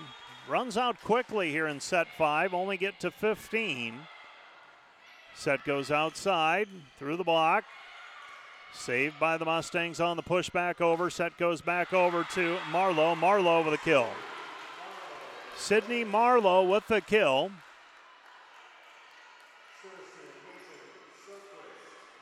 Runs 0.47 0.77
out 0.77 1.01
quickly 1.01 1.49
here 1.49 1.65
in 1.65 1.79
set 1.79 2.05
5. 2.19 2.53
Only 2.53 2.77
get 2.77 2.99
to 2.99 3.09
15. 3.09 3.95
Set 5.33 5.65
goes 5.65 5.89
outside 5.89 6.67
through 6.99 7.17
the 7.17 7.23
block. 7.23 7.63
Saved 8.71 9.19
by 9.19 9.37
the 9.37 9.45
Mustangs 9.45 9.99
on 9.99 10.17
the 10.17 10.21
pushback 10.21 10.81
over. 10.81 11.09
Set 11.09 11.35
goes 11.39 11.61
back 11.61 11.93
over 11.93 12.23
to 12.35 12.59
Marlowe. 12.71 13.15
Marlowe 13.15 13.63
with 13.63 13.73
the 13.73 13.79
kill. 13.79 14.07
Sydney 15.57 16.03
Marlowe 16.03 16.61
with 16.61 16.85
the 16.85 17.01
kill. 17.01 17.49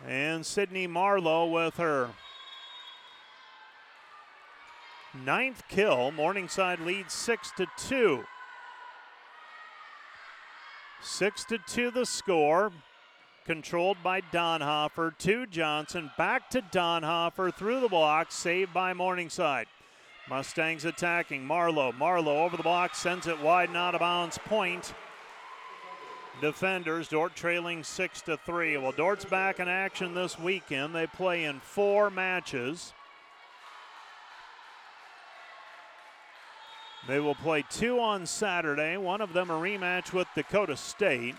And 0.06 0.46
Sydney 0.46 0.88
Marlowe 0.88 1.48
with 1.48 1.78
her 1.78 2.10
ninth 5.26 5.64
kill. 5.68 6.12
Morningside 6.12 6.80
leads 6.80 7.14
six 7.14 7.52
to 7.58 7.68
two. 7.78 8.24
Six 11.02 11.46
to 11.46 11.58
two 11.58 11.92
the 11.92 12.06
score. 12.06 12.72
Controlled 13.46 13.98
by 14.04 14.22
Donhofer 14.22 15.18
to 15.20 15.46
Johnson. 15.48 16.12
Back 16.18 16.50
to 16.50 16.62
Donhofer 16.62 17.54
through 17.54 17.80
the 17.80 17.88
block. 17.88 18.32
Saved 18.32 18.74
by 18.74 18.94
Morningside. 18.94 19.68
Mustangs 20.30 20.84
attacking. 20.84 21.46
Marlowe. 21.46 21.94
Marlowe 21.94 22.44
over 22.44 22.58
the 22.58 22.64
block. 22.64 22.94
Sends 22.94 23.26
it 23.26 23.40
wide 23.40 23.70
and 23.70 23.78
out 23.78 23.96
of 23.96 24.02
bounds. 24.02 24.38
Point 24.38 24.94
defenders. 26.42 27.08
Dordt 27.08 27.36
trailing 27.36 27.84
six 27.84 28.22
to 28.22 28.38
three. 28.38 28.78
Well, 28.78 28.92
Dordt's 28.92 29.26
back 29.26 29.60
in 29.60 29.68
action 29.68 30.14
this 30.14 30.40
weekend. 30.40 30.96
They 30.96 31.08
play 31.08 31.46
in 31.46 31.60
four 31.60 32.10
matches. 32.10 32.94
They 37.08 37.20
will 37.20 37.36
play 37.36 37.64
two 37.70 38.00
on 38.00 38.26
Saturday. 38.26 38.98
One 38.98 39.22
of 39.22 39.34
them 39.34 39.50
a 39.50 39.54
rematch 39.54 40.12
with 40.12 40.28
Dakota 40.36 40.76
State. 40.76 41.36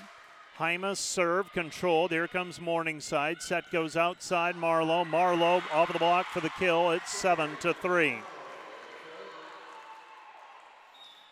Hymas 0.59 0.97
serve 0.97 1.53
controlled. 1.53 2.11
Here 2.11 2.27
comes 2.27 2.61
Morningside. 2.61 3.43
Set 3.43 3.65
goes 3.71 3.97
outside. 3.97 4.57
Marlowe. 4.57 5.05
Marlowe 5.05 5.63
off 5.73 5.93
the 5.93 5.99
block 5.99 6.27
for 6.27 6.41
the 6.41 6.51
kill. 6.59 6.91
It's 6.91 7.13
seven 7.13 7.51
to 7.61 7.75
three. 7.75 8.19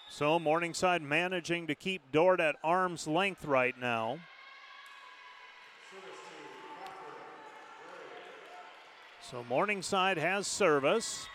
So 0.08 0.38
Morningside 0.38 1.02
managing 1.02 1.66
to 1.66 1.74
keep 1.74 2.00
Dordt 2.12 2.40
at 2.40 2.56
arm's 2.62 3.06
length 3.06 3.44
right 3.44 3.78
now. 3.78 4.18
So 9.20 9.44
Morningside 9.48 10.16
has 10.18 10.46
service. 10.46 11.26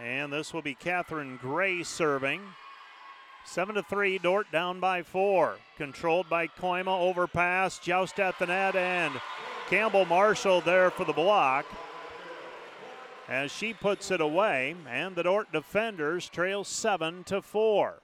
And 0.00 0.32
this 0.32 0.54
will 0.54 0.62
be 0.62 0.74
Catherine 0.74 1.36
Gray 1.36 1.82
serving. 1.82 2.40
Seven 3.44 3.74
to 3.74 3.82
three, 3.82 4.18
Dordt 4.18 4.50
down 4.52 4.78
by 4.78 5.02
four. 5.02 5.56
Controlled 5.76 6.28
by 6.28 6.46
Kooima, 6.46 7.00
overpass, 7.00 7.78
joust 7.80 8.20
at 8.20 8.38
the 8.38 8.46
net, 8.46 8.76
and 8.76 9.20
Campbell 9.68 10.04
Marshall 10.04 10.60
there 10.60 10.90
for 10.90 11.04
the 11.04 11.12
block 11.12 11.66
as 13.30 13.52
she 13.52 13.72
puts 13.72 14.10
it 14.10 14.20
away, 14.20 14.74
and 14.88 15.14
the 15.14 15.22
Dordt 15.22 15.52
defenders 15.52 16.28
trail 16.28 16.64
seven 16.64 17.22
to 17.24 17.40
four. 17.40 18.02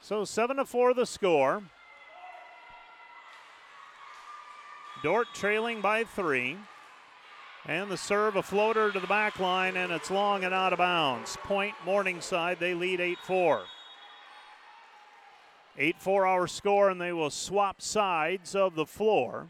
So 0.00 0.24
seven 0.24 0.58
to 0.58 0.64
four 0.64 0.94
the 0.94 1.06
score. 1.06 1.62
Dordt 5.02 5.28
trailing 5.34 5.80
by 5.80 6.04
three. 6.04 6.58
And 7.66 7.90
the 7.90 7.96
serve, 7.96 8.36
a 8.36 8.42
floater 8.42 8.92
to 8.92 9.00
the 9.00 9.06
back 9.06 9.40
line, 9.40 9.76
and 9.76 9.90
it's 9.90 10.10
long 10.10 10.44
and 10.44 10.52
out 10.52 10.74
of 10.74 10.78
bounds. 10.78 11.38
Point 11.44 11.74
Morningside, 11.86 12.58
they 12.60 12.74
lead 12.74 13.00
8 13.00 13.18
4. 13.22 13.62
8 15.78 15.96
4 15.98 16.26
hour 16.26 16.46
score, 16.46 16.90
and 16.90 17.00
they 17.00 17.12
will 17.12 17.30
swap 17.30 17.80
sides 17.80 18.54
of 18.54 18.74
the 18.74 18.84
floor. 18.84 19.48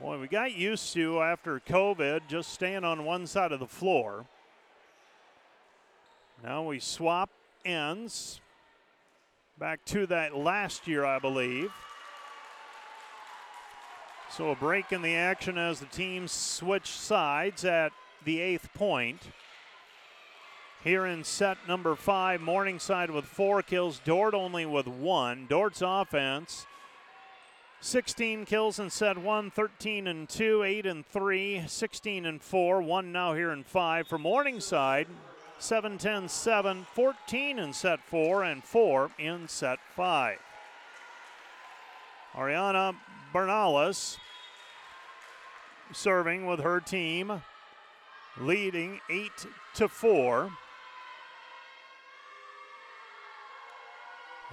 Boy, 0.00 0.18
we 0.18 0.26
got 0.26 0.52
used 0.52 0.92
to 0.94 1.22
after 1.22 1.60
COVID 1.60 2.22
just 2.28 2.52
staying 2.52 2.84
on 2.84 3.04
one 3.04 3.26
side 3.26 3.52
of 3.52 3.60
the 3.60 3.66
floor. 3.66 4.26
Now 6.42 6.62
we 6.64 6.78
swap 6.78 7.30
ends. 7.64 8.40
Back 9.58 9.82
to 9.86 10.06
that 10.08 10.36
last 10.36 10.86
year, 10.86 11.04
I 11.06 11.18
believe. 11.18 11.72
So 14.36 14.50
a 14.50 14.56
break 14.56 14.90
in 14.90 15.00
the 15.00 15.14
action 15.14 15.56
as 15.56 15.78
the 15.78 15.86
teams 15.86 16.32
switch 16.32 16.88
sides 16.88 17.64
at 17.64 17.92
the 18.24 18.40
eighth 18.40 18.74
point. 18.74 19.20
Here 20.82 21.06
in 21.06 21.22
set 21.22 21.56
number 21.68 21.94
five, 21.94 22.40
Morningside 22.40 23.12
with 23.12 23.26
four 23.26 23.62
kills, 23.62 24.00
Dordt 24.04 24.34
only 24.34 24.66
with 24.66 24.88
one. 24.88 25.46
Dordt's 25.46 25.82
offense 25.86 26.66
16 27.80 28.44
kills 28.44 28.80
in 28.80 28.90
set 28.90 29.18
one, 29.18 29.52
13 29.52 30.08
and 30.08 30.28
2, 30.28 30.64
8 30.64 30.86
and 30.86 31.06
3, 31.06 31.62
16 31.68 32.26
and 32.26 32.42
4, 32.42 32.82
1 32.82 33.12
now 33.12 33.34
here 33.34 33.52
in 33.52 33.62
5. 33.62 34.08
For 34.08 34.18
Morningside, 34.18 35.06
7 35.60 35.96
10 35.96 36.28
7, 36.28 36.86
14 36.92 37.58
in 37.60 37.72
set 37.72 38.00
4, 38.00 38.42
and 38.42 38.64
4 38.64 39.10
in 39.16 39.46
set 39.46 39.78
5. 39.94 40.38
Ariana 42.34 42.96
Bernales 43.34 44.18
serving 45.92 46.46
with 46.46 46.60
her 46.60 46.78
team 46.78 47.42
leading 48.40 49.00
8 49.10 49.30
to 49.74 49.88
4. 49.88 50.50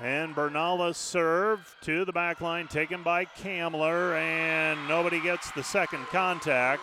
And 0.01 0.35
Bernales 0.35 0.95
serve 0.95 1.75
to 1.81 2.05
the 2.05 2.11
back 2.11 2.41
line 2.41 2.67
taken 2.67 3.03
by 3.03 3.25
Kamler, 3.25 4.15
and 4.15 4.87
nobody 4.87 5.21
gets 5.21 5.51
the 5.51 5.63
second 5.63 6.07
contact. 6.07 6.81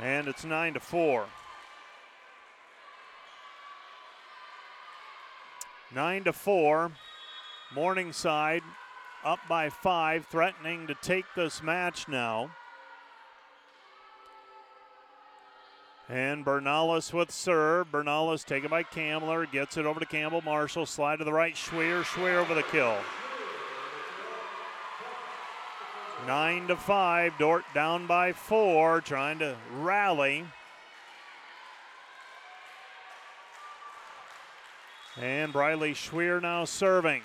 And 0.00 0.28
it's 0.28 0.44
9 0.44 0.74
to 0.74 0.80
4. 0.80 1.26
9 5.92 6.24
to 6.24 6.32
4. 6.32 6.92
Morningside 7.74 8.62
up 9.24 9.40
by 9.48 9.68
5, 9.68 10.26
threatening 10.26 10.86
to 10.86 10.94
take 10.94 11.26
this 11.34 11.62
match 11.62 12.08
now. 12.08 12.50
And 16.08 16.44
Bernales 16.44 17.12
with 17.12 17.30
serve. 17.30 17.90
Bernales 17.90 18.44
taken 18.44 18.68
by 18.68 18.82
Kamler. 18.82 19.50
Gets 19.50 19.76
it 19.76 19.86
over 19.86 19.98
to 19.98 20.04
Campbell 20.04 20.42
Marshall. 20.42 20.84
Slide 20.84 21.20
to 21.20 21.24
the 21.24 21.32
right. 21.32 21.54
Schweer. 21.54 22.02
Schweer 22.02 22.38
over 22.38 22.54
the 22.54 22.64
kill. 22.64 22.98
Nine 26.26 26.68
to 26.68 26.76
five. 26.76 27.32
Dordt 27.38 27.64
down 27.72 28.06
by 28.06 28.32
four. 28.32 29.00
Trying 29.00 29.38
to 29.38 29.56
rally. 29.78 30.44
And 35.18 35.52
Briley 35.52 35.94
Schweer 35.94 36.42
now 36.42 36.64
serving. 36.64 37.22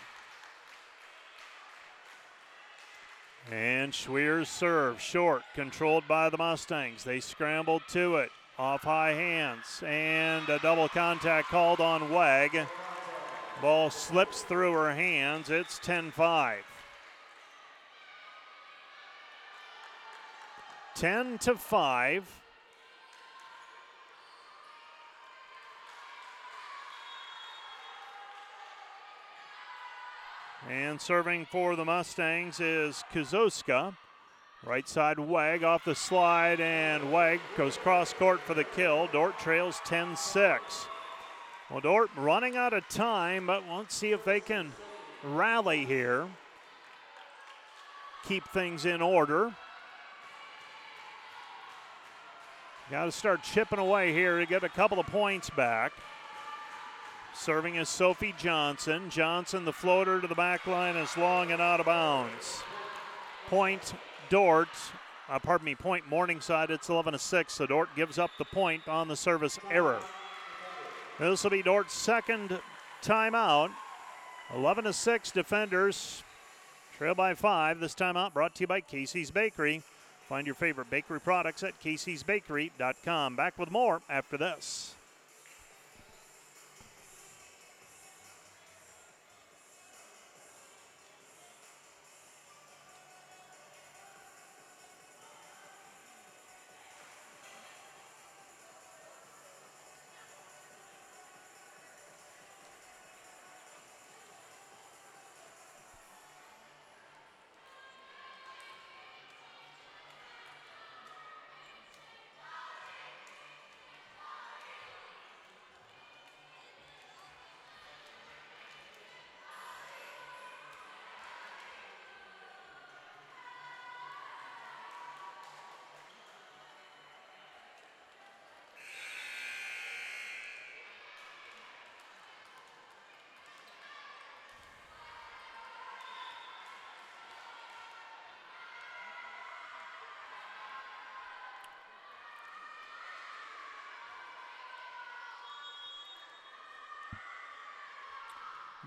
And 3.51 3.93
Schweer's 3.93 4.49
serve 4.49 4.99
short, 4.99 5.43
controlled 5.55 6.07
by 6.07 6.29
the 6.29 6.37
Mustangs. 6.37 7.03
They 7.03 7.21
scrambled 7.21 7.83
to 7.89 8.17
it 8.17 8.29
off 8.59 8.83
high 8.83 9.13
hands, 9.13 9.81
and 9.85 10.49
a 10.49 10.59
double 10.59 10.89
contact 10.89 11.47
called 11.47 11.79
on 11.79 12.09
Weg. 12.09 12.65
Ball 13.61 13.89
slips 13.89 14.41
through 14.41 14.73
her 14.73 14.93
hands. 14.93 15.49
It's 15.49 15.79
10 15.79 16.11
5. 16.11 16.63
10 20.95 21.37
to 21.37 21.55
5. 21.55 22.46
And 30.69 30.99
serving 30.99 31.45
for 31.45 31.77
the 31.77 31.85
Mustangs 31.85 32.59
is 32.59 33.01
Kazoska. 33.13 33.95
Right 34.65 34.87
side 34.87 35.17
Weg 35.17 35.63
off 35.63 35.85
the 35.85 35.95
slide, 35.95 36.59
and 36.59 37.09
Weg 37.11 37.39
goes 37.55 37.77
cross 37.77 38.11
court 38.11 38.41
for 38.41 38.53
the 38.53 38.65
kill. 38.65 39.07
Dordt 39.07 39.39
trails 39.39 39.79
10 39.85 40.17
6. 40.17 40.87
Well, 41.69 41.79
Dordt 41.79 42.09
running 42.17 42.57
out 42.57 42.73
of 42.73 42.87
time, 42.89 43.47
but 43.47 43.63
let's 43.69 43.95
see 43.95 44.11
if 44.11 44.25
they 44.25 44.41
can 44.41 44.73
rally 45.23 45.85
here. 45.85 46.27
Keep 48.25 48.49
things 48.49 48.85
in 48.85 49.01
order. 49.01 49.55
Got 52.91 53.05
to 53.05 53.11
start 53.11 53.41
chipping 53.43 53.79
away 53.79 54.11
here 54.11 54.39
to 54.39 54.45
get 54.45 54.65
a 54.65 54.69
couple 54.69 54.99
of 54.99 55.05
points 55.07 55.49
back. 55.49 55.93
Serving 57.37 57.75
is 57.75 57.87
Sophie 57.87 58.33
Johnson. 58.37 59.09
Johnson, 59.09 59.63
the 59.63 59.71
floater 59.71 60.19
to 60.19 60.27
the 60.27 60.35
back 60.35 60.65
line, 60.65 60.97
is 60.97 61.15
long 61.15 61.51
and 61.51 61.61
out 61.61 61.79
of 61.79 61.85
bounds. 61.85 62.63
Point 63.47 63.93
Dordt, 64.29 64.67
uh, 65.29 65.37
pardon 65.39 65.65
me, 65.65 65.75
point 65.75 66.09
Morningside. 66.09 66.71
It's 66.71 66.89
11 66.89 67.13
to 67.13 67.19
6, 67.19 67.53
so 67.53 67.67
Dordt 67.67 67.95
gives 67.95 68.17
up 68.17 68.31
the 68.37 68.45
point 68.45 68.87
on 68.87 69.07
the 69.07 69.15
service 69.15 69.59
error. 69.69 69.99
This 71.19 71.43
will 71.43 71.51
be 71.51 71.61
Dordt's 71.61 71.93
second 71.93 72.59
timeout. 73.03 73.69
11 74.53 74.85
to 74.85 74.93
6 74.93 75.31
defenders 75.31 76.23
trail 76.97 77.15
by 77.15 77.35
five. 77.35 77.79
This 77.79 77.93
timeout 77.93 78.33
brought 78.33 78.55
to 78.55 78.61
you 78.61 78.67
by 78.67 78.81
Casey's 78.81 79.31
Bakery. 79.31 79.83
Find 80.27 80.45
your 80.45 80.55
favorite 80.55 80.89
bakery 80.89 81.21
products 81.21 81.63
at 81.63 81.79
caseysbakery.com. 81.81 83.35
Back 83.35 83.57
with 83.59 83.71
more 83.71 84.01
after 84.09 84.37
this. 84.37 84.96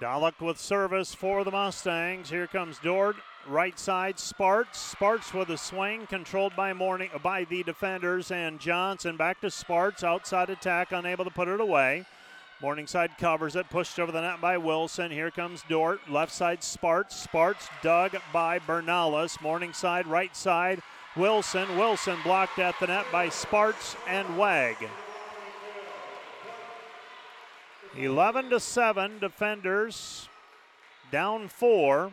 Dalek 0.01 0.41
with 0.41 0.59
service 0.59 1.15
for 1.15 1.45
the 1.45 1.51
Mustangs. 1.51 2.31
Here 2.31 2.47
comes 2.47 2.79
Dordt. 2.79 3.17
Right 3.47 3.79
side, 3.79 4.19
Sparts. 4.19 4.79
Sparts 4.79 5.35
with 5.35 5.51
a 5.51 5.59
swing, 5.59 6.07
controlled 6.07 6.57
by 6.57 6.73
Morning 6.73 7.11
uh, 7.15 7.19
by 7.19 7.45
the 7.45 7.63
defenders, 7.63 8.31
and 8.31 8.59
Johnson 8.59 9.19
back 9.19 9.43
to 9.43 9.51
Sparts. 9.51 10.03
Outside 10.03 10.49
attack, 10.49 10.93
unable 10.93 11.25
to 11.25 11.31
put 11.31 11.49
it 11.49 11.61
away. 11.61 12.07
Morningside 12.63 13.19
covers 13.19 13.57
it, 13.57 13.69
pushed 13.69 13.99
over 13.99 14.11
the 14.11 14.23
net 14.23 14.41
by 14.41 14.57
Wilson. 14.57 15.11
Here 15.11 15.31
comes 15.31 15.65
Dordt. 15.69 16.01
Left 16.11 16.33
side, 16.33 16.63
Sparts. 16.63 17.17
Sparts 17.17 17.69
dug 17.83 18.17
by 18.33 18.59
Bernales. 18.59 19.41
Morningside, 19.43 20.07
right 20.07 20.35
side, 20.35 20.81
Wilson. 21.15 21.77
Wilson 21.77 22.17
blocked 22.25 22.59
at 22.59 22.79
the 22.81 22.87
net 22.87 23.05
by 23.13 23.29
Sparts 23.29 23.97
and 24.07 24.39
Weg. 24.39 24.77
11 27.97 28.51
to 28.51 28.61
7 28.61 29.19
defenders. 29.19 30.29
Down 31.11 31.49
4 31.49 32.12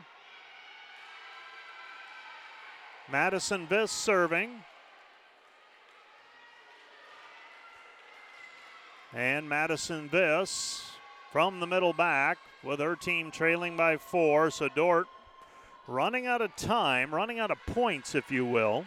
Madison 3.09 3.67
Viss 3.67 3.89
serving. 3.89 4.63
And 9.13 9.47
Madison 9.47 10.09
Viss 10.09 10.81
from 11.31 11.59
the 11.59 11.67
middle 11.67 11.93
back 11.93 12.37
with 12.63 12.79
her 12.79 12.95
team 12.95 13.31
trailing 13.31 13.77
by 13.77 13.97
4 13.97 14.51
so 14.51 14.67
Dordt 14.67 15.07
running 15.87 16.25
out 16.27 16.41
of 16.41 16.55
time 16.55 17.15
running 17.15 17.39
out 17.39 17.51
of 17.51 17.57
points 17.67 18.15
if 18.15 18.29
you 18.31 18.45
will. 18.45 18.85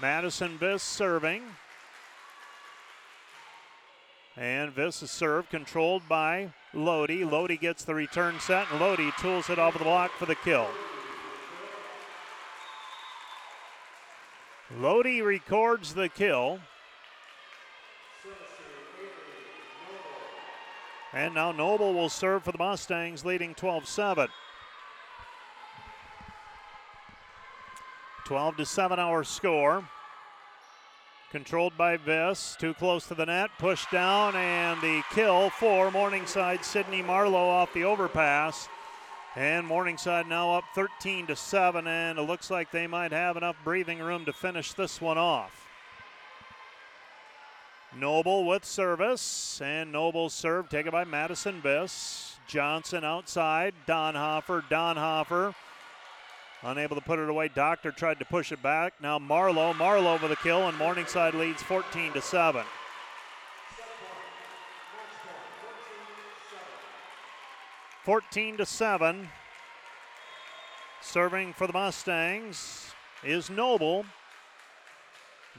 Madison 0.00 0.56
Viss 0.58 0.80
serving 0.80 1.42
and 4.36 4.74
this 4.74 5.02
is 5.02 5.10
serve 5.10 5.48
controlled 5.50 6.02
by 6.08 6.52
Lodi. 6.72 7.24
Lodi 7.24 7.56
gets 7.56 7.84
the 7.84 7.94
return 7.94 8.38
set, 8.40 8.66
and 8.70 8.80
Lodi 8.80 9.10
tools 9.18 9.50
it 9.50 9.58
off 9.58 9.76
the 9.76 9.84
block 9.84 10.12
for 10.12 10.26
the 10.26 10.34
kill. 10.36 10.68
Lodi 14.78 15.20
records 15.20 15.94
the 15.94 16.08
kill. 16.08 16.60
And 21.12 21.34
now 21.34 21.50
Noble 21.50 21.92
will 21.92 22.08
serve 22.08 22.44
for 22.44 22.52
the 22.52 22.58
Mustangs, 22.58 23.24
leading 23.24 23.54
12 23.54 23.88
7. 23.88 24.28
12 28.26 28.56
to 28.58 28.64
7 28.64 28.98
our 29.00 29.24
score. 29.24 29.84
Controlled 31.30 31.76
by 31.78 31.96
Viss, 31.96 32.56
too 32.58 32.74
close 32.74 33.06
to 33.06 33.14
the 33.14 33.26
net, 33.26 33.50
pushed 33.56 33.88
down, 33.92 34.34
and 34.34 34.80
the 34.80 35.02
kill 35.12 35.48
for 35.50 35.88
Morningside. 35.92 36.64
Sydney 36.64 37.02
Marlowe 37.02 37.48
off 37.48 37.72
the 37.72 37.84
overpass. 37.84 38.68
And 39.36 39.64
Morningside 39.64 40.26
now 40.26 40.54
up 40.54 40.64
13 40.74 41.28
to 41.28 41.36
7, 41.36 41.86
and 41.86 42.18
it 42.18 42.22
looks 42.22 42.50
like 42.50 42.72
they 42.72 42.88
might 42.88 43.12
have 43.12 43.36
enough 43.36 43.54
breathing 43.62 44.00
room 44.00 44.24
to 44.24 44.32
finish 44.32 44.72
this 44.72 45.00
one 45.00 45.18
off. 45.18 45.68
Noble 47.96 48.44
with 48.44 48.64
service, 48.64 49.60
and 49.62 49.92
Noble's 49.92 50.34
serve 50.34 50.68
taken 50.68 50.90
by 50.90 51.04
Madison 51.04 51.60
Viss. 51.62 52.38
Johnson 52.48 53.04
outside, 53.04 53.74
Donhofer, 53.86 54.64
Donhofer. 54.68 55.54
Unable 56.62 56.96
to 56.96 57.02
put 57.02 57.18
it 57.18 57.28
away. 57.28 57.48
Doctor 57.48 57.90
tried 57.90 58.18
to 58.18 58.24
push 58.24 58.52
it 58.52 58.62
back. 58.62 58.94
Now 59.00 59.18
Marlowe, 59.18 59.72
Marlowe 59.74 60.18
with 60.20 60.32
a 60.32 60.36
kill, 60.36 60.68
and 60.68 60.76
Morningside 60.76 61.34
leads 61.34 61.62
14 61.62 62.12
to 62.12 62.20
7. 62.20 62.64
Fourteen 68.02 68.56
to 68.56 68.64
seven. 68.64 69.28
Serving 71.02 71.52
for 71.52 71.66
the 71.66 71.72
Mustangs 71.74 72.92
is 73.22 73.50
Noble. 73.50 74.06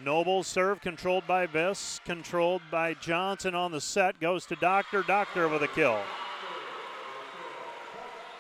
Noble 0.04 0.42
serve 0.42 0.82
controlled 0.82 1.28
by 1.28 1.46
Viss, 1.46 2.04
controlled 2.04 2.64
by 2.72 2.96
Johnson 2.96 3.54
on 3.54 3.72
the 3.72 3.80
set, 3.80 4.20
goes 4.20 4.48
to 4.48 4.56
Doctor. 4.56 5.04
Doctor 5.04 5.48
with 5.48 5.62
a 5.62 5.68
kill. 5.68 6.02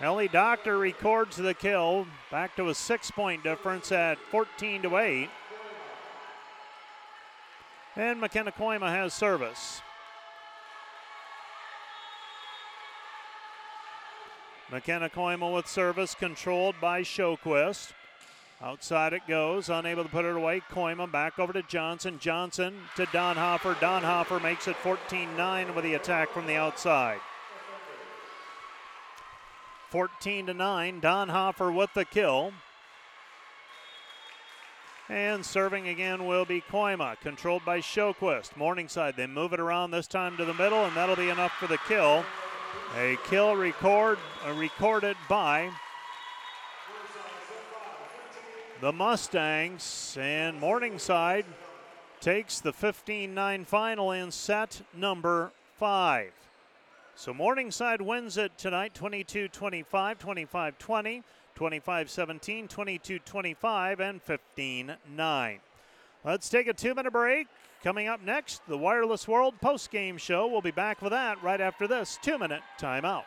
Ellie 0.02 0.28
Doctor 0.28 0.80
records 0.80 1.38
the 1.38 1.54
kill, 1.54 2.08
back 2.32 2.56
to 2.56 2.70
a 2.70 2.74
six 2.74 3.12
point 3.12 3.44
difference 3.44 3.92
at 3.92 4.18
14 4.18 4.82
to 4.82 4.98
8. 4.98 5.30
And 7.96 8.20
McKenna 8.20 8.52
Kooima 8.52 8.90
has 8.90 9.14
service. 9.14 9.82
McKenna 14.72 15.08
Kooima 15.08 15.54
with 15.54 15.68
service 15.68 16.16
controlled 16.16 16.76
by 16.82 17.04
Showquist. 17.04 17.92
Outside 18.60 19.14
it 19.14 19.28
goes, 19.28 19.70
unable 19.70 20.04
to 20.04 20.10
put 20.10 20.26
it 20.26 20.36
away. 20.36 20.62
Kooima 20.72 21.12
back 21.12 21.38
over 21.38 21.54
to 21.54 21.62
Johnson. 21.62 22.18
Johnson 22.18 22.76
to 22.96 23.06
Donhofer. 23.08 23.76
Donhofer 23.76 24.42
makes 24.42 24.68
it 24.68 24.78
14 24.78 25.38
9 25.38 25.76
with 25.76 25.84
the 25.84 25.94
attack 25.94 26.30
from 26.30 26.48
the 26.48 26.56
outside. 26.56 27.20
14 29.92 30.48
to 30.48 30.54
9. 30.54 31.02
Donhofer 31.02 31.76
with 31.76 31.94
the 31.94 32.06
kill. 32.06 32.54
And 35.10 35.46
serving 35.46 35.90
again 35.90 36.26
will 36.26 36.46
be 36.46 36.62
Kooima, 36.62 37.20
controlled 37.20 37.66
by 37.66 37.80
Showquist. 37.82 38.56
Morningside, 38.56 39.18
they 39.18 39.28
move 39.28 39.52
it 39.52 39.60
around 39.60 39.92
this 39.92 40.08
time 40.08 40.38
to 40.38 40.46
the 40.46 40.54
middle, 40.54 40.86
and 40.86 40.96
that'll 40.96 41.18
be 41.18 41.30
enough 41.30 41.52
for 41.60 41.68
the 41.68 41.78
kill. 41.90 42.24
A 42.98 43.18
kill 43.26 43.58
record 43.58 44.18
uh, 44.48 44.54
recorded 44.54 45.18
by 45.28 45.70
the 48.80 48.94
Mustangs, 48.94 50.18
and 50.18 50.58
Morningside 50.58 51.46
takes 52.22 52.62
the 52.62 52.72
15 52.72 53.34
9 53.34 53.66
final 53.66 54.12
in 54.14 54.32
set 54.32 54.82
number 54.94 55.52
five. 55.76 56.32
So 57.16 57.34
Morningside 57.34 58.02
wins 58.02 58.38
it 58.38 58.58
tonight 58.58 58.94
22 58.94 59.50
25, 59.50 60.18
25 60.18 60.78
20, 60.78 61.24
25 61.56 62.10
17, 62.10 62.68
22 62.68 63.20
25, 63.20 64.00
and 64.00 64.22
15 64.22 64.96
9. 65.16 65.60
Let's 66.24 66.50
take 66.50 66.68
a 66.68 66.74
two 66.74 66.96
minute 66.96 67.12
break. 67.12 67.48
Coming 67.84 68.08
up 68.08 68.24
next, 68.24 68.62
the 68.68 68.78
Wireless 68.78 69.28
World 69.28 69.56
post 69.60 69.92
game 69.92 70.18
show. 70.18 70.48
We'll 70.48 70.62
be 70.62 70.72
back 70.72 71.02
with 71.02 71.12
that 71.12 71.42
right 71.44 71.62
after 71.62 71.88
this 71.88 72.20
two 72.22 72.38
minute 72.38 72.62
timeout. 72.80 73.24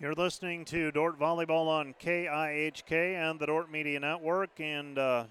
You're 0.00 0.14
listening 0.14 0.64
to 0.66 0.92
Dordt 0.92 1.18
Volleyball 1.18 1.66
on 1.66 1.92
KIHK 2.00 2.92
and 2.92 3.40
the 3.40 3.46
Dordt 3.46 3.68
Media 3.68 3.98
Network. 3.98 4.50
And 4.60 4.96
uh, 4.96 5.24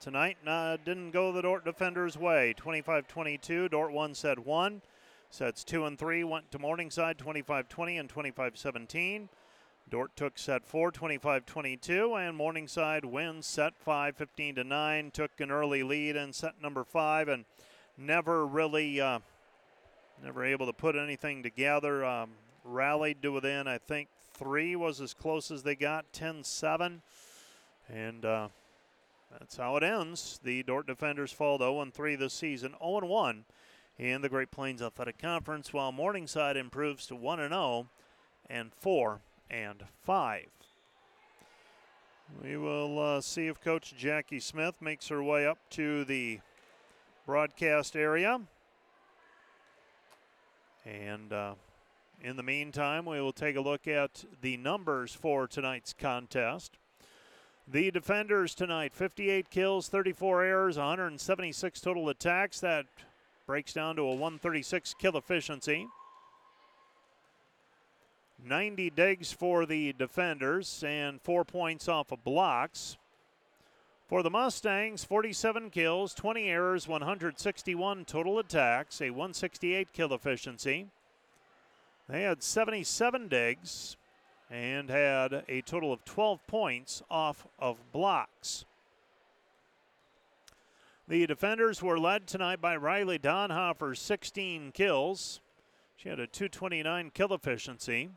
tonight 0.00 0.38
uh, 0.46 0.78
didn't 0.82 1.10
go 1.10 1.30
the 1.30 1.42
Dordt 1.42 1.66
defenders' 1.66 2.16
way. 2.16 2.54
25 2.56 3.06
22, 3.06 3.68
Dordt 3.68 3.92
won 3.92 4.14
set 4.14 4.38
one. 4.38 4.80
Sets 5.28 5.62
two 5.62 5.84
and 5.84 5.98
three 5.98 6.24
went 6.24 6.50
to 6.52 6.58
Morningside 6.58 7.18
25 7.18 7.68
20 7.68 7.98
and 7.98 8.08
25 8.08 8.56
17. 8.56 9.28
Dordt 9.90 10.16
took 10.16 10.38
set 10.38 10.64
four 10.64 10.90
25 10.90 11.44
22, 11.44 12.14
and 12.14 12.34
Morningside 12.34 13.04
wins 13.04 13.44
set 13.44 13.74
five 13.76 14.16
15 14.16 14.54
to 14.54 14.64
9. 14.64 15.10
Took 15.10 15.32
an 15.38 15.50
early 15.50 15.82
lead 15.82 16.16
in 16.16 16.32
set 16.32 16.54
number 16.62 16.82
five 16.82 17.28
and 17.28 17.44
never 17.98 18.46
really. 18.46 19.02
Uh, 19.02 19.18
never 20.24 20.44
able 20.44 20.66
to 20.66 20.72
put 20.72 20.96
anything 20.96 21.42
together. 21.42 22.04
Um, 22.04 22.30
rallied 22.64 23.22
to 23.22 23.32
within, 23.32 23.66
I 23.66 23.78
think, 23.78 24.08
three 24.34 24.76
was 24.76 25.00
as 25.00 25.14
close 25.14 25.50
as 25.50 25.62
they 25.62 25.74
got, 25.74 26.12
10 26.12 26.44
7. 26.44 27.02
And 27.88 28.24
uh, 28.24 28.48
that's 29.38 29.56
how 29.56 29.76
it 29.76 29.82
ends. 29.82 30.40
The 30.42 30.62
Dordt 30.62 30.86
defenders 30.86 31.32
fall 31.32 31.58
to 31.58 31.64
0 31.64 31.86
3 31.92 32.16
this 32.16 32.34
season, 32.34 32.74
0 32.82 33.06
1 33.06 33.44
in 33.98 34.22
the 34.22 34.28
Great 34.28 34.50
Plains 34.50 34.82
Athletic 34.82 35.18
Conference, 35.18 35.72
while 35.72 35.92
Morningside 35.92 36.56
improves 36.56 37.06
to 37.06 37.16
1 37.16 37.38
0 37.38 37.88
and 38.48 38.72
4 38.72 39.20
and 39.50 39.84
5. 40.02 40.46
We 42.42 42.56
will 42.56 42.98
uh, 42.98 43.20
see 43.20 43.46
if 43.46 43.60
Coach 43.60 43.94
Jackie 43.96 44.40
Smith 44.40 44.80
makes 44.80 45.08
her 45.08 45.22
way 45.22 45.46
up 45.46 45.58
to 45.70 46.04
the 46.04 46.40
broadcast 47.26 47.94
area. 47.94 48.40
And 50.84 51.32
uh, 51.32 51.54
in 52.22 52.36
the 52.36 52.42
meantime, 52.42 53.04
we 53.04 53.20
will 53.20 53.32
take 53.32 53.56
a 53.56 53.60
look 53.60 53.88
at 53.88 54.24
the 54.40 54.56
numbers 54.56 55.12
for 55.12 55.48
tonight's 55.48 55.92
contest. 55.92 56.78
The 57.66 57.90
defenders 57.90 58.54
tonight 58.54 58.94
58 58.94 59.50
kills, 59.50 59.88
34 59.88 60.44
errors, 60.44 60.76
176 60.76 61.80
total 61.80 62.08
attacks. 62.08 62.60
That 62.60 62.86
breaks 63.46 63.72
down 63.72 63.96
to 63.96 64.02
a 64.02 64.10
136 64.10 64.94
kill 64.94 65.16
efficiency. 65.16 65.88
90 68.44 68.90
digs 68.90 69.32
for 69.32 69.66
the 69.66 69.92
defenders 69.92 70.82
and 70.86 71.20
four 71.20 71.44
points 71.44 71.88
off 71.88 72.12
of 72.12 72.24
blocks. 72.24 72.96
For 74.08 74.22
the 74.22 74.30
Mustangs, 74.30 75.04
47 75.04 75.70
kills, 75.70 76.12
20 76.14 76.48
errors, 76.48 76.86
161 76.86 78.04
total 78.04 78.38
attacks, 78.38 79.00
a 79.00 79.10
168 79.10 79.92
kill 79.92 80.12
efficiency. 80.12 80.88
They 82.12 82.24
had 82.24 82.42
77 82.42 83.28
digs 83.28 83.96
and 84.50 84.90
had 84.90 85.44
a 85.48 85.62
total 85.62 85.94
of 85.94 86.04
12 86.04 86.46
points 86.46 87.02
off 87.10 87.46
of 87.58 87.90
blocks. 87.90 88.66
The 91.08 91.26
defenders 91.26 91.82
were 91.82 91.98
led 91.98 92.26
tonight 92.26 92.60
by 92.60 92.76
Riley 92.76 93.18
Donhofer, 93.18 93.96
16 93.96 94.72
kills. 94.72 95.40
She 95.96 96.10
had 96.10 96.20
a 96.20 96.26
229 96.26 97.12
kill 97.14 97.32
efficiency. 97.32 98.10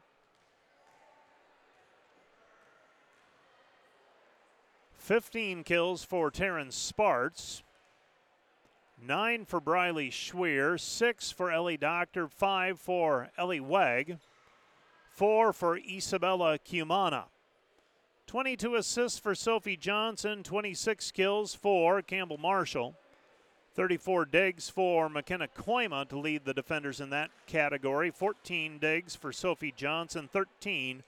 15 4.98 5.64
kills 5.64 6.03
for 6.03 6.30
Taryn 6.30 6.74
Sparts. 6.74 7.64
Nine 9.01 9.45
for 9.45 9.59
Briley 9.59 10.09
Schweer, 10.09 10.80
six 10.80 11.30
for 11.30 11.51
Ellie 11.51 11.77
Doctor, 11.77 12.27
five 12.27 12.80
for 12.80 13.30
Ellie 13.38 13.59
Weg, 13.59 14.19
four 15.11 15.53
for 15.53 15.77
Isabella 15.77 16.57
Cumana. 16.57 17.25
22 18.27 18.75
assists 18.75 19.19
for 19.19 19.35
Sophie 19.35 19.77
Johnson, 19.77 20.43
26 20.43 21.11
kills 21.11 21.53
for 21.53 22.01
Campbell 22.01 22.38
Marshall, 22.38 22.95
34 23.75 24.25
digs 24.25 24.69
for 24.69 25.09
McKenna 25.09 25.48
Kooima 25.48 26.07
to 26.09 26.17
lead 26.17 26.45
the 26.45 26.53
defenders 26.53 27.01
in 27.01 27.09
that 27.11 27.30
category, 27.45 28.09
14 28.09 28.80
digs 28.80 29.15
for 29.15 29.32
Sophie 29.32 29.74
Johnson, 29.75 30.30
13 30.32 31.03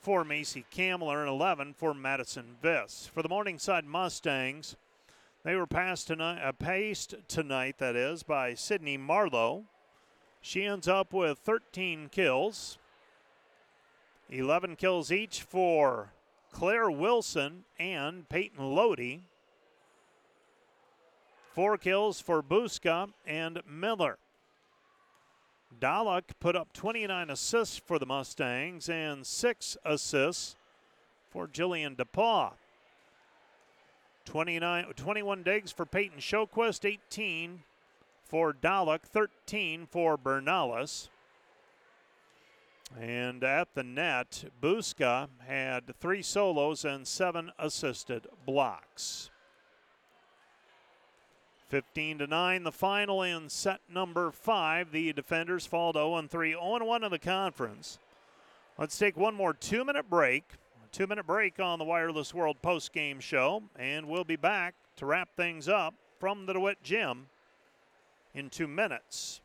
for 0.00 0.24
Macy 0.24 0.64
Kamler 0.72 1.20
and 1.20 1.28
11 1.28 1.74
for 1.74 1.92
Madison 1.92 2.56
Viss. 2.62 3.08
For 3.10 3.22
the 3.22 3.28
Morningside 3.28 3.84
Mustangs, 3.84 4.76
they 5.44 5.54
were 5.54 5.66
passed 5.66 6.06
tonight, 6.06 6.40
uh, 6.42 6.52
paced 6.52 7.14
tonight, 7.28 7.78
that 7.78 7.96
is, 7.96 8.22
by 8.22 8.54
Sydney 8.54 8.96
Marlowe. 8.96 9.64
She 10.40 10.64
ends 10.64 10.88
up 10.88 11.12
with 11.12 11.38
13 11.38 12.08
kills, 12.10 12.78
11 14.30 14.76
kills 14.76 15.10
each 15.10 15.42
for 15.42 16.12
Claire 16.52 16.90
Wilson 16.90 17.64
and 17.78 18.28
Peyton 18.28 18.74
Lodi. 18.74 19.20
Four 21.54 21.76
kills 21.78 22.20
for 22.20 22.42
Buska 22.42 23.10
and 23.26 23.60
Miller. 23.68 24.18
Dalek 25.80 26.22
put 26.40 26.56
up 26.56 26.72
29 26.72 27.30
assists 27.30 27.78
for 27.78 27.98
the 27.98 28.06
Mustangs 28.06 28.88
and 28.88 29.26
six 29.26 29.76
assists 29.84 30.56
for 31.30 31.46
Jillian 31.46 31.96
DePaul. 31.96 32.52
29, 34.28 34.84
21 34.94 35.42
digs 35.42 35.72
for 35.72 35.86
Peyton 35.86 36.18
Showquist, 36.18 36.84
18 36.84 37.62
for 38.26 38.52
Dalek, 38.52 39.00
13 39.00 39.86
for 39.90 40.18
Bernales. 40.18 41.08
And 43.00 43.42
at 43.42 43.74
the 43.74 43.82
net, 43.82 44.44
Buska 44.62 45.28
had 45.46 45.96
three 45.98 46.20
solos 46.20 46.84
and 46.84 47.08
seven 47.08 47.52
assisted 47.58 48.26
blocks. 48.44 49.30
15 51.70 52.18
to 52.18 52.26
9, 52.26 52.64
the 52.64 52.72
final 52.72 53.22
in 53.22 53.48
set 53.48 53.80
number 53.88 54.30
five. 54.30 54.92
The 54.92 55.14
defenders 55.14 55.64
fall 55.64 55.94
to 55.94 56.00
0 56.00 56.26
3, 56.28 56.50
0 56.50 56.84
1 56.84 57.04
in 57.04 57.10
the 57.10 57.18
conference. 57.18 57.98
Let's 58.76 58.98
take 58.98 59.16
one 59.16 59.34
more 59.34 59.54
two 59.54 59.86
minute 59.86 60.10
break. 60.10 60.44
Two 60.98 61.06
minute 61.06 61.28
break 61.28 61.60
on 61.60 61.78
the 61.78 61.84
Wireless 61.84 62.34
World 62.34 62.60
post 62.60 62.92
game 62.92 63.20
show, 63.20 63.62
and 63.76 64.08
we'll 64.08 64.24
be 64.24 64.34
back 64.34 64.74
to 64.96 65.06
wrap 65.06 65.28
things 65.36 65.68
up 65.68 65.94
from 66.18 66.44
the 66.44 66.52
DeWitt 66.52 66.82
Gym 66.82 67.26
in 68.34 68.50
two 68.50 68.66
minutes. 68.66 69.40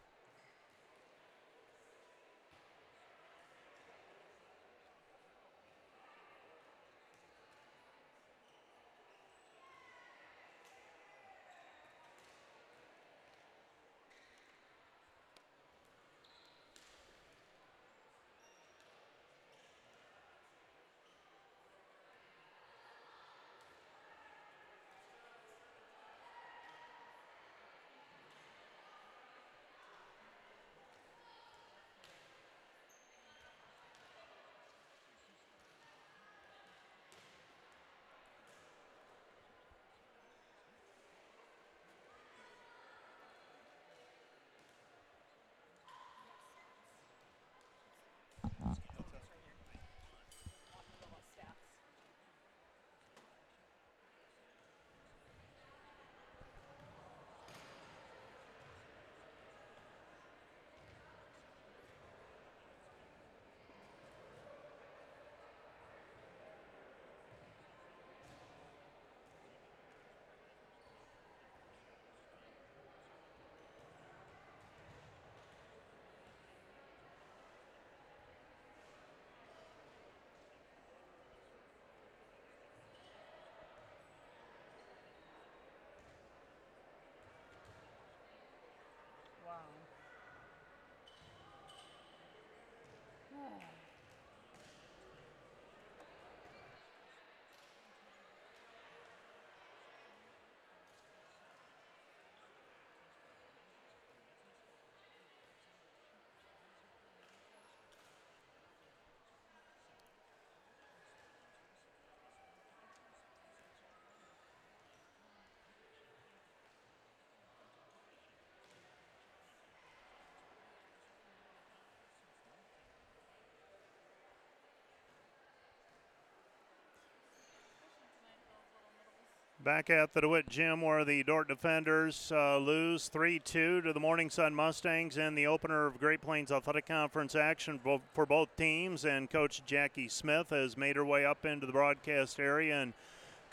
Back 129.63 129.89
at 129.89 130.13
the 130.13 130.19
DeWitt 130.19 130.49
Gym, 130.49 130.81
where 130.81 131.05
the 131.05 131.23
Dordt 131.23 131.47
defenders 131.47 132.33
uh, 132.35 132.57
lose 132.57 133.07
3 133.07 133.39
2 133.39 133.81
to 133.83 133.93
the 133.93 133.99
Morningside 133.99 134.51
Mustangs 134.51 135.15
in 135.15 135.35
the 135.35 135.47
opener 135.47 135.85
of 135.85 136.01
Great 136.01 136.19
Plains 136.19 136.51
Athletic 136.51 136.85
Conference 136.85 137.33
action 137.33 137.79
for 138.13 138.25
both 138.25 138.53
teams. 138.57 139.05
And 139.05 139.29
Coach 139.29 139.61
Jackie 139.65 140.09
Smith 140.09 140.49
has 140.49 140.75
made 140.75 140.97
her 140.97 141.05
way 141.05 141.25
up 141.25 141.45
into 141.45 141.65
the 141.65 141.71
broadcast 141.71 142.41
area. 142.41 142.81
And 142.81 142.91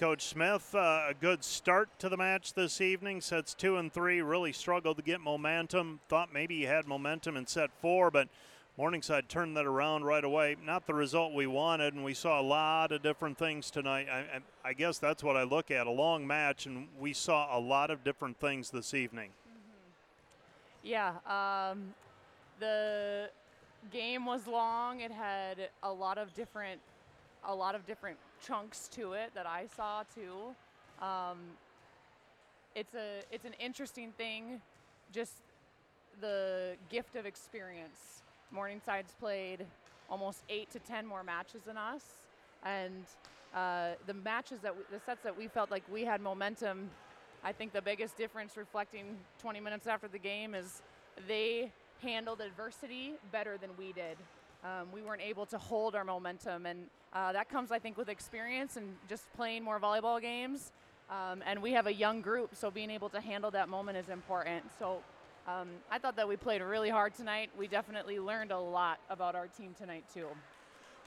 Coach 0.01 0.25
Smith, 0.25 0.75
uh, 0.75 1.03
a 1.11 1.15
good 1.15 1.45
start 1.45 1.89
to 2.01 2.09
the 2.09 2.17
match 2.17 2.55
this 2.55 2.81
evening. 2.81 3.21
Sets 3.21 3.55
two 3.55 3.77
and 3.77 3.93
three, 3.93 4.21
really 4.21 4.53
struggled 4.53 4.97
to 4.97 5.05
get 5.05 5.21
momentum. 5.21 6.01
Thought 6.09 6.35
maybe 6.35 6.57
he 6.57 6.65
had 6.65 6.89
momentum 6.89 7.37
in 7.37 7.47
set 7.47 7.71
four, 7.81 8.11
but 8.11 8.29
Morningside 8.81 9.29
turned 9.29 9.59
that 9.59 9.67
around 9.67 10.05
right 10.05 10.25
away. 10.25 10.57
Not 10.65 10.87
the 10.87 10.95
result 10.95 11.35
we 11.35 11.47
wanted, 11.47 11.93
and 11.93 12.03
we 12.03 12.15
saw 12.15 12.41
a 12.41 12.43
lot 12.43 12.93
of 12.93 13.03
different 13.03 13.37
things 13.37 13.71
tonight. 13.71 14.09
I, 14.11 14.41
I 14.65 14.73
guess 14.73 14.97
that's 14.97 15.23
what 15.23 15.37
I 15.37 15.43
look 15.43 15.71
at 15.71 15.87
a 15.87 15.91
long 15.91 16.27
match, 16.27 16.65
and 16.65 16.89
we 16.99 17.13
saw 17.13 17.55
a 17.55 17.61
lot 17.61 17.91
of 17.91 18.03
different 18.05 18.41
things 18.41 18.71
this 18.71 18.95
evening. 18.95 19.33
Mm-hmm. 19.47 20.89
Yeah, 20.89 21.73
um, 21.73 21.95
the 22.59 23.29
game 23.93 24.25
was 24.25 24.47
long. 24.47 25.01
It 25.01 25.11
had 25.13 25.69
a 25.83 25.93
lot 25.93 26.17
of 26.17 26.33
different, 26.33 26.81
a 27.47 27.55
lot 27.55 27.75
of 27.75 27.87
different 27.87 28.17
chunks 28.43 28.89
to 28.93 29.13
it 29.13 29.31
that 29.35 29.47
I 29.47 29.67
saw 29.77 30.05
too. 30.15 30.55
Um, 31.05 31.37
it's 32.75 32.95
a, 32.95 33.21
it's 33.31 33.45
an 33.45 33.57
interesting 33.61 34.13
thing, 34.17 34.63
just 35.13 35.35
the 36.23 36.77
gift 36.89 37.15
of 37.15 37.27
experience 37.27 38.23
Morningside's 38.53 39.13
played 39.19 39.67
almost 40.09 40.43
eight 40.49 40.71
to 40.71 40.79
ten 40.81 41.07
more 41.07 41.23
matches 41.23 41.63
than 41.67 41.77
us, 41.77 42.03
and 42.65 43.05
uh, 43.55 43.91
the 44.07 44.15
matches 44.15 44.61
that 44.61 44.77
we, 44.77 44.83
the 44.91 45.01
sets 45.05 45.23
that 45.23 45.37
we 45.37 45.49
felt 45.49 45.71
like 45.71 45.83
we 45.91 46.05
had 46.05 46.21
momentum. 46.21 46.91
I 47.43 47.53
think 47.53 47.73
the 47.73 47.83
biggest 47.83 48.19
difference, 48.19 48.57
reflecting 48.57 49.17
20 49.41 49.61
minutes 49.61 49.87
after 49.87 50.09
the 50.09 50.19
game, 50.19 50.55
is 50.55 50.83
they 51.27 51.73
handled 52.03 52.41
adversity 52.41 53.15
better 53.33 53.57
than 53.57 53.71
we 53.79 53.93
did. 53.93 54.17
Um, 54.63 54.89
we 54.93 55.01
weren't 55.01 55.23
able 55.23 55.47
to 55.47 55.59
hold 55.59 55.95
our 55.95 56.05
momentum, 56.05 56.67
and 56.67 56.87
uh, 57.15 57.33
that 57.33 57.49
comes, 57.49 57.73
I 57.73 57.79
think, 57.79 57.97
with 57.97 58.09
experience 58.09 58.77
and 58.77 58.95
just 59.09 59.25
playing 59.35 59.65
more 59.65 59.81
volleyball 59.81 60.21
games. 60.21 60.73
Um, 61.11 61.43
and 61.45 61.61
we 61.61 61.73
have 61.73 61.87
a 61.87 61.93
young 61.93 62.21
group, 62.21 62.55
so 62.55 62.71
being 62.71 62.91
able 62.91 63.09
to 63.09 63.21
handle 63.21 63.51
that 63.53 63.69
moment 63.69 63.99
is 63.99 64.09
important. 64.09 64.65
So 64.79 64.99
um, 65.51 65.69
I 65.91 65.99
thought 65.99 66.17
that 66.17 66.29
we 66.29 66.37
played 66.37 66.63
really 66.63 66.91
hard 66.91 67.15
tonight. 67.15 67.51
We 67.59 67.67
definitely 67.67 68.19
learned 68.19 68.53
a 68.53 68.59
lot 68.59 69.01
about 69.09 69.35
our 69.35 69.47
team 69.47 69.75
tonight, 69.79 70.05
too. 70.13 70.27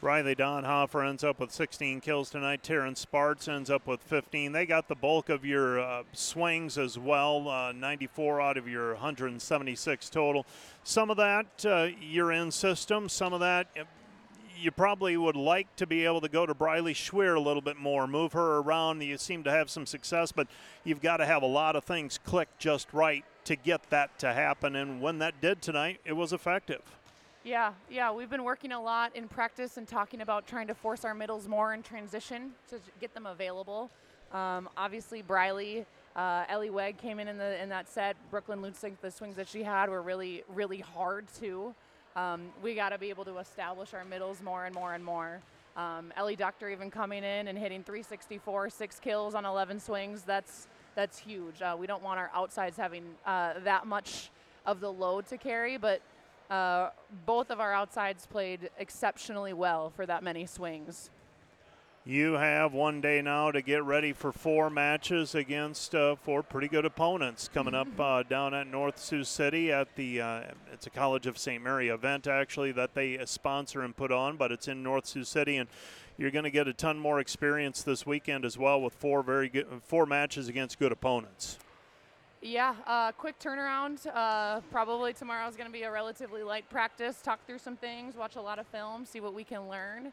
Riley 0.01 0.35
Donhofer 0.35 1.07
ends 1.07 1.23
up 1.23 1.39
with 1.39 1.51
16 1.51 2.01
kills 2.01 2.29
tonight. 2.29 2.61
Taryn 2.61 2.97
Sparts 2.97 3.47
ends 3.47 3.69
up 3.69 3.87
with 3.87 4.01
15. 4.01 4.51
They 4.51 4.65
got 4.65 4.89
the 4.89 4.95
bulk 4.95 5.29
of 5.29 5.45
your 5.45 5.79
uh, 5.79 6.03
swings 6.11 6.77
as 6.77 6.99
well, 6.99 7.47
uh, 7.47 7.71
94 7.71 8.41
out 8.41 8.57
of 8.57 8.67
your 8.67 8.93
176 8.93 10.09
total. 10.09 10.45
Some 10.83 11.09
of 11.09 11.15
that 11.17 11.65
uh, 11.65 11.87
you're 12.01 12.33
in 12.33 12.51
system, 12.51 13.07
some 13.07 13.31
of 13.31 13.39
that 13.39 13.67
you 14.57 14.71
probably 14.71 15.17
would 15.17 15.35
like 15.35 15.73
to 15.75 15.85
be 15.85 16.05
able 16.05 16.21
to 16.21 16.29
go 16.29 16.45
to 16.45 16.53
Briley 16.53 16.93
Schweer 16.93 17.35
a 17.35 17.39
little 17.39 17.61
bit 17.61 17.77
more, 17.77 18.07
move 18.07 18.33
her 18.33 18.59
around. 18.59 19.01
You 19.01 19.17
seem 19.17 19.43
to 19.43 19.51
have 19.51 19.69
some 19.69 19.85
success, 19.85 20.31
but 20.31 20.47
you've 20.83 21.01
got 21.01 21.17
to 21.17 21.25
have 21.25 21.43
a 21.43 21.47
lot 21.47 21.75
of 21.75 21.83
things 21.83 22.17
click 22.23 22.47
just 22.59 22.93
right 22.93 23.25
to 23.45 23.55
get 23.55 23.89
that 23.89 24.17
to 24.19 24.33
happen. 24.33 24.75
And 24.75 25.01
when 25.01 25.19
that 25.19 25.41
did 25.41 25.61
tonight, 25.61 25.99
it 26.05 26.13
was 26.13 26.33
effective. 26.33 26.81
Yeah, 27.43 27.73
yeah, 27.89 28.09
we've 28.11 28.29
been 28.29 28.45
working 28.45 28.71
a 28.71 28.81
lot 28.81 29.13
in 29.15 29.27
practice 29.27 29.75
and 29.75 29.85
talking 29.85 30.21
about 30.21 30.47
trying 30.47 30.67
to 30.67 30.73
force 30.73 31.03
our 31.03 31.13
middles 31.13 31.45
more 31.47 31.73
in 31.73 31.83
transition 31.83 32.51
to 32.69 32.79
get 33.01 33.13
them 33.13 33.25
available. 33.25 33.89
Um, 34.31 34.69
obviously, 34.77 35.21
Briley, 35.21 35.85
uh, 36.15 36.45
Ellie 36.47 36.69
Weg 36.69 36.97
came 36.97 37.19
in 37.19 37.27
in, 37.27 37.37
the, 37.37 37.61
in 37.61 37.67
that 37.67 37.89
set. 37.89 38.15
Brooklyn 38.31 38.61
Lutzink, 38.61 38.93
the 39.01 39.11
swings 39.11 39.35
that 39.35 39.49
she 39.49 39.61
had 39.61 39.89
were 39.89 40.01
really, 40.01 40.43
really 40.55 40.79
hard 40.79 41.25
too. 41.37 41.75
Um, 42.15 42.43
we 42.61 42.75
got 42.75 42.89
to 42.89 42.97
be 42.97 43.09
able 43.09 43.25
to 43.25 43.37
establish 43.39 43.93
our 43.93 44.05
middles 44.05 44.41
more 44.41 44.65
and 44.65 44.73
more 44.73 44.93
and 44.93 45.03
more. 45.03 45.41
Um, 45.75 46.13
Ellie 46.15 46.35
Doctor 46.35 46.69
even 46.69 46.91
coming 46.91 47.23
in 47.23 47.47
and 47.47 47.57
hitting 47.57 47.83
364, 47.83 48.69
six 48.69 48.99
kills 48.99 49.33
on 49.33 49.43
11 49.43 49.79
swings. 49.79 50.21
That's 50.21 50.67
that's 50.95 51.19
huge. 51.19 51.61
Uh, 51.61 51.75
we 51.77 51.87
don't 51.87 52.03
want 52.03 52.19
our 52.19 52.29
outsides 52.33 52.77
having 52.77 53.03
uh, 53.25 53.53
that 53.63 53.87
much 53.87 54.29
of 54.65 54.79
the 54.79 54.91
load 54.91 55.27
to 55.27 55.37
carry, 55.37 55.77
but 55.77 56.01
uh, 56.49 56.89
both 57.25 57.49
of 57.49 57.59
our 57.59 57.73
outsides 57.73 58.25
played 58.25 58.69
exceptionally 58.77 59.53
well 59.53 59.91
for 59.95 60.05
that 60.05 60.23
many 60.23 60.45
swings. 60.45 61.09
You 62.05 62.33
have 62.33 62.73
one 62.73 62.99
day 62.99 63.21
now 63.21 63.51
to 63.51 63.61
get 63.61 63.81
ready 63.85 64.11
for 64.11 64.33
four 64.33 64.69
matches 64.69 65.35
against 65.35 65.95
uh, 65.95 66.17
four 66.17 66.43
pretty 66.43 66.67
good 66.67 66.83
opponents 66.83 67.49
coming 67.53 67.73
up 67.73 67.87
uh, 67.97 68.23
down 68.29 68.53
at 68.53 68.67
North 68.67 68.99
Sioux 68.99 69.23
City 69.23 69.71
at 69.71 69.95
the 69.95 70.19
uh, 70.19 70.41
it's 70.73 70.85
a 70.85 70.89
College 70.89 71.27
of 71.27 71.37
St. 71.37 71.63
Mary 71.63 71.87
event 71.87 72.27
actually 72.27 72.73
that 72.73 72.93
they 72.93 73.17
sponsor 73.23 73.83
and 73.83 73.95
put 73.95 74.11
on, 74.11 74.35
but 74.35 74.51
it's 74.51 74.67
in 74.67 74.83
North 74.83 75.05
Sioux 75.05 75.23
City 75.23 75.55
and 75.55 75.69
you're 76.17 76.29
going 76.29 76.43
to 76.43 76.51
get 76.51 76.67
a 76.67 76.73
ton 76.73 76.99
more 76.99 77.21
experience 77.21 77.83
this 77.83 78.05
weekend 78.05 78.43
as 78.43 78.57
well 78.57 78.81
with 78.81 78.93
four 78.93 79.23
very 79.23 79.47
good 79.47 79.67
four 79.85 80.05
matches 80.05 80.49
against 80.49 80.79
good 80.79 80.91
opponents. 80.91 81.57
Yeah, 82.41 82.75
uh, 82.85 83.13
quick 83.13 83.39
turnaround. 83.39 84.05
Uh, 84.13 84.59
probably 84.71 85.13
tomorrow 85.13 85.47
is 85.47 85.55
going 85.55 85.69
to 85.69 85.73
be 85.73 85.83
a 85.83 85.91
relatively 85.91 86.43
light 86.43 86.69
practice. 86.69 87.21
Talk 87.21 87.47
through 87.47 87.59
some 87.59 87.77
things, 87.77 88.17
watch 88.17 88.35
a 88.35 88.41
lot 88.41 88.59
of 88.59 88.67
film, 88.67 89.05
see 89.05 89.21
what 89.21 89.33
we 89.33 89.45
can 89.45 89.69
learn. 89.69 90.11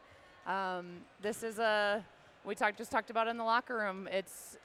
Um, 0.51 1.03
this 1.23 1.45
is 1.45 1.61
a 1.61 2.05
we 2.45 2.57
talked 2.57 2.77
just 2.77 2.91
talked 2.91 3.11
about 3.11 3.29
in 3.29 3.37
the 3.37 3.45
locker 3.45 3.77
room. 3.77 4.09
It's 4.11 4.57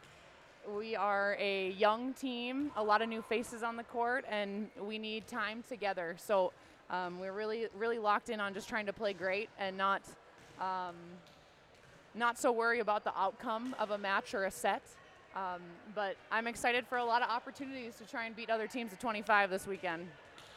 we 0.76 0.96
are 0.96 1.38
a 1.40 1.70
young 1.74 2.14
team, 2.14 2.72
a 2.76 2.84
lot 2.84 3.04
of 3.04 3.10
new 3.10 3.22
faces 3.22 3.62
on 3.62 3.76
the 3.76 3.84
court, 3.84 4.26
and 4.28 4.68
we 4.82 4.98
need 4.98 5.28
time 5.28 5.64
together. 5.70 6.16
So 6.18 6.54
um, 6.90 7.20
we're 7.20 7.34
really 7.34 7.68
really 7.78 8.00
locked 8.00 8.30
in 8.30 8.40
on 8.40 8.56
just 8.56 8.68
trying 8.68 8.88
to 8.88 8.94
play 8.94 9.14
great 9.14 9.48
and 9.60 9.78
not 9.78 10.02
um, 10.60 10.96
not 12.16 12.40
so 12.40 12.52
worry 12.52 12.80
about 12.80 13.04
the 13.04 13.16
outcome 13.16 13.76
of 13.78 13.92
a 13.92 13.98
match 14.00 14.34
or 14.34 14.46
a 14.46 14.52
set. 14.52 14.82
Um, 15.36 15.62
but 15.94 16.16
I'm 16.32 16.48
excited 16.48 16.88
for 16.88 16.98
a 16.98 17.06
lot 17.06 17.22
of 17.22 17.30
opportunities 17.30 17.94
to 17.98 18.06
try 18.06 18.26
and 18.26 18.36
beat 18.36 18.50
other 18.50 18.66
teams 18.66 18.92
at 18.92 19.00
25 19.00 19.52
this 19.52 19.68
weekend. 19.68 20.08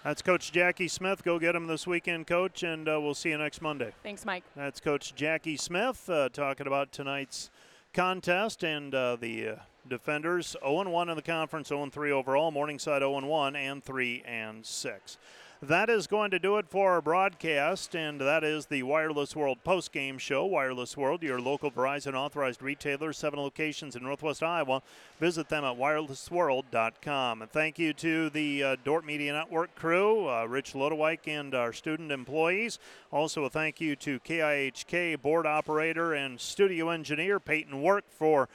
That's 0.05 0.23
Coach 0.23 0.53
Jackie 0.53 0.89
Smith. 0.89 1.25
Go 1.25 1.39
get 1.39 1.57
him 1.57 1.67
this 1.67 1.87
weekend, 1.87 2.27
Coach, 2.27 2.63
and 2.63 2.89
uh, 2.89 3.01
we'll 3.01 3.15
see 3.15 3.31
you 3.31 3.39
next 3.39 3.61
Monday. 3.61 3.93
Thanks, 4.03 4.25
Mike. 4.25 4.45
That's 4.55 4.81
Coach 4.81 5.15
Jackie 5.15 5.57
Smith 5.57 6.09
uh, 6.09 6.29
talking 6.29 6.67
about 6.67 6.93
tonight's 6.93 7.51
contest 7.93 8.63
and 8.63 8.95
uh, 8.95 9.17
the 9.17 9.49
uh, 9.49 9.55
defenders 9.89 10.55
0 10.65 10.89
1 10.89 11.09
in 11.09 11.17
the 11.17 11.23
conference, 11.23 11.69
0 11.69 11.89
3 11.91 12.13
overall. 12.13 12.51
Morningside 12.53 13.03
0 13.03 13.19
1 13.27 13.57
and 13.57 13.83
3 13.83 14.23
and 14.25 14.65
6. 14.65 15.19
That 15.61 15.91
is 15.91 16.07
going 16.07 16.31
to 16.31 16.39
do 16.39 16.57
it 16.59 16.69
for 16.69 16.93
our 16.93 17.03
broadcast, 17.03 17.97
and 17.97 18.21
that 18.21 18.45
is 18.45 18.67
the 18.67 18.85
Wireless 18.85 19.35
World 19.35 19.59
post 19.65 19.91
game 19.91 20.17
show. 20.17 20.45
Wireless 20.45 20.97
World, 20.97 21.25
your 21.25 21.41
local 21.41 21.69
Verizon 21.69 22.15
authorized 22.15 22.63
retailer, 22.63 23.13
seven 23.13 23.41
locations 23.41 23.97
in 23.97 24.05
Northwest 24.05 24.41
Iowa. 24.41 24.83
Visit 25.19 25.49
them 25.49 25.65
at 25.65 25.77
wirelessworld.com. 25.77 27.43
And 27.43 27.51
thank 27.51 27.77
you 27.77 27.93
to 27.95 28.31
the 28.31 28.63
uh, 28.63 28.77
Dordt 28.85 29.05
Media 29.05 29.33
Network 29.33 29.75
crew, 29.75 30.29
uh, 30.29 30.45
Rich 30.45 30.75
Lodewijk, 30.75 31.27
and 31.27 31.53
our 31.57 31.73
student 31.73 32.13
employees. 32.13 32.79
Also, 33.11 33.43
a 33.43 33.51
thank 33.51 33.81
you 33.81 33.97
to 33.97 34.21
KIHK 34.21 35.21
board 35.21 35.45
operator 35.45 36.15
and 36.15 36.41
studio 36.41 36.91
engineer 36.91 37.41
Peyton 37.41 37.83
Work 37.83 38.05
for 38.09 38.49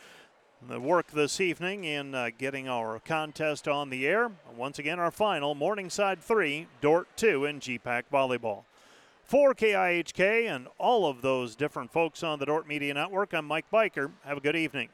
the 0.68 0.80
work 0.80 1.12
this 1.12 1.42
evening 1.42 1.84
in 1.84 2.16
uh, 2.16 2.30
getting 2.38 2.68
our 2.70 3.00
contest 3.00 3.68
on 3.68 3.90
the 3.90 4.08
air. 4.08 4.32
Once 4.56 4.80
again, 4.80 5.00
our 5.00 5.12
final 5.12 5.56
Morningside 5.56 6.22
3, 6.22 6.68
Dordt 6.80 7.08
2 7.18 7.46
in 7.46 7.60
GPAC 7.60 8.04
Volleyball. 8.12 8.64
For 9.24 9.54
KIHK 9.54 10.48
and 10.48 10.68
all 10.78 11.06
of 11.06 11.22
those 11.22 11.56
different 11.56 11.92
folks 11.92 12.24
on 12.24 12.40
the 12.40 12.46
Dordt 12.46 12.68
Media 12.68 12.94
Network, 12.94 13.34
I'm 13.34 13.46
Mike 13.46 13.66
Biker. 13.72 14.12
Have 14.24 14.38
a 14.38 14.42
good 14.42 14.56
evening. 14.56 14.90